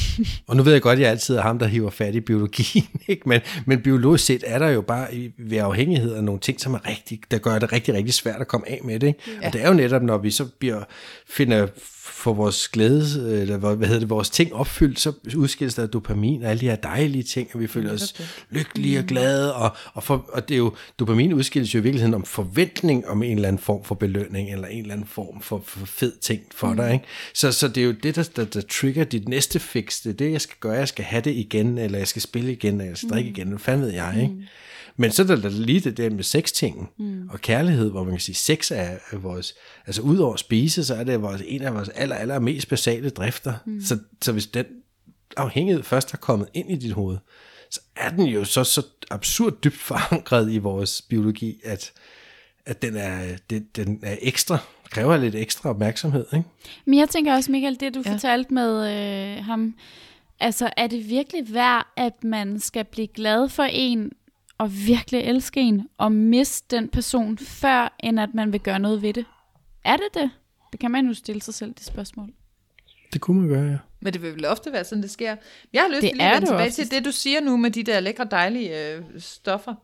Og 0.48 0.56
nu 0.56 0.62
ved 0.62 0.72
jeg 0.72 0.82
godt, 0.82 0.96
at 0.96 1.02
jeg 1.02 1.10
altid 1.10 1.36
er 1.36 1.42
ham, 1.42 1.58
der 1.58 1.66
hiver 1.66 1.90
fat 1.90 2.14
i 2.14 2.20
biologien, 2.20 2.88
ikke? 3.08 3.28
Men, 3.28 3.40
men 3.66 3.82
biologisk 3.82 4.24
set 4.24 4.44
er 4.46 4.58
der 4.58 4.68
jo 4.68 4.80
bare 4.80 5.08
ved 5.38 5.58
afhængighed 5.58 6.14
af 6.14 6.24
nogle 6.24 6.40
ting, 6.40 6.60
som 6.60 6.74
er 6.74 6.88
rigtig, 6.88 7.20
der 7.30 7.38
gør 7.38 7.58
det 7.58 7.72
rigtig, 7.72 7.94
rigtig 7.94 8.14
svært 8.14 8.40
at 8.40 8.48
komme 8.48 8.68
af 8.68 8.80
med 8.84 9.00
det. 9.00 9.06
Ikke? 9.06 9.20
Ja. 9.42 9.46
Og 9.46 9.52
det 9.52 9.62
er 9.62 9.68
jo 9.68 9.74
netop, 9.74 10.02
når 10.02 10.18
vi 10.18 10.30
så 10.30 10.44
bliver, 10.44 10.82
finder 11.28 11.66
for 12.06 12.32
vores 12.34 12.68
glæde, 12.68 13.40
eller 13.40 13.56
hvad 13.56 13.86
hedder 13.88 14.00
det, 14.00 14.10
vores 14.10 14.30
ting 14.30 14.54
opfyldt, 14.54 15.00
så 15.00 15.12
udskilles 15.36 15.74
der 15.74 15.86
dopamin 15.86 16.42
og 16.42 16.50
alle 16.50 16.60
de 16.60 16.66
her 16.66 16.76
dejlige 16.76 17.22
ting, 17.22 17.48
og 17.54 17.60
vi 17.60 17.66
føler 17.66 17.92
os 17.92 18.14
lykkelige 18.50 18.98
og 18.98 19.04
glade, 19.04 19.54
og, 19.54 19.76
og, 19.94 20.02
for, 20.02 20.30
og 20.32 20.48
det 20.48 20.54
er 20.54 20.58
jo, 20.58 20.72
dopamin 20.98 21.32
udskilles 21.32 21.74
jo 21.74 21.78
i 21.78 21.82
virkeligheden 21.82 22.14
om 22.14 22.24
forventning 22.24 23.08
om 23.08 23.22
en 23.22 23.36
eller 23.36 23.48
anden 23.48 23.62
form 23.62 23.84
for 23.84 23.94
belønning, 23.94 24.52
eller 24.52 24.68
en 24.68 24.80
eller 24.80 24.94
anden 24.94 25.06
form 25.06 25.42
for, 25.42 25.62
for 25.66 25.86
fed 25.86 26.12
ting 26.20 26.40
for 26.54 26.74
dig, 26.74 26.92
ikke? 26.92 27.04
Så, 27.34 27.52
så 27.52 27.68
det 27.68 27.80
er 27.80 27.86
jo 27.86 27.92
det, 28.02 28.16
der, 28.16 28.28
der, 28.36 28.44
der 28.44 28.60
trigger 28.60 29.04
dit 29.04 29.28
næste 29.28 29.58
fix, 29.58 30.02
det 30.02 30.10
er 30.10 30.16
det, 30.16 30.32
jeg 30.32 30.40
skal 30.40 30.56
gøre, 30.60 30.72
jeg 30.72 30.88
skal 30.88 31.04
have 31.04 31.22
det 31.22 31.34
igen, 31.34 31.78
eller 31.78 31.98
jeg 31.98 32.08
skal 32.08 32.22
spille 32.22 32.52
igen, 32.52 32.74
eller 32.74 32.84
jeg 32.84 32.96
skal 32.96 33.10
drikke 33.10 33.30
igen, 33.30 33.48
hvad 33.48 33.58
fanden 33.58 33.86
ved 33.86 33.92
jeg, 33.92 34.18
ikke? 34.22 34.34
Men 34.98 35.10
så 35.10 35.22
er 35.22 35.26
der 35.26 35.48
lige 35.48 35.80
det 35.80 35.96
der 35.96 36.10
med 36.10 36.24
sextingen 36.24 36.88
mm. 36.98 37.28
og 37.28 37.40
kærlighed, 37.40 37.90
hvor 37.90 38.04
man 38.04 38.12
kan 38.12 38.20
sige, 38.20 38.34
sex 38.34 38.70
er, 38.70 38.96
vores, 39.12 39.54
altså 39.86 40.02
ud 40.02 40.18
over 40.18 40.34
at 40.34 40.40
spise, 40.40 40.84
så 40.84 40.94
er 40.94 41.04
det 41.04 41.22
vores, 41.22 41.42
en 41.46 41.62
af 41.62 41.74
vores 41.74 41.90
aller, 41.96 42.16
aller 42.16 42.38
mest 42.38 42.68
basale 42.68 43.10
drifter. 43.10 43.54
Mm. 43.66 43.80
Så, 43.80 43.98
så 44.22 44.32
hvis 44.32 44.46
den 44.46 44.66
afhængighed 45.36 45.82
først 45.82 46.12
er 46.14 46.18
kommet 46.18 46.48
ind 46.54 46.70
i 46.70 46.76
dit 46.76 46.92
hoved, 46.92 47.18
så 47.70 47.80
er 47.96 48.10
den 48.10 48.26
jo 48.26 48.44
så, 48.44 48.64
så 48.64 48.82
absurd 49.10 49.52
dybt 49.64 49.76
forankret 49.76 50.52
i 50.52 50.58
vores 50.58 51.02
biologi, 51.02 51.60
at, 51.64 51.92
at 52.66 52.82
den, 52.82 52.96
er, 52.96 53.36
det, 53.50 53.76
den 53.76 54.00
er 54.02 54.16
ekstra, 54.22 54.58
kræver 54.90 55.16
lidt 55.16 55.34
ekstra 55.34 55.70
opmærksomhed. 55.70 56.26
Ikke? 56.34 56.48
Men 56.84 56.98
jeg 56.98 57.08
tænker 57.08 57.34
også, 57.34 57.52
Michael, 57.52 57.80
det 57.80 57.94
du 57.94 58.02
Ja. 58.04 58.10
ja. 58.10 58.14
fortalte 58.14 58.54
med 58.54 58.92
øh, 59.38 59.44
ham, 59.44 59.74
altså 60.40 60.70
er 60.76 60.86
det 60.86 61.08
virkelig 61.08 61.54
værd, 61.54 61.86
at 61.96 62.24
man 62.24 62.60
skal 62.60 62.84
blive 62.84 63.06
glad 63.06 63.48
for 63.48 63.62
en, 63.62 64.12
og 64.58 64.72
virkelig 64.86 65.20
elske 65.20 65.60
en, 65.60 65.88
og 65.98 66.12
miste 66.12 66.76
den 66.76 66.88
person, 66.88 67.38
før 67.38 67.96
end 68.00 68.20
at 68.20 68.28
man 68.34 68.52
vil 68.52 68.60
gøre 68.60 68.78
noget 68.78 69.02
ved 69.02 69.12
det? 69.12 69.24
Er 69.84 69.96
det 69.96 70.08
det? 70.14 70.30
Det 70.72 70.80
kan 70.80 70.90
man 70.90 71.06
jo 71.06 71.14
stille 71.14 71.42
sig 71.42 71.54
selv, 71.54 71.74
det 71.74 71.84
spørgsmål. 71.84 72.28
Det 73.12 73.20
kunne 73.20 73.40
man 73.40 73.48
gøre, 73.48 73.70
ja. 73.70 73.78
Men 74.00 74.12
det 74.12 74.22
vil 74.22 74.34
vel 74.34 74.44
ofte 74.44 74.72
være 74.72 74.84
sådan, 74.84 75.02
det 75.02 75.10
sker. 75.10 75.36
Jeg 75.72 75.82
har 75.82 75.88
lyst 75.88 76.02
Det 76.02 76.10
til 76.10 76.16
lige 76.16 76.26
at 76.28 76.34
vende 76.34 76.46
tilbage 76.46 76.62
oftest. 76.68 76.90
til 76.90 76.98
det, 76.98 77.04
du 77.04 77.12
siger 77.12 77.40
nu 77.40 77.56
med 77.56 77.70
de 77.70 77.82
der 77.82 78.00
lækre, 78.00 78.24
dejlige 78.30 78.94
øh, 78.94 79.02
stoffer 79.18 79.74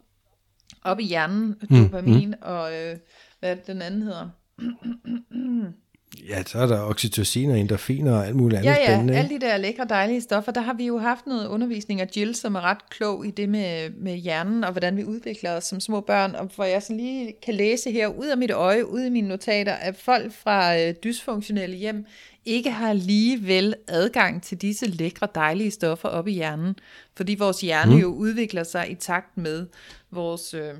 op 0.83 1.01
i 1.01 1.05
hjernen, 1.05 1.55
dopamin 1.71 2.29
mm, 2.29 2.35
og 2.43 2.75
øh, 2.75 2.97
hvad 3.41 3.57
det, 3.57 3.67
den 3.67 3.83
anden 3.83 4.03
hedder? 4.03 4.29
Ja, 6.29 6.43
så 6.47 6.59
er 6.59 6.67
der 6.67 6.81
oxytocin 6.81 7.51
og 7.51 7.59
endorfiner 7.59 8.13
og 8.13 8.27
alt 8.27 8.37
muligt 8.37 8.59
andet 8.59 8.71
Ja, 8.71 8.77
ja, 8.81 8.87
spændende. 8.87 9.15
alle 9.17 9.33
ikke? 9.35 9.47
de 9.47 9.51
der 9.51 9.57
lækre, 9.57 9.87
dejlige 9.89 10.21
stoffer, 10.21 10.53
der 10.53 10.61
har 10.61 10.75
vi 10.75 10.87
jo 10.87 10.99
haft 10.99 11.27
noget 11.27 11.47
undervisning 11.47 12.01
af 12.01 12.09
Jill, 12.17 12.35
som 12.35 12.55
er 12.55 12.61
ret 12.61 12.89
klog 12.91 13.27
i 13.27 13.31
det 13.31 13.49
med, 13.49 13.91
med 13.91 14.17
hjernen, 14.17 14.65
og 14.65 14.71
hvordan 14.73 14.97
vi 14.97 15.05
udvikler 15.05 15.51
os 15.57 15.65
som 15.65 15.81
små 15.81 16.01
børn, 16.01 16.35
og 16.35 16.51
hvor 16.55 16.65
jeg 16.65 16.83
sådan 16.83 16.97
lige 16.97 17.35
kan 17.43 17.55
læse 17.55 17.91
her 17.91 18.07
ud 18.09 18.27
af 18.27 18.37
mit 18.37 18.51
øje, 18.51 18.89
ud 18.89 19.01
i 19.01 19.11
mine 19.11 19.29
notater, 19.29 19.73
at 19.73 19.97
folk 19.97 20.33
fra 20.33 20.79
øh, 20.79 20.95
dysfunktionelle 21.05 21.77
hjem 21.77 22.07
ikke 22.45 22.71
har 22.71 22.93
lige 22.93 23.47
vel 23.47 23.75
adgang 23.89 24.43
til 24.43 24.59
disse 24.59 24.87
lækre, 24.87 25.29
dejlige 25.35 25.71
stoffer 25.71 26.09
op 26.09 26.29
i 26.29 26.33
hjernen, 26.33 26.77
fordi 27.17 27.35
vores 27.35 27.61
hjerne 27.61 27.95
mm. 27.95 28.01
jo 28.01 28.07
udvikler 28.07 28.63
sig 28.63 28.91
i 28.91 28.95
takt 28.95 29.37
med 29.37 29.67
vores... 30.11 30.55
Øh, 30.55 30.75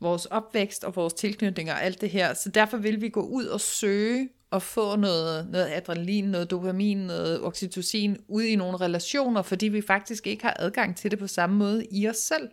vores 0.00 0.26
opvækst 0.26 0.84
og 0.84 0.96
vores 0.96 1.14
tilknytninger 1.14 1.74
og 1.74 1.82
alt 1.84 2.00
det 2.00 2.10
her. 2.10 2.34
Så 2.34 2.48
derfor 2.48 2.76
vil 2.76 3.00
vi 3.00 3.08
gå 3.08 3.20
ud 3.20 3.44
og 3.44 3.60
søge 3.60 4.28
og 4.56 4.62
få 4.62 4.96
noget, 4.96 5.48
noget 5.50 5.70
adrenalin, 5.72 6.24
noget 6.24 6.50
dopamin, 6.50 6.98
noget 6.98 7.42
oxytocin 7.42 8.16
ud 8.28 8.42
i 8.42 8.56
nogle 8.56 8.76
relationer, 8.76 9.42
fordi 9.42 9.68
vi 9.68 9.80
faktisk 9.80 10.26
ikke 10.26 10.44
har 10.44 10.56
adgang 10.58 10.96
til 10.96 11.10
det 11.10 11.18
på 11.18 11.26
samme 11.26 11.56
måde 11.56 11.86
i 11.90 12.08
os 12.08 12.16
selv. 12.16 12.48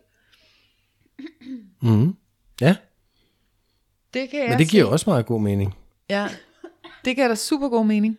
Mhm. 1.82 2.14
Ja, 2.60 2.76
Det 4.14 4.30
kan 4.30 4.40
jeg 4.40 4.48
men 4.48 4.58
det 4.58 4.68
giver 4.68 4.84
se. 4.84 4.88
også 4.90 5.10
meget 5.10 5.26
god 5.26 5.40
mening. 5.40 5.74
Ja, 6.10 6.28
det 7.04 7.14
giver 7.16 7.28
da 7.28 7.34
super 7.34 7.68
god 7.68 7.86
mening. 7.86 8.18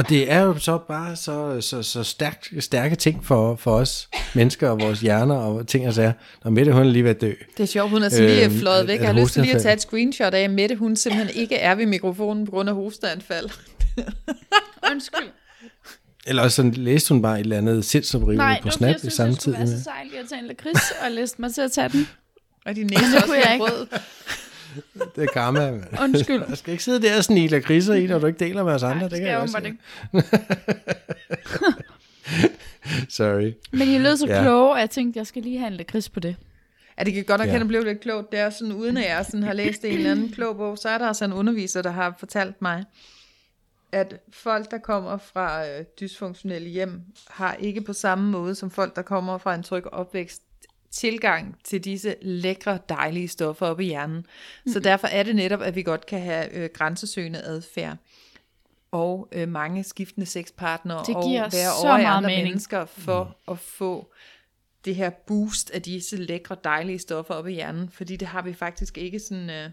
Og 0.00 0.08
det 0.08 0.32
er 0.32 0.40
jo 0.40 0.58
så 0.58 0.78
bare 0.78 1.16
så, 1.16 1.60
så, 1.60 1.82
så 1.82 2.02
stærkt, 2.04 2.48
stærke 2.58 2.96
ting 2.96 3.24
for, 3.24 3.56
for 3.56 3.74
os 3.74 4.08
mennesker 4.34 4.68
og 4.68 4.80
vores 4.80 5.00
hjerner 5.00 5.34
og 5.34 5.66
ting 5.68 5.88
og 5.88 5.94
sager. 5.94 6.12
Når 6.44 6.50
Mette 6.50 6.72
hun 6.72 6.82
er 6.82 6.86
lige 6.90 7.04
ved 7.04 7.10
at 7.10 7.20
dø. 7.20 7.32
Det 7.56 7.62
er 7.62 7.66
sjovt, 7.66 7.90
hun 7.90 8.02
er 8.02 8.08
så 8.08 8.22
lige 8.22 8.44
Øhm, 8.44 8.58
fløjet 8.58 8.86
væk. 8.86 9.00
Jeg 9.00 9.08
har 9.08 9.12
det 9.12 9.22
lyst 9.22 9.32
til 9.32 9.42
lige 9.42 9.54
at 9.54 9.62
tage 9.62 9.74
et 9.74 9.80
screenshot 9.80 10.34
af, 10.34 10.40
at 10.40 10.50
Mette 10.50 10.76
hun 10.76 10.96
simpelthen 10.96 11.36
ikke 11.42 11.56
er 11.56 11.74
ved 11.74 11.86
mikrofonen 11.86 12.44
på 12.44 12.50
grund 12.50 12.68
af 12.68 12.74
hosteanfald. 12.74 13.48
Undskyld. 14.92 15.28
Eller 16.26 16.42
også 16.42 16.56
sådan, 16.56 16.72
læste 16.72 17.14
hun 17.14 17.22
bare 17.22 17.34
et 17.40 17.44
eller 17.44 17.58
andet 17.58 17.84
sindsoprivende 17.84 18.36
Nej, 18.36 18.54
på 18.54 18.56
det 18.56 18.64
var 18.64 18.70
fordi, 18.70 18.76
Snap 18.78 18.88
jeg 18.88 18.96
i 18.96 18.98
synes, 19.10 19.16
tid. 19.38 19.52
skulle 19.52 19.58
være 19.58 19.66
så 19.66 19.82
sejlig 19.82 20.18
at 20.18 20.24
tage 20.28 20.40
en 20.40 20.46
lakrids, 20.46 20.90
og 21.04 21.10
læste 21.10 21.40
mig 21.42 21.54
til 21.54 21.60
at 21.60 21.72
tage 21.72 21.88
den. 21.88 22.08
Og 22.66 22.76
din 22.76 22.86
næse 22.86 23.02
det 23.06 23.14
også 23.14 23.26
kunne 23.26 23.36
jeg 23.44 23.52
ikke. 23.52 23.66
brød. 23.66 23.86
Det 25.16 25.24
er 25.24 25.26
karma. 25.32 25.70
mand. 25.70 25.84
Undskyld. 26.02 26.42
Jeg 26.48 26.58
skal 26.58 26.72
ikke 26.72 26.84
sidde 26.84 27.02
der 27.02 27.16
og 27.16 27.24
snile 27.24 27.60
kriser 27.60 27.94
i, 27.94 28.06
når 28.06 28.18
du 28.18 28.26
ikke 28.26 28.38
deler 28.38 28.64
med 28.64 28.72
os 28.72 28.82
andre. 28.82 28.94
Nej, 28.98 29.02
det 29.08 29.10
det 29.10 29.20
kan 29.20 29.48
skal 29.48 29.62
jeg 29.64 29.76
jeg 30.12 30.22
ikke. 30.22 30.28
Sorry. 33.08 33.52
Men 33.72 33.88
I 33.88 33.98
lød 33.98 34.16
så 34.16 34.26
Ja. 34.26 34.42
kloge, 34.42 34.74
at 34.74 34.80
jeg 34.80 34.90
tænkte, 34.90 35.16
at 35.16 35.20
jeg 35.20 35.26
skal 35.26 35.42
lige 35.42 35.58
have 35.58 35.66
en 35.70 35.76
lakrids 35.76 36.08
på 36.08 36.20
det. 36.20 36.36
Ja, 36.98 37.04
det 37.04 37.12
kan 37.14 37.24
godt 37.24 37.40
nok 37.40 37.48
Ja. 37.48 37.64
blive 37.64 37.84
lidt 37.84 38.00
klogt. 38.00 38.32
Det 38.32 38.40
er 38.40 38.50
sådan, 38.50 38.72
uden 38.72 38.96
at 38.96 39.04
jeg 39.10 39.24
sådan 39.26 39.42
har 39.42 39.52
læst 39.52 39.84
en 39.84 39.92
eller 39.92 40.10
anden 40.10 40.28
klog 40.32 40.56
bog, 40.56 40.78
så 40.78 40.88
er 40.88 40.98
der 40.98 41.06
altså 41.08 41.24
en 41.24 41.32
underviser, 41.32 41.82
der 41.82 41.90
har 41.90 42.14
fortalt 42.18 42.62
mig, 42.62 42.84
at 43.92 44.14
folk, 44.32 44.70
der 44.70 44.78
kommer 44.78 45.16
fra 45.16 45.66
øh, 45.68 45.84
dysfunktionelle 46.00 46.68
hjem, 46.68 47.00
har 47.30 47.54
ikke 47.54 47.80
på 47.80 47.92
samme 47.92 48.30
måde 48.30 48.54
som 48.54 48.70
folk, 48.70 48.96
der 48.96 49.02
kommer 49.02 49.38
fra 49.38 49.54
en 49.54 49.62
tryg 49.62 49.86
opvækst, 49.86 50.42
tilgang 50.92 51.56
til 51.64 51.84
disse 51.84 52.14
lækre, 52.22 52.78
dejlige 52.88 53.28
stoffer 53.28 53.66
op 53.66 53.80
i 53.80 53.84
hjernen. 53.84 54.16
Mm-hmm. 54.16 54.72
Så 54.72 54.80
derfor 54.80 55.06
er 55.06 55.22
det 55.22 55.36
netop, 55.36 55.62
at 55.62 55.74
vi 55.74 55.82
godt 55.82 56.06
kan 56.06 56.20
have 56.20 56.54
øh, 56.54 56.70
grænsesøgende 56.74 57.42
adfærd 57.42 57.96
og 58.90 59.28
øh, 59.32 59.48
mange 59.48 59.84
skiftende 59.84 60.26
sexpartnere 60.26 61.04
Det 61.06 61.16
og 61.16 61.30
være 61.30 61.48
så 61.50 61.86
over 61.86 61.98
i 61.98 62.02
andre 62.04 62.28
mening. 62.28 62.44
mennesker 62.48 62.84
for 62.84 63.24
mm. 63.24 63.52
at 63.52 63.58
få 63.58 64.12
det 64.84 64.94
her 64.96 65.10
boost 65.10 65.70
af 65.70 65.82
disse 65.82 66.16
lækre, 66.16 66.56
dejlige 66.64 66.98
stoffer 66.98 67.34
op 67.34 67.48
i 67.48 67.52
hjernen, 67.52 67.88
fordi 67.92 68.16
det 68.16 68.28
har 68.28 68.42
vi 68.42 68.52
faktisk 68.52 68.98
ikke 68.98 69.18
sådan 69.20 69.50
øh, 69.50 69.70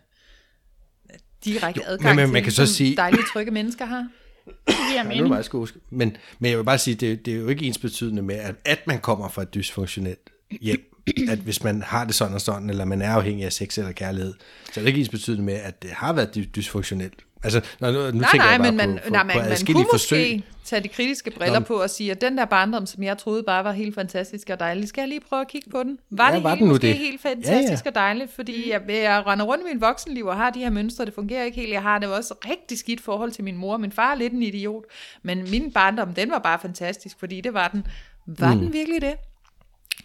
direkte 1.45 1.82
Jo, 1.82 1.91
adgang 1.91 2.15
men- 2.15 2.22
men 2.22 2.28
til, 2.28 2.34
man 2.34 2.43
kan 2.43 2.51
så 2.51 2.65
sige- 2.65 2.95
dejlige, 2.95 3.24
trygge 3.34 3.51
mennesker 3.51 3.86
har. 3.86 4.07
Det 4.45 4.55
giver 4.68 4.93
Ja, 4.93 4.99
er 4.99 5.03
mening. 5.03 5.22
det 5.22 5.30
meget 5.30 5.45
skusk. 5.45 5.76
Men, 5.89 6.18
men 6.39 6.49
jeg 6.51 6.57
vil 6.57 6.63
bare 6.63 6.78
sige, 6.78 6.95
det, 6.95 7.26
det 7.26 7.34
er 7.34 7.38
jo 7.38 7.47
ikke 7.47 7.65
ens 7.65 7.78
betydende 7.78 8.22
med, 8.22 8.36
at, 8.36 8.55
at 8.65 8.88
man 8.88 8.99
kommer 8.99 9.30
fra 9.30 9.41
et 9.41 9.53
dysfunktionelt 9.53 10.30
hjem. 10.61 10.93
At 11.30 11.38
hvis 11.39 11.64
man 11.64 11.82
har 11.82 12.05
det 12.05 12.16
sådan 12.16 12.34
og 12.34 12.41
sådan, 12.41 12.70
eller 12.70 12.86
man 12.86 13.01
er 13.01 13.10
afhængig 13.12 13.45
af 13.45 13.53
sex 13.53 13.78
eller 13.78 13.91
kærlighed, 13.91 14.34
så 14.74 14.80
er 14.80 14.82
det 14.82 14.88
ikke 14.88 14.99
ens 14.99 15.10
betydende 15.10 15.43
med, 15.43 15.53
at 15.53 15.82
det 15.84 15.89
har 15.91 16.14
været 16.14 16.36
dy- 16.36 16.47
dysfunktionelt. 16.55 17.14
Altså, 17.43 17.62
nu, 17.80 17.88
nu 17.91 17.93
Nej, 17.93 18.12
tænker 18.12 18.38
nej, 18.38 18.47
jeg 18.47 18.60
bare 18.60 18.72
men 18.72 18.78
man, 18.78 18.93
på, 18.97 19.03
på, 19.03 19.10
nej, 19.10 19.22
på 19.24 19.28
man, 19.28 19.38
man 19.38 19.45
adskillige 19.51 19.86
kunne 19.86 19.93
forsøg. 19.93 20.20
måske 20.20 20.43
tage 20.66 20.84
de 20.84 20.88
kritiske 20.88 21.32
briller 21.32 21.60
Nå. 21.60 21.66
på 21.66 21.74
og 21.74 21.89
sige, 21.89 22.12
at 22.12 22.22
den 22.22 22.38
der 22.38 22.45
barndom, 22.45 22.86
som 22.86 23.03
jeg 23.03 23.18
troede 23.18 23.43
bare 23.43 23.64
var 23.64 23.72
helt 23.72 23.95
fantastisk 23.95 24.49
og 24.49 24.60
dejlig, 24.60 24.88
skal 24.88 25.01
jeg 25.01 25.08
lige 25.10 25.20
prøve 25.30 25.41
at 25.41 25.47
kigge 25.47 25.70
på 25.72 25.84
den? 25.84 25.97
Var 26.10 26.30
Ja, 26.30 26.36
det 26.36 26.43
var 26.43 26.49
helt, 26.49 26.60
den 26.60 26.68
nu 26.68 26.74
måske 26.74 26.88
det? 26.88 26.95
helt 26.95 27.26
Ja, 27.26 27.30
fantastisk 27.30 27.86
ja. 27.86 27.89
og 27.89 27.95
dejligt? 27.95 28.32
Fordi 28.36 28.70
jeg, 28.72 28.82
jeg 28.89 29.24
render 29.28 29.45
rundt 29.45 29.64
i 29.64 29.74
min 29.74 29.82
voksenliv 29.82 30.26
og 30.26 30.36
har 30.36 30.49
de 30.49 30.60
her 30.60 30.70
mønstre, 30.70 31.05
det 31.05 31.14
fungerer 31.14 31.43
ikke 31.43 31.58
helt. 31.60 31.74
Jeg 31.74 31.82
har 31.82 31.99
det 31.99 32.10
også 32.10 32.34
rigtig 32.49 32.78
skidt 32.78 33.01
forhold 33.01 33.32
til 33.32 33.43
min 33.43 33.58
mor. 33.58 33.78
Min 33.78 33.91
far 33.91 34.12
er 34.12 34.16
lidt 34.16 34.34
en 34.34 34.43
idiot, 34.43 34.84
men 35.24 35.51
min 35.51 35.72
barndom, 35.72 36.14
den 36.14 36.32
var 36.32 36.39
bare 36.39 36.60
fantastisk, 36.62 37.16
fordi 37.20 37.41
det 37.41 37.53
var 37.53 37.68
den. 37.68 37.86
Var 38.26 38.53
mm. 38.53 38.60
den 38.60 38.74
virkelig 38.74 39.01
det? 39.01 39.14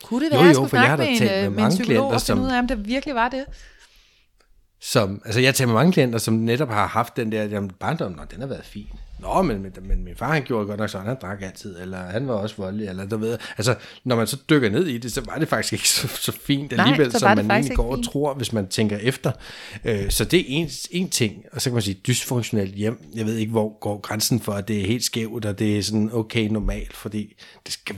Kunne 0.03 0.25
det 0.25 0.33
Jo, 0.33 0.37
være, 0.37 0.45
jeg 0.47 0.51
jo, 0.51 0.55
skulle 0.55 0.69
for 0.69 0.77
jeg 0.77 0.87
har 0.89 0.97
snakke 0.97 1.21
da 1.21 1.21
med 1.27 1.31
en, 1.31 1.37
med 1.37 1.47
øh, 1.47 1.53
med 1.57 1.65
en 1.65 1.71
psykolog 1.71 1.87
klienter, 1.87 2.03
og 2.05 2.11
finde 2.21 2.27
som- 2.27 2.41
ud 2.43 2.49
af, 2.51 2.59
om 2.59 2.67
det 2.69 2.87
virkelig 2.89 3.15
var 3.15 3.29
det? 3.29 3.45
som, 4.85 5.23
altså 5.25 5.41
jeg 5.41 5.55
tager 5.55 5.67
med 5.67 5.75
mange 5.75 5.93
klienter, 5.93 6.19
som 6.19 6.35
netop 6.35 6.69
har 6.69 6.87
haft 6.87 7.17
den 7.17 7.33
der, 7.33 7.45
jamen 7.45 7.71
barndommen, 7.81 8.21
den 8.31 8.41
har 8.41 8.47
været 8.47 8.65
fin. 8.65 8.87
Nå, 9.21 9.43
men, 9.43 9.63
men, 9.63 9.73
men 9.83 10.05
min 10.05 10.17
far 10.17 10.33
han 10.33 10.43
gjorde 10.43 10.67
godt 10.67 10.81
nok 10.81 10.89
sådan, 10.91 11.07
han 11.07 11.17
drak 11.23 11.43
altid, 11.43 11.81
eller 11.81 11.99
han 11.99 12.29
var 12.29 12.35
også 12.35 12.57
voldelig, 12.59 12.89
eller 12.89 13.07
du 13.07 13.17
ved, 13.17 13.39
altså 13.59 13.75
når 14.05 14.17
man 14.17 14.27
så 14.27 14.37
dykker 14.51 14.71
ned 14.71 14.87
i 14.87 14.99
det, 14.99 15.13
så 15.13 15.21
var 15.21 15.39
det 15.39 15.49
faktisk 15.49 15.73
ikke 15.73 15.89
så, 15.99 16.09
så 16.09 16.33
fint 16.33 16.73
Nej, 16.73 16.85
alligevel, 16.87 17.13
som 17.13 17.37
man 17.37 17.51
egentlig 17.51 17.77
går 17.77 17.97
og 17.97 18.05
tror, 18.05 18.35
hvis 18.35 18.53
man 18.53 18.69
tænker 18.69 18.97
efter. 18.97 19.33
Øh, 19.85 20.11
så 20.11 20.25
det 20.25 20.41
er 20.41 20.45
en, 20.49 20.69
en 20.91 21.09
ting, 21.09 21.45
og 21.53 21.63
så 21.63 21.71
kan 21.71 21.75
man 21.75 21.83
sige, 21.83 21.95
dysfunktionelt 22.07 22.75
hjem, 22.75 23.05
jeg 23.15 23.27
ved 23.27 23.37
ikke, 23.37 23.51
hvor 23.53 23.79
går 23.81 24.01
grænsen 24.01 24.41
for, 24.41 24.53
at 24.53 24.69
det 24.69 24.81
er 24.83 24.87
helt 24.87 25.05
skævt, 25.05 25.45
og 25.45 25.59
det 25.59 25.79
er 25.79 25.83
sådan 25.83 26.11
okay 26.13 26.49
normalt, 26.49 26.93
fordi 26.93 27.35
det 27.67 27.73
skal, 27.73 27.97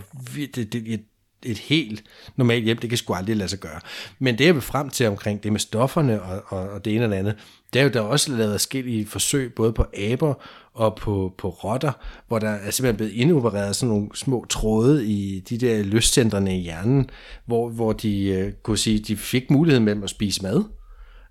det, 0.54 0.72
det, 0.72 1.00
et, 1.44 1.58
helt 1.58 2.04
normalt 2.36 2.64
hjem, 2.64 2.78
det 2.78 2.90
kan 2.90 2.98
sgu 2.98 3.14
aldrig 3.14 3.36
lade 3.36 3.48
sig 3.48 3.58
gøre. 3.58 3.80
Men 4.18 4.38
det 4.38 4.46
jeg 4.46 4.54
vil 4.54 4.62
frem 4.62 4.88
til 4.90 5.06
omkring 5.06 5.42
det 5.42 5.52
med 5.52 5.60
stofferne 5.60 6.22
og, 6.22 6.42
og, 6.46 6.68
og 6.68 6.84
det 6.84 6.94
ene 6.94 7.04
og 7.04 7.10
det 7.10 7.16
andet, 7.16 7.36
det 7.72 7.80
er 7.80 7.84
jo, 7.84 7.90
der 7.90 8.00
er 8.00 8.04
også 8.04 8.32
lavet 8.32 8.52
forskellige 8.52 9.06
forsøg, 9.06 9.54
både 9.54 9.72
på 9.72 9.86
aber 9.98 10.34
og 10.74 10.96
på, 10.96 11.34
på 11.38 11.48
rotter, 11.48 11.92
hvor 12.28 12.38
der 12.38 12.48
er 12.48 12.70
simpelthen 12.70 12.96
blevet 12.96 13.12
indopereret 13.12 13.76
sådan 13.76 13.88
nogle 13.88 14.08
små 14.14 14.46
tråde 14.48 15.06
i 15.06 15.40
de 15.40 15.58
der 15.58 15.82
lystcentrene 15.82 16.58
i 16.58 16.60
hjernen, 16.60 17.10
hvor, 17.46 17.68
hvor 17.68 17.92
de 17.92 18.26
øh, 18.26 18.52
kunne 18.62 18.78
sige, 18.78 18.98
de 18.98 19.16
fik 19.16 19.50
muligheden 19.50 19.84
mellem 19.84 20.02
at 20.02 20.10
spise 20.10 20.42
mad, 20.42 20.64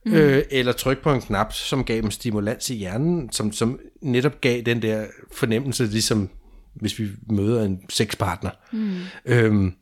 mm. 0.05 0.14
øh, 0.14 0.43
eller 0.51 0.72
trykke 0.72 1.03
på 1.03 1.14
en 1.14 1.22
knap, 1.22 1.53
som 1.53 1.84
gav 1.84 2.01
dem 2.01 2.11
stimulans 2.11 2.70
i 2.70 2.76
hjernen, 2.76 3.32
som, 3.32 3.51
som 3.51 3.80
netop 4.01 4.41
gav 4.41 4.61
den 4.61 4.82
der 4.82 5.05
fornemmelse, 5.32 5.86
ligesom 5.86 6.30
hvis 6.74 6.99
vi 6.99 7.07
møder 7.30 7.64
en 7.64 7.80
sexpartner. 7.89 8.51
Mm. 8.72 8.95
Øhm, 9.26 9.74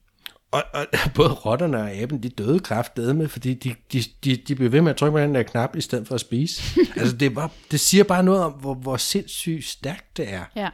og, 0.52 0.64
og 0.74 0.86
både 1.16 1.30
rotterne 1.30 1.78
og 1.78 1.92
aben, 1.92 2.24
de 2.24 2.30
døde 2.30 2.60
kraftedeme, 2.60 3.28
fordi 3.30 3.54
de, 3.54 3.76
de, 3.94 4.04
de, 4.24 4.36
de 4.36 4.56
blev 4.56 4.72
ved 4.72 4.82
med 4.82 4.92
at 4.92 4.98
trykke 4.98 5.12
på 5.12 5.20
den 5.20 5.36
der 5.36 5.44
knap, 5.44 5.76
i 5.76 5.82
stedet 5.82 6.08
for 6.08 6.16
at 6.16 6.22
spise. 6.22 6.64
altså 7.00 7.16
det, 7.16 7.34
bare, 7.34 7.50
det 7.72 7.80
siger 7.80 8.04
bare 8.04 8.24
noget 8.24 8.42
om, 8.44 8.52
hvor, 8.52 8.74
hvor 8.74 8.98
sindssygt 8.98 9.66
stærkt 9.66 10.18
det 10.18 10.34
er 10.34 10.44
Ja. 10.56 10.70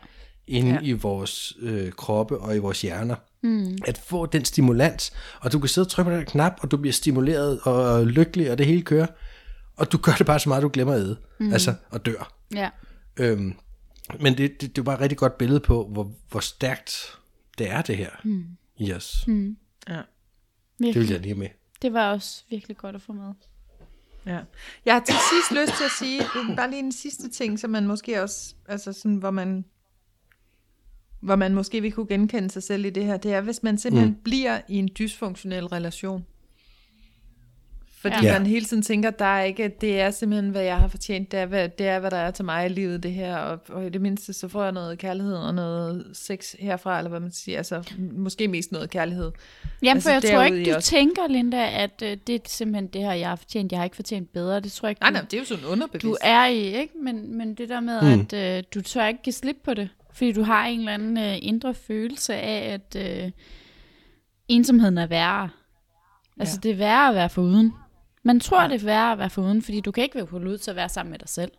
inde 0.48 0.72
ja. 0.74 0.80
i 0.82 0.92
vores 0.92 1.54
øh, 1.60 1.92
kroppe 1.92 2.38
og 2.38 2.56
i 2.56 2.60
vores 2.60 2.82
hjerner. 2.82 3.16
Mm. 3.44 3.78
At 3.86 3.98
få 3.98 4.26
den 4.26 4.46
stimulans, 4.46 5.14
og 5.40 5.52
du 5.52 5.60
kan 5.60 5.70
sidde 5.70 5.86
og 5.86 5.92
trykke 5.92 6.10
på 6.10 6.16
den 6.16 6.20
der 6.20 6.32
knap, 6.32 6.54
og 6.62 6.72
du 6.72 6.78
bliver 6.78 6.94
stimuleret 6.94 7.60
og 7.60 8.08
lykkelig, 8.08 8.52
og 8.52 8.58
det 8.58 8.66
hele 8.66 8.82
kører. 8.82 9.08
Og 9.78 9.92
du 9.92 9.98
gør 9.98 10.12
det 10.12 10.26
bare 10.26 10.40
så 10.40 10.50
meget, 10.50 10.64
du 10.64 10.70
glemmer 10.74 10.94
at 10.94 11.00
æde. 11.00 11.18
Mm. 11.40 11.54
Altså, 11.54 11.74
og 11.90 12.06
dør. 12.06 12.34
Ja. 12.56 12.70
Øhm, 13.18 13.54
men 14.20 14.38
det, 14.38 14.62
det, 14.62 14.76
det 14.76 14.86
bare 14.86 14.96
et 14.96 15.02
rigtig 15.02 15.18
godt 15.18 15.38
billede 15.38 15.60
på, 15.60 15.90
hvor, 15.92 16.12
hvor 16.30 16.40
stærkt 16.40 17.18
det 17.58 17.70
er, 17.70 17.82
det 17.82 17.98
her 17.98 18.10
mm. 18.24 18.44
i 18.78 18.94
os. 18.94 19.24
Mm. 19.28 19.58
Ja. 19.90 20.02
Det 20.80 20.96
vil 20.96 21.10
jeg 21.10 21.20
lige 21.20 21.34
have 21.34 21.40
med. 21.40 21.50
Det 21.82 21.94
var 21.94 22.12
også 22.12 22.44
virkelig 22.50 22.78
godt 22.78 22.96
at 22.96 23.02
få 23.02 23.14
med. 23.14 23.34
Ja. 24.26 24.40
Jeg 24.86 24.94
har 24.94 25.00
til 25.00 25.16
sidst 25.16 25.62
lyst 25.62 25.78
til 25.78 25.84
at 25.84 25.92
sige, 26.00 26.22
bare 26.56 26.70
lige 26.70 26.80
en 26.80 26.92
sidste 26.92 27.30
ting, 27.30 27.60
som 27.60 27.70
man 27.70 27.88
måske 27.88 28.24
også, 28.24 28.56
altså 28.68 28.94
sådan, 28.94 29.16
hvor 29.16 29.32
man, 29.32 29.66
hvor 31.20 31.36
man 31.36 31.54
måske 31.54 31.82
vil 31.82 31.92
kunne 31.92 32.08
genkende 32.08 32.50
sig 32.50 32.64
selv 32.64 32.86
i 32.86 32.90
det 32.90 33.06
her, 33.06 33.18
det 33.18 33.34
er, 33.34 33.42
hvis 33.42 33.64
man 33.64 33.78
simpelthen 33.78 34.14
mm. 34.14 34.22
bliver 34.24 34.62
i 34.68 34.76
en 34.76 34.90
dysfunktionel 35.00 35.66
relation. 35.66 36.26
Fordi 38.02 38.16
Ja. 38.26 38.34
man 38.40 38.46
hele 38.48 38.66
tiden 38.66 38.84
tænker, 38.84 39.10
der 39.10 39.26
er 39.26 39.44
ikke, 39.44 39.76
det 39.82 40.00
er 40.02 40.12
simpelthen, 40.12 40.50
hvad 40.52 40.62
jeg 40.62 40.78
har 40.78 40.88
fortjent, 40.88 41.32
det 41.32 41.40
er, 41.40 41.46
hvad, 41.46 41.70
det 41.70 41.88
er, 41.88 42.00
hvad 42.00 42.12
der 42.12 42.18
er 42.18 42.32
til 42.32 42.46
mig 42.46 42.66
i 42.66 42.70
livet, 42.70 43.04
det 43.04 43.12
her, 43.14 43.38
og, 43.38 43.60
og 43.70 43.86
i 43.86 43.90
det 43.90 44.02
mindste, 44.02 44.34
så 44.34 44.48
får 44.48 44.64
jeg 44.64 44.72
noget 44.72 44.98
kærlighed 45.00 45.36
og 45.36 45.54
noget 45.56 46.06
sex 46.14 46.56
herfra, 46.60 46.98
eller 46.98 47.10
hvad 47.10 47.20
man 47.20 47.32
siger, 47.32 47.58
altså 47.58 47.94
måske 48.12 48.48
mest 48.48 48.72
noget 48.72 48.90
kærlighed. 48.90 49.32
Jamen, 49.84 49.96
Altså, 49.98 50.10
for 50.10 50.14
jeg 50.14 50.24
tror 50.24 50.44
ikke, 50.44 50.72
du 50.72 50.76
også. 50.76 50.90
tænker, 50.90 51.28
Linda, 51.28 51.70
at 51.84 52.02
øh, 52.04 52.18
det 52.28 52.36
er 52.36 52.40
simpelthen 52.46 52.88
det 52.88 53.02
her, 53.02 53.14
jeg 53.14 53.30
har 53.30 53.36
fortjent. 53.36 53.72
Jeg 53.72 53.80
har 53.80 53.84
ikke 53.84 53.96
fortjent 53.96 54.34
bedre. 54.34 54.60
Det 54.60 54.72
tror 54.72 54.88
jeg 54.88 54.92
ikke, 54.92 55.02
Nej, 55.02 55.10
du, 55.10 55.14
nej, 55.14 55.22
det 55.22 55.34
er 55.34 55.38
jo 55.40 55.46
sådan 55.46 55.66
underbevidst. 55.66 56.04
du 56.04 56.16
er 56.22 56.46
i, 56.46 56.58
ikke? 56.60 56.94
Men, 57.04 57.38
men 57.38 57.54
det 57.56 57.70
der 57.70 57.80
med, 57.80 58.02
mm. 58.02 58.22
at 58.22 58.58
øh, 58.58 58.64
du 58.74 58.82
tør 58.82 59.08
ikke 59.08 59.22
give 59.24 59.34
slip 59.34 59.58
på 59.66 59.74
det. 59.74 59.90
Fordi 60.14 60.32
du 60.32 60.44
har 60.44 60.66
en 60.66 60.80
eller 60.80 60.94
anden 60.94 61.18
øh, 61.18 61.36
indre 61.42 61.74
følelse 61.74 62.36
af, 62.36 62.74
at 62.74 63.24
øh, 63.24 63.32
ensomheden 64.48 64.98
er 64.98 65.08
værre. 65.08 65.50
Altså, 66.40 66.56
Ja. 66.64 66.68
det 66.70 66.72
er 66.72 66.76
værre 66.78 67.10
at 67.10 67.16
være 67.16 67.30
foruden. 67.30 67.74
Man 68.28 68.40
tror, 68.40 68.68
det 68.68 68.82
er 68.82 68.86
værre 68.86 69.12
at 69.12 69.18
være 69.18 69.30
foruden, 69.30 69.62
fordi 69.62 69.80
du 69.80 69.92
kan 69.92 70.04
ikke 70.04 70.16
være 70.16 70.26
på 70.26 70.38
ud 70.38 70.58
til 70.58 70.72
at 70.72 70.76
være 70.76 70.90
sammen 70.90 71.12
med 71.12 71.20
dig 71.20 71.30
selv. 71.30 71.52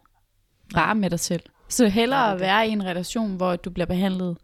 Bare 0.74 0.94
med 0.94 1.10
dig 1.10 1.20
selv. 1.20 1.42
Så 1.68 1.88
hellere 1.88 2.28
er 2.28 2.32
at 2.34 2.40
være 2.40 2.68
i 2.68 2.70
en 2.70 2.84
relation, 2.84 3.36
hvor 3.36 3.56
du 3.56 3.70
bliver 3.70 3.86
behandlet 3.86 4.36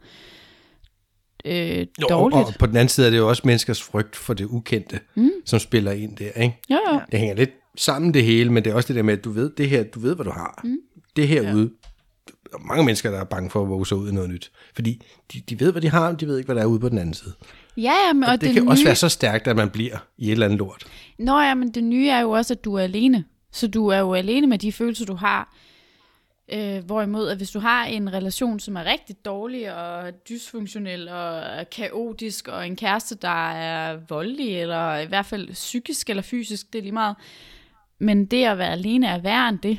øh, 1.45 1.79
Jo, 1.79 1.87
og, 2.03 2.09
dårligt. 2.09 2.49
og 2.49 2.55
på 2.59 2.67
den 2.67 2.77
anden 2.77 2.89
side 2.89 3.07
er 3.07 3.11
det 3.11 3.19
jo 3.19 3.29
også 3.29 3.43
menneskers 3.45 3.83
frygt 3.83 4.17
for 4.17 4.35
det 4.35 4.45
ukendte, 4.45 5.01
mm. 5.15 5.31
som 5.45 5.59
spiller 5.59 5.93
ind 5.93 6.17
der, 6.17 6.31
ikke? 6.31 6.61
Jo, 6.71 6.79
jo. 6.93 7.01
Det 7.13 7.19
hænger 7.19 7.37
lidt 7.37 7.51
sammen 7.77 8.15
det 8.15 8.25
hele, 8.25 8.53
men 8.53 8.65
det 8.65 8.71
er 8.71 8.75
også 8.75 8.89
det 8.89 8.97
der 8.97 9.03
med, 9.03 9.19
at 9.19 9.25
du 9.25 9.31
ved 9.31 9.51
det 9.57 9.69
her, 9.69 9.83
du 9.85 10.01
ved, 10.01 10.15
hvad 10.15 10.25
du 10.25 10.31
har. 10.31 10.61
Mm. 10.65 10.77
Det 11.17 11.29
herude, 11.29 11.71
der 12.27 12.59
er 12.59 12.67
mange 12.67 12.85
mennesker, 12.85 13.11
der 13.11 13.21
er 13.21 13.25
bange 13.25 13.51
for 13.51 13.63
at 13.63 13.69
våge 13.69 13.87
sig 13.87 13.97
ud 13.97 14.11
i 14.11 14.15
noget 14.15 14.31
nyt. 14.31 14.53
Fordi 14.75 15.03
de, 15.33 15.41
de 15.49 15.61
ved, 15.61 15.73
hvad 15.73 15.83
de 15.83 15.89
har, 15.89 16.11
men 16.11 16.21
de 16.21 16.27
ved 16.27 16.39
ikke, 16.39 16.47
hvad 16.47 16.57
der 16.57 16.63
er 16.63 16.67
ude 16.67 16.81
på 16.81 16.89
den 16.89 16.99
anden 16.99 17.15
side. 17.15 17.33
Ja, 17.77 18.13
men, 18.13 18.25
og, 18.25 18.29
Og 18.29 18.33
det, 18.33 18.41
det 18.41 18.55
kan 18.55 18.63
nye... 18.63 18.71
også 18.71 18.85
være 18.85 18.97
så 18.97 19.09
stærkt, 19.09 19.49
at 19.49 19.57
man 19.57 19.71
bliver 19.71 19.97
i 20.19 20.27
et 20.27 20.33
eller 20.33 20.47
andet 20.47 20.59
lort. 20.59 20.85
Nå 21.19 21.41
ja, 21.41 21.55
men 21.55 21.71
det 21.71 21.85
nye 21.85 22.09
er 22.09 22.21
jo 22.21 22.31
også, 22.31 22.55
at 22.55 22.65
du 22.65 22.75
er 22.75 22.83
alene. 22.83 23.25
Så 23.53 23.69
du 23.69 23.89
er 23.89 23.99
jo 23.99 24.15
alene 24.15 24.47
med 24.47 24.59
de 24.59 24.73
følelser, 24.73 25.05
du 25.05 25.15
har. 25.15 25.55
Øh, 26.53 26.85
hvorimod, 26.85 27.29
at 27.29 27.37
hvis 27.37 27.51
du 27.51 27.59
har 27.59 27.85
en 27.85 28.13
relation, 28.13 28.61
som 28.61 28.77
er 28.77 28.85
rigtig 28.85 29.17
dårlig 29.25 29.75
og 29.75 30.13
dysfunktionel 30.29 31.09
og 31.09 31.43
kaotisk, 31.71 32.49
og 32.49 32.67
en 32.67 32.77
kæreste, 32.77 33.15
der 33.15 33.53
er 33.53 33.99
voldelig, 34.09 34.61
eller 34.61 34.99
i 34.99 35.07
hvert 35.07 35.27
fald 35.27 35.53
psykisk 35.53 36.11
eller 36.11 36.23
fysisk, 36.23 36.73
det 36.73 36.79
er 36.79 36.83
lige 36.83 36.93
meget. 36.93 37.17
Men 37.99 38.27
det 38.27 38.45
at 38.45 38.59
være 38.59 38.73
alene 38.73 39.07
er 39.07 39.19
værre 39.19 39.49
end 39.49 39.59
det. 39.59 39.79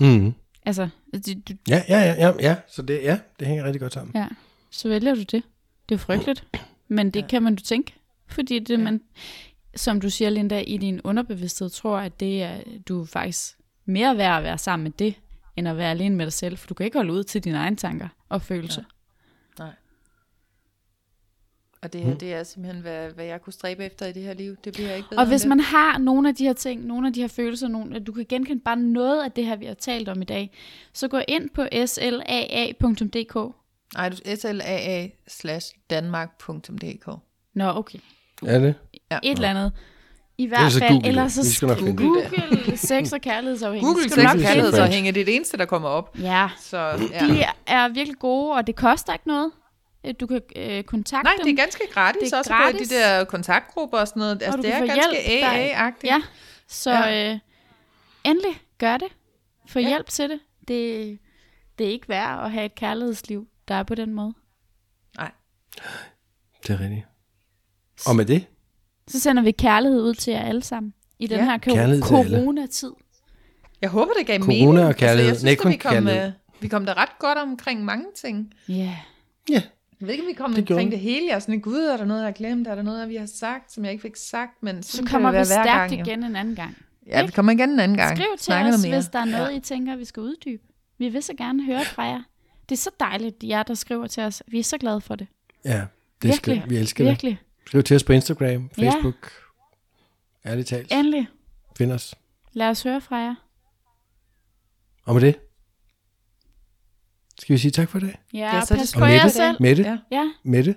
Mm. 0.00 0.34
Altså, 0.66 0.88
du, 1.14 1.32
du, 1.48 1.54
Ja, 1.68 1.82
ja, 1.88 2.00
ja, 2.00 2.26
ja, 2.26 2.32
ja, 2.40 2.56
så 2.68 2.82
det, 2.82 3.00
ja, 3.02 3.18
det 3.38 3.46
hænger 3.46 3.64
rigtig 3.64 3.80
godt 3.80 3.92
sammen. 3.92 4.12
ja, 4.14 4.26
så 4.70 4.88
vælger 4.88 5.14
du 5.14 5.22
det. 5.22 5.42
Det 5.88 5.94
er 5.94 5.98
jo 5.98 5.98
frygteligt. 5.98 6.46
Men 6.88 7.10
det 7.10 7.22
ja. 7.22 7.26
kan 7.26 7.42
man 7.42 7.54
du 7.54 7.62
tænke. 7.62 7.94
Fordi 8.26 8.58
det, 8.58 8.78
ja. 8.78 8.84
man, 8.84 9.00
som 9.76 10.00
du 10.00 10.10
siger, 10.10 10.30
Linda, 10.30 10.60
i 10.60 10.76
din 10.76 11.00
underbevidsthed 11.00 11.70
tror, 11.70 11.98
at 11.98 12.20
det 12.20 12.42
er, 12.42 12.60
du 12.88 13.00
er 13.00 13.06
faktisk 13.06 13.58
mere 13.84 14.16
værd 14.16 14.36
at 14.36 14.42
være 14.42 14.58
sammen 14.58 14.84
med 14.84 14.92
det, 14.92 15.14
end 15.56 15.68
at 15.68 15.76
være 15.76 15.90
alene 15.90 16.16
med 16.16 16.26
dig 16.26 16.32
selv. 16.32 16.58
For 16.58 16.66
du 16.66 16.74
kan 16.74 16.86
ikke 16.86 16.98
holde 16.98 17.12
ud 17.12 17.24
til 17.24 17.44
dine 17.44 17.58
egne 17.58 17.76
tanker 17.76 18.08
og 18.28 18.42
følelser. 18.42 18.82
Nej. 19.58 19.70
Og 21.82 21.92
det 21.92 22.00
her, 22.00 22.14
det 22.14 22.34
er 22.34 22.42
simpelthen, 22.42 22.82
hvad, 22.82 23.10
hvad 23.10 23.24
jeg 23.24 23.42
kunne 23.42 23.52
stræbe 23.52 23.84
efter 23.84 24.06
i 24.06 24.12
det 24.12 24.22
her 24.22 24.34
liv. 24.34 24.56
Det 24.64 24.72
bliver 24.72 24.94
ikke 24.94 25.08
bedre 25.08 25.22
Og 25.22 25.28
hvis 25.28 25.46
man 25.46 25.60
har 25.60 25.98
nogle 25.98 26.28
af 26.28 26.34
de 26.34 26.44
her 26.44 26.52
ting, 26.52 26.84
nogle 26.84 27.06
af 27.06 27.12
de 27.12 27.20
her 27.20 27.28
følelser, 27.28 27.68
nogle, 27.68 27.96
at 27.96 28.06
du 28.06 28.12
kan 28.12 28.26
genkende 28.28 28.62
bare 28.62 28.76
noget 28.76 29.24
af 29.24 29.32
det 29.32 29.46
her, 29.46 29.56
vi 29.56 29.66
har 29.66 29.74
talt 29.74 30.08
om 30.08 30.22
i 30.22 30.24
dag, 30.24 30.50
så 30.92 31.08
gå 31.08 31.20
ind 31.28 31.50
på 31.50 31.66
slaa.dk. 31.86 33.54
Nej, 33.94 34.08
du 34.08 34.16
slaa 34.16 35.06
slash 35.28 35.66
danmark.dk. 35.90 37.06
Nå, 37.54 37.64
okay. 37.68 37.98
Er 38.46 38.58
det? 38.58 38.74
Ja. 39.10 39.18
Et 39.22 39.30
eller 39.36 39.48
andet. 39.50 39.72
I 40.38 40.46
hvert 40.46 40.72
fald, 40.72 40.80
Google 40.88 40.96
det. 41.02 41.06
ellers 41.08 41.32
så 41.32 41.42
Vi 41.42 41.48
skal 41.48 41.68
nok 41.68 41.78
finde 41.78 41.96
Google. 41.96 42.30
Google 42.30 42.76
sex 42.76 43.12
og 43.12 43.20
kærlighedsafhængighed. 43.20 43.94
Google 43.94 44.08
sex 44.10 44.16
nok 44.24 44.34
og 44.36 44.40
kærlighedsafhængighed, 44.40 45.14
det 45.14 45.20
er 45.20 45.24
det 45.24 45.34
eneste, 45.36 45.56
der 45.56 45.64
kommer 45.64 45.88
op. 45.88 46.18
Ja, 46.18 46.48
Så, 46.60 46.78
ja. 46.78 47.26
de 47.26 47.44
er 47.66 47.88
virkelig 47.88 48.18
gode, 48.18 48.52
og 48.52 48.66
det 48.66 48.76
koster 48.76 49.12
ikke 49.12 49.28
noget. 49.28 49.50
Øh, 50.06 50.14
Du 50.20 50.26
kan 50.26 50.40
øh, 50.56 50.82
kontakte 50.84 51.24
Nej, 51.24 51.32
dem. 51.38 51.44
det 51.46 51.52
er 51.52 51.64
ganske 51.64 51.82
gratis. 51.92 52.20
Det 52.22 52.32
er 52.32 52.38
også 52.38 52.50
på 52.50 52.56
gratis. 52.56 52.88
de 52.88 52.94
der 52.94 53.24
kontaktgrupper 53.24 53.98
og 53.98 54.08
sådan 54.08 54.20
noget. 54.20 54.42
Altså, 54.42 54.56
du 54.56 54.62
det 54.62 54.72
kan 54.72 54.82
er 54.88 54.94
få 54.94 55.00
ganske 55.00 55.18
AA-agtigt. 55.18 56.10
Ja, 56.12 56.22
så 56.68 56.90
Ja. 56.90 57.32
øh, 57.32 57.38
endelig 58.24 58.60
gør 58.78 58.96
det. 58.96 59.08
Få 59.68 59.78
Ja. 59.78 59.88
hjælp 59.88 60.06
til 60.08 60.28
det. 60.30 60.40
det. 60.68 61.18
Det 61.78 61.86
er 61.86 61.90
ikke 61.90 62.08
værd 62.08 62.44
at 62.44 62.50
have 62.52 62.64
et 62.64 62.74
kærlighedsliv, 62.74 63.46
der 63.68 63.74
er 63.74 63.82
på 63.82 63.94
den 63.94 64.14
måde. 64.14 64.34
Nej. 65.16 65.30
Det 66.66 66.70
er 66.74 66.80
rigtigt. 66.80 67.06
Og 68.06 68.16
med 68.16 68.24
det, 68.24 68.46
Så 69.06 69.20
sender 69.20 69.42
vi 69.42 69.50
kærlighed 69.50 70.02
ud 70.02 70.14
til 70.14 70.32
jer 70.32 70.40
alle 70.42 70.62
sammen 70.62 70.94
i 71.18 71.26
den 71.26 71.38
Ja. 71.38 71.44
her 71.44 71.58
Kærlighed 71.58 72.02
ko- 72.02 72.08
coronatid. 72.24 72.90
Jeg 73.82 73.90
håber, 73.90 74.12
det 74.18 74.26
gav 74.26 74.40
Corona 74.40 74.64
mening. 74.66 74.86
og 74.86 74.96
kærlighed. 74.96 75.30
Altså, 75.30 75.46
jeg 75.46 75.56
synes, 75.60 75.72
vi 75.72 75.76
kom, 75.76 75.92
kærlighed. 75.92 76.26
øh, 76.26 76.32
vi 76.60 76.68
kom 76.68 76.86
da 76.86 76.92
ret 76.92 77.18
godt 77.18 77.38
omkring 77.38 77.84
mange 77.84 78.04
ting. 78.16 78.52
Ja. 78.68 78.72
Yeah. 78.74 78.88
ja, 79.50 79.62
Jeg 80.00 80.06
ved 80.08 80.10
ikke, 80.10 80.22
om 80.24 80.28
vi 80.28 80.32
kom 80.32 80.54
Det 80.54 80.70
omkring 80.70 80.90
det 80.90 81.00
hele. 81.00 81.26
Jeg 81.28 81.34
er 81.34 81.38
sådan, 81.38 81.60
gud, 81.60 81.78
er 81.78 81.96
der 81.96 82.04
noget, 82.04 82.20
jeg 82.20 82.26
har 82.26 82.32
glemt? 82.32 82.66
Er 82.68 82.74
der 82.74 82.82
noget, 82.82 83.08
vi 83.08 83.16
har 83.16 83.26
sagt, 83.26 83.72
som 83.72 83.84
jeg 83.84 83.92
ikke 83.92 84.02
fik 84.02 84.16
sagt? 84.16 84.62
Men 84.62 84.82
Så 84.82 85.04
kommer 85.10 85.38
vi 85.38 85.44
stærkt 85.44 85.66
gang, 85.68 85.92
jo. 85.92 85.98
igen 86.04 86.24
en 86.24 86.36
anden 86.36 86.54
gang. 86.54 86.76
Ja, 87.06 87.24
vi 87.26 87.30
kommer 87.30 87.52
igen 87.52 87.70
en 87.70 87.80
anden 87.80 87.96
gang. 87.96 88.16
Skriv 88.16 88.26
til 88.36 88.44
Snakker 88.44 88.72
os, 88.74 88.84
hvis 88.84 89.06
der 89.08 89.18
er 89.18 89.24
noget. 89.24 89.54
I 89.56 89.60
tænker, 89.60 89.96
vi 89.96 90.04
skal 90.04 90.20
uddybe. 90.20 90.62
Vi 90.98 91.08
vil 91.08 91.22
så 91.22 91.34
gerne 91.34 91.64
høre 91.64 91.84
fra 91.84 92.02
jer. 92.02 92.22
Det 92.68 92.74
er 92.74 92.76
så 92.78 92.90
dejligt, 93.00 93.36
jer 93.44 93.62
der 93.62 93.74
skriver 93.74 94.06
til 94.06 94.22
os. 94.22 94.42
Vi 94.46 94.58
er 94.58 94.62
så 94.64 94.78
glade 94.78 95.00
for 95.00 95.14
det. 95.14 95.26
ja. 95.64 95.86
Det 96.22 96.28
Virkelig. 96.28 96.56
skal, 96.60 96.70
vi 96.70 96.76
elsker 96.76 97.04
det. 97.04 97.10
Virkelig. 97.10 97.40
Skriv 97.66 97.82
til 97.82 97.96
os 97.96 98.04
på 98.04 98.12
Instagram, 98.12 98.70
Ja. 98.78 98.90
Facebook. 98.90 99.30
Ærligt 100.46 100.68
talt. 100.68 100.92
Endelig. 100.92 101.28
Find 101.78 101.92
os. 101.92 102.14
Lad 102.52 102.68
os 102.68 102.82
høre 102.82 103.00
fra 103.00 103.16
jer. 103.16 103.34
Og 105.06 105.14
med 105.14 105.22
det, 105.22 105.36
skal 107.38 107.52
vi 107.52 107.58
sige 107.58 107.70
tak 107.70 107.88
for 107.88 107.98
i 107.98 108.00
dag. 108.00 108.18
Ja, 108.34 108.38
Ja, 108.38 108.54
ja 108.56 108.64
så 108.64 108.74
er 108.74 108.78
det 108.78 108.82
pas 108.82 108.88
sgu 108.88 108.98
på 108.98 109.04
Mette. 109.04 109.20
jer 109.22 109.28
selv. 109.28 109.56
Mette, 109.62 109.82
Ja. 109.82 109.98
Ja, 110.10 110.32
Mette, 110.44 110.74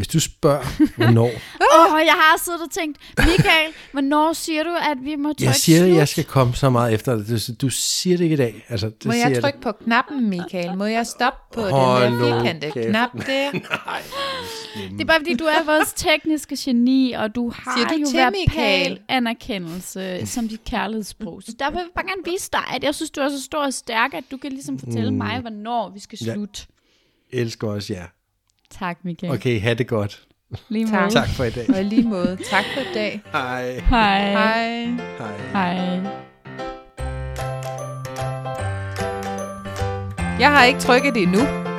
Hvis 0.00 0.08
du 0.08 0.20
spørger, 0.20 0.96
hvornår... 0.96 1.26
Åh, 1.76 1.94
oh, 1.94 2.00
jeg 2.06 2.12
har 2.12 2.40
siddet 2.44 2.60
og 2.60 2.70
tænkt, 2.70 2.98
Michael, 3.18 3.70
hvornår 3.92 4.32
siger 4.32 4.62
du, 4.62 4.70
at 4.70 4.96
vi 5.04 5.16
må 5.16 5.28
trykke 5.28 5.44
jeg 5.44 5.54
siger, 5.54 5.78
slut? 5.78 5.90
at 5.90 5.96
jeg 5.96 6.08
skal 6.08 6.24
komme 6.24 6.54
så 6.54 6.70
meget 6.70 6.94
efter 6.94 7.16
dig. 7.16 7.28
Du, 7.28 7.52
du 7.60 7.68
siger 7.70 8.16
det 8.16 8.24
ikke 8.24 8.34
i 8.34 8.36
dag. 8.36 8.66
Altså, 8.68 8.86
det 8.86 9.04
Må 9.06 9.12
siger 9.12 9.26
jeg 9.26 9.34
det. 9.34 9.42
trykke 9.42 9.60
på 9.60 9.72
knappen, 9.72 10.30
Michael? 10.30 10.76
Må 10.76 10.84
jeg 10.84 11.06
stoppe 11.06 11.38
på 11.54 11.60
Hold 11.68 12.04
den 12.04 12.12
der 12.20 12.38
firkantede 12.38 12.72
knap 12.88 13.10
der? 13.26 13.50
Det 13.52 15.00
er 15.00 15.04
bare 15.04 15.18
fordi, 15.20 15.34
du 15.34 15.44
er 15.44 15.64
vores 15.64 15.92
tekniske 15.92 16.56
geni, 16.60 17.12
og 17.12 17.34
du 17.34 17.50
har 17.50 17.76
Siger 17.76 17.88
du 17.88 17.94
jo 17.94 18.06
til, 18.06 18.16
verbal 18.18 18.32
Michael? 18.46 19.00
anerkendelse 19.08 20.26
som 20.26 20.48
dit 20.48 20.64
kærlighedssprog. 20.64 21.42
Så 21.42 21.52
der 21.58 21.70
vil 21.70 21.76
jeg 21.78 21.86
bare 21.94 22.04
gerne 22.06 22.22
vise 22.32 22.48
dig, 22.52 22.62
at 22.74 22.84
jeg 22.84 22.94
synes, 22.94 23.10
du 23.10 23.20
er 23.20 23.28
så 23.28 23.42
stor 23.42 23.64
og 23.64 23.74
stærk, 23.74 24.14
at 24.14 24.24
du 24.30 24.36
kan 24.36 24.52
ligesom 24.52 24.78
fortælle 24.78 25.10
mm. 25.10 25.16
mig, 25.16 25.40
hvornår 25.40 25.90
vi 25.94 26.00
skal 26.00 26.18
Ja. 26.26 26.34
slutte. 26.34 26.62
elsker 27.32 27.68
også 27.68 27.92
jer. 27.92 28.06
Tak, 28.78 28.98
Michael. 29.04 29.32
Okay, 29.32 29.60
ha' 29.60 29.74
det 29.74 29.86
godt. 29.86 30.20
Lige 30.68 30.86
Tak. 30.86 31.00
måde. 31.00 31.10
Tak 31.10 31.28
for 31.28 31.44
i 31.44 31.50
dag. 31.50 31.70
Og 31.76 31.84
lige 31.84 32.08
måde, 32.08 32.38
tak 32.50 32.64
for 32.74 32.80
i 32.80 32.94
dag. 32.94 33.22
Hej. 33.32 33.80
Hej. 33.90 34.30
Hej. 34.30 34.86
Hej. 35.18 35.36
Hej. 35.52 36.00
Jeg 40.40 40.50
har 40.50 40.64
ikke 40.64 40.80
trykket 40.80 41.14
det 41.14 41.22
endnu. 41.22 41.69